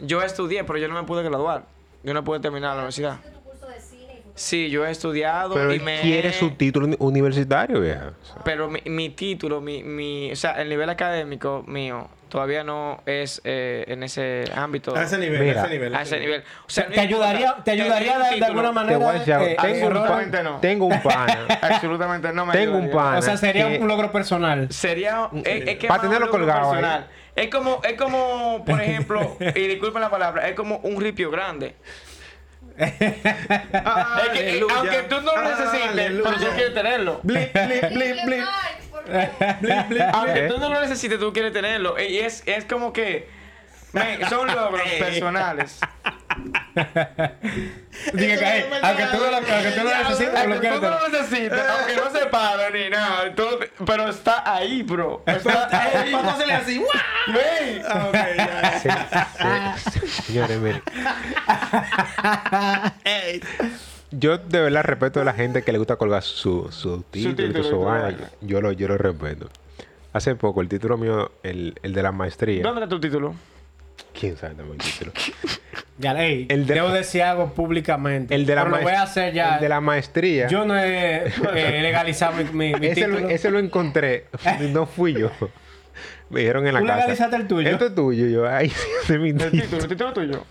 Yo 0.00 0.22
estudié, 0.22 0.64
pero 0.64 0.78
yo 0.78 0.88
no 0.88 0.94
me 0.94 1.04
pude 1.06 1.22
graduar. 1.22 1.64
Yo 2.02 2.14
no 2.14 2.24
pude 2.24 2.40
terminar 2.40 2.70
la 2.70 2.76
universidad. 2.76 3.18
Hiciste 3.20 3.30
tu 3.38 3.40
curso 3.44 3.66
de 3.68 3.80
cine 3.80 4.14
y 4.18 4.22
fue- 4.22 4.32
Sí, 4.34 4.70
yo 4.70 4.84
he 4.86 4.90
estudiado 4.90 5.54
Pero 5.54 5.72
y 5.72 5.76
él 5.76 5.82
me... 5.82 6.00
quiere 6.00 6.32
su 6.32 6.50
título 6.52 6.86
uni- 6.86 6.96
universitario, 6.98 7.80
vieja. 7.80 8.14
O 8.20 8.26
sea, 8.26 8.36
Pero 8.42 8.68
mi, 8.70 8.80
mi 8.86 9.10
título, 9.10 9.60
mi, 9.60 9.82
mi... 9.84 10.32
O 10.32 10.36
sea, 10.36 10.52
el 10.60 10.68
nivel 10.68 10.88
académico 10.90 11.62
mío 11.66 12.08
todavía 12.30 12.64
no 12.64 13.02
es 13.04 13.42
eh, 13.44 13.84
en 13.88 14.02
ese 14.02 14.44
ámbito. 14.54 14.96
A 14.96 15.02
ese 15.02 15.18
nivel, 15.18 15.40
Mira. 15.40 15.60
a 15.62 15.64
ese 15.66 15.72
nivel. 15.74 15.94
A 15.94 16.02
ese 16.02 16.18
nivel. 16.20 16.42
O 16.66 16.70
sea, 16.70 16.86
¿Te 16.86 17.00
ayudaría, 17.00 17.56
te 17.62 17.72
ayudaría 17.72 18.18
de, 18.18 18.36
de 18.38 18.44
alguna 18.46 18.68
Te 18.68 18.74
manera? 18.74 18.98
voy 18.98 19.08
a 19.08 19.12
decir 19.18 19.34
algo. 19.34 19.46
eh, 19.46 19.56
tengo, 19.60 19.86
un 19.88 20.06
pan- 20.06 20.44
no. 20.44 20.58
tengo 20.60 20.86
un 20.86 21.02
pana. 21.02 21.46
Absolutamente 21.60 22.32
no 22.32 22.46
me 22.46 22.52
tengo 22.54 22.78
un 22.78 22.90
pana. 22.90 23.18
O 23.18 23.22
sea, 23.22 23.36
sería 23.36 23.68
que- 23.68 23.78
un 23.78 23.88
logro 23.88 24.10
personal. 24.10 24.68
Sería... 24.72 25.28
Es, 25.44 25.68
es 25.68 25.76
que 25.78 25.86
Pa' 25.88 25.94
más 25.94 26.02
tenerlo 26.02 26.26
un 26.26 26.30
logro 26.32 26.46
colgado 26.46 26.72
ahí. 26.72 26.80
personal. 26.80 27.06
Es 27.36 27.48
como, 27.50 27.80
es 27.84 27.92
como, 27.94 28.64
por 28.64 28.80
ejemplo, 28.82 29.36
y 29.40 29.66
disculpen 29.66 30.00
la 30.00 30.10
palabra, 30.10 30.48
es 30.48 30.54
como 30.54 30.76
un 30.78 31.00
ripio 31.00 31.30
grande. 31.30 31.74
Es 32.80 32.92
que, 34.32 34.58
eh, 34.58 34.62
aunque 34.74 35.02
tú 35.08 35.20
no 35.20 35.36
lo 35.36 35.42
necesites, 35.42 35.88
Aleluya. 35.90 36.22
pero 36.30 36.36
tú 36.36 36.46
quieres 36.56 36.74
tenerlo. 36.74 37.20
Blip, 37.22 37.52
blip, 37.52 37.88
blip, 37.90 38.16
blip. 38.24 38.44
Aunque 40.14 40.42
tú 40.48 40.58
no 40.58 40.68
lo 40.68 40.80
necesites, 40.80 41.18
tú 41.18 41.32
quieres 41.32 41.52
tenerlo. 41.52 41.98
Y 42.00 42.18
es, 42.18 42.42
es 42.46 42.64
como 42.64 42.92
que 42.92 43.28
son 44.28 44.46
logros 44.46 44.88
personales. 44.98 45.80
Diga 48.12 48.36
que, 48.38 48.44
hey, 48.46 48.64
aunque 48.82 49.04
tú 49.06 49.16
no 49.18 49.30
lo, 49.30 49.36
aunque 49.36 49.70
tú 49.72 49.82
no 49.84 49.90
lo 49.90 50.08
necesites, 50.10 50.32
lo 50.32 50.38
Aunque 50.38 50.54
tú 50.54 50.60
quieres 50.60 50.80
no 50.80 50.90
lo 50.90 51.08
necesites, 51.08 51.60
aunque 51.68 51.96
no 51.96 52.10
se 52.20 52.26
pare 52.26 52.70
ni 52.84 52.90
nada, 52.90 53.34
tú- 53.34 53.58
pero 53.84 54.08
está 54.08 54.54
ahí, 54.54 54.82
bro. 54.84 55.22
Está 55.26 55.68
ahí. 56.00 56.12
Vamos 56.12 56.32
a 56.32 56.34
hacerle 56.36 56.54
así. 56.54 56.84
Ah, 57.88 58.06
ok, 58.08 58.14
ya. 58.36 58.78
Sí, 58.78 60.00
sí, 60.00 60.22
Señores, 60.22 60.58
miren. 60.58 60.82
Ey. 63.04 63.40
Yo 64.12 64.38
de 64.38 64.60
verdad 64.60 64.82
respeto 64.82 65.20
a 65.20 65.24
la 65.24 65.32
gente 65.32 65.62
que 65.62 65.72
le 65.72 65.78
gusta 65.78 65.96
colgar 65.96 66.22
su, 66.22 66.68
su 66.72 67.02
título, 67.10 67.62
su 67.62 67.80
vaina. 67.80 68.30
Yo 68.40 68.60
lo, 68.60 68.72
yo 68.72 68.88
lo 68.88 68.98
respeto. 68.98 69.48
Hace 70.12 70.34
poco, 70.34 70.60
el 70.60 70.68
título 70.68 70.96
mío, 70.98 71.30
el, 71.44 71.74
el 71.82 71.92
de 71.92 72.02
la 72.02 72.10
maestría. 72.10 72.62
¿Dónde 72.62 72.80
está 72.82 72.88
tu 72.88 73.00
título? 73.00 73.34
¿Quién 74.18 74.36
sabe 74.36 74.54
también 74.54 74.78
el 74.80 74.86
título? 74.86 75.12
Ya, 75.98 76.14
hey, 76.16 76.46
El 76.48 76.66
de- 76.66 76.74
debo 76.76 76.88
decir 76.88 77.22
algo 77.22 77.52
públicamente. 77.52 78.34
El 78.34 78.46
de 78.46 78.54
la 78.54 78.64
Pero 78.64 78.76
lo 78.78 78.82
voy 78.82 78.92
a 78.94 79.02
hacer 79.02 79.34
ya. 79.34 79.56
El 79.56 79.60
de 79.60 79.68
la 79.68 79.82
maestría. 79.82 80.48
Yo 80.48 80.64
no 80.64 80.74
he 80.74 81.26
eh, 81.26 81.78
legalizado 81.82 82.32
mi, 82.38 82.44
mi, 82.44 82.80
mi 82.80 82.86
ese, 82.86 83.06
lo, 83.06 83.16
título. 83.16 83.28
ese 83.34 83.50
lo 83.50 83.58
encontré. 83.58 84.24
no 84.72 84.86
fui 84.86 85.12
yo. 85.12 85.30
Me 86.30 86.40
dijeron 86.40 86.66
en 86.66 86.72
la 86.72 86.80
¿Tú 86.80 86.86
casa. 86.86 86.98
legalizaste 87.00 87.36
el 87.36 87.46
tuyo? 87.46 87.68
Esto 87.68 87.86
es 87.88 87.94
tuyo. 87.94 88.26
Yo, 88.28 88.48
ay, 88.48 88.68
ese 89.04 89.14
es 89.16 89.20
mi 89.20 89.28
El 89.28 89.36
título. 89.36 89.62
título, 89.62 89.82
el 89.82 89.88
título 89.88 90.12
tuyo. 90.14 90.44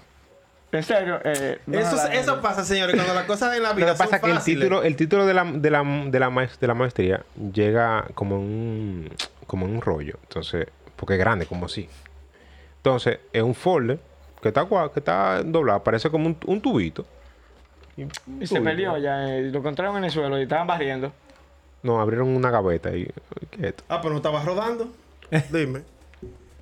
En 0.71 0.83
serio, 0.83 1.19
eh, 1.23 1.59
no 1.65 1.79
Eso, 1.79 1.95
la- 1.95 2.13
eso 2.13 2.41
pasa, 2.41 2.63
señores, 2.63 2.95
cuando 2.95 3.13
las 3.15 3.25
cosas 3.25 3.55
en 3.57 3.63
la 3.63 3.69
Lo 3.73 3.75
vida 3.75 3.93
que 3.93 3.97
pasa 3.97 4.17
es 4.17 4.21
que 4.21 4.31
el 4.31 4.43
título, 4.43 4.83
el 4.83 4.95
título 4.95 5.25
de 5.25 5.33
la, 5.33 5.43
de 5.45 5.69
la, 5.71 5.83
de 5.83 6.19
la, 6.19 6.29
maes- 6.29 6.59
de 6.59 6.67
la 6.67 6.73
maestría 6.75 7.23
llega 7.53 8.05
como 8.13 8.35
en 8.35 8.41
un, 8.41 9.09
como 9.47 9.65
un 9.65 9.81
rollo. 9.81 10.15
Entonces, 10.23 10.67
porque 10.95 11.13
es 11.15 11.19
grande, 11.19 11.45
como 11.47 11.65
así. 11.65 11.89
Entonces, 12.77 13.19
es 13.33 13.41
un 13.41 13.55
folder 13.55 13.99
que 14.41 14.49
está, 14.49 14.61
gua- 14.63 14.91
que 14.93 14.99
está 14.99 15.41
doblado, 15.43 15.83
parece 15.83 16.09
como 16.11 16.27
un, 16.27 16.37
un 16.45 16.61
tubito. 16.61 17.05
Y, 17.97 18.03
un 18.03 18.11
Y 18.39 18.45
se 18.47 18.55
tubito. 18.55 18.63
perdió 18.63 18.97
ya. 18.99 19.27
eh, 19.27 19.41
lo 19.51 19.59
encontraron 19.59 19.97
en 19.97 20.03
el 20.05 20.11
suelo 20.11 20.37
y 20.39 20.43
estaban 20.43 20.67
barriendo. 20.67 21.11
No, 21.81 21.99
abrieron 21.99 22.27
una 22.29 22.51
gaveta 22.51 22.95
y 22.95 23.05
¿qué 23.49 23.57
es 23.61 23.63
esto? 23.69 23.83
Ah, 23.89 23.99
pero 24.01 24.11
no 24.11 24.17
estabas 24.17 24.45
rodando. 24.45 24.93
Dime. 25.51 25.81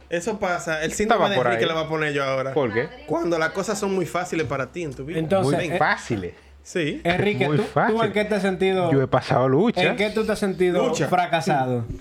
Eso 0.10 0.40
pasa. 0.40 0.84
El 0.84 0.92
Estaba 0.92 1.30
de 1.30 1.36
por 1.36 1.48
Enrique 1.48 1.64
ahí. 1.66 1.68
le 1.70 1.74
voy 1.76 1.84
a 1.86 1.90
poner 1.90 2.14
yo 2.14 2.24
ahora. 2.24 2.54
¿Por 2.54 2.74
qué? 2.74 2.88
Cuando 3.08 3.38
las 3.38 3.50
cosas 3.50 3.78
son 3.78 3.94
muy 3.94 4.06
fáciles 4.06 4.48
para 4.48 4.72
ti 4.72 4.84
en 4.84 4.94
tu 4.94 5.04
vida. 5.06 5.20
Entonces, 5.20 5.58
Muy 5.60 5.76
eh, 5.76 5.78
fáciles. 5.78 6.34
sí. 6.64 7.02
Enrique, 7.04 7.46
muy 7.48 7.58
¿tú, 7.58 7.64
fácil. 7.64 7.96
¿tú 7.98 8.04
en 8.04 8.12
qué 8.14 8.24
te 8.26 8.36
has 8.36 8.42
sentido? 8.42 8.92
Yo 8.92 9.02
he 9.02 9.08
pasado 9.08 9.50
lucha. 9.50 9.82
¿En 9.82 9.96
qué 9.98 10.10
tú 10.12 10.26
te 10.26 10.32
has 10.32 10.40
sentido 10.40 10.88
Lucha. 10.88 11.08
fracasado? 11.08 11.86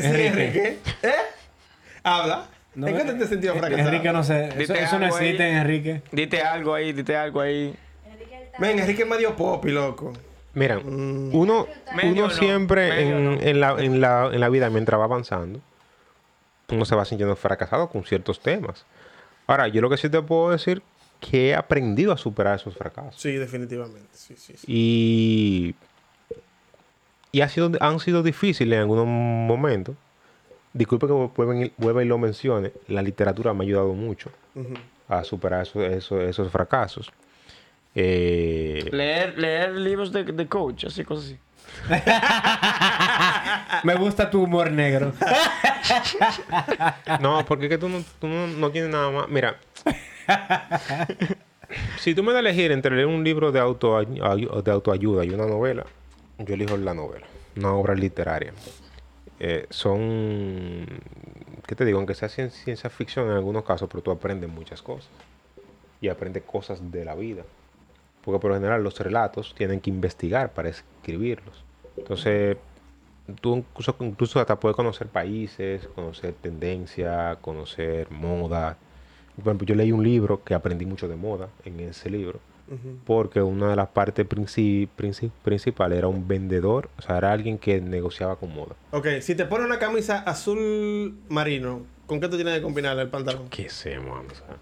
Sí, 0.00 0.06
Enrique. 0.06 0.26
Enrique. 0.28 0.78
¿Eh? 1.02 1.10
Habla. 2.02 2.46
No, 2.74 2.86
¿En 2.86 2.96
qué 2.96 3.04
te, 3.12 3.22
has 3.24 3.28
sentido 3.28 3.54
fracasado? 3.56 3.88
Enrique 3.88 4.12
no 4.12 4.22
sé. 4.22 4.46
Eso, 4.46 4.56
Dite 4.58 4.82
eso 4.84 4.98
no 4.98 5.04
algo 5.06 5.16
ahí. 5.16 5.24
existe, 5.26 5.52
Enrique. 5.52 6.02
Dite 6.12 6.42
algo 6.42 6.74
ahí, 6.74 6.92
dite 6.92 7.16
algo 7.16 7.40
ahí. 7.40 7.74
Ven, 8.58 8.78
Enrique 8.78 9.02
es 9.02 9.08
medio 9.08 9.34
popi, 9.34 9.70
loco. 9.70 10.12
Mira, 10.54 10.78
Mm. 10.78 11.34
uno, 11.34 11.66
uno 12.02 12.14
no, 12.14 12.30
siempre 12.30 13.02
en, 13.02 13.38
en 13.42 13.60
la, 13.60 13.72
en, 13.78 14.00
la, 14.00 14.30
en 14.32 14.40
la 14.40 14.48
vida, 14.48 14.70
mientras 14.70 14.98
va 15.00 15.04
avanzando, 15.04 15.60
uno 16.70 16.84
se 16.84 16.94
va 16.94 17.04
sintiendo 17.04 17.36
fracasado 17.36 17.88
con 17.88 18.04
ciertos 18.04 18.40
temas. 18.40 18.84
Ahora, 19.46 19.68
yo 19.68 19.80
lo 19.80 19.90
que 19.90 19.96
sí 19.96 20.08
te 20.08 20.20
puedo 20.22 20.50
decir 20.50 20.82
que 21.20 21.50
he 21.50 21.54
aprendido 21.54 22.12
a 22.12 22.16
superar 22.16 22.56
esos 22.56 22.74
fracasos. 22.74 23.20
Sí, 23.20 23.32
definitivamente. 23.32 24.08
Sí, 24.12 24.34
sí, 24.36 24.54
sí. 24.56 24.64
Y, 24.66 25.74
y 27.32 27.40
ha 27.42 27.48
sido, 27.48 27.70
han 27.80 28.00
sido 28.00 28.22
difíciles 28.22 28.76
en 28.76 28.82
algunos 28.82 29.06
momentos. 29.06 29.96
Disculpe 30.72 31.06
que 31.06 31.72
vuelva 31.76 32.02
y, 32.02 32.06
lo 32.06 32.18
mencione. 32.18 32.72
La 32.88 33.02
literatura 33.02 33.52
me 33.52 33.64
ha 33.64 33.66
ayudado 33.66 33.92
mucho 33.92 34.30
a 35.08 35.24
superar 35.24 35.62
esos, 35.62 35.82
esos, 35.82 36.22
esos 36.22 36.50
fracasos. 36.50 37.10
Eh, 37.94 38.88
Leer, 38.92 39.36
leer 39.36 39.72
libros 39.72 40.12
de, 40.12 40.22
de 40.22 40.46
coach, 40.46 40.84
así, 40.84 41.04
cosas 41.04 41.24
así. 41.24 41.38
Me 43.84 43.94
gusta 43.96 44.30
tu 44.30 44.42
humor 44.42 44.70
negro. 44.70 45.12
No, 47.20 47.44
porque 47.46 47.64
es 47.66 47.70
que 47.70 47.78
tú 47.78 47.88
no, 47.88 48.02
tú 48.20 48.28
no, 48.28 48.70
tienes 48.70 48.90
nada 48.90 49.10
más. 49.10 49.28
Mira, 49.28 49.56
si 51.98 52.14
tú 52.14 52.22
me 52.22 52.32
das 52.32 52.38
a 52.38 52.40
elegir 52.40 52.70
entre 52.72 52.94
leer 52.94 53.06
un 53.08 53.24
libro 53.24 53.50
de, 53.50 53.58
auto, 53.60 53.98
de 54.00 54.70
autoayuda 54.70 55.24
y 55.24 55.30
una 55.30 55.46
novela, 55.46 55.84
yo 56.38 56.54
elijo 56.54 56.76
la 56.76 56.94
novela, 56.94 57.26
una 57.56 57.72
obra 57.72 57.94
literaria. 57.94 58.52
Eh, 59.40 59.66
son, 59.70 60.86
¿qué 61.66 61.74
te 61.74 61.84
digo? 61.84 61.98
Aunque 61.98 62.14
sea 62.14 62.28
cien- 62.28 62.50
ciencia 62.50 62.90
ficción 62.90 63.26
en 63.30 63.36
algunos 63.36 63.64
casos, 63.64 63.88
pero 63.90 64.02
tú 64.02 64.10
aprendes 64.10 64.50
muchas 64.50 64.82
cosas. 64.82 65.08
Y 66.00 66.08
aprendes 66.08 66.42
cosas 66.44 66.90
de 66.92 67.04
la 67.04 67.14
vida. 67.14 67.42
Porque 68.24 68.38
por 68.40 68.50
lo 68.50 68.56
general 68.56 68.82
los 68.82 68.98
relatos 69.00 69.54
tienen 69.56 69.80
que 69.80 69.90
investigar 69.90 70.52
para 70.52 70.68
escribirlos. 70.68 71.64
Entonces, 71.96 72.56
tú 73.40 73.56
incluso, 73.56 73.96
incluso 74.00 74.40
hasta 74.40 74.58
puedes 74.58 74.76
conocer 74.76 75.06
países, 75.08 75.86
conocer 75.94 76.34
tendencia, 76.34 77.36
conocer 77.40 78.10
moda. 78.10 78.76
Por 79.36 79.44
ejemplo, 79.46 79.66
yo 79.66 79.74
leí 79.74 79.92
un 79.92 80.02
libro 80.02 80.42
que 80.44 80.54
aprendí 80.54 80.84
mucho 80.84 81.08
de 81.08 81.16
moda 81.16 81.48
en 81.64 81.80
ese 81.80 82.10
libro, 82.10 82.40
porque 83.06 83.40
una 83.40 83.70
de 83.70 83.76
las 83.76 83.88
partes 83.88 84.28
princi- 84.28 84.86
princi- 84.98 85.30
principales 85.42 85.96
era 85.98 86.08
un 86.08 86.28
vendedor, 86.28 86.90
o 86.98 87.02
sea, 87.02 87.16
era 87.16 87.32
alguien 87.32 87.56
que 87.58 87.80
negociaba 87.80 88.36
con 88.36 88.54
moda. 88.54 88.74
Ok, 88.90 89.06
si 89.22 89.34
te 89.34 89.46
pones 89.46 89.66
una 89.66 89.78
camisa 89.78 90.18
azul 90.18 91.18
marino, 91.28 91.82
¿con 92.06 92.20
qué 92.20 92.28
tú 92.28 92.36
tienes 92.36 92.54
que 92.56 92.62
combinar 92.62 92.98
el 92.98 93.08
pantalón? 93.08 93.48
¿Qué 93.48 93.68
sé, 93.70 93.98
mano? 93.98 94.24
O 94.30 94.34
sea, 94.34 94.56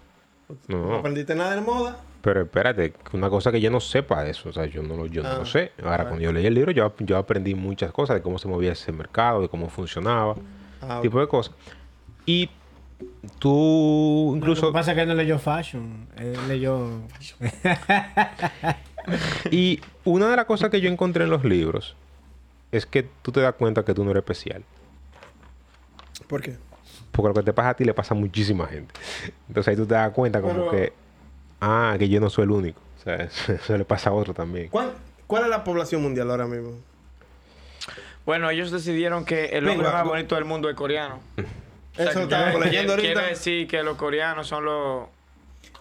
No 0.67 0.89
No, 0.89 0.95
aprendiste 0.97 1.35
nada 1.35 1.55
de 1.55 1.61
moda. 1.61 1.97
pero 2.21 2.41
espérate, 2.41 2.93
una 3.13 3.29
cosa 3.29 3.51
que 3.51 3.61
yo 3.61 3.69
no 3.71 3.79
sepa 3.79 4.23
de 4.23 4.31
eso, 4.31 4.49
o 4.49 4.53
sea, 4.53 4.65
yo 4.65 4.83
no 4.83 4.95
lo, 4.97 5.05
yo 5.05 5.23
no 5.23 5.29
Ah. 5.29 5.37
lo 5.39 5.45
sé. 5.45 5.71
Ahora, 5.83 6.05
cuando 6.05 6.21
yo 6.21 6.31
leí 6.33 6.45
el 6.45 6.53
libro, 6.53 6.71
yo, 6.71 6.93
yo 6.99 7.17
aprendí 7.17 7.55
muchas 7.55 7.91
cosas 7.91 8.15
de 8.15 8.21
cómo 8.21 8.37
se 8.39 8.47
movía 8.47 8.71
ese 8.73 8.91
mercado, 8.91 9.41
de 9.41 9.49
cómo 9.49 9.69
funcionaba, 9.69 10.35
Ah, 10.81 10.99
tipo 11.01 11.19
de 11.19 11.27
cosas. 11.27 11.53
Y 12.25 12.49
tú 13.39 14.29
Lo 14.31 14.37
incluso... 14.37 14.67
que 14.67 14.73
pasa 14.73 14.91
es 14.91 14.95
que 14.95 15.01
él 15.03 15.07
no 15.09 15.15
leyó 15.15 15.39
fashion. 15.39 16.07
Él 16.17 16.37
leyó... 16.47 16.89
Y 19.51 19.79
una 20.03 20.29
de 20.29 20.35
las 20.35 20.45
cosas 20.45 20.69
que 20.69 20.81
yo 20.81 20.89
encontré 20.89 21.23
en 21.23 21.29
los 21.31 21.43
libros 21.43 21.95
es 22.71 22.85
que 22.85 23.03
tú 23.21 23.31
te 23.31 23.41
das 23.41 23.53
cuenta 23.55 23.83
que 23.83 23.93
tú 23.93 24.03
no 24.03 24.11
eres 24.11 24.21
especial. 24.21 24.63
¿Por 26.27 26.41
qué? 26.41 26.57
Porque 27.11 27.27
lo 27.29 27.33
que 27.33 27.43
te 27.43 27.53
pasa 27.53 27.69
a 27.69 27.73
ti 27.73 27.83
le 27.85 27.93
pasa 27.93 28.13
a 28.13 28.17
muchísima 28.17 28.67
gente. 28.67 28.93
Entonces 29.47 29.69
ahí 29.71 29.75
tú 29.75 29.85
te 29.85 29.93
das 29.95 30.11
cuenta 30.11 30.41
como 30.41 30.69
Pero- 30.69 30.71
que, 30.71 30.93
ah, 31.61 31.95
que 31.97 32.07
yo 32.09 32.19
no 32.19 32.29
soy 32.29 32.43
el 32.45 32.51
único. 32.51 32.79
O 32.99 33.03
sea, 33.03 33.15
eso, 33.23 33.53
eso 33.53 33.77
le 33.77 33.85
pasa 33.85 34.09
a 34.09 34.13
otro 34.13 34.33
también. 34.33 34.69
¿Cuál, 34.69 34.91
¿Cuál 35.27 35.43
es 35.43 35.49
la 35.49 35.63
población 35.63 36.01
mundial 36.01 36.29
ahora 36.31 36.45
mismo? 36.47 36.71
Bueno, 38.25 38.49
ellos 38.49 38.71
decidieron 38.71 39.25
que 39.25 39.45
el 39.45 39.67
hombre 39.67 39.85
Venga, 39.87 39.91
más 39.93 40.05
bonito 40.05 40.35
del 40.35 40.45
mundo 40.45 40.69
es 40.69 40.75
coreano. 40.75 41.19
O 41.93 42.01
sea, 42.01 42.11
Eso 42.11 42.19
que 42.19 42.23
estaba 42.25 42.51
quiere- 42.51 42.65
leyendo 42.65 42.93
ahorita. 42.93 43.13
Quiere 43.13 43.27
decir 43.29 43.67
que 43.67 43.83
los 43.83 43.97
coreanos 43.97 44.47
son 44.47 44.63
los... 44.63 45.07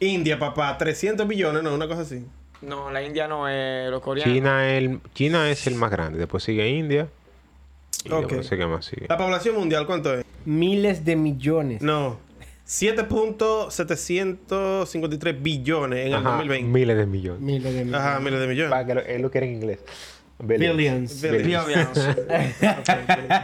India, 0.01 0.37
papá, 0.37 0.77
300 0.77 1.29
billones, 1.29 1.63
no, 1.63 1.73
una 1.73 1.87
cosa 1.87 2.01
así. 2.01 2.27
No, 2.61 2.91
la 2.91 3.03
India 3.03 3.29
no 3.29 3.47
es 3.49 3.89
los 3.89 4.01
coreanos. 4.03 4.35
China, 4.35 4.69
el, 4.69 5.01
China 5.15 5.49
es 5.49 5.65
el 5.69 5.77
más 5.77 5.93
grande. 5.93 6.19
Después 6.19 6.43
sigue 6.43 6.69
India. 6.71 7.07
Y 8.09 8.13
Ok. 8.13 8.19
después 8.21 8.37
no 8.39 8.43
sé 8.45 8.57
qué 8.57 8.67
más 8.67 8.85
sigue. 8.85 9.07
La 9.09 9.17
población 9.17 9.55
mundial, 9.57 9.87
¿cuánto 9.87 10.13
es? 10.15 10.25
Miles 10.45 11.05
de 11.05 11.17
millones. 11.17 11.83
No. 11.83 12.19
7.753 12.67 15.43
billones 15.43 15.99
en 16.01 16.07
el 16.09 16.15
Ajá, 16.15 16.31
2020. 16.31 16.69
miles 16.71 16.97
de 16.97 17.07
millones. 17.07 17.41
Miles 17.41 17.75
de 17.75 17.85
millones. 17.85 18.01
Ajá, 18.07 18.21
miles 18.21 18.41
de 18.41 18.47
millones. 18.47 18.71
Para 18.71 18.87
que 18.87 18.95
lo, 18.95 19.01
él 19.01 19.23
lo 19.23 19.31
quiere 19.31 19.47
en 19.49 19.55
inglés. 19.55 19.81
Billions. 20.41 21.21
Billions. 21.21 21.43
Billions. 21.43 21.99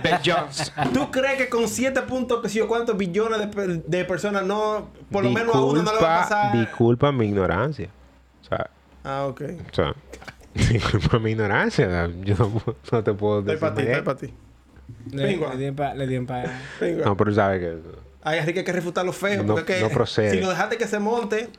Billions. 0.02 0.72
¿Tú 0.92 1.10
crees 1.10 1.38
que 1.38 1.48
con 1.48 1.66
7 1.68 2.02
puntos, 2.02 2.50
si 2.52 2.60
cuántos 2.60 2.96
billones 2.96 3.50
de, 3.50 3.82
de 3.86 4.04
personas 4.04 4.44
no, 4.44 4.90
por 5.10 5.24
lo 5.24 5.30
menos 5.30 5.54
a 5.56 5.60
uno 5.60 5.82
no 5.82 5.92
le 5.94 6.00
va 6.00 6.20
a 6.20 6.22
pasar? 6.22 6.56
disculpa 6.58 7.10
mi 7.10 7.26
ignorancia. 7.26 7.88
O 8.42 8.44
sea, 8.44 8.70
Ah, 9.02 9.26
ok. 9.26 9.42
o 9.70 9.74
sea 9.74 9.94
disculpa 10.54 11.18
mi 11.18 11.32
ignorancia. 11.32 12.08
Yo 12.22 12.36
no, 12.38 12.48
puedo- 12.50 12.76
no 12.92 13.02
te 13.04 13.12
puedo 13.12 13.38
Estoy 13.40 13.54
decir. 13.54 13.60
para 13.60 13.74
ti, 13.74 13.82
más. 13.82 13.90
estoy 13.90 14.04
para 14.04 14.18
ti. 14.18 14.32
Le, 15.12 15.36
le 15.36 15.56
dieron 15.56 15.76
pa- 15.76 15.94
le 15.94 16.06
dieron 16.06 16.26
pa-. 16.26 16.44
No, 17.04 17.16
pero 17.16 17.32
sabes 17.34 17.60
que... 17.60 17.78
Ay, 18.26 18.38
así 18.38 18.52
que 18.54 18.60
hay 18.60 18.64
que 18.64 18.72
refutar 18.72 19.04
los 19.04 19.16
feos. 19.16 19.44
No- 19.44 19.54
porque 19.54 19.80
no 19.80 19.90
procede. 19.90 20.30
Si 20.30 20.40
lo 20.40 20.48
dejaste 20.48 20.78
que 20.78 20.86
se 20.86 20.98
monte, 20.98 21.50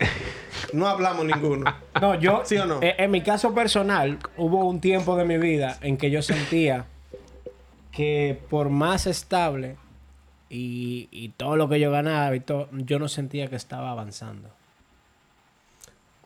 no 0.73 0.88
hablamos 0.88 1.26
ninguno. 1.26 1.65
No, 2.01 2.15
yo... 2.15 2.41
¿Sí 2.43 2.57
o 2.57 2.65
no? 2.65 2.80
eh, 2.82 2.95
en 2.97 3.11
mi 3.11 3.21
caso 3.21 3.53
personal, 3.53 4.17
hubo 4.38 4.65
un 4.65 4.82
tiempo 4.82 5.15
de 5.15 5.26
mi 5.26 5.38
vida 5.38 5.78
en 5.82 5.97
que 5.97 6.09
yo 6.11 6.21
sentía 6.21 6.86
que 7.91 8.39
por 8.49 8.69
más 8.69 9.07
estable 9.07 9.78
y, 10.49 11.07
y 11.11 11.30
todo 11.30 11.55
lo 11.55 11.69
que 11.69 11.80
yo 11.80 11.91
ganaba 11.91 12.36
y 12.36 12.39
todo, 12.39 12.67
yo 12.71 12.99
no 12.99 13.07
sentía 13.07 13.47
que 13.47 13.55
estaba 13.55 13.91
avanzando. 13.91 14.49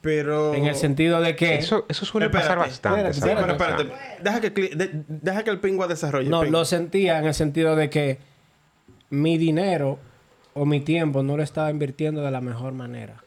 Pero. 0.02 0.54
En 0.54 0.66
el 0.66 0.76
sentido 0.76 1.20
de 1.22 1.36
que... 1.36 1.56
Eso, 1.56 1.86
eso 1.89 2.06
suele 2.06 2.30
pasar 2.30 2.58
bastante. 2.58 3.10
espérate, 3.10 3.52
espérate. 3.52 3.91
Deja 4.24 4.41
que, 4.41 4.50
de- 4.50 5.04
deja 5.08 5.43
que 5.43 5.50
el 5.50 5.60
pingua 5.60 5.88
desarrolle. 5.88 6.30
No, 6.30 6.43
lo 6.45 6.64
sentía 6.66 7.20
en 7.20 7.26
el 7.26 7.34
sentido 7.34 7.76
de 7.76 7.89
que 7.89 8.20
mi 9.10 9.38
dinero 9.38 10.00
o 10.54 10.66
mi 10.66 10.80
tiempo 10.80 11.22
no 11.24 11.36
lo 11.38 11.43
estaba 11.43 11.70
invirtiendo 11.70 12.22
de 12.22 12.32
la 12.32 12.41
mejor 12.41 12.74
manera. 12.74 13.24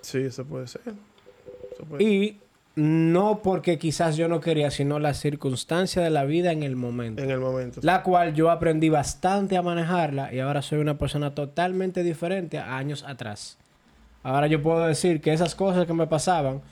Sí, 0.00 0.18
eso 0.18 0.44
puede 0.44 0.66
ser. 0.68 0.82
Eso 1.72 1.84
puede- 1.88 2.04
Y 2.04 2.40
no 2.76 3.40
porque 3.42 3.78
quizás 3.78 4.16
yo 4.16 4.28
no 4.28 4.40
quería, 4.40 4.70
sino 4.70 4.98
la 4.98 5.14
circunstancia 5.14 6.02
de 6.02 6.10
la 6.10 6.24
vida 6.24 6.52
en 6.52 6.62
el 6.62 6.76
momento. 6.76 7.22
En 7.22 7.30
el 7.30 7.38
momento. 7.40 7.80
La 7.82 8.02
cual 8.02 8.34
yo 8.34 8.50
aprendí 8.50 8.88
bastante 8.88 9.56
a 9.56 9.62
manejarla 9.62 10.32
y 10.34 10.40
ahora 10.40 10.60
soy 10.62 10.78
una 10.80 10.98
persona 10.98 11.34
totalmente 11.34 12.02
diferente 12.02 12.58
a 12.58 12.76
años 12.76 13.04
atrás. 13.06 13.58
Ahora 14.24 14.48
yo 14.48 14.60
puedo 14.62 14.84
decir 14.84 15.20
que 15.20 15.32
esas 15.32 15.54
cosas 15.54 15.86
que 15.86 15.92
me 15.92 16.06
pasaban 16.08 16.62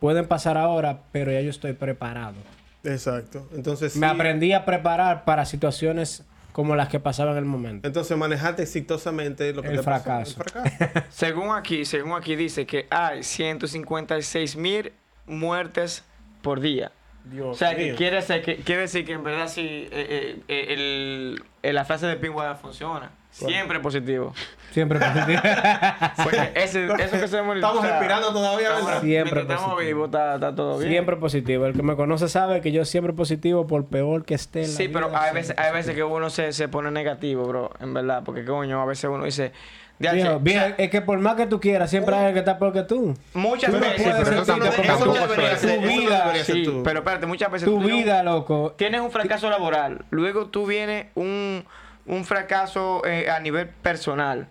pueden 0.00 0.26
pasar 0.26 0.58
ahora, 0.58 1.02
pero 1.12 1.30
ya 1.30 1.40
yo 1.42 1.50
estoy 1.50 1.74
preparado. 1.74 2.34
Exacto. 2.82 3.48
Entonces, 3.54 3.94
Me 3.96 4.08
sí. 4.08 4.14
aprendí 4.14 4.52
a 4.52 4.64
preparar 4.64 5.24
para 5.24 5.44
situaciones 5.44 6.24
como 6.52 6.74
las 6.74 6.88
que 6.88 7.00
pasaban 7.00 7.34
en 7.34 7.38
el 7.38 7.44
momento. 7.44 7.86
Entonces 7.86 8.16
manejaste 8.16 8.62
exitosamente 8.62 9.52
lo 9.52 9.62
que 9.62 9.68
El 9.68 9.76
te 9.76 9.82
pasó. 9.82 10.18
El 10.18 10.34
fracaso. 10.34 11.04
Según 11.10 11.54
aquí, 11.54 11.84
según 11.84 12.12
aquí 12.12 12.34
dice 12.34 12.66
que 12.66 12.86
hay 12.90 13.22
156 13.22 14.56
mil 14.56 14.92
muertes 15.26 16.04
por 16.42 16.60
día. 16.60 16.92
Dios 17.24 17.50
O 17.50 17.54
sea, 17.54 17.76
que 17.76 17.94
quiere, 17.94 18.16
decir 18.16 18.42
que 18.42 18.56
quiere 18.56 18.82
decir 18.82 19.04
que 19.04 19.12
en 19.12 19.22
verdad 19.22 19.46
sí 19.46 19.60
eh, 19.62 19.90
eh, 19.92 20.42
eh, 20.48 21.38
el, 21.62 21.74
la 21.74 21.84
frase 21.84 22.06
de 22.06 22.16
Pingüe 22.16 22.54
funciona. 22.56 23.12
Siempre 23.32 23.80
positivo. 23.80 24.34
Siempre 24.72 24.98
positivo. 24.98 25.40
Porque 26.22 26.52
ese, 26.54 26.84
eso 26.86 27.20
que 27.20 27.28
se 27.28 27.42
murió. 27.42 27.66
Estamos 27.66 27.86
respirando 27.86 28.32
todavía, 28.32 28.70
¿verdad? 28.70 29.00
Siempre 29.00 29.08
Mientras 29.34 29.42
estamos 29.42 29.62
positivo. 29.74 29.78
vivos, 29.86 30.06
está, 30.06 30.34
está 30.34 30.54
todo 30.54 30.78
bien. 30.78 30.90
siempre 30.90 31.16
positivo. 31.16 31.66
El 31.66 31.74
que 31.74 31.82
me 31.82 31.96
conoce 31.96 32.28
sabe 32.28 32.60
que 32.60 32.72
yo 32.72 32.84
siempre 32.84 33.12
positivo 33.12 33.66
por 33.66 33.86
peor 33.86 34.24
que 34.24 34.34
esté. 34.34 34.62
en 34.64 34.70
la 34.70 34.76
Sí, 34.76 34.86
vida, 34.86 35.00
pero 35.00 35.16
hay 35.16 35.34
veces, 35.34 35.56
hay 35.58 35.72
veces 35.72 35.94
que 35.94 36.04
uno 36.04 36.30
se, 36.30 36.52
se 36.52 36.68
pone 36.68 36.90
negativo, 36.90 37.44
bro, 37.46 37.70
en 37.80 37.94
verdad. 37.94 38.22
Porque, 38.24 38.44
coño, 38.44 38.80
a 38.80 38.84
veces 38.84 39.04
uno 39.10 39.24
dice... 39.24 39.52
"Diache, 39.98 40.16
Viejo, 40.16 40.34
o 40.36 40.40
bien, 40.40 40.58
sea, 40.58 40.74
es 40.78 40.90
que 40.90 41.00
por 41.00 41.18
más 41.20 41.36
que 41.36 41.46
tú 41.46 41.60
quieras, 41.60 41.88
siempre 41.90 42.14
hay 42.16 42.26
el 42.28 42.32
que 42.32 42.40
está 42.40 42.58
peor 42.58 42.72
que 42.72 42.82
tú. 42.82 43.14
muchas 43.34 43.70
Tú 43.70 43.76
no 43.78 43.82
veces... 43.86 44.02
puedes 44.02 44.28
pero 44.28 44.42
eso 44.42 44.42
Eso 44.42 44.56
no 44.56 44.64
debería 44.64 44.96
suele- 44.96 45.56
ser. 45.58 45.60
tu 45.60 45.68
eso 45.68 45.80
no 45.80 45.86
vida, 45.86 46.34
ser 46.34 46.44
Sí, 46.44 46.62
tú. 46.64 46.82
pero 46.82 46.98
espérate, 47.00 47.26
muchas 47.26 47.50
veces... 47.52 47.66
Tu 47.68 47.72
tú 47.74 47.78
tienes 47.78 47.96
un- 47.98 48.02
vida, 48.04 48.22
loco. 48.24 48.74
Tienes 48.76 49.00
un 49.00 49.10
fracaso 49.10 49.48
laboral, 49.48 50.04
luego 50.10 50.46
tú 50.46 50.66
vienes 50.66 51.06
un, 51.14 51.64
un 52.06 52.24
fracaso 52.24 53.02
eh, 53.04 53.30
a 53.30 53.38
nivel 53.40 53.68
personal, 53.68 54.48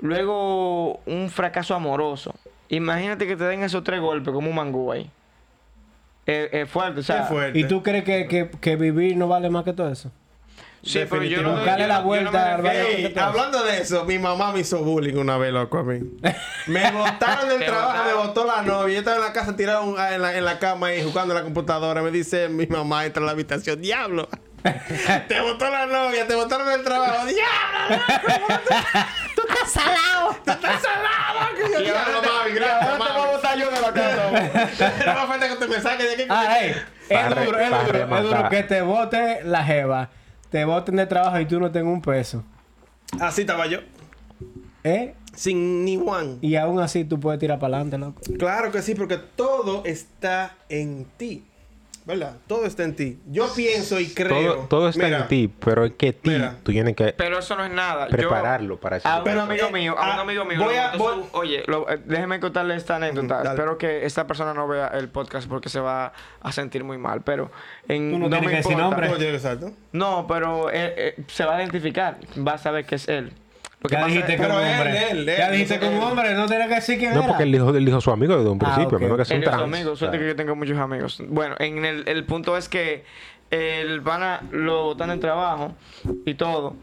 luego 0.00 1.00
un 1.06 1.30
fracaso 1.30 1.74
amoroso. 1.74 2.34
Imagínate 2.68 3.26
que 3.26 3.36
te 3.36 3.44
den 3.44 3.62
esos 3.62 3.82
tres 3.84 4.00
golpes 4.00 4.32
como 4.32 4.48
un 4.50 4.54
mangú 4.56 4.92
ahí. 4.92 5.10
Es 6.26 6.52
es 6.52 6.68
fuerte, 6.70 7.00
o 7.00 7.02
sea... 7.02 7.24
Fuerte. 7.24 7.58
¿Y 7.58 7.64
tú 7.64 7.82
crees 7.82 8.04
que, 8.04 8.26
que, 8.28 8.50
que 8.60 8.76
vivir 8.76 9.16
no 9.16 9.28
vale 9.28 9.48
más 9.48 9.64
que 9.64 9.72
todo 9.72 9.90
eso? 9.90 10.12
Sí, 10.82 11.00
pero 11.08 11.24
yo 11.24 11.42
no... 11.42 11.52
Buscarle 11.56 11.82
yo 11.84 11.88
la 11.88 11.94
no- 12.02 12.14
yo 12.14 12.22
no 12.22 12.30
vuelta 12.30 13.26
hablando 13.26 13.64
de 13.64 13.78
eso, 13.78 14.04
mi 14.04 14.18
mamá 14.18 14.52
me 14.52 14.60
hizo 14.60 14.82
bullying 14.84 15.16
una 15.16 15.36
vez, 15.38 15.52
loco, 15.52 15.78
a 15.78 15.82
mí. 15.84 16.00
Me 16.66 16.90
botaron 16.92 17.48
del 17.48 17.64
trabajo, 17.64 18.04
me 18.04 18.12
botó 18.26 18.44
la 18.44 18.60
novia. 18.62 18.92
Yo 18.92 18.98
estaba 18.98 19.16
en 19.16 19.22
la 19.22 19.32
casa 19.32 19.56
tirado 19.56 19.82
en, 20.12 20.20
la, 20.20 20.36
en 20.36 20.44
la 20.44 20.58
cama 20.58 20.94
y 20.94 21.02
jugando 21.02 21.32
en 21.32 21.38
la 21.38 21.44
computadora. 21.44 22.02
Me 22.02 22.10
dice 22.10 22.50
mi 22.50 22.66
mamá, 22.66 23.06
entra 23.06 23.22
a 23.22 23.26
la 23.26 23.32
habitación, 23.32 23.80
diablo. 23.80 24.28
Te 25.28 25.40
botó 25.40 25.70
la 25.70 25.86
novia, 25.86 26.26
te 26.26 26.34
botaron 26.34 26.68
del 26.68 26.82
trabajo, 26.82 27.26
diablo. 27.26 28.04
Tú 29.34 29.42
estás 29.48 29.70
salado. 29.70 30.36
Tú 30.44 30.50
estás 30.50 30.82
salado. 30.82 31.54
Que 31.56 31.72
yo, 31.72 31.80
Y 31.80 31.88
ahora 31.88 32.20
mami, 32.22 32.52
gracias, 32.52 32.82
ahora 32.82 33.04
te 33.04 33.12
voy 33.12 33.28
a 33.28 33.30
botar 33.32 33.58
yo 33.58 33.70
de 33.70 33.80
la 33.80 33.92
casa. 33.92 34.30
No 35.06 35.20
me 35.20 35.26
falta 35.26 35.48
que 35.48 35.56
te 35.56 35.68
me 35.68 35.80
saques 35.80 36.06
de 36.06 36.14
aquí. 36.14 36.24
Ah, 36.28 36.56
hey, 36.58 36.74
es 37.08 37.28
duro, 37.28 37.58
es 37.58 37.70
duro, 37.70 38.16
es 38.16 38.22
duro 38.22 38.48
que 38.48 38.62
te 38.64 38.82
bote 38.82 39.44
la 39.44 39.64
jeva, 39.64 40.10
te 40.50 40.64
boten 40.64 40.96
de 40.96 41.06
trabajo 41.06 41.38
y 41.40 41.46
tú 41.46 41.60
no 41.60 41.70
tengas 41.70 41.92
un 41.92 42.02
peso. 42.02 42.44
Así 43.20 43.42
estaba 43.42 43.66
yo. 43.66 43.78
¿Eh? 44.84 45.14
Sin 45.34 45.84
ni 45.84 45.96
one. 45.96 46.38
Y 46.40 46.56
aún 46.56 46.80
así 46.80 47.04
tú 47.04 47.20
puedes 47.20 47.38
tirar 47.38 47.58
para 47.58 47.76
adelante, 47.76 47.98
loco. 47.98 48.20
Claro 48.38 48.72
que 48.72 48.82
sí, 48.82 48.94
porque 48.94 49.18
todo 49.18 49.82
está 49.84 50.56
en 50.68 51.06
ti. 51.16 51.47
¿Verdad? 52.08 52.38
Todo 52.46 52.64
está 52.64 52.84
en 52.84 52.96
ti. 52.96 53.20
Yo 53.26 53.46
pienso 53.54 54.00
y 54.00 54.08
creo. 54.08 54.54
todo, 54.54 54.66
todo 54.66 54.88
está 54.88 55.04
Mira, 55.04 55.18
en 55.18 55.28
ti, 55.28 55.52
pero 55.60 55.84
es 55.84 55.92
que 55.92 56.14
ti, 56.14 56.30
Mira. 56.30 56.56
tú 56.62 56.72
tienes 56.72 56.96
que 56.96 57.12
Pero 57.12 57.38
eso 57.38 57.54
no 57.54 57.66
es 57.66 57.70
nada. 57.70 58.06
Yo- 58.08 58.16
prepararlo 58.16 58.80
para 58.80 58.96
eso. 58.96 59.06
A 59.06 59.18
un 59.18 59.24
Pero, 59.24 59.42
amigo 59.42 59.66
eh, 59.68 59.72
mío, 59.72 59.94
a 59.98 60.02
un 60.14 60.18
ah, 60.18 60.20
amigo 60.22 60.44
mío. 60.46 60.58
voy 60.64 60.74
a- 60.76 60.92
Oye, 61.32 61.64
lo- 61.66 61.86
eh, 61.90 62.00
déjeme 62.06 62.40
contarle 62.40 62.76
esta 62.76 62.96
anécdota. 62.96 63.36
dale. 63.42 63.50
Espero 63.50 63.76
que 63.76 64.06
esta 64.06 64.26
persona 64.26 64.54
no 64.54 64.66
vea 64.66 64.86
el 64.94 65.10
podcast 65.10 65.46
porque 65.48 65.68
se 65.68 65.80
va 65.80 66.14
a 66.40 66.50
sentir 66.52 66.82
muy 66.82 66.96
mal. 66.96 67.20
Pero 67.20 67.50
en, 67.86 68.10
Tú 68.10 68.18
no 68.18 68.28
tienes 68.30 68.46
me 68.46 68.50
que 68.52 68.56
decir 68.56 68.76
nombre. 68.78 69.06
¿Cómo 69.08 69.18
tiene 69.18 69.32
que 69.34 69.38
ser, 69.40 69.60
no? 69.60 69.72
No, 69.92 70.26
pero 70.26 70.70
él, 70.70 70.92
eh, 70.96 71.24
se 71.26 71.44
va 71.44 71.56
a 71.56 71.60
identificar. 71.60 72.16
Va 72.38 72.54
a 72.54 72.58
saber 72.58 72.86
que 72.86 72.94
es 72.94 73.06
él. 73.06 73.34
Lo 73.80 73.88
que 73.88 73.94
Ya 73.94 74.06
dijiste 74.06 74.32
un 74.32 74.38
pero 74.40 74.60
él, 74.60 74.72
hombre. 74.74 75.10
él, 75.12 75.26
ya 75.26 75.46
él, 75.46 75.52
dijiste 75.52 75.74
él. 75.76 75.94
un 75.94 76.02
hombre, 76.02 76.34
no 76.34 76.46
tenía 76.46 76.66
que 76.68 76.74
decir 76.74 76.98
quién 76.98 77.12
No, 77.12 77.18
era. 77.20 77.28
porque 77.28 77.44
él 77.44 77.52
dijo, 77.52 77.70
él 77.70 77.84
dijo 77.84 78.00
su 78.00 78.10
amigo 78.10 78.36
desde 78.36 78.50
un 78.50 78.58
Ah, 78.60 78.74
principio, 78.74 78.98
a 78.98 79.00
menos 79.00 79.16
que 79.18 79.24
sea 79.24 79.36
un 79.36 79.42
Él 79.44 79.48
trans. 79.48 79.62
amigo, 79.62 79.94
suerte 79.96 80.18
que 80.18 80.26
yo 80.26 80.34
tengo 80.36 80.56
muchos 80.56 80.76
amigos. 80.78 81.22
Bueno, 81.28 81.54
en 81.60 81.84
el, 81.84 82.02
el 82.08 82.24
punto 82.24 82.56
es 82.56 82.68
que 82.68 83.04
el 83.50 84.02
pana 84.02 84.42
lo 84.50 84.82
botan 84.84 85.10
en 85.10 85.20
trabajo 85.20 85.74
y 86.26 86.34
todo. 86.34 86.74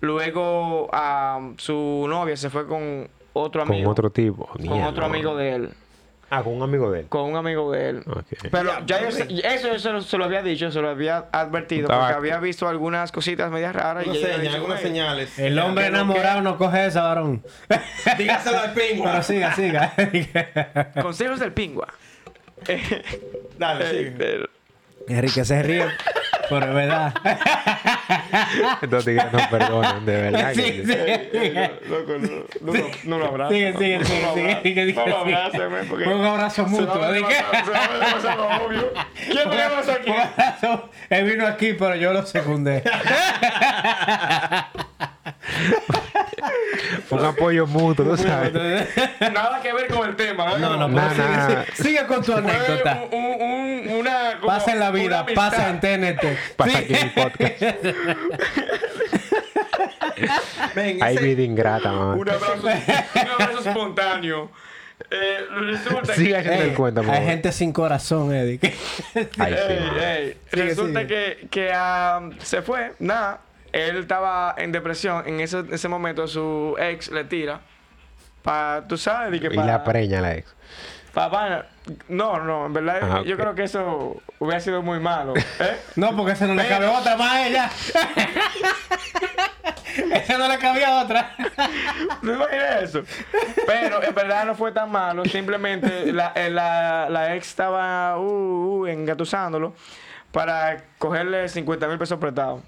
Luego 0.00 0.88
a 0.92 1.52
su 1.58 2.06
novia 2.08 2.36
se 2.36 2.50
fue 2.50 2.66
con 2.66 3.08
otro 3.32 3.62
Con 3.62 3.70
amigo. 3.72 3.90
otro 3.90 4.10
tipo. 4.10 4.46
con 4.46 4.62
Mierda, 4.62 4.88
otro 4.88 5.04
amigo 5.04 5.36
de 5.36 5.54
él. 5.54 5.70
Ah, 6.32 6.44
con 6.44 6.54
un 6.54 6.62
amigo 6.62 6.92
de 6.92 7.00
él. 7.00 7.06
con 7.08 7.22
un 7.22 7.34
amigo 7.36 7.72
de 7.72 7.88
él. 7.90 8.04
Pero 8.52 8.86
ya 8.86 9.02
yo 9.02 9.10
sé- 9.10 9.26
eso 9.44 9.68
yo 9.68 9.78
se 9.80 9.90
lo, 9.90 10.00
se 10.00 10.16
lo 10.16 10.24
había 10.24 10.42
dicho, 10.42 10.70
se 10.70 10.80
lo 10.80 10.88
había 10.88 11.26
advertido, 11.32 11.82
Estaba- 11.88 12.02
porque 12.02 12.16
había 12.18 12.38
visto 12.38 12.68
algunas 12.68 13.10
cositas 13.10 13.50
medias 13.50 13.74
raras. 13.74 14.06
y 14.06 14.10
dije, 14.10 14.32
algunas 14.34 14.62
"Güey, 14.62 14.78
señales. 14.82 15.38
El 15.40 15.58
hombre 15.58 15.86
Que 15.86 15.90
no 15.90 15.96
enamorado 15.98 16.40
no 16.42 16.56
coge 16.56 16.86
esa, 16.86 17.02
varón. 17.02 17.42
Dígaselo 18.18 18.58
al 18.60 18.72
pingüe. 18.72 19.04
Pero 19.10 19.22
siga, 19.24 19.54
siga. 19.54 19.92
Consejos 21.02 21.40
del 21.40 21.52
pingua. 21.52 21.88
Dale, 23.58 23.84
Eh, 23.90 24.14
sigue. 24.16 24.59
Enrique 25.08 25.44
se 25.44 25.62
ríe, 25.62 25.86
pero 26.48 26.66
es 26.66 26.74
verdad. 26.74 27.14
Estos 28.82 29.04
tigres 29.04 29.32
no 29.32 29.38
perdonan, 29.50 30.04
de 30.06 30.16
verdad. 30.16 30.52
Sí, 30.54 30.62
que- 30.62 30.84
sí. 30.86 31.88
Loco, 31.88 32.12
no, 32.60 32.72
lo- 32.72 32.90
no 33.04 33.18
lo 33.18 33.26
abrazo. 33.26 33.50
Sigue, 33.52 33.72
sigue, 33.76 33.98
No 33.98 34.04
sigue, 34.04 34.20
sigue, 34.34 34.60
sigue, 34.62 34.86
sigue, 34.86 34.94
No 34.94 35.06
lo 35.06 35.24
sigue. 35.24 35.34
abraces, 35.36 35.70
men, 35.70 35.88
porque 35.88 36.04
Un 36.08 36.24
abrazo 36.24 36.66
mutuo. 36.66 36.92
se 36.94 36.98
va 37.00 37.08
a 37.08 37.12
demasiado 37.12 38.48
obvio. 38.66 38.92
¿Quién 39.14 39.50
tenemos 39.50 39.88
aquí? 39.88 40.10
Un 40.10 40.16
abrazo. 40.20 40.90
Él 41.08 41.24
vino 41.24 41.46
aquí, 41.46 41.72
pero 41.74 41.94
yo 41.96 42.12
lo 42.12 42.24
secundé. 42.26 42.82
Un 47.10 47.24
apoyo 47.24 47.66
mutuo, 47.66 48.04
tú 48.04 48.16
sabes. 48.16 48.52
Nada 49.20 49.60
que 49.62 49.72
ver 49.72 49.86
con 49.88 50.08
el 50.08 50.16
tema. 50.16 50.56
No, 50.58 50.76
no, 50.76 50.88
Nah, 50.88 51.08
pero 51.10 51.24
sigue, 51.24 51.36
nah. 51.36 51.46
sigue, 51.46 51.64
sigue 51.90 52.06
con 52.06 52.22
tu 52.24 52.32
anécdota. 52.32 53.02
un, 53.12 53.24
un, 53.24 53.42
un- 53.42 53.90
una, 54.00 54.34
como 54.40 54.46
Pasa 54.46 54.72
en 54.72 54.80
la 54.80 54.90
vida, 54.90 55.26
pasa 55.34 55.68
en 55.70 55.80
TNT. 55.80 56.22
Pasa 56.56 56.70
Sí. 56.70 56.76
aquí 56.84 56.94
en 56.94 57.02
el 57.02 57.10
podcast. 57.12 57.60
Ven, 60.74 61.02
Hay 61.02 61.16
vida 61.18 61.42
ingrata, 61.42 61.92
mamá. 61.92 62.14
Un 62.14 62.28
abrazo, 62.28 62.54
un 62.62 63.30
abrazo 63.42 63.68
espontáneo. 63.68 64.50
Eh, 65.10 65.38
resulta 65.50 66.14
Sigue 66.14 66.30
que, 66.30 66.36
haciendo 66.36 66.62
Ey, 66.62 66.68
el 66.70 66.74
cuento, 66.76 67.00
hay 67.10 67.24
gente 67.24 67.52
sin 67.52 67.72
corazón, 67.72 68.34
Eddie. 68.34 68.60
Ay, 68.62 68.74
sí, 69.14 69.38
Ey, 69.38 69.54
ey, 70.02 70.36
Sigue, 70.50 70.64
resulta 70.64 71.00
sigue. 71.00 71.36
que, 71.40 71.48
que 71.48 71.70
ah, 71.74 72.20
se 72.42 72.60
fue, 72.62 72.92
nada. 72.98 73.40
Él 73.72 73.96
estaba 73.98 74.54
en 74.58 74.72
depresión. 74.72 75.22
En 75.26 75.40
ese, 75.40 75.64
ese 75.70 75.88
momento 75.88 76.26
su 76.28 76.76
ex 76.78 77.10
le 77.10 77.24
tira. 77.24 77.60
Pa, 78.42 78.84
tú 78.88 78.96
sabes, 78.96 79.32
de 79.32 79.40
que 79.40 79.48
Y 79.52 79.56
pa- 79.56 79.64
la 79.64 79.84
preña, 79.84 80.20
la 80.20 80.34
ex. 80.34 80.54
pa- 81.12 81.28
vaina. 81.28 81.66
No, 82.08 82.38
no, 82.40 82.66
en 82.66 82.72
verdad 82.72 82.98
Ah, 83.02 83.22
yo 83.26 83.36
creo 83.36 83.54
que 83.54 83.64
eso 83.64 84.16
hubiera 84.38 84.60
sido 84.60 84.82
muy 84.82 85.00
malo. 85.00 85.34
¿eh? 85.36 85.76
No, 85.96 86.16
porque 86.16 86.32
ese 86.32 86.46
no 86.46 86.54
le 86.54 86.66
cabe 86.68 86.86
otra 86.86 87.16
más 87.16 87.32
a 87.32 87.46
ella. 87.46 87.70
ese 90.14 90.38
no 90.38 90.48
le 90.48 90.58
cabía 90.58 91.00
otra. 91.02 91.34
¿No 92.22 92.34
imaginas 92.34 92.82
eso? 92.82 93.02
Pero 93.66 94.02
en 94.02 94.14
verdad 94.14 94.44
no 94.46 94.54
fue 94.54 94.72
tan 94.72 94.90
malo. 94.90 95.24
Simplemente 95.24 96.12
la, 96.12 96.32
eh, 96.34 96.50
la, 96.50 97.08
la 97.10 97.34
ex 97.34 97.48
estaba 97.48 98.18
uh, 98.18 98.80
uh, 98.82 98.86
engatusándolo 98.86 99.74
para 100.32 100.84
cogerle 100.98 101.48
50 101.48 101.88
mil 101.88 101.98
pesos 101.98 102.18
prestados. 102.18 102.62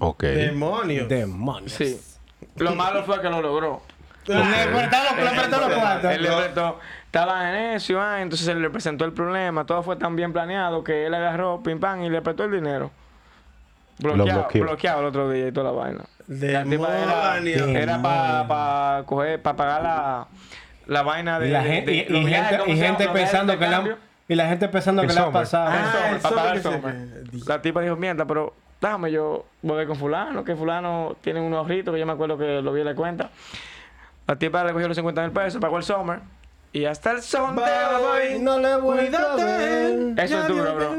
Ok. 0.00 0.22
Demonio. 0.24 1.06
Demonios. 1.06 1.72
Sí. 1.72 2.00
Lo 2.56 2.74
malo 2.74 3.04
fue 3.04 3.20
que 3.20 3.28
lo 3.30 3.40
logró. 3.42 3.82
Le 4.26 4.34
prestaron 4.66 5.68
los 5.70 5.78
cuartos. 5.78 6.10
Él 6.12 6.22
le 6.22 6.30
prestó. 6.30 6.78
Estaba 7.06 7.48
en 7.50 7.72
eso, 7.76 8.00
ah, 8.00 8.20
entonces 8.22 8.48
él 8.48 8.60
le 8.60 8.70
presentó 8.70 9.04
el 9.04 9.12
problema. 9.12 9.64
Todo 9.66 9.82
fue 9.82 9.96
tan 9.96 10.16
bien 10.16 10.32
planeado 10.32 10.82
que 10.82 11.06
él 11.06 11.14
agarró, 11.14 11.62
pim 11.62 11.78
pam, 11.78 12.02
y 12.02 12.10
le 12.10 12.20
prestó 12.22 12.44
el 12.44 12.50
dinero. 12.52 12.90
Bloqueado, 13.98 14.48
bloqueado 14.52 15.00
el 15.00 15.06
otro 15.06 15.30
día 15.30 15.46
y 15.48 15.52
toda 15.52 15.70
la 15.70 15.78
vaina. 15.78 16.00
La 16.26 16.64
tipa 16.64 16.98
era, 16.98 17.34
Demonio. 17.40 17.78
era 17.78 18.02
para 18.02 19.04
coger, 19.06 19.40
para 19.42 19.56
pagar 19.56 19.82
la, 19.82 20.26
la 20.86 21.02
vaina 21.02 21.38
de, 21.38 21.48
Y, 21.48 21.50
la 21.52 21.62
gente, 21.62 21.90
de- 21.92 21.96
y, 22.08 22.16
y 22.16 22.24
viajes, 22.24 22.60
gente, 22.66 23.08
pensando 23.10 23.52
que 23.52 23.60
le 23.60 23.66
han, 23.66 23.72
cambio. 23.72 23.98
y 24.26 24.34
la 24.34 24.48
gente 24.48 24.68
pensando 24.68 25.02
El 25.02 25.08
que 25.08 25.14
le 25.14 25.20
ha 25.20 25.30
pasado. 25.30 25.70
El 25.70 25.78
Ah, 25.78 26.10
el 26.12 26.16
para 26.18 26.34
pagar 26.34 26.56
el 26.56 26.60
ese- 26.60 27.46
La 27.48 27.62
tipa 27.62 27.80
dijo, 27.82 27.94
mierda, 27.94 28.24
pero 28.24 28.54
déjame 28.88 29.10
yo 29.12 29.44
volver 29.62 29.86
con 29.86 29.96
fulano, 29.96 30.44
que 30.44 30.54
fulano 30.56 31.16
tiene 31.20 31.40
unos 31.40 31.58
ahorritos, 31.58 31.92
que 31.94 32.00
yo 32.00 32.06
me 32.06 32.12
acuerdo 32.12 32.36
que 32.38 32.60
lo 32.62 32.72
vi 32.72 32.80
en 32.80 32.86
la 32.86 32.94
cuenta. 32.94 33.30
La 34.26 34.36
tipa 34.36 34.64
le 34.64 34.72
cogió 34.72 34.88
los 34.88 34.96
50 34.96 35.22
mil 35.22 35.30
pesos, 35.32 35.60
pagó 35.60 35.76
el 35.76 35.82
Sommer. 35.82 36.20
Y 36.72 36.86
hasta 36.86 37.12
el 37.12 37.22
son 37.22 37.54
de 37.54 37.62
hoy. 37.62 38.40
No 38.40 38.58
le 38.58 38.74
voy 38.76 38.98
a 38.98 39.02
Cuídate. 39.02 40.24
Eso 40.24 40.40
es 40.40 40.48
duro, 40.48 40.74
bro. 40.74 40.96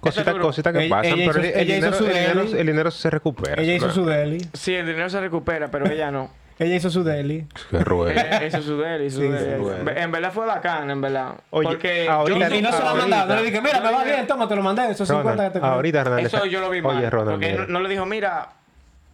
Cositas 0.00 0.34
es 0.34 0.40
cositas 0.40 0.72
que 0.72 0.84
Ella- 0.86 0.96
pasan, 0.96 1.18
ella 1.18 1.30
pero 1.32 1.40
hizo- 1.44 1.48
el, 1.54 1.54
el 1.54 1.70
ella 1.70 1.76
hizo 1.76 1.86
dinero, 1.90 1.96
su 1.98 2.04
el, 2.06 2.14
dinero, 2.14 2.60
el 2.60 2.66
dinero 2.66 2.90
se 2.90 3.10
recupera. 3.10 3.62
Ella 3.62 3.74
hizo 3.74 3.86
claro. 3.86 3.94
su 4.02 4.06
deli. 4.06 4.48
Sí, 4.54 4.74
el 4.74 4.86
dinero 4.86 5.10
se 5.10 5.20
recupera, 5.20 5.68
pero 5.70 5.86
ella 5.90 6.10
no. 6.10 6.30
Ella 6.58 6.74
hizo 6.76 6.90
su 6.90 7.04
deli. 7.04 7.46
Qué 7.70 7.78
rueda. 7.84 8.20
Eh, 8.42 8.46
es 8.48 8.64
su 8.64 8.78
deli, 8.78 9.10
su 9.10 9.20
Sí, 9.20 9.28
deli. 9.28 9.64
sí. 9.64 9.70
En 9.96 10.10
verdad 10.10 10.32
fue 10.32 10.44
bacán, 10.46 10.90
en 10.90 11.00
verdad. 11.00 11.34
Oye, 11.50 11.68
Porque 11.68 12.08
ahorita- 12.08 12.48
yo- 12.48 12.54
Y 12.56 12.62
no 12.62 12.72
se 12.72 12.82
lo 12.82 12.88
ha 12.88 12.94
mandado. 12.94 13.28
No 13.34 13.40
le 13.40 13.46
dije, 13.46 13.60
mira, 13.60 13.80
me 13.80 13.92
va 13.92 14.04
bien, 14.04 14.26
toma, 14.26 14.48
te 14.48 14.56
lo 14.56 14.62
mandé. 14.62 14.90
Esos 14.90 15.06
50 15.08 15.30
que 15.30 15.36
Ronald, 15.36 15.52
te 15.52 15.58
ahorita 15.60 16.04
Ronald. 16.04 16.26
Eso 16.26 16.44
yo 16.46 16.60
lo 16.60 16.70
vi 16.70 16.82
mal. 16.82 16.96
Oye, 16.96 17.08
Ronald. 17.10 17.30
porque 17.32 17.50
mira. 17.52 17.62
no, 17.66 17.72
no 17.74 17.80
le 17.80 17.88
dijo, 17.88 18.06
mira, 18.06 18.48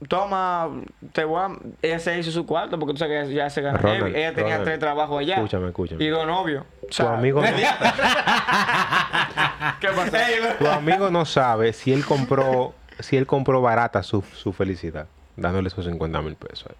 toma, 0.08 0.70
te 1.12 1.24
voy 1.24 1.40
a... 1.42 1.48
Ella 1.82 1.98
se 1.98 2.18
hizo 2.18 2.30
su 2.30 2.46
cuarto 2.46 2.78
porque 2.78 2.94
tú 2.94 2.98
sabes 2.98 3.26
que 3.28 3.32
ella 3.34 3.48
se 3.50 3.60
gana 3.62 3.78
Ronald, 3.78 4.04
heavy. 4.06 4.18
Ella 4.18 4.30
tenía 4.34 4.44
Ronald. 4.52 4.64
tres 4.64 4.78
trabajos 4.78 5.20
allá. 5.20 5.34
Escúchame, 5.36 5.68
escúchame. 5.68 6.02
Y 6.04 6.08
dos 6.08 6.26
novios. 6.26 6.64
Tu 6.96 7.02
amigo, 7.06 7.40
no, 7.42 7.46
¿Qué 9.80 9.88
pasa? 9.88 10.18
tu 10.58 10.66
amigo 10.68 11.10
no 11.10 11.24
sabe 11.24 11.72
si 11.72 11.92
él 11.92 12.04
compró, 12.04 12.74
si 13.00 13.16
él 13.16 13.26
compró 13.26 13.60
barata 13.60 14.02
su, 14.02 14.22
su 14.22 14.52
felicidad, 14.52 15.06
dándole 15.36 15.68
esos 15.68 15.84
50 15.84 16.22
mil 16.22 16.36
pesos. 16.36 16.72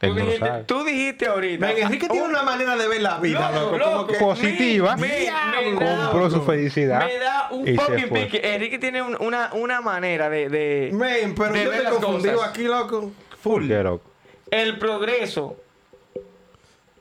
Tú 0.00 0.14
dijiste, 0.14 0.38
sabe. 0.38 0.64
tú 0.64 0.82
dijiste 0.84 1.26
ahorita. 1.26 1.66
Ven, 1.66 1.78
Enrique 1.82 2.08
tiene 2.08 2.26
una 2.26 2.42
manera 2.42 2.74
de 2.76 2.88
ver 2.88 3.02
la 3.02 3.18
vida, 3.18 3.50
Loco, 3.52 3.76
loco. 3.76 3.90
Como 3.90 4.06
que... 4.06 4.14
Positiva. 4.18 4.96
Me- 4.96 5.08
me- 5.08 5.72
me 5.74 5.84
da- 5.84 6.04
Compró 6.10 6.30
su 6.30 6.42
felicidad. 6.42 7.04
Me 7.06 7.18
da 7.18 7.48
un 7.50 7.66
fucking 7.76 8.08
pique. 8.08 8.40
Enrique 8.54 8.78
tiene 8.78 9.02
un- 9.02 9.16
una, 9.20 9.50
una 9.52 9.80
manera 9.82 10.30
de, 10.30 10.48
de, 10.48 10.90
Men, 10.94 11.34
pero 11.34 11.52
de 11.52 11.64
yo 11.64 11.70
ver 11.70 11.82
las 11.84 11.92
confundido 11.94 12.36
cosas. 12.36 12.50
aquí, 12.50 12.62
loco. 12.64 13.12
Full. 13.42 13.68
Qué 13.68 13.82
loco. 13.82 14.10
El 14.50 14.78
progreso 14.78 15.56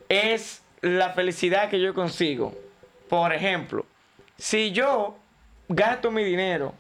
es 0.10 0.62
la 0.82 1.12
felicidad 1.12 1.70
que 1.70 1.80
yo 1.80 1.94
consigo. 1.94 2.54
Por 3.08 3.34
ejemplo, 3.34 3.86
si 4.38 4.72
yo 4.72 5.18
gasto 5.70 6.12
mi 6.12 6.24
dinero 6.24 6.74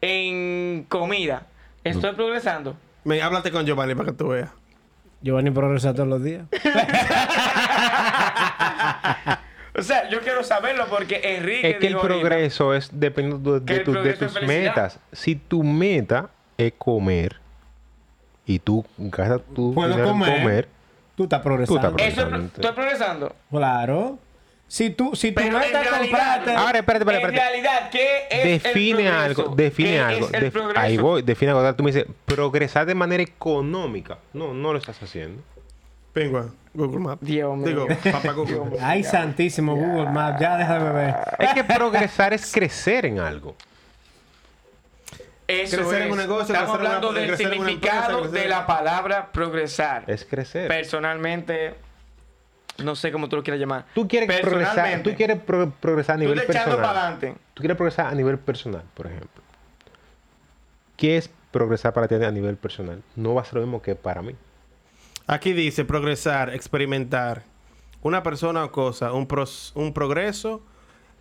en 0.00 0.86
comida, 0.88 1.46
¿estoy 1.84 2.12
progresando? 2.14 2.76
Men, 3.04 3.20
háblate 3.22 3.50
con 3.52 3.64
Giovanni 3.66 3.94
para 3.94 4.10
que 4.10 4.16
tú 4.16 4.28
veas. 4.28 4.50
Giovanni 5.22 5.50
progresa 5.50 5.92
todos 5.94 6.08
los 6.08 6.22
días. 6.22 6.44
O 9.78 9.82
sea, 9.82 10.08
yo 10.08 10.20
quiero 10.20 10.42
saberlo 10.42 10.86
porque 10.88 11.20
Enrique 11.36 11.68
Es 11.72 11.76
que 11.76 11.86
el 11.88 11.92
dijo 11.92 12.00
ahorita- 12.00 12.20
progreso 12.20 12.72
es 12.74 12.88
dependiendo 12.92 13.60
de, 13.60 13.80
tu- 13.80 13.92
progreso 13.92 14.26
tus 14.26 14.42
metas. 14.42 14.98
Si 15.12 15.34
tu 15.36 15.62
meta 15.62 16.30
es 16.56 16.72
comer 16.78 17.36
y 18.46 18.58
tú 18.58 18.86
gastas 18.96 19.42
tu 19.54 19.74
dinero 19.74 20.04
comer. 20.04 20.38
comer, 20.40 20.68
Tú 21.14 21.24
estás 21.24 21.40
progresando. 21.42 21.80
Tú 21.90 21.96
estás 21.96 22.00
Eso 22.00 22.08
es 22.08 22.14
pro- 22.14 22.22
Exactamente. 22.24 22.60
estoy 22.62 22.74
progresando. 22.74 23.36
Claro. 23.50 24.18
Si 24.68 24.90
tú, 24.90 25.14
si 25.14 25.30
tu 25.30 25.36
Pero 25.36 25.56
en 25.58 25.60
meta 25.66 25.82
realidad. 25.82 26.48
Ahora, 26.56 26.78
espérate, 26.80 27.04
espérate, 27.04 27.04
en 27.04 27.34
espérate. 27.34 27.36
realidad, 27.38 27.90
¿qué 27.90 28.26
es 28.28 28.44
el 28.44 28.62
define 28.62 28.94
progreso? 29.04 29.42
algo, 29.42 29.54
define 29.56 29.88
¿Qué 29.90 30.00
algo. 30.00 30.26
es 30.26 30.34
el 30.34 30.40
Def- 30.40 30.52
progreso? 30.52 30.80
ahí 30.80 30.96
voy, 30.96 31.22
define 31.22 31.52
algo. 31.52 31.74
Tú 31.76 31.82
me 31.84 31.92
dices, 31.92 32.06
progresar 32.24 32.84
de 32.86 32.94
manera 32.96 33.22
económica. 33.22 34.18
No, 34.32 34.52
no 34.54 34.72
lo 34.72 34.78
estás 34.78 35.00
haciendo. 35.00 35.40
Pingua, 36.12 36.48
Google 36.74 36.98
Maps. 36.98 37.22
Dios 37.24 37.56
mío. 37.56 37.66
Digo, 37.68 37.86
papá 38.10 38.32
Google. 38.32 38.78
Ay, 38.80 39.04
santísimo 39.04 39.76
Google 39.76 40.10
Maps. 40.10 40.40
Ya 40.40 40.56
deja 40.56 40.78
de 40.78 40.84
beber. 40.84 41.14
Es 41.38 41.54
que 41.54 41.62
progresar 41.64 42.32
es 42.34 42.50
crecer 42.52 43.06
en 43.06 43.20
algo. 43.20 43.54
Eso 45.48 45.76
Crecer 45.76 46.02
en 46.02 46.06
es. 46.08 46.12
un 46.12 46.18
negocio, 46.18 46.54
Estamos 46.54 46.74
en 46.74 46.80
una- 46.80 46.88
hablando 46.96 47.12
del 47.12 47.30
en 47.30 47.36
significado 47.36 48.10
empresa, 48.24 48.32
de 48.36 48.42
en- 48.44 48.50
la 48.50 48.66
palabra 48.66 49.30
progresar. 49.30 50.02
Es 50.08 50.24
crecer. 50.24 50.66
Personalmente, 50.66 51.74
no 52.82 52.94
sé 52.96 53.10
cómo 53.12 53.28
tú 53.28 53.36
lo 53.36 53.42
quieras 53.42 53.60
llamar. 53.60 53.86
Tú 53.94 54.06
quieres 54.08 54.40
progresar, 54.40 55.02
tú 55.02 55.14
quieres 55.14 55.40
pro- 55.40 55.70
progresar 55.70 56.14
a 56.14 56.18
tú 56.18 56.20
nivel 56.24 56.38
estás 56.38 56.56
echando 56.56 56.76
para 56.76 56.88
personal. 56.88 57.14
adelante. 57.14 57.40
Tú 57.54 57.60
quieres 57.62 57.76
progresar 57.76 58.06
a 58.06 58.14
nivel 58.14 58.38
personal, 58.38 58.82
por 58.94 59.06
ejemplo. 59.06 59.42
¿Qué 60.96 61.16
es 61.16 61.30
progresar 61.50 61.92
para 61.92 62.08
ti 62.08 62.14
a 62.14 62.30
nivel 62.30 62.56
personal? 62.56 63.02
No 63.16 63.34
va 63.34 63.42
a 63.42 63.44
ser 63.44 63.54
lo 63.54 63.60
mismo 63.62 63.82
que 63.82 63.94
para 63.94 64.22
mí. 64.22 64.34
Aquí 65.26 65.52
dice 65.52 65.84
progresar, 65.84 66.54
experimentar. 66.54 67.42
Una 68.02 68.22
persona 68.22 68.64
o 68.64 68.70
cosa, 68.72 69.12
un, 69.12 69.26
pros- 69.26 69.72
un 69.74 69.92
progreso 69.92 70.62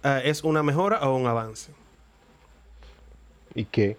eh, 0.04 0.22
es 0.26 0.44
una 0.44 0.62
mejora 0.62 1.00
o 1.08 1.16
un 1.16 1.26
avance. 1.26 1.72
¿Y 3.56 3.66
qué? 3.66 3.98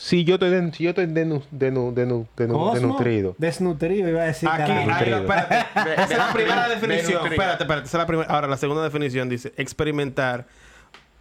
Si 0.00 0.22
yo 0.22 0.34
estoy, 0.34 0.50
den- 0.50 0.72
si 0.72 0.84
yo 0.84 0.90
estoy 0.90 1.06
denu- 1.06 1.42
denu- 1.50 1.92
denu- 1.92 2.72
desnutrido. 2.72 3.34
Desnutrido, 3.36 4.08
iba 4.08 4.22
a 4.22 4.26
decir. 4.26 4.48
Aquí, 4.48 4.70
ahí, 4.70 4.88
espérate. 4.88 5.56
Esa 5.94 6.04
es 6.04 6.18
la 6.18 6.32
primera 6.32 6.68
de- 6.68 6.74
definición. 6.76 7.26
Espérate, 7.26 7.64
espérate. 7.64 7.86
Esa 7.88 7.96
es 7.96 8.00
la 8.02 8.06
primera. 8.06 8.30
Ahora, 8.32 8.46
la 8.46 8.56
segunda 8.56 8.84
definición 8.84 9.28
dice 9.28 9.52
experimentar 9.56 10.46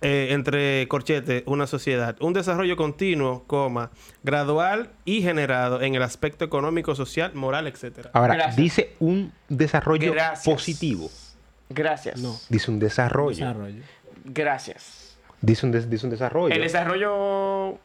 eh, 0.02 0.28
entre 0.30 0.88
corchetes 0.90 1.42
una 1.48 1.66
sociedad. 1.66 2.16
Un 2.20 2.34
desarrollo 2.34 2.78
continuo, 2.78 3.46
coma, 3.48 3.90
gradual 4.24 4.92
y 5.06 5.24
generado 5.24 5.82
en 5.82 5.96
el 5.96 6.04
aspecto 6.04 6.46
económico, 6.46 6.94
social, 6.94 7.32
moral, 7.34 7.66
etcétera. 7.66 8.12
Ahora, 8.14 8.36
Gracias. 8.36 8.56
dice 8.58 8.94
un 9.00 9.34
desarrollo 9.50 10.12
Gracias. 10.14 10.46
positivo. 10.46 11.10
Gracias. 11.70 12.22
No. 12.22 12.36
Dice 12.50 12.70
un 12.70 12.78
desarrollo. 12.78 13.30
Desarrollo. 13.38 13.82
Gracias. 14.24 15.18
Dice 15.42 15.66
un, 15.66 15.72
des- 15.72 15.90
dice 15.90 16.06
un 16.06 16.12
desarrollo. 16.12 16.54
El 16.54 16.62
desarrollo, 16.62 17.80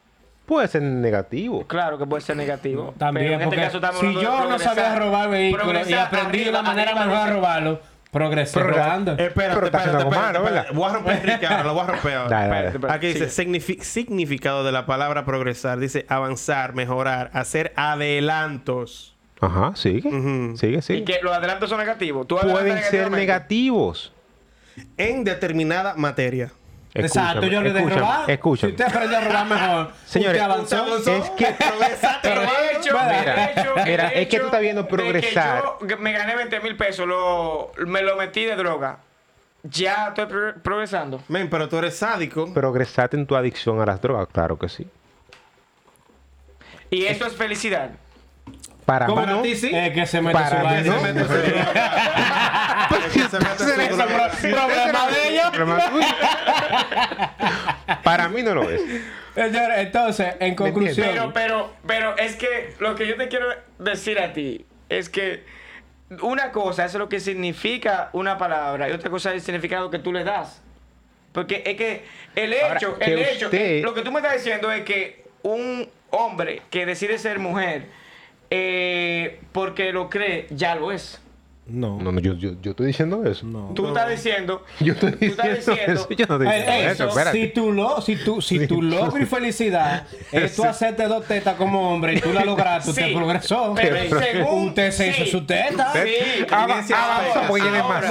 Puede 0.46 0.68
ser 0.68 0.82
negativo. 0.82 1.64
claro 1.66 1.98
que 1.98 2.06
puede 2.06 2.20
ser 2.22 2.36
negativo. 2.36 2.94
También, 2.98 3.26
pero 3.26 3.34
en 3.36 3.42
este 3.48 3.56
caso 3.56 3.76
estamos 3.78 4.00
si 4.00 4.06
hablando 4.06 4.20
de 4.30 4.36
yo 4.44 4.50
no 4.50 4.58
sabía 4.58 4.94
robar 4.98 5.30
vehículos 5.30 5.88
y 5.88 5.94
aprendí 5.94 6.40
arriba, 6.40 6.52
la 6.52 6.62
manera 6.62 6.90
arriba, 6.90 7.04
mejor 7.06 7.18
de 7.18 7.24
dice- 7.24 7.34
robarlo, 7.36 7.80
progresé 8.10 8.60
robando. 8.60 9.12
Espérate, 9.12 9.32
Pero 9.34 9.66
espérate, 9.66 9.88
espérate, 9.88 10.10
malo, 10.16 10.38
espérate. 10.44 10.72
Voy 10.74 10.84
a 10.90 10.92
romper 10.94 11.12
a 11.12 11.16
Enrique 11.18 11.46
ahora, 11.46 11.62
lo 11.64 11.74
voy 11.74 11.82
a 11.82 11.86
romper 11.86 12.14
ahora. 12.14 12.28
Dale, 12.36 12.48
dale. 12.48 12.66
Espérate, 12.68 12.76
espérate. 12.76 12.96
Aquí 12.96 13.06
dice 13.18 13.84
significado 13.84 14.64
de 14.64 14.72
la 14.72 14.84
palabra 14.84 15.24
progresar. 15.24 15.78
Dice 15.78 16.04
avanzar, 16.08 16.74
mejorar, 16.74 17.30
hacer 17.32 17.72
adelantos. 17.76 19.16
Ajá, 19.40 19.72
sigue. 19.74 20.08
Ujú. 20.08 20.56
Sigue, 20.56 20.78
Y 20.78 20.82
sigue. 20.82 21.04
que 21.04 21.18
los 21.22 21.32
adelantos 21.32 21.68
son 21.68 21.78
negativos. 21.78 22.26
Tú 22.28 22.36
Pueden 22.36 22.82
ser 22.84 23.10
negativos. 23.10 24.12
En 24.96 25.24
determinada 25.24 25.94
materia. 25.96 26.52
Exacto, 26.94 27.46
yo 27.46 27.62
le 27.62 27.72
de 27.72 27.78
escúchame, 27.80 28.00
robar. 28.02 28.30
Escúchame. 28.30 28.70
Si 28.72 28.82
usted 28.82 28.94
aprendió 28.94 29.18
a 29.18 29.20
robar 29.22 29.46
mejor, 29.46 29.92
Señores, 30.04 30.42
usted 30.42 30.50
avanzó. 30.52 30.82
Usted 30.96 31.12
avanzó. 31.12 31.16
Es 31.24 31.30
que 31.30 31.46
Progresaste, 31.64 32.18
Pero 32.28 32.40
de 32.42 32.72
hecho, 32.72 32.92
Mira, 32.92 33.34
de 33.34 33.44
hecho, 33.60 33.74
mira, 33.86 34.08
el 34.08 34.22
es 34.22 34.28
que 34.28 34.38
tú 34.40 34.44
estás 34.46 34.60
viendo 34.60 34.82
de 34.82 34.88
que 34.88 34.94
progresar. 34.94 35.62
yo 35.88 35.98
me 35.98 36.12
gané 36.12 36.36
20 36.36 36.60
mil 36.60 36.76
pesos, 36.76 37.06
lo, 37.06 37.72
me 37.86 38.02
lo 38.02 38.16
metí 38.16 38.44
de 38.44 38.56
droga. 38.56 38.98
Ya 39.64 40.08
estoy 40.08 40.26
pro- 40.26 40.54
progresando. 40.62 41.22
Men, 41.28 41.48
pero 41.48 41.68
tú 41.68 41.78
eres 41.78 41.96
sádico. 41.96 42.52
progresaste 42.52 43.16
en 43.16 43.26
tu 43.26 43.36
adicción 43.36 43.80
a 43.80 43.86
las 43.86 44.00
drogas, 44.02 44.28
claro 44.32 44.58
que 44.58 44.68
sí. 44.68 44.86
Y 46.90 47.06
eso 47.06 47.26
es 47.26 47.34
felicidad. 47.34 47.90
Para 48.84 49.06
mí 49.06 49.14
¿Cómo 49.14 49.26
no. 49.26 49.42
ti 49.42 49.54
sí? 49.56 49.70
Es 49.72 49.92
que 49.92 50.06
se 50.06 50.20
mete 50.20 50.32
Para 50.38 50.48
su 50.62 50.68
mí 50.68 50.82
no. 50.88 50.98
Se 51.00 51.12
mete 51.12 51.24
problema 54.52 55.10
de 55.10 55.28
ellos. 55.28 55.50
Problema 55.52 55.90
tuyo. 55.90 56.06
Para 58.02 58.28
mí 58.28 58.42
no 58.42 58.54
lo 58.54 58.70
es. 58.70 58.80
Entonces, 59.34 60.34
en 60.40 60.54
conclusión. 60.54 61.06
Pero, 61.08 61.32
pero, 61.32 61.72
pero 61.86 62.16
es 62.18 62.36
que 62.36 62.74
lo 62.80 62.94
que 62.94 63.06
yo 63.06 63.16
te 63.16 63.28
quiero 63.28 63.46
decir 63.78 64.18
a 64.18 64.32
ti 64.32 64.66
es 64.88 65.08
que 65.08 65.44
una 66.20 66.52
cosa 66.52 66.84
es 66.84 66.94
lo 66.94 67.08
que 67.08 67.20
significa 67.20 68.10
una 68.12 68.36
palabra 68.36 68.88
y 68.88 68.92
otra 68.92 69.08
cosa 69.10 69.30
es 69.30 69.36
el 69.36 69.40
significado 69.42 69.90
que 69.90 69.98
tú 69.98 70.12
le 70.12 70.24
das. 70.24 70.60
Porque 71.32 71.62
es 71.64 71.76
que 71.76 72.04
el 72.34 72.52
hecho, 72.52 72.98
el 73.00 73.18
hecho, 73.20 73.46
usted- 73.46 73.82
lo 73.82 73.94
que 73.94 74.02
tú 74.02 74.12
me 74.12 74.18
estás 74.20 74.34
diciendo 74.34 74.70
es 74.70 74.82
que 74.82 75.24
un 75.42 75.88
hombre 76.10 76.60
que 76.70 76.84
decide 76.84 77.16
ser 77.18 77.38
mujer 77.38 77.86
eh, 78.54 79.40
porque 79.52 79.94
lo 79.94 80.10
cree, 80.10 80.46
ya 80.50 80.74
lo 80.74 80.92
es. 80.92 81.21
No. 81.64 81.98
No, 82.00 82.10
no, 82.10 82.18
yo, 82.20 82.34
yo, 82.34 82.50
yo 82.60 82.72
estoy 82.72 82.88
diciendo 82.88 83.24
eso. 83.24 83.46
No. 83.46 83.70
Tú 83.74 83.86
estás 83.86 84.10
diciendo, 84.10 84.64
Yo 84.80 84.94
estoy 84.94 85.12
tú 85.12 85.24
estás 85.26 85.46
diciendo 85.56 85.72
diciendo 85.76 85.92
eso. 85.92 86.08
Yo 86.10 86.26
no 86.26 86.34
estoy 86.34 86.46
diciendo 86.46 86.92
eso. 86.92 87.20
eso, 87.20 87.32
si 87.32 87.48
tu, 87.48 87.72
lo, 87.72 88.00
si 88.00 88.16
tu, 88.16 88.42
si 88.42 88.66
tu 88.66 88.82
logro 88.82 89.22
y 89.22 89.26
felicidad 89.26 90.06
es 90.32 90.56
tú 90.56 90.64
hacerte 90.64 91.06
dos 91.06 91.24
tetas 91.24 91.54
como 91.54 91.92
hombre 91.94 92.14
y 92.14 92.20
tú 92.20 92.32
la 92.32 92.44
lograste, 92.44 92.90
usted 92.90 93.06
Sí, 93.06 93.14
progresó. 93.14 93.74
pero 93.76 94.18
según- 94.20 94.68
usted 94.68 94.90
se 94.90 95.08
hizo 95.10 95.24
sí. 95.24 95.30
su 95.30 95.46
teta. 95.46 95.92
Sí, 95.92 96.44
más. 96.50 98.04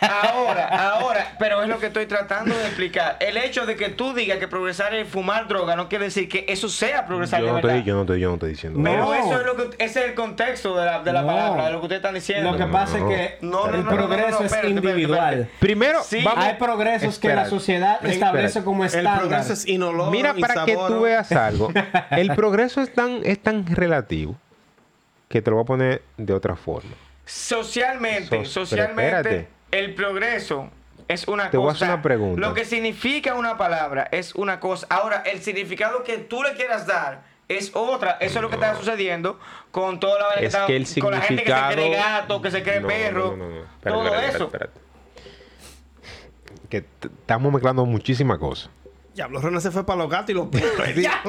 Ahora, 0.00 0.66
ahora, 0.92 1.36
pero 1.38 1.62
es 1.62 1.68
lo 1.68 1.78
que 1.78 1.86
estoy 1.86 2.06
tratando 2.06 2.56
de 2.56 2.64
explicar. 2.66 3.16
El 3.20 3.36
hecho 3.36 3.66
de 3.66 3.76
que 3.76 3.90
tú 3.90 4.14
digas 4.14 4.38
que 4.38 4.48
progresar 4.48 4.94
es 4.94 5.08
fumar 5.08 5.46
droga 5.46 5.76
no 5.76 5.88
quiere 5.88 6.06
decir 6.06 6.28
que 6.28 6.44
eso 6.48 6.68
sea 6.68 7.06
progresar 7.06 7.40
Yo 7.40 7.46
de 7.46 7.50
no, 7.52 7.56
verdad. 7.56 7.76
estoy, 7.76 7.88
yo, 7.88 7.94
no 7.94 8.00
estoy, 8.02 8.20
yo 8.20 8.28
no 8.28 8.34
estoy 8.34 8.50
diciendo 8.50 8.80
Pero 8.82 9.14
eso. 9.14 9.40
es 9.40 9.46
lo 9.46 9.56
que 9.56 9.84
ese 9.84 10.00
es 10.00 10.06
el 10.06 10.14
contexto 10.14 10.76
de 10.76 10.86
la, 10.86 11.02
de 11.02 11.12
la 11.12 11.20
No. 11.22 11.26
palabra, 11.28 11.66
de 11.66 11.72
lo 11.72 11.78
que 11.80 11.84
ustedes 11.86 12.00
están 12.00 12.14
diciendo. 12.14 12.56
Lo 12.62 12.66
que 12.68 12.72
pasa 12.72 12.98
es 12.98 13.04
que 13.04 13.38
No, 13.46 13.66
no, 13.66 13.74
el 13.74 13.84
progreso 13.84 14.30
no, 14.30 14.40
no, 14.40 14.46
es 14.46 14.64
individual. 14.64 15.32
espérate. 15.34 15.58
Primero, 15.60 16.02
Sí, 16.02 16.22
vamos. 16.24 16.44
Hay 16.44 16.54
progresos 16.54 17.18
que 17.18 17.28
la 17.28 17.34
Espérate. 17.34 17.50
sociedad 17.50 18.04
establece 18.06 18.46
Espérate. 18.46 18.64
como 18.64 18.82
El 18.84 18.88
estándar. 18.88 19.18
progreso 19.20 19.52
es 19.52 19.66
inoloro, 19.68 20.10
Mira, 20.10 20.34
para 20.34 20.64
que 20.64 20.74
tú 20.76 21.00
veas 21.02 21.30
algo. 21.32 21.72
El 22.10 22.34
progreso 22.34 22.80
es 22.80 22.92
tan, 22.92 23.20
es 23.24 23.38
tan 23.42 23.66
relativo 23.66 24.36
que 25.28 25.40
te 25.42 25.50
lo 25.50 25.56
voy 25.56 25.62
a 25.64 25.66
poner 25.66 26.02
de 26.16 26.32
otra 26.34 26.56
forma. 26.56 26.92
Socialmente, 27.24 28.44
So- 28.44 28.64
socialmente, 28.66 29.48
el 29.70 29.94
progreso 29.94 30.70
es 31.08 31.26
una 31.28 31.50
Te 31.50 31.56
cosa. 31.56 31.60
voy 31.60 31.68
a 31.68 31.72
hacer 31.72 31.88
una 31.88 32.02
pregunta. 32.02 32.40
Lo 32.40 32.54
que 32.54 32.64
significa 32.64 33.34
una 33.34 33.56
palabra 33.56 34.08
es 34.10 34.34
una 34.34 34.60
cosa. 34.60 34.86
Ahora, 34.90 35.22
el 35.26 35.40
significado 35.42 36.02
que 36.04 36.18
tú 36.18 36.42
le 36.42 36.52
quieras 36.54 36.86
dar 36.86 37.22
es 37.58 37.70
otra. 37.74 38.12
Eso 38.20 38.38
es 38.38 38.42
lo 38.42 38.48
que 38.48 38.54
está 38.56 38.76
sucediendo 38.76 39.38
con 39.70 39.98
toda 40.00 40.18
la 40.18 40.40
Es 40.40 40.46
está- 40.54 40.66
que 40.66 40.76
el 40.76 40.86
con 41.00 41.10
la 41.12 41.20
gente 41.20 41.44
que 41.44 41.52
se 41.52 41.72
cree 41.72 41.90
gato, 41.94 42.42
que 42.42 42.50
se 42.50 42.62
cree 42.62 42.80
No, 42.80 42.88
perro. 42.88 43.36
no, 43.36 43.36
no, 43.36 43.48
no. 43.50 43.60
Espérate, 43.62 43.90
todo 43.90 44.04
espérate, 44.04 44.36
eso. 44.36 44.44
espérate, 44.44 44.78
espérate. 44.78 46.68
Que 46.68 46.84
estamos 47.06 47.52
mezclando 47.52 47.84
muchísimas 47.84 48.38
cosas. 48.38 48.70
Diablo, 49.14 49.40
Ronald 49.42 49.62
se 49.62 49.70
fue 49.70 49.84
para 49.84 49.98
los 49.98 50.08
gatos 50.10 50.30
y 50.30 50.32
los 50.32 50.48
perros. 50.48 50.72
Ya. 50.96 51.22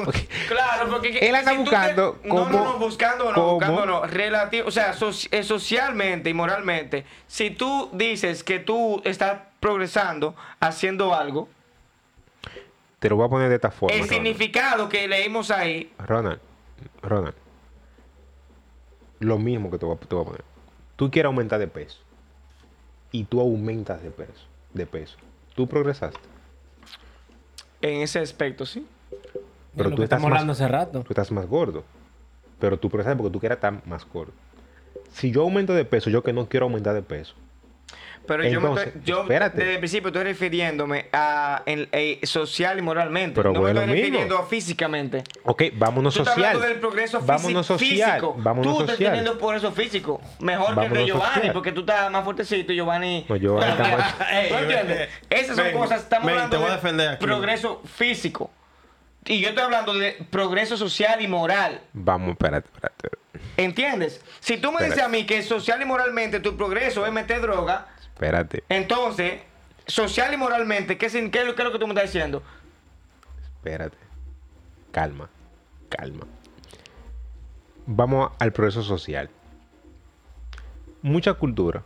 Claro, 0.48 0.88
porque 0.90 1.10
que- 1.12 1.28
Él 1.28 1.34
anda 1.34 1.50
si 1.50 1.56
tú 1.58 1.62
buscando 1.64 2.12
te- 2.22 2.28
no, 2.28 2.34
no, 2.34 2.50
no, 2.50 2.78
buscando 2.78 3.24
no, 3.26 3.34
cómo- 3.34 3.52
buscando 3.56 3.84
no, 3.86 4.06
relativo, 4.06 4.68
o 4.68 4.70
sea, 4.70 4.94
soci- 4.94 5.28
eh, 5.30 5.42
socialmente 5.42 6.30
y 6.30 6.34
moralmente, 6.34 7.04
si 7.26 7.50
tú 7.50 7.90
dices 7.92 8.42
que 8.42 8.58
tú 8.58 9.02
estás 9.04 9.38
progresando 9.60 10.34
haciendo 10.60 11.14
algo, 11.14 11.50
Te 13.04 13.10
lo 13.10 13.16
voy 13.16 13.26
a 13.26 13.28
poner 13.28 13.50
de 13.50 13.56
esta 13.56 13.70
forma. 13.70 13.94
el 13.94 14.00
Ronald. 14.00 14.14
significado 14.14 14.88
que 14.88 15.06
leímos 15.06 15.50
ahí, 15.50 15.92
Ronald, 15.98 16.40
Ronald. 17.02 17.34
Lo 19.20 19.38
mismo 19.38 19.70
que 19.70 19.76
te 19.76 19.84
voy, 19.84 19.94
a, 19.94 19.98
te 19.98 20.14
voy 20.14 20.22
a 20.22 20.24
poner. 20.24 20.44
Tú 20.96 21.10
quieres 21.10 21.26
aumentar 21.26 21.58
de 21.58 21.66
peso. 21.66 21.98
Y 23.12 23.24
tú 23.24 23.42
aumentas 23.42 24.02
de 24.02 24.10
peso. 24.10 24.46
De 24.72 24.86
peso. 24.86 25.18
Tú 25.54 25.66
progresaste. 25.66 26.18
en 27.82 28.00
ese 28.00 28.20
aspecto, 28.20 28.64
sí. 28.64 28.86
Pero 29.76 29.90
lo 29.90 29.96
tú 29.96 30.00
que 30.00 30.04
estás, 30.04 30.16
estamos 30.16 30.30
más, 30.30 30.40
hablando 30.40 30.52
hace 30.54 30.66
rato. 30.66 31.02
tú 31.02 31.08
estás 31.10 31.30
más 31.30 31.46
gordo. 31.46 31.84
Pero 32.58 32.78
tú 32.78 32.88
progresaste 32.88 33.18
porque 33.18 33.34
tú 33.34 33.38
quieres 33.38 33.56
estar 33.56 33.86
más 33.86 34.08
gordo. 34.10 34.32
Si 35.12 35.30
yo 35.30 35.42
aumento 35.42 35.74
de 35.74 35.84
peso, 35.84 36.08
yo 36.08 36.22
que 36.22 36.32
no 36.32 36.48
quiero 36.48 36.64
aumentar 36.64 36.94
de 36.94 37.02
peso. 37.02 37.34
Pero 38.26 38.42
yo, 38.44 38.60
me 38.60 38.68
Entonces, 38.68 38.86
estoy- 38.88 39.02
yo 39.04 39.24
desde 39.24 39.72
el 39.74 39.78
principio 39.78 40.08
estoy 40.08 40.24
refiriéndome 40.24 41.06
a 41.12 41.62
en- 41.66 41.88
eh, 41.92 42.20
social 42.24 42.78
y 42.78 42.82
moralmente. 42.82 43.34
Pero 43.36 43.52
no 43.52 43.60
bueno, 43.60 43.80
me 43.80 43.86
estoy 43.86 43.94
mismo. 43.96 44.06
refiriendo 44.18 44.38
a 44.38 44.46
físicamente. 44.46 45.24
Ok, 45.44 45.62
vámonos 45.74 46.14
Tú 46.14 46.20
estás 46.20 46.34
social. 46.34 46.50
hablando 46.54 46.68
del 46.68 46.80
progreso 46.80 47.18
físico. 47.20 47.32
vámonos 47.36 47.66
social. 47.66 47.88
físico. 48.12 48.34
Vámonos 48.38 48.74
tú 48.76 48.80
estás 48.82 48.96
social. 48.96 49.12
teniendo 49.12 49.38
progreso 49.38 49.72
físico. 49.72 50.20
Mejor 50.40 50.74
que 50.80 50.86
el 50.86 50.92
de 50.92 51.04
Giovanni, 51.06 51.34
social. 51.34 51.52
porque 51.52 51.72
tú 51.72 51.80
estás 51.80 52.10
más 52.10 52.24
fuertecito 52.24 52.72
y 52.72 52.76
Giovanni. 52.76 53.26
No, 53.28 53.36
Giovanni 53.36 53.72
está 53.72 53.82
más- 53.96 54.14
Ey, 54.32 54.48
¿Tú 54.48 54.54
entiendes? 54.56 55.08
Esas 55.30 55.56
son 55.56 55.64
ven, 55.66 55.76
cosas. 55.76 56.02
Estamos 56.02 56.26
ven, 56.26 56.34
hablando 56.36 56.56
te 56.56 56.62
voy 56.62 56.72
a 56.72 57.10
de 57.10 57.16
progreso 57.18 57.82
físico. 57.84 58.50
Y 59.26 59.40
yo 59.40 59.48
estoy 59.50 59.64
hablando 59.64 59.94
de 59.94 60.18
progreso 60.30 60.76
social 60.76 61.20
y 61.22 61.28
moral. 61.28 61.80
Vamos, 61.94 62.30
espérate, 62.32 62.68
espérate. 62.72 63.08
¿Entiendes? 63.56 64.20
Si 64.40 64.56
tú 64.58 64.68
me 64.70 64.74
Espérate. 64.84 64.94
dices 64.94 65.04
a 65.04 65.08
mí 65.08 65.24
que 65.26 65.42
social 65.42 65.80
y 65.80 65.84
moralmente 65.84 66.40
tu 66.40 66.56
progreso 66.56 67.06
es 67.06 67.12
meter 67.12 67.40
droga, 67.40 67.86
Espérate, 68.14 68.62
entonces, 68.68 69.40
social 69.86 70.32
y 70.32 70.36
moralmente, 70.36 70.96
¿qué, 70.96 71.08
qué 71.08 71.40
es 71.40 71.46
lo- 71.46 71.54
qué 71.54 71.62
es 71.62 71.64
lo 71.64 71.72
que 71.72 71.78
tú 71.78 71.86
me 71.86 71.92
estás 71.94 72.12
diciendo? 72.12 72.42
espérate. 73.56 73.96
Calma, 74.92 75.28
calma. 75.88 76.26
Vamos 77.86 78.30
al 78.38 78.52
progreso 78.52 78.82
social. 78.82 79.28
Mucha 81.02 81.34
cultura, 81.34 81.82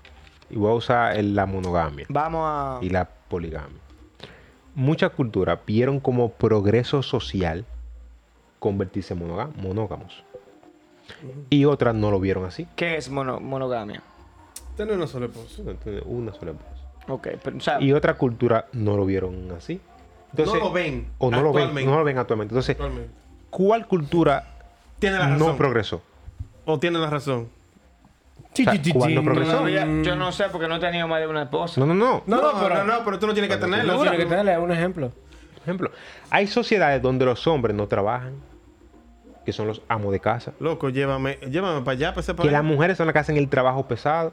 y 0.51 0.57
voy 0.57 0.71
a 0.71 0.75
usar 0.75 1.17
la 1.25 1.47
monogamia 1.47 2.07
Vamos 2.09 2.43
a. 2.45 2.79
y 2.85 2.91
la 2.91 3.05
poligamia. 3.09 3.81
Mucha 4.75 5.09
cultura 5.09 5.61
vieron 5.67 5.99
como 5.99 6.31
progreso 6.33 7.03
social 7.03 7.65
convertirse 8.59 9.15
en 9.15 9.21
monógamos. 9.57 10.23
Y 11.51 11.65
otras 11.65 11.95
no 11.95 12.11
lo 12.11 12.21
vieron 12.21 12.45
así. 12.45 12.69
¿Qué 12.77 12.97
es 12.97 13.09
mono- 13.09 13.41
monogamia? 13.41 14.03
Tener 14.79 14.97
una 14.97 15.07
sola 15.07 15.27
esposa. 15.27 15.63
Una 16.07 16.33
sola 16.33 16.53
esposa. 16.53 16.83
Ok, 17.09 17.29
pero, 17.43 17.57
o 17.57 17.61
sea, 17.61 17.81
Y 17.83 17.93
otra 17.93 18.15
cultura 18.15 18.67
no 18.73 18.97
lo 18.97 19.05
vieron 19.05 19.51
así. 19.57 19.81
Entonces, 20.31 20.55
no 20.55 20.69
lo 20.69 20.73
ven. 20.73 21.09
O 21.19 21.31
no 21.31 21.43
lo 21.43 21.53
ven, 21.53 21.65
actualmente. 21.65 21.91
no 21.91 21.99
lo 21.99 22.05
ven 22.05 22.19
actualmente. 22.19 22.53
Entonces, 22.55 22.71
Actualmente. 22.77 23.11
¿cuál 23.51 23.87
cultura 23.87 24.45
Tiene 24.99 25.19
la 25.19 25.29
razón. 25.31 25.49
no 25.49 25.57
progresó? 25.57 26.03
O 26.65 26.79
tiene 26.79 26.99
la 26.99 27.11
razón. 27.11 27.49
Chi, 28.55 28.65
sea, 28.65 28.73
chi, 28.75 28.83
chi, 28.83 28.93
¿cuándo 28.93 29.21
chi. 29.21 29.25
progresó? 29.27 29.69
yo 29.69 30.17
no 30.17 30.33
sé 30.33 30.45
porque 30.51 30.69
no 30.69 30.77
he 30.77 30.81
tenido 30.81 31.09
más 31.09 31.21
de 31.21 31.27
una 31.27 31.43
esposa. 31.43 31.81
No, 31.81 31.87
no, 31.87 31.95
no. 31.95 32.23
No, 32.27 32.41
no, 32.41 32.61
pero- 32.61 32.85
no, 32.85 32.85
no, 32.85 33.05
pero 33.05 33.19
tú 33.19 33.27
no 33.27 33.33
tienes 33.33 33.51
que 33.51 33.57
tenerlo. 33.57 33.95
No, 33.95 34.01
tiene 34.03 34.17
que 34.17 34.27
tenerle 34.27 34.59
un 34.59 34.71
ejemplo. 34.71 35.13
Ejemplo, 35.63 35.91
hay 36.31 36.47
sociedades 36.47 37.03
donde 37.03 37.25
los 37.25 37.47
hombres 37.47 37.75
no 37.77 37.89
trabajan, 37.89 38.35
que 39.45 39.53
son 39.53 39.67
los 39.67 39.83
amos 39.89 40.13
de 40.13 40.21
casa, 40.21 40.53
Loco, 40.61 40.89
llévame, 40.89 41.39
llévame 41.51 41.81
para 41.81 41.93
allá, 41.93 42.11
para 42.11 42.21
ese 42.21 42.35
que 42.35 42.51
las 42.51 42.65
mujeres 42.65 42.97
son 42.97 43.07
las 43.07 43.13
que 43.13 43.19
hacen 43.19 43.37
el 43.37 43.49
trabajo 43.49 43.87
pesado. 43.87 44.33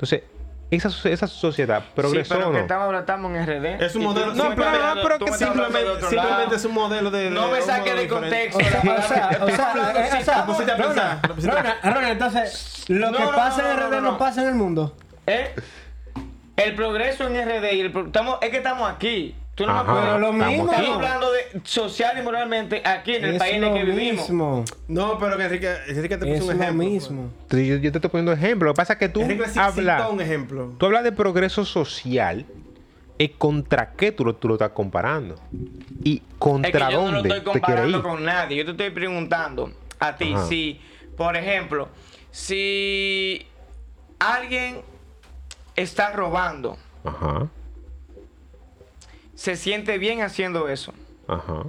Entonces, 0.00 0.22
esa, 0.70 0.88
esa 1.08 1.26
sociedad 1.26 1.82
progresó 1.96 2.34
sí, 2.34 2.38
pero 2.38 2.48
o 2.48 2.52
que 2.52 2.58
no. 2.58 2.62
estamos, 2.62 2.94
estamos 2.94 3.32
en 3.36 3.44
RD. 3.46 3.82
Es 3.82 3.94
un 3.96 4.04
modelo. 4.04 4.32
No, 4.34 4.54
pero, 4.54 4.70
no, 4.94 5.02
pero 5.02 5.18
tú 5.18 5.24
que 5.26 5.32
simplemente, 5.32 6.06
simplemente 6.08 6.54
es 6.56 6.64
un 6.64 6.74
modelo 6.74 7.10
de. 7.10 7.28
No 7.30 7.48
me 7.50 7.60
saques 7.60 7.96
de 7.96 8.08
contexto. 8.08 8.58
O 8.58 8.62
sea, 8.62 8.80
o 8.88 9.00
sea, 9.02 9.38
o 9.42 9.50
sea, 9.50 11.20
eh, 11.82 12.10
entonces, 12.12 12.84
lo 12.88 13.10
No, 13.10 13.16
que 13.18 13.24
no, 13.24 13.30
pasa 13.32 13.62
no, 13.62 13.70
en 13.70 13.76
no, 13.76 13.86
RD 13.86 13.90
no, 13.90 14.00
no 14.00 14.12
no. 14.12 14.18
pasa 14.18 14.42
en 14.42 14.48
el 14.48 14.54
mundo. 14.54 14.96
¿Eh? 15.26 15.54
El 16.56 16.74
progreso 16.74 17.26
en 17.26 17.34
RD 17.48 17.72
y 17.72 17.80
el 17.80 17.90
pro- 17.92 18.06
estamos, 18.06 18.38
es 18.40 18.50
que 18.50 18.58
estamos 18.58 18.90
aquí. 18.90 19.34
Tú 19.60 19.66
no 19.66 19.74
me 19.74 19.80
Ajá. 19.80 20.00
Pero 20.00 20.18
lo 20.18 20.26
estamos 20.30 20.48
mismo. 20.48 20.70
Estamos 20.72 20.96
hablando 20.96 21.32
de 21.32 21.60
social 21.64 22.18
y 22.18 22.22
moralmente 22.22 22.82
aquí 22.82 23.16
en 23.16 23.24
el 23.26 23.32
Es 23.34 23.38
país 23.38 23.54
en 23.56 23.64
el 23.64 23.68
lo 23.68 23.74
que 23.74 23.84
vivimos. 23.84 24.28
mismo. 24.30 24.64
No, 24.88 25.18
pero 25.18 25.36
que 25.36 25.44
Enrique, 25.44 25.74
Enrique 25.88 26.16
te 26.16 26.24
puso 26.24 26.34
Es 26.34 26.40
un 26.40 26.46
lo 26.46 26.52
ejemplo. 26.62 26.76
pues. 26.78 26.90
mismo. 26.90 27.30
Yo, 27.50 27.76
yo 27.76 27.92
te 27.92 27.98
estoy 27.98 28.10
poniendo 28.10 28.32
ejemplo. 28.32 28.68
Lo 28.68 28.72
que 28.72 28.76
pasa 28.78 28.94
es 28.94 28.98
que 28.98 29.08
tú 29.10 29.20
hablas. 29.56 30.10
un 30.10 30.20
ejemplo. 30.22 30.72
Tú 30.78 30.86
hablas 30.86 31.04
de 31.04 31.12
progreso 31.12 31.66
social. 31.66 32.46
¿Y 33.18 33.28
contra 33.28 33.92
qué 33.92 34.12
tú 34.12 34.24
lo, 34.24 34.34
tú 34.34 34.48
lo 34.48 34.54
estás 34.54 34.70
comparando? 34.70 35.34
¿Y 36.02 36.14
Es 36.16 36.20
que 36.22 36.36
contra 36.38 36.90
yo 36.90 37.02
no 37.02 37.06
lo 37.08 37.12
dónde 37.18 37.28
estoy 37.36 37.52
comparando 37.52 38.02
con 38.02 38.24
nadie. 38.24 38.56
Yo 38.56 38.64
te 38.64 38.70
estoy 38.70 38.88
preguntando 38.90 39.72
a 39.98 40.16
ti 40.16 40.32
Ajá. 40.32 40.46
si, 40.46 40.80
por 41.18 41.36
ejemplo, 41.36 41.90
si 42.30 43.46
alguien 44.18 44.80
está 45.76 46.12
robando, 46.12 46.78
Ajá, 47.04 47.46
se 49.40 49.56
siente 49.56 49.96
bien 49.96 50.20
haciendo 50.20 50.68
eso. 50.68 50.92
ajá, 51.26 51.62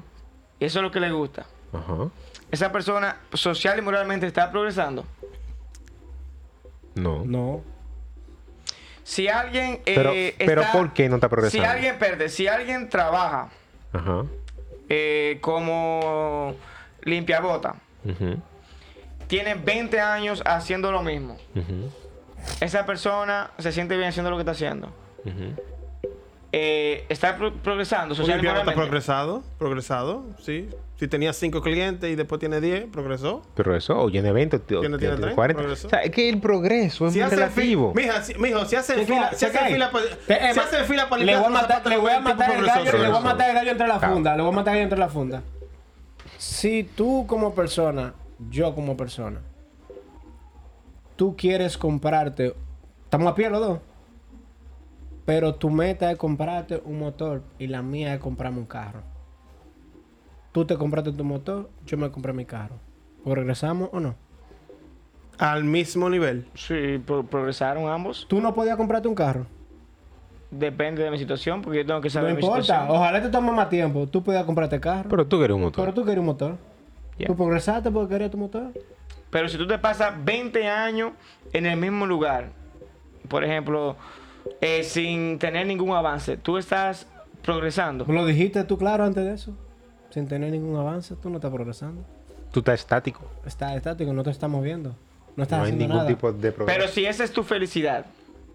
Y 0.60 0.66
eso 0.66 0.80
es 0.80 0.84
lo 0.84 0.92
que 0.92 1.00
le 1.00 1.10
gusta. 1.14 1.46
ajá. 1.72 2.10
Esa 2.52 2.70
persona 2.74 3.18
social 3.34 3.80
y 3.80 3.82
moralmente 3.82 4.28
está 4.28 4.52
progresando. 4.52 5.06
No. 6.96 7.24
No. 7.24 7.62
Si 9.04 9.30
alguien. 9.30 9.76
eh, 9.86 9.96
Pero- 9.96 10.12
pero 10.46 10.62
está- 10.64 10.74
¿por 10.74 10.92
qué 10.92 11.08
no 11.08 11.16
está 11.16 11.30
progresando? 11.30 11.66
Si 11.66 11.72
alguien, 11.72 11.98
perde, 11.98 12.28
si 12.28 12.48
alguien 12.50 12.90
trabaja 12.90 13.48
Ajá. 13.94 14.26
eh, 14.90 15.38
como 15.40 16.56
limpiabota, 17.04 17.76
ujú, 18.04 18.38
tiene 19.28 19.56
20 19.56 20.02
años 20.02 20.44
haciendo 20.46 20.92
lo 20.92 21.02
mismo. 21.04 21.38
Esa 22.60 22.86
persona 22.86 23.52
se 23.60 23.72
siente 23.72 23.96
bien 23.96 24.10
haciendo 24.10 24.30
lo 24.30 24.36
que 24.36 24.42
está 24.42 24.52
haciendo. 24.52 24.88
ujú. 25.24 25.56
Eh, 26.54 27.06
está 27.08 27.38
pro- 27.38 27.54
progresando 27.54 28.14
social 28.14 28.46
está 28.46 28.74
progresado, 28.74 29.42
progresado, 29.58 30.26
sí. 30.42 30.68
Si 30.98 31.08
tenía 31.08 31.34
5 31.34 31.62
clientes 31.62 32.12
y 32.12 32.16
después 32.16 32.38
tiene 32.40 32.60
10, 32.62 32.86
progresó. 32.92 33.42
Pero 33.56 33.76
eso, 33.76 33.98
o 33.98 34.12
tiene 34.12 34.32
20, 34.32 34.58
o 34.58 34.60
Tiene- 34.60 34.82
tiene, 34.82 34.98
tiene 35.00 35.16
30, 35.16 35.36
40. 35.36 35.62
progresó. 35.62 35.88
O 35.88 35.90
sea, 35.90 36.04
es 36.04 36.12
que 36.12 36.30
el 36.30 36.40
progreso 36.40 37.08
es 37.08 37.14
Si 37.14 37.20
muy 37.20 37.26
hace 37.26 37.36
relativo. 37.38 37.94
fila, 37.96 38.08
mija, 38.14 38.24
si, 38.24 38.34
mijo, 38.36 38.66
si 38.66 38.76
hacen 38.76 39.06
fila, 39.08 39.32
si 39.34 39.46
hacen 39.46 39.66
fila, 39.74 39.90
pa- 39.92 40.02
Te- 40.28 40.34
eh, 40.50 40.54
si 40.54 40.60
hacen 40.60 40.86
fila 40.86 41.10
para 41.10 41.24
le 41.24 41.36
voy 41.38 41.46
a 41.46 41.50
matar, 41.50 41.88
le 41.88 41.98
voy 41.98 42.12
a 42.12 42.20
matar 42.20 42.52
el 42.52 42.58
progresó. 42.58 42.80
gallo, 42.80 42.84
le 42.86 42.92
voy 42.92 43.00
a 43.00 43.10
progresó. 43.10 43.24
matar 43.24 43.50
el 43.50 43.56
gallo 43.56 43.72
entre 43.72 43.88
la 43.88 44.00
funda, 44.00 44.36
le 44.36 44.42
voy 44.44 44.52
a 44.52 44.56
matar 44.56 44.74
el 44.74 44.78
gallo 44.80 44.84
entre 44.84 45.00
la 45.00 45.10
funda. 45.10 45.42
Si 46.38 46.84
tú 46.84 47.26
como 47.28 47.56
persona, 47.56 48.14
yo 48.50 48.76
como 48.76 48.96
persona, 48.98 49.40
tú 51.16 51.36
quieres 51.36 51.78
comprarte, 51.78 52.54
estamos 53.06 53.28
a 53.32 53.36
pie 53.36 53.50
los 53.50 53.60
dos, 53.60 53.80
pero 55.26 55.56
tu 55.56 55.70
meta 55.70 56.12
es 56.12 56.18
comprarte 56.18 56.82
un 56.86 57.00
motor 57.00 57.42
y 57.60 57.68
la 57.68 57.82
mía 57.82 58.14
es 58.14 58.20
comprarme 58.20 58.60
un 58.60 58.66
carro. 58.66 59.02
Tú 60.52 60.66
te 60.66 60.76
compraste 60.78 61.12
tu 61.14 61.24
motor, 61.24 61.70
yo 61.86 61.98
me 61.98 62.10
compré 62.12 62.34
mi 62.34 62.46
carro. 62.46 62.76
¿Progresamos 63.24 63.90
o 63.94 64.00
no? 64.00 64.16
Al 65.38 65.64
mismo 65.64 66.10
nivel. 66.10 66.46
Sí, 66.56 67.02
pro- 67.06 67.24
progresaron 67.24 67.88
ambos. 67.90 68.26
Tú 68.30 68.42
no 68.42 68.54
podías 68.54 68.76
comprarte 68.76 69.08
un 69.08 69.16
carro. 69.16 69.46
Depende 70.52 71.04
de 71.04 71.10
mi 71.12 71.18
situación, 71.18 71.62
porque 71.62 71.80
yo 71.80 71.86
tengo 71.86 72.02
que 72.02 72.10
No 72.10 72.14
saber 72.14 72.34
mi 72.36 72.42
importa, 72.42 72.62
situación. 72.64 72.96
ojalá 72.96 73.22
te 73.22 73.30
tome 73.30 73.52
más 73.54 73.70
tiempo. 73.70 74.06
Tú 74.08 74.22
podías 74.22 74.44
comprarte 74.44 74.80
carro. 74.82 75.10
Pero 75.10 75.26
tú 75.26 75.38
quieres 75.38 75.56
un 75.56 75.62
motor. 75.62 75.86
Pero 75.86 75.94
tú 75.94 76.02
querías 76.04 76.20
un 76.20 76.26
motor. 76.26 76.58
Ya. 77.18 77.28
Tú 77.28 77.36
progresaste 77.38 77.90
porque 77.90 78.10
querías 78.14 78.32
tu 78.32 78.38
motor. 78.38 78.74
Pero 79.30 79.48
si 79.48 79.58
tú 79.58 79.66
te 79.66 79.78
pasas 79.80 80.14
20 80.26 80.68
años 80.68 81.14
en 81.54 81.66
el 81.66 81.78
mismo 81.80 82.06
lugar, 82.06 82.50
por 83.30 83.46
ejemplo, 83.46 83.96
eh, 84.62 84.84
sin 84.84 85.40
tener 85.40 85.66
ningún 85.68 85.96
avance, 85.96 86.38
tú 86.38 86.58
estás 86.58 87.08
progresando. 87.44 88.06
Lo 88.06 88.26
dijiste 88.26 88.64
tú 88.64 88.78
claro 88.78 89.04
antes 89.04 89.24
de 89.26 89.34
eso. 89.34 89.54
Sin 90.10 90.28
tener 90.28 90.52
ningún 90.52 90.76
avance, 90.78 91.16
tú 91.16 91.30
no 91.30 91.38
estás 91.38 91.52
progresando. 91.52 92.04
Tú 92.52 92.60
estás 92.60 92.82
estático. 92.82 93.22
Estás 93.46 93.76
estático, 93.76 94.12
no 94.14 94.24
te 94.24 94.30
estás 94.32 94.50
moviendo. 94.50 94.96
No 95.38 95.44
estás 95.44 95.60
No 95.60 95.64
hay 95.66 95.70
haciendo 95.72 95.84
ningún 95.86 95.98
nada. 95.98 96.08
tipo 96.10 96.32
de 96.34 96.52
progreso. 96.52 96.80
Pero 96.80 96.92
si 96.92 97.06
esa 97.06 97.24
es 97.24 97.32
tu 97.32 97.44
felicidad, 97.44 98.06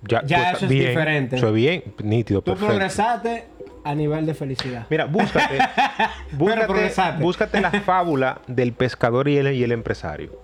ya, 0.03 0.23
Ya 0.27 0.37
estás 0.39 0.57
eso 0.57 0.65
es 0.67 0.71
bien, 0.71 0.89
diferente. 0.89 1.37
Eso 1.37 1.49
es 1.49 1.55
bien, 1.55 1.83
nítido, 2.03 2.43
Tú 2.43 2.51
perfecto. 2.53 2.67
progresaste 2.69 3.45
a 3.85 3.95
nivel 3.95 4.27
de 4.27 4.35
felicidad. 4.35 4.87
Mira, 4.91 5.07
búscate, 5.07 5.59
búscate, 6.33 7.23
búscate 7.23 7.61
la 7.61 7.71
fábula 7.71 8.41
del 8.47 8.73
pescador 8.75 9.29
y 9.29 9.39
el, 9.39 9.55
y 9.55 9.63
el 9.65 9.73
empresario. 9.73 10.39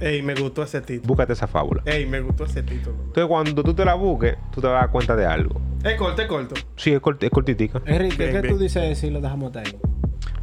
Ey, 0.00 0.22
me 0.22 0.34
gustó 0.34 0.62
ese 0.62 0.80
título. 0.82 1.08
Búscate 1.08 1.32
esa 1.32 1.46
fábula. 1.46 1.82
Ey, 1.86 2.04
me 2.06 2.20
gustó 2.20 2.44
ese 2.44 2.62
título. 2.62 2.96
Entonces, 3.06 3.26
cuando 3.26 3.62
tú 3.62 3.74
te 3.74 3.84
la 3.84 3.94
busques, 3.94 4.36
tú 4.52 4.60
te 4.60 4.66
vas 4.66 4.76
a 4.76 4.80
dar 4.80 4.90
cuenta 4.90 5.16
de 5.16 5.24
algo. 5.26 5.60
Es 5.84 5.94
corto, 5.96 6.20
es 6.22 6.28
corto. 6.28 6.54
Sí, 6.76 6.92
es, 6.92 7.00
cort- 7.00 7.22
es 7.22 7.30
cortitica. 7.30 7.80
Enrique, 7.86 8.16
Bien, 8.18 8.32
¿qué 8.32 8.40
bien. 8.42 8.54
tú 8.54 8.58
dices 8.60 8.98
si 8.98 9.08
lo 9.10 9.20
dejamos 9.20 9.48
hasta 9.56 9.60
ahí? 9.60 9.78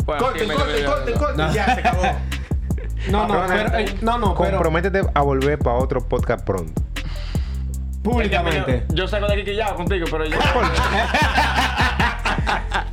bueno, 0.06 0.24
Corte, 0.24 0.46
corte, 0.48 0.86
corte, 0.86 1.14
corte. 1.14 1.38
No. 1.38 1.54
Ya 1.54 1.66
se 1.76 1.80
acabó. 1.82 2.02
No, 3.12 3.28
no, 3.28 3.44
pero, 3.50 3.78
eh, 3.80 3.86
no, 4.02 4.18
no, 4.18 4.34
pero 4.34 4.52
Comprométete 4.52 5.02
a 5.14 5.22
volver 5.24 5.60
para 5.60 5.76
otro 5.76 6.00
podcast 6.08 6.46
pronto. 6.46 6.82
públicamente. 8.02 8.86
Yo, 8.90 8.96
yo 8.96 9.08
salgo 9.10 9.28
de 9.28 9.34
aquí 9.34 9.44
que 9.44 9.56
ya 9.58 9.74
contigo, 9.76 10.06
pero 10.10 10.26
yo. 10.26 10.38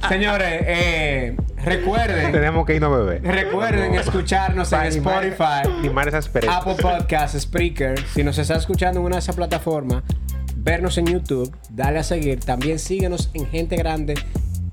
Señores, 0.09 0.62
eh, 0.66 1.37
recuerden, 1.65 2.32
Tenemos 2.32 2.66
que 2.66 2.74
irnos 2.77 2.93
a 2.93 2.97
beber. 2.99 3.23
recuerden 3.23 3.95
escucharnos 3.95 4.73
en 4.73 4.82
Spotify. 4.85 5.62
Apple 6.49 6.77
Podcasts, 6.81 7.41
Spreaker. 7.41 7.99
Si 8.15 8.23
nos 8.24 8.39
está 8.39 8.57
escuchando 8.57 9.01
en 9.01 9.07
una 9.07 9.16
de 9.16 9.20
esas 9.20 9.37
plataformas, 9.37 10.03
vernos 10.57 10.99
en 10.99 11.07
YouTube, 11.07 11.55
dale 11.70 11.99
a 12.01 12.03
seguir. 12.03 12.41
También 12.41 12.78
síguenos 12.78 13.31
en 13.35 13.47
Gente 13.49 13.77
Grande, 13.77 14.15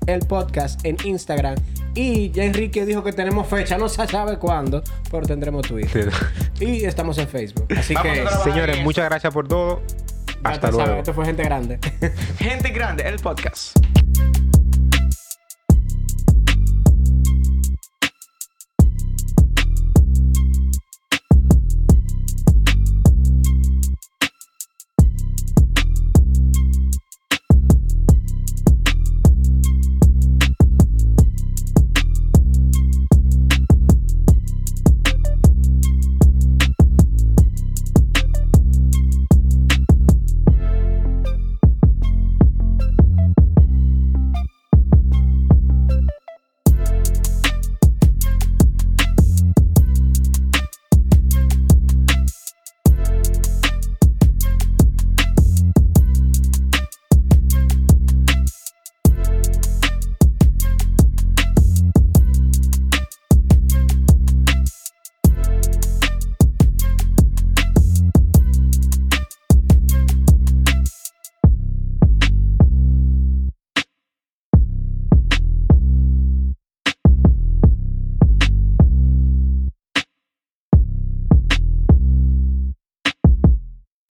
el 0.06 0.20
podcast 0.20 0.84
en 0.84 0.96
Instagram. 1.04 1.56
Y 1.94 2.30
ya 2.30 2.44
Enrique 2.44 2.84
dijo 2.86 3.02
que 3.02 3.12
tenemos 3.12 3.46
fecha, 3.48 3.76
no 3.78 3.88
se 3.88 4.06
sabe 4.06 4.38
cuándo, 4.38 4.82
pero 5.10 5.26
tendremos 5.26 5.66
Twitter. 5.66 6.10
Y 6.60 6.84
estamos 6.84 7.18
en 7.18 7.28
Facebook. 7.28 7.66
Así 7.76 7.94
Vamos 7.94 8.12
que, 8.12 8.20
a. 8.22 8.30
Señores, 8.44 8.76
Eso. 8.76 8.84
muchas 8.84 9.04
gracias 9.06 9.32
por 9.32 9.46
todo. 9.48 9.82
Hasta 10.44 10.68
te 10.68 10.72
sabes, 10.72 10.86
luego. 10.86 10.98
esto 11.00 11.14
fue 11.14 11.24
Gente 11.24 11.42
Grande. 11.42 11.78
Gente 12.38 12.70
grande, 12.70 13.02
el 13.08 13.16
podcast. 13.18 13.76